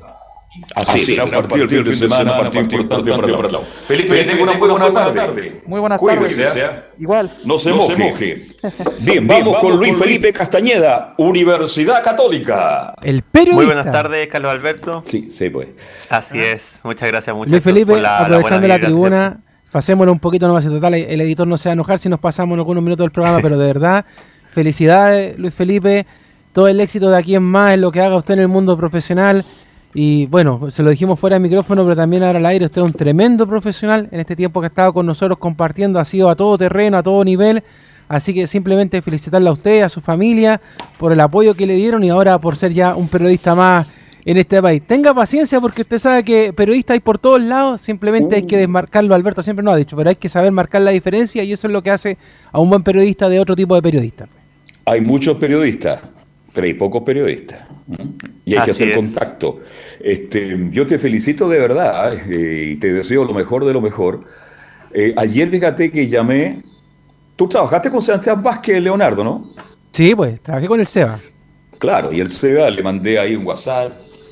Así, 0.76 1.00
sí, 1.00 1.16
gran 1.16 1.32
partido 1.32 1.64
el 1.64 1.70
fin 1.70 1.84
de 1.84 1.96
semana, 1.96 2.38
partido 2.38 2.62
importante 2.64 3.12
para 3.12 3.28
el 3.28 3.54
lado. 3.54 3.64
Felipe, 3.84 4.24
tengo 4.24 4.44
una 4.44 4.54
buena 4.58 5.14
tarde. 5.14 5.62
Muy 5.66 5.80
buenas 5.80 6.00
tardes. 6.00 6.56
¿eh? 6.56 6.70
Igual. 7.00 7.32
No 7.46 7.58
se 7.58 7.74
moje. 7.74 8.46
Bien, 9.00 9.26
vamos 9.28 9.58
con 9.58 9.78
Luis 9.78 9.98
Felipe 9.98 10.32
Castañeda, 10.34 11.14
Universidad 11.18 12.04
Católica. 12.04 12.94
El 13.02 13.22
periodista. 13.24 13.56
Muy 13.56 13.66
buenas 13.66 13.92
tardes, 13.92 14.28
Carlos 14.28 14.52
Alberto. 14.52 15.04
Sí, 15.06 15.30
sí, 15.30 15.50
pues. 15.50 15.70
Así 16.10 16.40
es. 16.40 16.80
Muchas 16.84 17.10
gracias, 17.10 17.36
muchachos. 17.36 17.52
Luis 17.54 17.64
Felipe, 17.64 18.06
aprovechando 18.06 18.68
la, 18.68 18.80
tribuna, 18.80 19.40
pasémoslo 19.72 20.12
un 20.12 20.20
poquito 20.20 20.48
nomás. 20.48 20.66
Total, 20.66 20.94
el 20.94 21.22
editor 21.22 21.48
no 21.48 21.58
se 21.58 21.70
va 21.70 21.72
a 21.72 21.74
enojar 21.74 22.00
si 22.00 22.10
nos 22.10 22.20
pasamos 22.20 22.56
en 22.56 22.60
algunos 22.60 22.84
minutos 22.84 23.04
del 23.04 23.12
programa, 23.12 23.40
pero 23.42 23.58
de 23.58 23.68
verdad, 23.68 24.06
felicidades, 24.54 25.38
Luis 25.38 25.54
Felipe. 25.54 26.06
Todo 26.54 26.68
el 26.68 26.80
éxito 26.80 27.10
de 27.12 27.18
aquí 27.18 27.36
en 27.36 27.44
más 27.44 27.76
en 27.76 27.82
lo 27.82 27.92
que 27.92 28.02
haga 28.02 28.16
usted 28.16 28.34
en 28.34 28.40
el 28.40 28.48
mundo 28.48 28.76
profesional. 28.78 29.46
Y 29.94 30.26
bueno, 30.28 30.70
se 30.70 30.84
lo 30.84 30.90
dijimos 30.90 31.20
fuera 31.20 31.36
de 31.36 31.40
micrófono, 31.40 31.84
pero 31.84 31.96
también 31.96 32.24
ahora 32.24 32.40
al 32.40 32.46
aire. 32.46 32.66
Usted 32.66 32.82
es 32.82 32.86
un 32.86 32.94
tremendo 32.94 33.48
profesional 33.48 34.08
en 34.12 34.20
este 34.20 34.36
tiempo 34.36 34.60
que 34.60 34.66
ha 34.66 34.70
estado 34.70 34.94
con 34.94 35.06
nosotros 35.06 35.38
compartiendo. 35.38 36.00
Ha 36.00 36.06
sido 36.06 36.30
a 36.30 36.36
todo 36.36 36.58
terreno, 36.58 36.98
a 36.98 37.04
todo 37.04 37.24
nivel. 37.24 37.64
Así 38.08 38.34
que 38.34 38.48
simplemente 38.48 39.02
felicitarle 39.02 39.50
a 39.50 39.52
usted, 39.52 39.82
a 39.82 39.90
su 39.90 40.00
familia, 40.00 40.62
por 40.98 41.12
el 41.12 41.20
apoyo 41.20 41.56
que 41.56 41.66
le 41.66 41.76
dieron 41.76 42.04
y 42.04 42.10
ahora 42.10 42.40
por 42.40 42.56
ser 42.56 42.74
ya 42.74 42.96
un 42.96 43.08
periodista 43.08 43.54
más 43.54 43.88
en 44.24 44.38
este 44.38 44.62
país. 44.62 44.82
Tenga 44.86 45.14
paciencia 45.14 45.60
porque 45.60 45.82
usted 45.82 46.00
sabe 46.00 46.24
que 46.24 46.54
periodistas 46.54 46.96
hay 46.96 47.00
por 47.00 47.18
todos 47.18 47.42
lados. 47.42 47.82
Simplemente 47.82 48.36
hay 48.36 48.44
que 48.44 48.56
uh. 48.56 48.60
desmarcarlo. 48.60 49.16
Alberto 49.16 49.42
siempre 49.42 49.64
nos 49.64 49.74
ha 49.74 49.78
dicho, 49.78 49.96
pero 49.98 50.10
hay 50.10 50.16
que 50.16 50.30
saber 50.30 50.52
marcar 50.52 50.82
la 50.82 50.92
diferencia 50.92 51.44
y 51.44 51.52
eso 51.52 51.68
es 51.68 51.74
lo 51.74 51.82
que 51.82 51.92
hace 51.92 52.18
a 52.52 52.60
un 52.60 52.70
buen 52.70 52.84
periodista 52.84 53.30
de 53.30 53.40
otro 53.40 53.56
tipo 53.56 53.76
de 53.76 53.82
periodista. 53.82 54.28
Hay 54.86 55.02
muchos 55.02 55.38
periodistas, 55.38 56.02
pero 56.54 56.66
hay 56.68 56.74
pocos 56.74 57.04
periodistas. 57.04 57.60
Y 58.48 58.56
hay 58.56 58.64
que 58.64 58.72
hacer 58.72 58.96
contacto. 58.96 59.60
Este, 60.00 60.70
yo 60.72 60.88
te 60.88 60.98
felicito 60.98 61.50
de 61.50 61.60
verdad 61.60 62.14
eh, 62.32 62.70
y 62.72 62.76
te 62.78 62.94
deseo 62.94 63.26
lo 63.26 63.34
mejor 63.34 63.66
de 63.66 63.74
lo 63.74 63.82
mejor. 63.82 64.22
Eh, 64.94 65.14
ayer 65.18 65.50
fíjate 65.50 65.92
que 65.92 66.08
llamé. 66.08 66.64
Tú 67.36 67.50
trabajaste 67.50 67.92
con 67.92 68.02
Sebastián 68.02 68.42
Vázquez, 68.42 68.82
Leonardo, 68.82 69.22
¿no? 69.22 69.54
Sí, 69.92 70.16
pues, 70.16 70.40
trabajé 70.42 70.68
con 70.68 70.80
el 70.80 70.88
Seba. 70.88 71.20
Claro, 71.78 72.14
y 72.14 72.22
el 72.22 72.32
Seba 72.32 72.70
le 72.70 72.82
mandé 72.82 73.20
ahí 73.20 73.36
un 73.36 73.46
WhatsApp. 73.46 73.92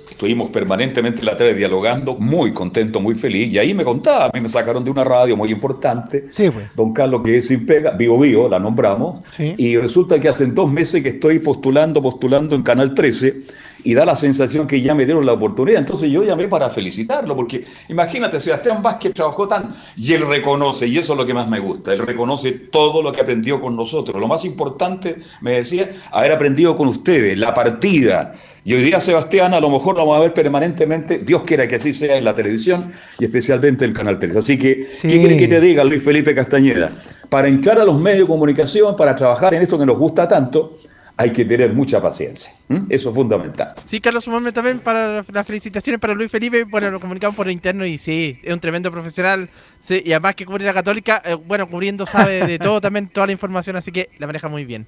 Estuvimos 0.09 0.49
permanentemente 0.49 1.25
la 1.25 1.35
tarde 1.35 1.53
dialogando, 1.53 2.15
muy 2.15 2.53
contento, 2.53 3.01
muy 3.01 3.15
feliz. 3.15 3.51
Y 3.51 3.59
ahí 3.59 3.73
me 3.73 3.83
contaba, 3.83 4.27
a 4.27 4.31
mí 4.33 4.39
me 4.39 4.47
sacaron 4.47 4.81
de 4.81 4.91
una 4.91 5.03
radio 5.03 5.35
muy 5.35 5.51
importante. 5.51 6.27
Sí, 6.31 6.49
pues. 6.49 6.73
Don 6.73 6.93
Carlos, 6.93 7.21
que 7.21 7.37
es 7.37 7.49
sin 7.49 7.65
pega, 7.65 7.91
Vivo 7.91 8.17
Vivo, 8.17 8.47
la 8.47 8.59
nombramos. 8.59 9.19
Y 9.37 9.75
resulta 9.75 10.21
que 10.21 10.29
hace 10.29 10.45
dos 10.45 10.71
meses 10.71 11.03
que 11.03 11.09
estoy 11.09 11.39
postulando, 11.39 12.01
postulando 12.01 12.55
en 12.55 12.63
Canal 12.63 12.93
13 12.93 13.64
y 13.85 13.93
da 13.93 14.03
la 14.03 14.15
sensación 14.15 14.65
que 14.65 14.81
ya 14.81 14.95
me 14.95 15.05
dieron 15.05 15.25
la 15.25 15.33
oportunidad. 15.33 15.79
Entonces 15.79 16.09
yo 16.09 16.23
llamé 16.23 16.47
para 16.47 16.69
felicitarlo, 16.71 17.35
porque 17.35 17.63
imagínate, 17.87 18.39
Sebastián 18.39 18.81
Vázquez 18.81 19.13
trabajó 19.13 19.47
tan 19.47 19.73
y 19.95 20.13
él 20.13 20.27
reconoce, 20.27 20.87
y 20.87 20.97
eso 20.97 21.13
es 21.13 21.19
lo 21.19 21.25
que 21.25 21.35
más 21.35 21.47
me 21.47 21.59
gusta, 21.59 21.93
él 21.93 21.99
reconoce 21.99 22.51
todo 22.51 23.03
lo 23.03 23.11
que 23.11 23.21
aprendió 23.21 23.61
con 23.61 23.75
nosotros. 23.77 24.19
Lo 24.19 24.27
más 24.27 24.43
importante, 24.43 25.17
me 25.39 25.51
decía, 25.51 25.93
haber 26.11 26.31
aprendido 26.31 26.75
con 26.75 26.87
ustedes, 26.87 27.37
la 27.37 27.53
partida. 27.53 28.33
Y 28.63 28.73
hoy 28.73 28.81
día, 28.81 28.99
Sebastián, 28.99 29.53
a 29.53 29.59
lo 29.59 29.69
mejor 29.69 29.95
lo 29.95 30.01
vamos 30.01 30.17
a 30.17 30.21
ver 30.21 30.33
permanentemente, 30.33 31.19
Dios 31.19 31.43
quiera 31.43 31.67
que 31.67 31.75
así 31.75 31.93
sea 31.93 32.17
en 32.17 32.25
la 32.25 32.33
televisión 32.33 32.91
y 33.19 33.25
especialmente 33.25 33.85
en 33.85 33.91
el 33.91 33.95
Canal 33.95 34.17
3. 34.17 34.37
Así 34.37 34.57
que, 34.57 34.87
¿qué 34.99 35.19
quiere 35.19 35.37
que 35.37 35.47
te 35.47 35.61
diga 35.61 35.83
Luis 35.83 36.03
Felipe 36.03 36.33
Castañeda? 36.33 36.89
Para 37.29 37.47
entrar 37.47 37.77
a 37.77 37.83
los 37.83 38.01
medios 38.01 38.27
de 38.27 38.33
comunicación, 38.33 38.95
para 38.95 39.15
trabajar 39.15 39.53
en 39.53 39.61
esto 39.61 39.77
que 39.77 39.85
nos 39.85 39.99
gusta 39.99 40.27
tanto, 40.27 40.79
hay 41.17 41.31
que 41.31 41.45
tener 41.45 41.73
mucha 41.73 42.01
paciencia. 42.01 42.51
Eso 42.89 43.09
es 43.09 43.15
fundamental. 43.15 43.73
Sí, 43.85 44.01
Carlos, 44.01 44.23
sumarme 44.23 44.51
también 44.51 44.79
para 44.79 45.23
las 45.31 45.47
felicitaciones 45.47 45.99
para 45.99 46.13
Luis 46.13 46.29
Felipe. 46.29 46.63
Bueno, 46.65 46.91
lo 46.91 46.99
comunicamos 46.99 47.35
por 47.35 47.49
interno 47.49 47.85
y 47.85 47.97
sí, 47.97 48.39
es 48.43 48.53
un 48.53 48.59
tremendo 48.59 48.91
profesional. 48.91 49.49
Sí, 49.79 50.01
y 50.05 50.11
además 50.11 50.35
que 50.35 50.45
cubre 50.45 50.65
la 50.65 50.73
Católica, 50.73 51.21
eh, 51.25 51.35
bueno, 51.35 51.69
cubriendo 51.69 52.05
sabe 52.05 52.45
de 52.45 52.59
todo 52.59 52.81
también, 52.81 53.07
toda 53.07 53.27
la 53.27 53.31
información, 53.31 53.75
así 53.77 53.91
que 53.91 54.09
la 54.17 54.27
maneja 54.27 54.49
muy 54.49 54.65
bien. 54.65 54.85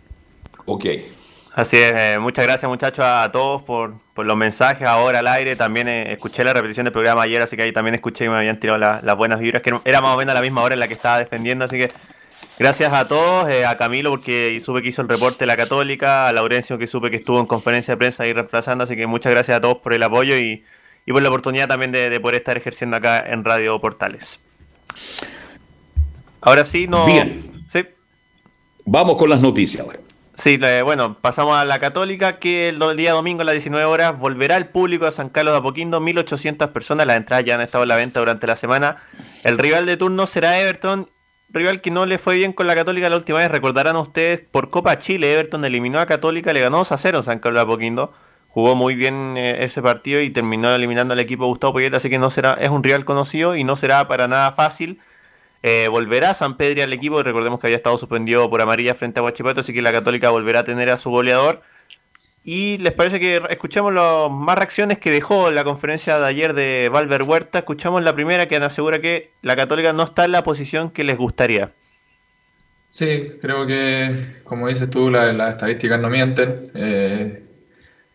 Ok. 0.65 0.85
Así 1.53 1.77
es, 1.77 1.93
eh, 1.97 2.17
muchas 2.19 2.45
gracias 2.45 2.69
muchachos 2.69 3.03
a 3.03 3.31
todos 3.31 3.63
por, 3.63 3.95
los 4.17 4.37
mensajes 4.37 4.85
ahora 4.85 5.19
al 5.19 5.27
aire. 5.27 5.55
También 5.55 5.87
eh, 5.87 6.11
escuché 6.11 6.43
la 6.43 6.53
repetición 6.53 6.83
del 6.83 6.93
programa 6.93 7.23
ayer, 7.23 7.41
así 7.41 7.55
que 7.55 7.63
ahí 7.63 7.71
también 7.71 7.95
escuché 7.95 8.25
que 8.25 8.29
me 8.29 8.37
habían 8.37 8.59
tirado 8.59 8.77
las 8.77 9.17
buenas 9.17 9.39
vibras, 9.39 9.63
que 9.63 9.73
era 9.85 10.01
más 10.01 10.13
o 10.13 10.17
menos 10.17 10.33
a 10.33 10.35
la 10.35 10.41
misma 10.41 10.61
hora 10.61 10.73
en 10.73 10.79
la 10.79 10.87
que 10.87 10.93
estaba 10.93 11.17
defendiendo, 11.17 11.65
así 11.65 11.77
que 11.77 11.89
Gracias 12.59 12.91
a 12.91 13.07
todos, 13.07 13.49
eh, 13.49 13.65
a 13.65 13.77
Camilo 13.77 14.09
porque 14.09 14.59
supe 14.59 14.81
que 14.81 14.87
hizo 14.87 15.03
el 15.03 15.09
reporte 15.09 15.39
de 15.39 15.45
la 15.45 15.57
Católica, 15.57 16.27
a 16.27 16.33
Laurencio 16.33 16.79
que 16.79 16.87
supe 16.87 17.11
que 17.11 17.17
estuvo 17.17 17.39
en 17.39 17.45
conferencia 17.45 17.93
de 17.93 17.97
prensa 17.97 18.23
ahí 18.23 18.33
reemplazando, 18.33 18.83
así 18.83 18.95
que 18.95 19.05
muchas 19.05 19.31
gracias 19.31 19.57
a 19.57 19.61
todos 19.61 19.77
por 19.77 19.93
el 19.93 20.01
apoyo 20.01 20.35
y, 20.35 20.63
por 21.07 21.21
la 21.21 21.29
oportunidad 21.29 21.67
también 21.67 21.91
de, 21.91 22.19
poder 22.19 22.37
estar 22.37 22.57
ejerciendo 22.57 22.97
acá 22.97 23.19
en 23.19 23.45
Radio 23.45 23.79
Portales. 23.79 24.39
Ahora 26.41 26.65
sí, 26.65 26.87
no. 26.87 27.05
Bien. 27.05 27.63
Sí. 27.67 27.85
Vamos 28.85 29.17
con 29.17 29.29
las 29.29 29.41
noticias 29.41 29.85
ahora. 29.85 29.99
Sí, 30.33 30.59
eh, 30.61 30.81
bueno, 30.83 31.17
pasamos 31.19 31.57
a 31.57 31.65
la 31.65 31.79
Católica, 31.79 32.39
que 32.39 32.69
el, 32.69 32.79
día 32.95 33.13
domingo 33.13 33.41
a 33.41 33.45
las 33.45 33.53
19 33.53 33.85
horas 33.85 34.17
volverá 34.17 34.57
el 34.57 34.67
público 34.67 35.05
a 35.05 35.11
San 35.11 35.29
Carlos 35.29 35.53
de 35.53 35.59
Apoquindo, 35.59 35.99
1.800 35.99 36.71
personas, 36.71 37.07
las 37.07 37.17
entradas 37.17 37.45
ya 37.45 37.55
han 37.55 37.61
estado 37.61 37.83
en 37.83 37.89
la 37.89 37.95
venta 37.95 38.19
durante 38.19 38.45
la 38.45 38.55
semana. 38.55 38.97
El 39.43 39.57
rival 39.57 39.85
de 39.85 39.97
turno 39.97 40.27
será 40.27 40.59
Everton 40.59 41.09
rival 41.49 41.81
que 41.81 41.91
no 41.91 42.05
le 42.05 42.17
fue 42.17 42.35
bien 42.35 42.53
con 42.53 42.67
la 42.67 42.75
Católica 42.75 43.09
la 43.09 43.15
última 43.15 43.39
vez. 43.39 43.49
Recordarán 43.49 43.95
ustedes, 43.95 44.41
por 44.41 44.69
Copa 44.69 44.97
Chile, 44.97 45.33
Everton 45.33 45.63
eliminó 45.65 45.99
a 45.99 46.05
Católica, 46.05 46.53
le 46.53 46.59
ganó 46.59 46.77
2 46.77 46.91
a 46.91 46.97
0 46.97 47.21
San 47.21 47.39
Carlos 47.39 47.59
de 47.59 47.63
Apoquindo. 47.63 48.13
Jugó 48.49 48.75
muy 48.75 48.95
bien 48.95 49.35
eh, 49.37 49.63
ese 49.63 49.81
partido 49.81 50.19
y 50.21 50.29
terminó 50.31 50.73
eliminando 50.73 51.13
al 51.13 51.19
equipo 51.19 51.45
Gustavo 51.45 51.73
Poyet, 51.73 51.93
así 51.93 52.09
que 52.09 52.17
no 52.17 52.29
será, 52.29 52.53
es 52.53 52.69
un 52.69 52.83
rival 52.83 53.05
conocido 53.05 53.55
y 53.55 53.63
no 53.63 53.75
será 53.75 54.07
para 54.07 54.27
nada 54.27 54.51
fácil. 54.51 54.99
Eh, 55.63 55.87
volverá 55.89 56.33
San 56.33 56.57
Pedro 56.57 56.83
al 56.83 56.93
equipo, 56.93 57.21
recordemos 57.21 57.59
que 57.59 57.67
había 57.67 57.77
estado 57.77 57.97
suspendido 57.97 58.49
por 58.49 58.61
amarilla 58.61 58.95
frente 58.95 59.19
a 59.19 59.23
Huachipato, 59.23 59.59
así 59.59 59.73
que 59.73 59.81
la 59.81 59.91
Católica 59.91 60.29
volverá 60.29 60.61
a 60.61 60.63
tener 60.63 60.89
a 60.89 60.97
su 60.97 61.09
goleador. 61.09 61.61
Y 62.49 62.77
les 62.77 62.93
parece 62.93 63.19
que 63.19 63.41
escuchemos 63.49 63.93
las 63.93 64.31
más 64.31 64.57
reacciones 64.57 64.99
que 64.99 65.11
dejó 65.11 65.51
la 65.51 65.65
conferencia 65.65 66.17
de 66.17 66.27
ayer 66.27 66.53
de 66.53 66.87
Valver 66.89 67.23
Huerta. 67.23 67.59
Escuchamos 67.59 68.01
la 68.05 68.15
primera 68.15 68.47
que 68.47 68.55
asegura 68.55 69.01
que 69.01 69.31
la 69.41 69.57
Católica 69.57 69.91
no 69.91 70.03
está 70.03 70.23
en 70.23 70.31
la 70.31 70.43
posición 70.43 70.89
que 70.89 71.03
les 71.03 71.17
gustaría. 71.17 71.73
Sí, 72.87 73.31
creo 73.41 73.67
que, 73.67 74.37
como 74.45 74.69
dices 74.69 74.89
tú, 74.89 75.09
las 75.09 75.51
estadísticas 75.51 75.99
no 75.99 76.07
mienten. 76.09 76.71
Eh, 76.73 77.43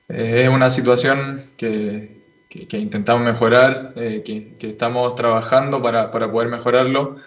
es 0.08 0.48
una 0.48 0.70
situación 0.70 1.42
que, 1.58 2.22
intentamos 2.48 3.22
mejorar, 3.24 3.92
eh, 3.96 4.22
que, 4.24 4.66
estamos 4.66 5.14
trabajando 5.14 5.82
para, 5.82 6.10
poder 6.10 6.48
mejorarlo. 6.48 7.18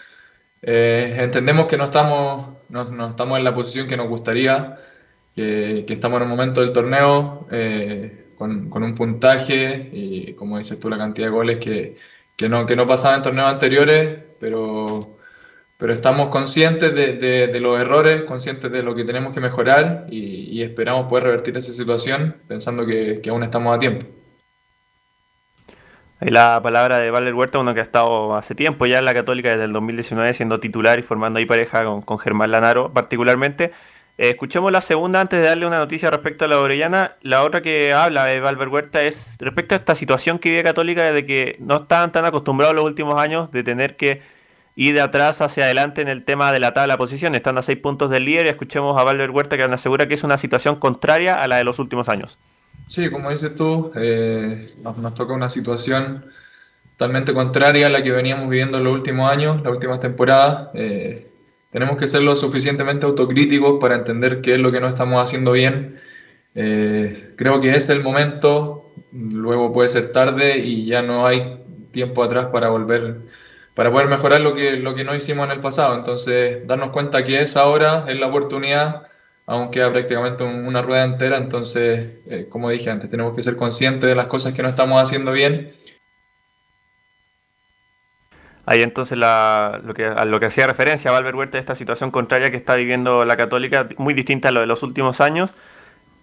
Eh, 0.64 1.18
entendemos 1.20 1.68
que 1.68 1.78
no 1.78 1.84
estamos, 1.84 2.48
no 2.70 3.10
estamos 3.10 3.38
en 3.38 3.44
la 3.44 3.54
posición 3.54 3.86
que 3.86 3.96
nos 3.96 4.08
gustaría 4.08 4.80
que, 5.36 5.86
estamos 5.90 6.18
en 6.18 6.24
un 6.24 6.30
momento 6.30 6.62
del 6.62 6.72
torneo 6.72 7.48
eh, 7.52 8.28
con, 8.38 8.72
un 8.72 8.96
puntaje 8.96 9.90
y, 9.92 10.34
como 10.34 10.58
dices 10.58 10.80
tú, 10.80 10.90
la 10.90 10.98
cantidad 10.98 11.28
de 11.28 11.34
goles 11.34 11.60
que, 11.60 11.98
que 12.36 12.50
no, 12.50 12.66
que 12.66 12.76
no 12.76 12.88
pasaban 12.88 13.18
en 13.18 13.24
torneos 13.24 13.50
anteriores, 13.50 14.20
pero, 14.40 15.18
pero 15.78 15.94
estamos 15.94 16.30
conscientes 16.30 16.96
de, 16.96 17.60
los 17.60 17.80
errores, 17.80 18.24
conscientes 18.24 18.72
de 18.72 18.82
lo 18.82 18.96
que 18.96 19.04
tenemos 19.04 19.34
que 19.34 19.42
mejorar 19.42 20.06
y, 20.10 20.62
esperamos 20.62 21.08
poder 21.08 21.26
revertir 21.26 21.58
esa 21.58 21.72
situación 21.72 22.38
pensando 22.48 22.86
que, 22.86 23.22
aún 23.30 23.44
estamos 23.44 23.76
a 23.76 23.80
tiempo. 23.80 24.06
Ahí 26.22 26.30
la 26.30 26.62
palabra 26.64 27.00
de 27.00 27.12
Valer 27.12 27.34
Huerta, 27.34 27.60
uno 27.60 27.74
que 27.74 27.82
ha 27.82 27.84
estado 27.84 28.38
hace 28.38 28.56
tiempo 28.56 28.86
ya 28.86 29.00
en 29.00 29.06
la 29.06 29.14
Católica, 29.14 29.50
desde 29.50 29.66
el 29.66 29.74
2019, 29.74 30.34
siendo 30.34 30.62
titular 30.62 30.98
y 30.98 31.02
formando 31.02 31.40
ahí 31.40 31.46
pareja 31.46 31.84
con, 31.84 32.02
con 32.02 32.20
Germán 32.20 32.52
Lanaro 32.52 32.94
particularmente. 32.94 33.72
Eh, 34.18 34.30
escuchemos 34.30 34.72
la 34.72 34.82
segunda 34.82 35.20
antes 35.20 35.40
de 35.40 35.46
darle 35.46 35.68
una 35.68 35.78
noticia 35.78 36.10
respecto 36.10 36.46
a 36.46 36.48
la 36.48 36.60
Orellana. 36.60 37.16
La 37.22 37.44
otra 37.44 37.62
que 37.62 37.94
habla 37.94 38.26
de 38.26 38.40
Valver 38.40 38.70
Huerta 38.70 39.04
es 39.04 39.36
respecto 39.40 39.76
a 39.76 39.78
esta 39.78 39.96
situación 39.96 40.40
que 40.40 40.50
vive 40.50 40.64
Católica 40.64 41.12
de 41.12 41.26
que 41.26 41.58
no 41.60 41.78
están 41.78 42.12
tan 42.12 42.26
acostumbrados 42.26 42.76
los 42.76 42.86
últimos 42.86 43.20
años 43.20 43.52
de 43.52 43.64
tener 43.64 43.98
que 43.98 44.22
ir 44.78 44.94
de 44.94 45.02
atrás 45.02 45.42
hacia 45.42 45.66
adelante 45.66 46.02
en 46.02 46.08
el 46.08 46.24
tema 46.24 46.52
de 46.52 46.60
la 46.60 46.74
tabla 46.74 46.94
de 46.94 46.98
posición. 46.98 47.36
Están 47.36 47.58
a 47.58 47.62
seis 47.62 47.78
puntos 47.78 48.10
del 48.10 48.26
líder 48.26 48.46
y 48.46 48.50
escuchemos 48.50 48.98
a 48.98 49.04
Valver 49.04 49.32
Huerta 49.32 49.58
que 49.58 49.64
nos 49.64 49.74
asegura 49.74 50.08
que 50.08 50.14
es 50.14 50.24
una 50.24 50.38
situación 50.38 50.78
contraria 50.78 51.42
a 51.42 51.48
la 51.48 51.58
de 51.58 51.66
los 51.66 51.80
últimos 51.80 52.08
años. 52.08 52.38
Sí, 52.88 53.10
como 53.10 53.32
dices 53.32 53.56
tú, 53.56 53.92
eh, 53.96 54.74
nos, 54.82 55.16
toca 55.16 55.34
una 55.34 55.50
situación 55.50 56.26
totalmente 56.92 57.34
contraria 57.34 57.88
a 57.88 57.90
la 57.90 58.04
que 58.04 58.12
veníamos 58.12 58.48
viviendo 58.48 58.78
en 58.78 58.84
los 58.84 58.94
últimos 58.94 59.30
años, 59.30 59.62
las 59.62 59.74
últimas 59.74 60.00
temporadas. 60.00 60.70
Eh, 60.74 61.28
tenemos 61.76 61.98
que 61.98 62.08
ser 62.08 62.22
lo 62.22 62.38
suficientemente 62.38 63.06
autocríticos 63.06 63.82
para 63.82 63.96
entender 63.96 64.40
qué 64.40 64.54
es 64.54 64.60
lo 64.60 64.72
que 64.72 64.80
no 64.80 64.88
estamos 64.88 65.22
haciendo 65.22 65.52
bien. 65.52 66.00
Eh, 66.56 67.34
creo 67.36 67.60
que 67.60 67.76
es 67.76 67.90
el 67.90 68.02
momento, 68.02 68.94
luego 69.12 69.74
puede 69.74 69.90
ser 69.90 70.14
tarde 70.14 70.60
y 70.60 70.86
ya 70.86 71.02
no 71.02 71.28
hay 71.28 71.62
tiempo 71.92 72.24
atrás 72.24 72.46
para 72.46 72.70
volver, 72.70 73.18
para 73.74 73.92
poder 73.92 74.08
mejorar 74.08 74.40
lo 74.40 74.54
que, 74.54 74.78
lo 74.78 74.96
que 74.96 75.04
no 75.04 75.14
hicimos 75.14 75.48
en 75.48 75.52
el 75.52 75.60
pasado. 75.60 75.98
Entonces, 75.98 76.66
darnos 76.66 76.92
cuenta 76.92 77.26
que 77.26 77.42
es 77.42 77.58
ahora, 77.58 78.06
es 78.08 78.18
la 78.18 78.28
oportunidad, 78.28 79.08
aunque 79.46 79.80
queda 79.80 79.92
prácticamente 79.92 80.46
una 80.46 80.82
rueda 80.82 81.04
entera. 81.04 81.36
Entonces, 81.36 82.08
eh, 82.28 82.48
como 82.50 82.70
dije 82.70 82.90
antes, 82.90 83.10
tenemos 83.10 83.36
que 83.36 83.42
ser 83.42 83.58
conscientes 83.58 84.10
de 84.10 84.16
las 84.16 84.28
cosas 84.28 84.54
que 84.54 84.64
no 84.64 84.70
estamos 84.70 85.04
haciendo 85.04 85.34
bien 85.34 85.72
Ahí 88.66 88.82
entonces 88.82 89.18
lo 89.18 89.94
que, 89.94 90.06
a 90.06 90.26
lo 90.26 90.40
que 90.40 90.48
hacía 90.48 90.66
referencia 90.66 91.12
Valver 91.12 91.36
Huerta, 91.36 91.60
esta 91.60 91.76
situación 91.76 92.12
contraria 92.12 92.50
que 92.50 92.58
está 92.58 92.76
viviendo 92.76 93.24
la 93.26 93.38
Católica, 93.38 93.88
muy 93.98 94.14
distinta 94.14 94.50
a 94.50 94.52
lo 94.52 94.62
de 94.62 94.66
los 94.66 94.82
últimos 94.82 95.22
años. 95.22 95.56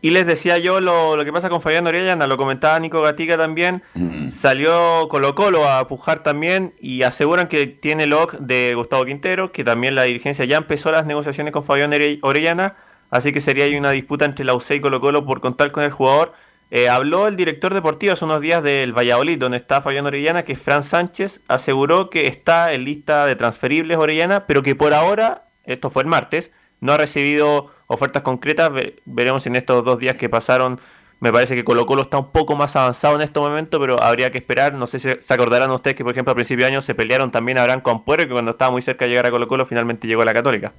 Y 0.04 0.10
les 0.10 0.26
decía 0.26 0.58
yo 0.58 0.80
lo, 0.80 1.16
que 1.24 1.32
pasa 1.32 1.48
con 1.48 1.62
Fabián 1.62 1.86
Orellana, 1.86 2.26
lo 2.26 2.36
comentaba 2.36 2.80
Nico 2.80 3.00
Gatica 3.02 3.36
también, 3.36 3.84
mm. 3.94 4.30
salió 4.30 5.06
Colo 5.08 5.36
Colo 5.36 5.68
a 5.68 5.86
pujar 5.86 6.24
también 6.24 6.74
y 6.80 7.02
aseguran 7.02 7.46
que 7.46 7.68
tiene 7.68 8.06
lock 8.06 8.32
de 8.34 8.72
Gustavo 8.74 9.04
Quintero, 9.04 9.52
que 9.52 9.62
también 9.62 9.94
la 9.94 10.02
dirigencia 10.02 10.44
ya 10.44 10.56
empezó 10.56 10.90
las 10.90 11.06
negociaciones 11.06 11.52
con 11.52 11.62
Fabián 11.62 11.92
Orellana, 12.22 12.74
así 13.12 13.30
que 13.30 13.38
sería 13.38 13.66
ahí 13.66 13.76
una 13.76 13.92
disputa 13.92 14.24
entre 14.24 14.44
la 14.44 14.54
UCE 14.54 14.74
y 14.74 14.80
Colo 14.80 15.00
Colo 15.00 15.24
por 15.24 15.40
contar 15.40 15.70
con 15.70 15.84
el 15.84 15.92
jugador. 15.92 16.32
Eh, 16.74 16.88
habló 16.88 17.28
el 17.28 17.36
director 17.36 17.74
deportivo 17.74 18.14
hace 18.14 18.24
unos 18.24 18.40
días 18.40 18.62
del 18.62 18.96
Valladolid, 18.96 19.36
donde 19.36 19.58
está 19.58 19.82
Fabián 19.82 20.06
Orellana, 20.06 20.42
que 20.42 20.56
Fran 20.56 20.82
Sánchez 20.82 21.42
aseguró 21.46 22.08
que 22.08 22.28
está 22.28 22.72
en 22.72 22.84
lista 22.84 23.26
de 23.26 23.36
transferibles 23.36 23.98
Orellana, 23.98 24.46
pero 24.46 24.62
que 24.62 24.74
por 24.74 24.94
ahora, 24.94 25.44
esto 25.66 25.90
fue 25.90 26.02
el 26.02 26.08
martes, 26.08 26.50
no 26.80 26.94
ha 26.94 26.96
recibido 26.96 27.66
ofertas 27.88 28.22
concretas. 28.22 28.70
veremos 29.04 29.46
en 29.46 29.56
estos 29.56 29.84
dos 29.84 29.98
días 29.98 30.16
que 30.16 30.30
pasaron. 30.30 30.80
Me 31.20 31.30
parece 31.30 31.54
que 31.54 31.62
Colo 31.62 31.84
Colo 31.84 32.00
está 32.00 32.16
un 32.16 32.32
poco 32.32 32.56
más 32.56 32.74
avanzado 32.74 33.16
en 33.16 33.20
este 33.20 33.38
momento, 33.38 33.78
pero 33.78 34.02
habría 34.02 34.30
que 34.30 34.38
esperar. 34.38 34.72
No 34.72 34.86
sé 34.86 34.98
si 34.98 35.10
se 35.20 35.34
acordarán 35.34 35.70
ustedes 35.72 35.94
que, 35.94 36.04
por 36.04 36.12
ejemplo, 36.12 36.32
a 36.32 36.34
principio 36.34 36.64
de 36.64 36.72
año 36.72 36.80
se 36.80 36.94
pelearon 36.94 37.30
también 37.30 37.58
a 37.58 37.64
Branco 37.64 37.90
Ampuero, 37.90 38.22
que 38.22 38.32
cuando 38.32 38.52
estaba 38.52 38.70
muy 38.70 38.80
cerca 38.80 39.04
de 39.04 39.10
llegar 39.10 39.26
a 39.26 39.30
Colo 39.30 39.46
Colo, 39.46 39.66
finalmente 39.66 40.08
llegó 40.08 40.22
a 40.22 40.24
la 40.24 40.32
Católica. 40.32 40.72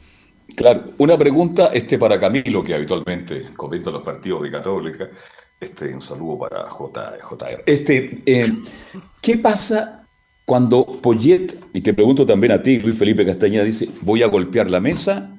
Claro, 0.58 0.86
una 0.98 1.20
pregunta 1.20 1.70
este 1.72 2.00
para 2.00 2.20
Camilo, 2.20 2.64
que 2.64 2.74
habitualmente 2.74 3.54
comenta 3.56 3.92
los 3.92 4.02
partidos 4.02 4.42
de 4.42 4.50
Católica. 4.50 5.08
Este, 5.64 5.96
un 5.96 6.02
saludo 6.02 6.40
para 6.40 6.68
JR. 6.70 7.64
Este, 7.66 8.22
eh, 8.26 8.52
¿Qué 9.22 9.38
pasa 9.38 10.06
cuando 10.44 10.86
Poyet, 10.86 11.56
y 11.74 11.80
te 11.80 11.94
pregunto 11.94 12.26
también 12.26 12.52
a 12.52 12.62
ti, 12.62 12.80
Luis 12.80 12.98
Felipe 12.98 13.26
Castañeda, 13.26 13.64
dice, 13.64 13.88
voy 14.02 14.24
a 14.24 14.28
golpear 14.28 14.70
la 14.70 14.82
mesa? 14.82 15.38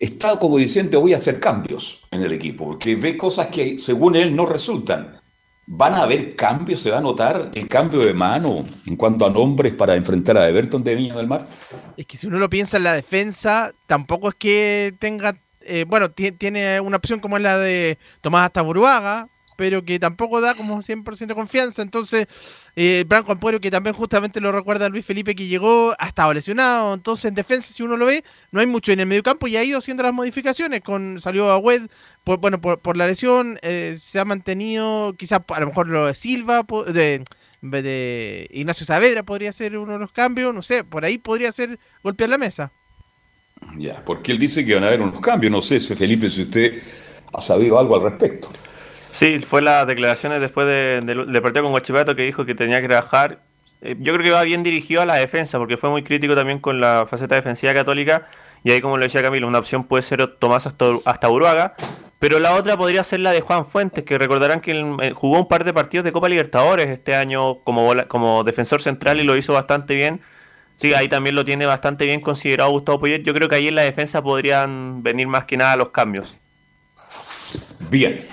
Está 0.00 0.38
como 0.38 0.56
diciendo, 0.56 1.02
voy 1.02 1.12
a 1.12 1.18
hacer 1.18 1.38
cambios 1.38 2.06
en 2.10 2.22
el 2.22 2.32
equipo, 2.32 2.64
porque 2.64 2.96
ve 2.96 3.18
cosas 3.18 3.48
que 3.48 3.78
según 3.78 4.16
él 4.16 4.34
no 4.34 4.46
resultan. 4.46 5.20
¿Van 5.66 5.92
a 5.92 6.04
haber 6.04 6.34
cambios? 6.34 6.80
¿Se 6.80 6.90
va 6.90 6.96
a 6.96 7.02
notar 7.02 7.50
el 7.52 7.68
cambio 7.68 8.00
de 8.00 8.14
mano 8.14 8.64
en 8.86 8.96
cuanto 8.96 9.26
a 9.26 9.30
nombres 9.30 9.74
para 9.74 9.96
enfrentar 9.96 10.38
a 10.38 10.48
Everton 10.48 10.82
de 10.82 10.94
Viña 10.94 11.14
del 11.14 11.26
Mar? 11.26 11.46
Es 11.98 12.06
que 12.06 12.16
si 12.16 12.26
uno 12.26 12.38
lo 12.38 12.48
piensa 12.48 12.78
en 12.78 12.84
la 12.84 12.94
defensa, 12.94 13.74
tampoco 13.86 14.30
es 14.30 14.34
que 14.36 14.94
tenga. 14.98 15.38
Eh, 15.60 15.84
bueno, 15.86 16.10
tiene 16.10 16.80
una 16.80 16.96
opción 16.96 17.20
como 17.20 17.36
es 17.36 17.42
la 17.42 17.58
de 17.58 17.98
Tomás 18.22 18.50
Buruaga 18.64 19.28
pero 19.58 19.84
que 19.84 19.98
tampoco 19.98 20.40
da 20.40 20.54
como 20.54 20.78
100% 20.78 21.34
confianza. 21.34 21.82
Entonces, 21.82 22.28
eh, 22.76 23.04
Branco 23.08 23.32
Ampuero, 23.32 23.60
que 23.60 23.72
también 23.72 23.92
justamente 23.92 24.40
lo 24.40 24.52
recuerda 24.52 24.88
Luis 24.88 25.04
Felipe, 25.04 25.34
que 25.34 25.48
llegó, 25.48 25.92
ha 25.98 26.06
estado 26.06 26.32
lesionado. 26.32 26.94
Entonces, 26.94 27.24
en 27.24 27.34
defensa, 27.34 27.72
si 27.74 27.82
uno 27.82 27.96
lo 27.96 28.06
ve, 28.06 28.22
no 28.52 28.60
hay 28.60 28.68
mucho 28.68 28.92
en 28.92 29.00
el 29.00 29.06
medio 29.06 29.24
campo 29.24 29.48
y 29.48 29.56
ha 29.56 29.64
ido 29.64 29.78
haciendo 29.78 30.04
las 30.04 30.14
modificaciones. 30.14 30.80
con 30.80 31.20
Salió 31.20 31.50
a 31.50 31.58
Wed, 31.58 31.88
por, 32.22 32.38
bueno, 32.38 32.60
por, 32.60 32.96
la 32.96 33.08
lesión, 33.08 33.58
eh, 33.62 33.96
se 34.00 34.20
ha 34.20 34.24
mantenido, 34.24 35.16
quizás 35.18 35.40
a 35.48 35.58
lo 35.58 35.66
mejor 35.66 35.88
lo 35.88 36.06
de 36.06 36.14
Silva, 36.14 36.64
de, 36.86 37.24
de 37.60 38.48
Ignacio 38.52 38.86
Saavedra 38.86 39.24
podría 39.24 39.50
ser 39.50 39.76
uno 39.76 39.94
de 39.94 39.98
los 39.98 40.12
cambios, 40.12 40.54
no 40.54 40.62
sé, 40.62 40.84
por 40.84 41.04
ahí 41.04 41.18
podría 41.18 41.50
ser 41.50 41.80
golpear 42.04 42.30
la 42.30 42.38
mesa. 42.38 42.70
Ya, 43.76 44.04
porque 44.04 44.30
él 44.30 44.38
dice 44.38 44.64
que 44.64 44.76
van 44.76 44.84
a 44.84 44.86
haber 44.86 45.00
unos 45.00 45.18
cambios, 45.18 45.50
no 45.50 45.62
sé, 45.62 45.80
Felipe, 45.80 46.30
si 46.30 46.42
usted 46.42 46.80
ha 47.32 47.42
sabido 47.42 47.76
algo 47.76 47.96
al 47.96 48.02
respecto. 48.02 48.48
Sí, 49.10 49.38
fue 49.40 49.62
las 49.62 49.86
declaraciones 49.86 50.40
después 50.40 50.66
de, 50.66 51.00
de, 51.00 51.42
partido 51.42 51.62
con 51.62 51.72
Guachipato 51.72 52.14
que 52.14 52.22
dijo 52.22 52.44
que 52.44 52.54
tenía 52.54 52.80
que 52.80 52.88
trabajar. 52.88 53.40
Eh, 53.80 53.96
yo 53.98 54.12
creo 54.12 54.24
que 54.24 54.30
va 54.30 54.42
bien 54.42 54.62
dirigido 54.62 55.02
a 55.02 55.06
la 55.06 55.16
defensa, 55.16 55.58
porque 55.58 55.76
fue 55.76 55.90
muy 55.90 56.02
crítico 56.02 56.34
también 56.34 56.58
con 56.58 56.80
la 56.80 57.06
faceta 57.08 57.34
defensiva 57.34 57.72
católica. 57.74 58.28
Y 58.64 58.72
ahí, 58.72 58.80
como 58.80 58.96
lo 58.96 59.04
decía 59.04 59.22
Camilo, 59.22 59.46
una 59.46 59.58
opción 59.58 59.84
puede 59.84 60.02
ser 60.02 60.26
Tomás 60.38 60.66
hasta, 60.66 60.86
hasta 61.04 61.28
Uruaga. 61.28 61.74
Pero 62.18 62.40
la 62.40 62.54
otra 62.54 62.76
podría 62.76 63.04
ser 63.04 63.20
la 63.20 63.30
de 63.30 63.40
Juan 63.40 63.64
Fuentes, 63.64 64.04
que 64.04 64.18
recordarán 64.18 64.60
que 64.60 64.72
eh, 64.72 65.12
jugó 65.14 65.38
un 65.38 65.46
par 65.46 65.64
de 65.64 65.72
partidos 65.72 66.04
de 66.04 66.12
Copa 66.12 66.28
Libertadores 66.28 66.88
este 66.88 67.14
año 67.14 67.60
como, 67.60 67.92
como 68.08 68.42
defensor 68.42 68.82
central 68.82 69.20
y 69.20 69.24
lo 69.24 69.36
hizo 69.36 69.52
bastante 69.52 69.94
bien. 69.94 70.20
Sí, 70.76 70.94
ahí 70.94 71.08
también 71.08 71.34
lo 71.34 71.44
tiene 71.44 71.66
bastante 71.66 72.06
bien 72.06 72.20
considerado 72.20 72.70
Gustavo 72.70 73.00
Poyet. 73.00 73.22
Yo 73.22 73.34
creo 73.34 73.48
que 73.48 73.56
ahí 73.56 73.68
en 73.68 73.74
la 73.76 73.82
defensa 73.82 74.22
podrían 74.22 75.02
venir 75.02 75.28
más 75.28 75.44
que 75.44 75.56
nada 75.56 75.76
los 75.76 75.90
cambios. 75.90 76.40
Bien. 77.90 78.24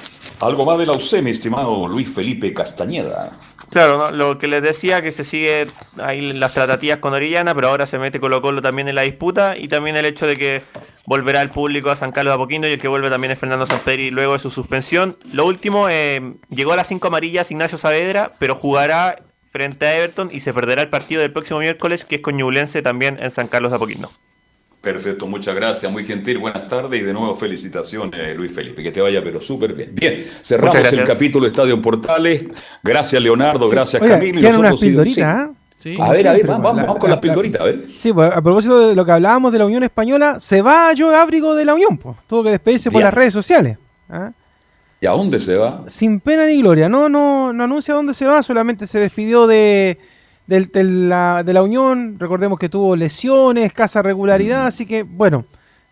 Algo 0.41 0.65
más 0.65 0.77
de 0.77 0.85
la 0.85 0.93
UC, 0.93 1.21
mi 1.21 1.31
estimado 1.31 1.87
Luis 1.87 2.13
Felipe 2.13 2.53
Castañeda. 2.53 3.31
Claro, 3.69 4.11
lo 4.11 4.37
que 4.37 4.47
les 4.47 4.61
decía, 4.61 5.01
que 5.01 5.11
se 5.11 5.23
sigue 5.23 5.67
ahí 6.01 6.21
las 6.33 6.53
tratativas 6.53 6.99
con 6.99 7.13
Orellana, 7.13 7.55
pero 7.55 7.69
ahora 7.69 7.85
se 7.85 7.97
mete 7.97 8.19
Colo 8.19 8.41
Colo 8.41 8.61
también 8.61 8.87
en 8.87 8.95
la 8.95 9.01
disputa 9.01 9.57
y 9.57 9.67
también 9.67 9.95
el 9.95 10.05
hecho 10.05 10.27
de 10.27 10.37
que 10.37 10.61
volverá 11.05 11.41
el 11.41 11.49
público 11.49 11.89
a 11.89 11.95
San 11.95 12.11
Carlos 12.11 12.31
de 12.31 12.35
Apoquindo 12.35 12.67
y 12.67 12.71
el 12.71 12.81
que 12.81 12.87
vuelve 12.87 13.09
también 13.09 13.31
es 13.31 13.39
Fernando 13.39 13.65
Samperi 13.65 14.11
luego 14.11 14.33
de 14.33 14.39
su 14.39 14.49
suspensión. 14.49 15.17
Lo 15.33 15.45
último, 15.45 15.87
eh, 15.89 16.35
llegó 16.49 16.73
a 16.73 16.75
las 16.75 16.87
cinco 16.87 17.07
amarillas 17.07 17.51
Ignacio 17.51 17.77
Saavedra, 17.77 18.31
pero 18.39 18.55
jugará 18.55 19.15
frente 19.49 19.85
a 19.85 19.97
Everton 19.97 20.29
y 20.31 20.41
se 20.41 20.53
perderá 20.53 20.81
el 20.81 20.89
partido 20.89 21.21
del 21.21 21.31
próximo 21.31 21.59
miércoles, 21.59 22.05
que 22.05 22.15
es 22.15 22.21
con 22.21 22.35
Ñublense 22.35 22.81
también 22.81 23.17
en 23.21 23.31
San 23.31 23.47
Carlos 23.47 23.71
de 23.71 23.77
Apoquindo. 23.77 24.11
Perfecto, 24.85 25.25
muchas 25.25 25.55
gracias, 25.55 25.91
muy 25.91 26.05
gentil, 26.05 26.37
buenas 26.37 26.67
tardes 26.67 27.01
y 27.01 27.03
de 27.03 27.11
nuevo 27.11 27.33
felicitaciones 27.33 28.37
Luis 28.37 28.51
Felipe, 28.51 28.83
que 28.83 28.91
te 28.91 29.01
vaya 29.01 29.19
pero 29.23 29.41
súper 29.41 29.73
bien. 29.73 29.89
Bien, 29.95 30.23
cerramos 30.43 30.93
el 30.93 31.03
capítulo 31.03 31.47
Estadio 31.47 31.81
Portales, 31.81 32.45
gracias 32.83 33.19
Leonardo, 33.19 33.67
gracias 33.67 33.99
Camilo. 34.03 34.39
Y 34.39 34.45
unas 34.45 34.79
pildoritas, 34.79 35.49
sí. 35.75 35.97
A 35.99 36.11
ver, 36.11 36.27
a 36.27 36.33
ver, 36.33 36.45
vamos, 36.45 36.75
vamos, 36.75 36.99
con 36.99 37.09
las 37.09 37.17
pildoritas, 37.17 37.61
a 37.61 37.63
ver. 37.63 37.87
Sí, 37.97 38.13
pues 38.13 38.31
a 38.31 38.39
propósito 38.43 38.89
de 38.89 38.93
lo 38.93 39.03
que 39.03 39.11
hablábamos 39.11 39.51
de 39.51 39.57
la 39.57 39.65
Unión 39.65 39.81
Española, 39.81 40.39
se 40.39 40.61
va 40.61 40.93
Joe 40.95 41.15
Ábrigo 41.15 41.55
de 41.55 41.65
la 41.65 41.73
Unión, 41.73 41.97
pues. 41.97 42.17
tuvo 42.27 42.43
que 42.43 42.51
despedirse 42.51 42.91
por 42.91 43.01
las 43.01 43.13
redes 43.13 43.33
sociales. 43.33 43.79
¿ah? 44.07 44.33
¿Y 45.01 45.07
a 45.07 45.11
dónde 45.11 45.41
se 45.41 45.57
va? 45.57 45.81
Sin 45.87 46.19
pena 46.19 46.45
ni 46.45 46.59
gloria, 46.59 46.87
no, 46.87 47.09
no, 47.09 47.51
no 47.51 47.63
anuncia 47.63 47.95
dónde 47.95 48.13
se 48.13 48.27
va, 48.27 48.43
solamente 48.43 48.85
se 48.85 48.99
despidió 48.99 49.47
de 49.47 49.97
de, 50.47 50.83
la, 50.83 51.43
de 51.43 51.53
la 51.53 51.63
Unión. 51.63 52.17
Recordemos 52.19 52.59
que 52.59 52.69
tuvo 52.69 52.95
lesiones, 52.95 53.65
escasa 53.65 54.01
regularidad, 54.01 54.67
así 54.67 54.85
que 54.85 55.03
bueno, 55.03 55.45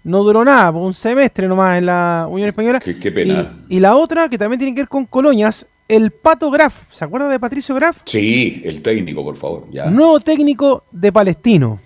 no 0.04 0.24
duró 0.24 0.44
nada, 0.44 0.72
un 0.72 0.94
semestre 0.94 1.48
nomás 1.48 1.78
en 1.78 1.86
la 1.86 2.28
Unión 2.30 2.50
Española. 2.50 2.80
Qué, 2.80 3.12
pena. 3.12 3.54
Y, 3.70 3.80
la 3.80 3.96
otra, 3.96 4.28
que 4.30 4.38
también 4.38 4.60
tiene 4.60 4.76
que 4.76 4.82
ver 4.82 4.90
con 4.90 5.06
Coloñas, 5.06 5.66
el 5.88 6.12
Pato 6.12 6.52
Graf. 6.52 6.92
¿Se 6.92 7.06
acuerda 7.06 7.30
de 7.30 7.40
Patricio 7.40 7.74
Graf? 7.76 8.00
Sí, 8.06 8.62
el 8.66 8.82
técnico, 8.82 9.24
por 9.24 9.36
favor. 9.36 9.68
Ya. 9.72 9.86
Nuevo 9.86 10.20
técnico 10.20 10.84
de 10.92 11.12
Palestino. 11.12 11.80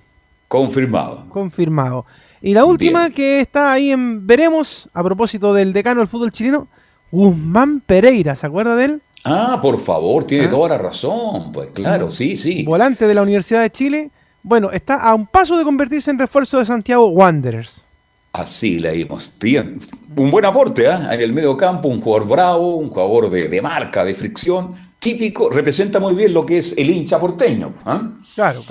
Confirmado. 0.47 1.25
Confirmado. 1.29 2.05
Y 2.41 2.53
la 2.53 2.65
última 2.65 3.09
que 3.09 3.39
está 3.41 3.71
ahí 3.71 3.91
en 3.91 4.25
Veremos, 4.25 4.89
a 4.93 5.03
propósito 5.03 5.53
del 5.53 5.73
decano 5.73 6.01
del 6.01 6.07
fútbol 6.07 6.31
chileno, 6.31 6.67
Guzmán 7.11 7.81
Pereira, 7.81 8.35
¿se 8.35 8.45
acuerda 8.45 8.75
de 8.75 8.85
él? 8.85 9.01
Ah, 9.29 9.59
por 9.61 9.77
favor, 9.77 10.23
tiene 10.23 10.45
¿Ah? 10.45 10.49
toda 10.49 10.69
la 10.69 10.77
razón. 10.77 11.51
Pues 11.51 11.69
claro, 11.73 12.09
sí, 12.09 12.37
sí. 12.37 12.63
Volante 12.63 13.05
de 13.07 13.13
la 13.13 13.21
Universidad 13.21 13.61
de 13.61 13.69
Chile. 13.69 14.09
Bueno, 14.41 14.71
está 14.71 14.95
a 14.95 15.13
un 15.13 15.27
paso 15.27 15.57
de 15.57 15.65
convertirse 15.65 16.09
en 16.09 16.17
refuerzo 16.17 16.59
de 16.59 16.65
Santiago 16.65 17.07
Wanderers. 17.07 17.87
Así 18.31 18.79
leímos. 18.79 19.31
Bien. 19.39 19.79
Un 20.15 20.31
buen 20.31 20.45
aporte, 20.45 20.85
¿eh? 20.85 20.97
En 21.11 21.19
el 21.19 21.33
medio 21.33 21.57
campo, 21.57 21.89
un 21.89 21.99
jugador 21.99 22.27
bravo, 22.27 22.75
un 22.75 22.89
jugador 22.89 23.29
de, 23.29 23.61
marca, 23.61 24.05
de 24.05 24.15
fricción. 24.15 24.73
Típico, 24.97 25.49
representa 25.49 25.99
muy 25.99 26.15
bien 26.15 26.33
lo 26.33 26.45
que 26.45 26.59
es 26.59 26.77
el 26.77 26.89
hincha 26.89 27.19
porteño. 27.19 27.73
¿ah? 27.85 28.09
Claro. 28.33 28.63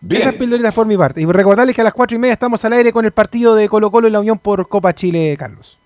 Bien. 0.00 0.22
Esas 0.22 0.34
pildoritas 0.34 0.72
por 0.72 0.86
mi 0.86 0.96
parte. 0.96 1.20
Y 1.20 1.26
recordarles 1.26 1.74
que 1.74 1.80
a 1.80 1.84
las 1.84 1.94
cuatro 1.94 2.16
y 2.16 2.20
media 2.20 2.34
estamos 2.34 2.64
al 2.64 2.74
aire 2.74 2.92
con 2.92 3.04
el 3.04 3.12
partido 3.12 3.56
de 3.56 3.68
Colo 3.68 3.90
Colo 3.90 4.06
en 4.06 4.12
la 4.12 4.20
Unión 4.20 4.38
por 4.38 4.68
Copa 4.68 4.94
Chile, 4.94 5.34
Carlos. 5.36 5.78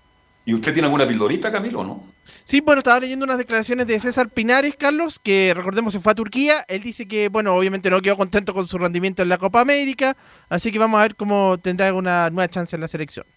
¿Y 0.49 0.53
usted 0.55 0.73
tiene 0.73 0.87
alguna 0.87 1.07
pildorita, 1.07 1.51
Camilo, 1.51 1.83
no? 1.83 2.03
Sí, 2.43 2.59
bueno, 2.59 2.79
estaba 2.79 2.99
leyendo 2.99 3.23
unas 3.23 3.37
declaraciones 3.37 3.85
de 3.85 3.99
César 3.99 4.29
Pinares, 4.29 4.73
Carlos, 4.75 5.19
que 5.19 5.53
recordemos 5.55 5.93
se 5.93 5.99
fue 5.99 6.11
a 6.11 6.15
Turquía. 6.15 6.65
Él 6.67 6.81
dice 6.81 7.07
que, 7.07 7.29
bueno, 7.29 7.53
obviamente 7.53 7.91
no 7.91 8.01
quedó 8.01 8.17
contento 8.17 8.51
con 8.51 8.65
su 8.65 8.79
rendimiento 8.79 9.21
en 9.21 9.29
la 9.29 9.37
Copa 9.37 9.61
América, 9.61 10.17
así 10.49 10.71
que 10.71 10.79
vamos 10.79 10.97
a 10.97 11.03
ver 11.03 11.15
cómo 11.15 11.59
tendrá 11.59 11.93
una 11.93 12.31
nueva 12.31 12.49
chance 12.49 12.75
en 12.75 12.81
la 12.81 12.87
selección. 12.87 13.27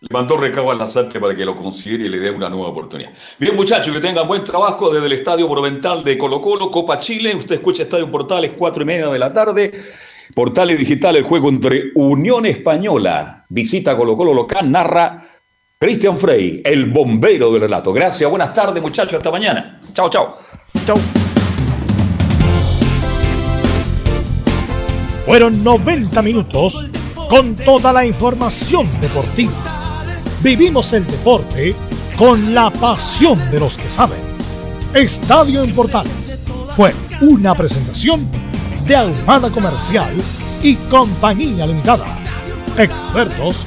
Le 0.00 0.08
mandó 0.10 0.38
recado 0.38 0.70
al 0.70 0.78
Lazarte 0.78 1.20
para 1.20 1.36
que 1.36 1.44
lo 1.44 1.58
considere 1.58 2.06
y 2.06 2.08
le 2.08 2.20
dé 2.20 2.30
una 2.30 2.48
nueva 2.48 2.68
oportunidad. 2.68 3.12
Bien, 3.38 3.54
muchachos, 3.54 3.92
que 3.92 4.00
tengan 4.00 4.26
buen 4.26 4.42
trabajo 4.42 4.90
desde 4.90 5.04
el 5.04 5.12
Estadio 5.12 5.46
Monumental 5.48 6.04
de 6.04 6.16
Colo 6.16 6.40
Colo, 6.40 6.70
Copa 6.70 6.98
Chile. 6.98 7.34
Usted 7.36 7.56
escucha 7.56 7.82
Estadio 7.82 8.10
Portales, 8.10 8.52
cuatro 8.56 8.82
y 8.82 8.86
media 8.86 9.08
de 9.08 9.18
la 9.18 9.30
tarde. 9.30 9.78
Portales 10.34 10.78
Digital, 10.78 11.16
el 11.16 11.24
juego 11.24 11.50
entre 11.50 11.92
Unión 11.94 12.46
Española, 12.46 13.44
visita 13.50 13.94
Colo 13.94 14.16
Colo 14.16 14.32
local, 14.32 14.70
narra 14.70 15.35
Cristian 15.78 16.16
Frey, 16.16 16.62
el 16.64 16.86
bombero 16.86 17.52
del 17.52 17.60
relato. 17.60 17.92
Gracias, 17.92 18.30
buenas 18.30 18.54
tardes 18.54 18.82
muchachos, 18.82 19.12
hasta 19.12 19.30
mañana. 19.30 19.78
Chao, 19.92 20.08
chao. 20.08 20.38
Chao. 20.86 20.96
Fueron 25.26 25.62
90 25.62 26.22
minutos 26.22 26.86
con 27.28 27.54
toda 27.56 27.92
la 27.92 28.06
información 28.06 28.88
deportiva. 29.02 29.52
Vivimos 30.42 30.94
el 30.94 31.06
deporte 31.06 31.76
con 32.16 32.54
la 32.54 32.70
pasión 32.70 33.38
de 33.50 33.60
los 33.60 33.76
que 33.76 33.90
saben. 33.90 34.20
Estadio 34.94 35.62
en 35.62 35.74
Portales 35.74 36.40
fue 36.74 36.94
una 37.20 37.54
presentación 37.54 38.26
de 38.86 38.96
Almada 38.96 39.50
Comercial 39.50 40.14
y 40.62 40.76
Compañía 40.88 41.66
Limitada. 41.66 42.06
Expertos 42.78 43.66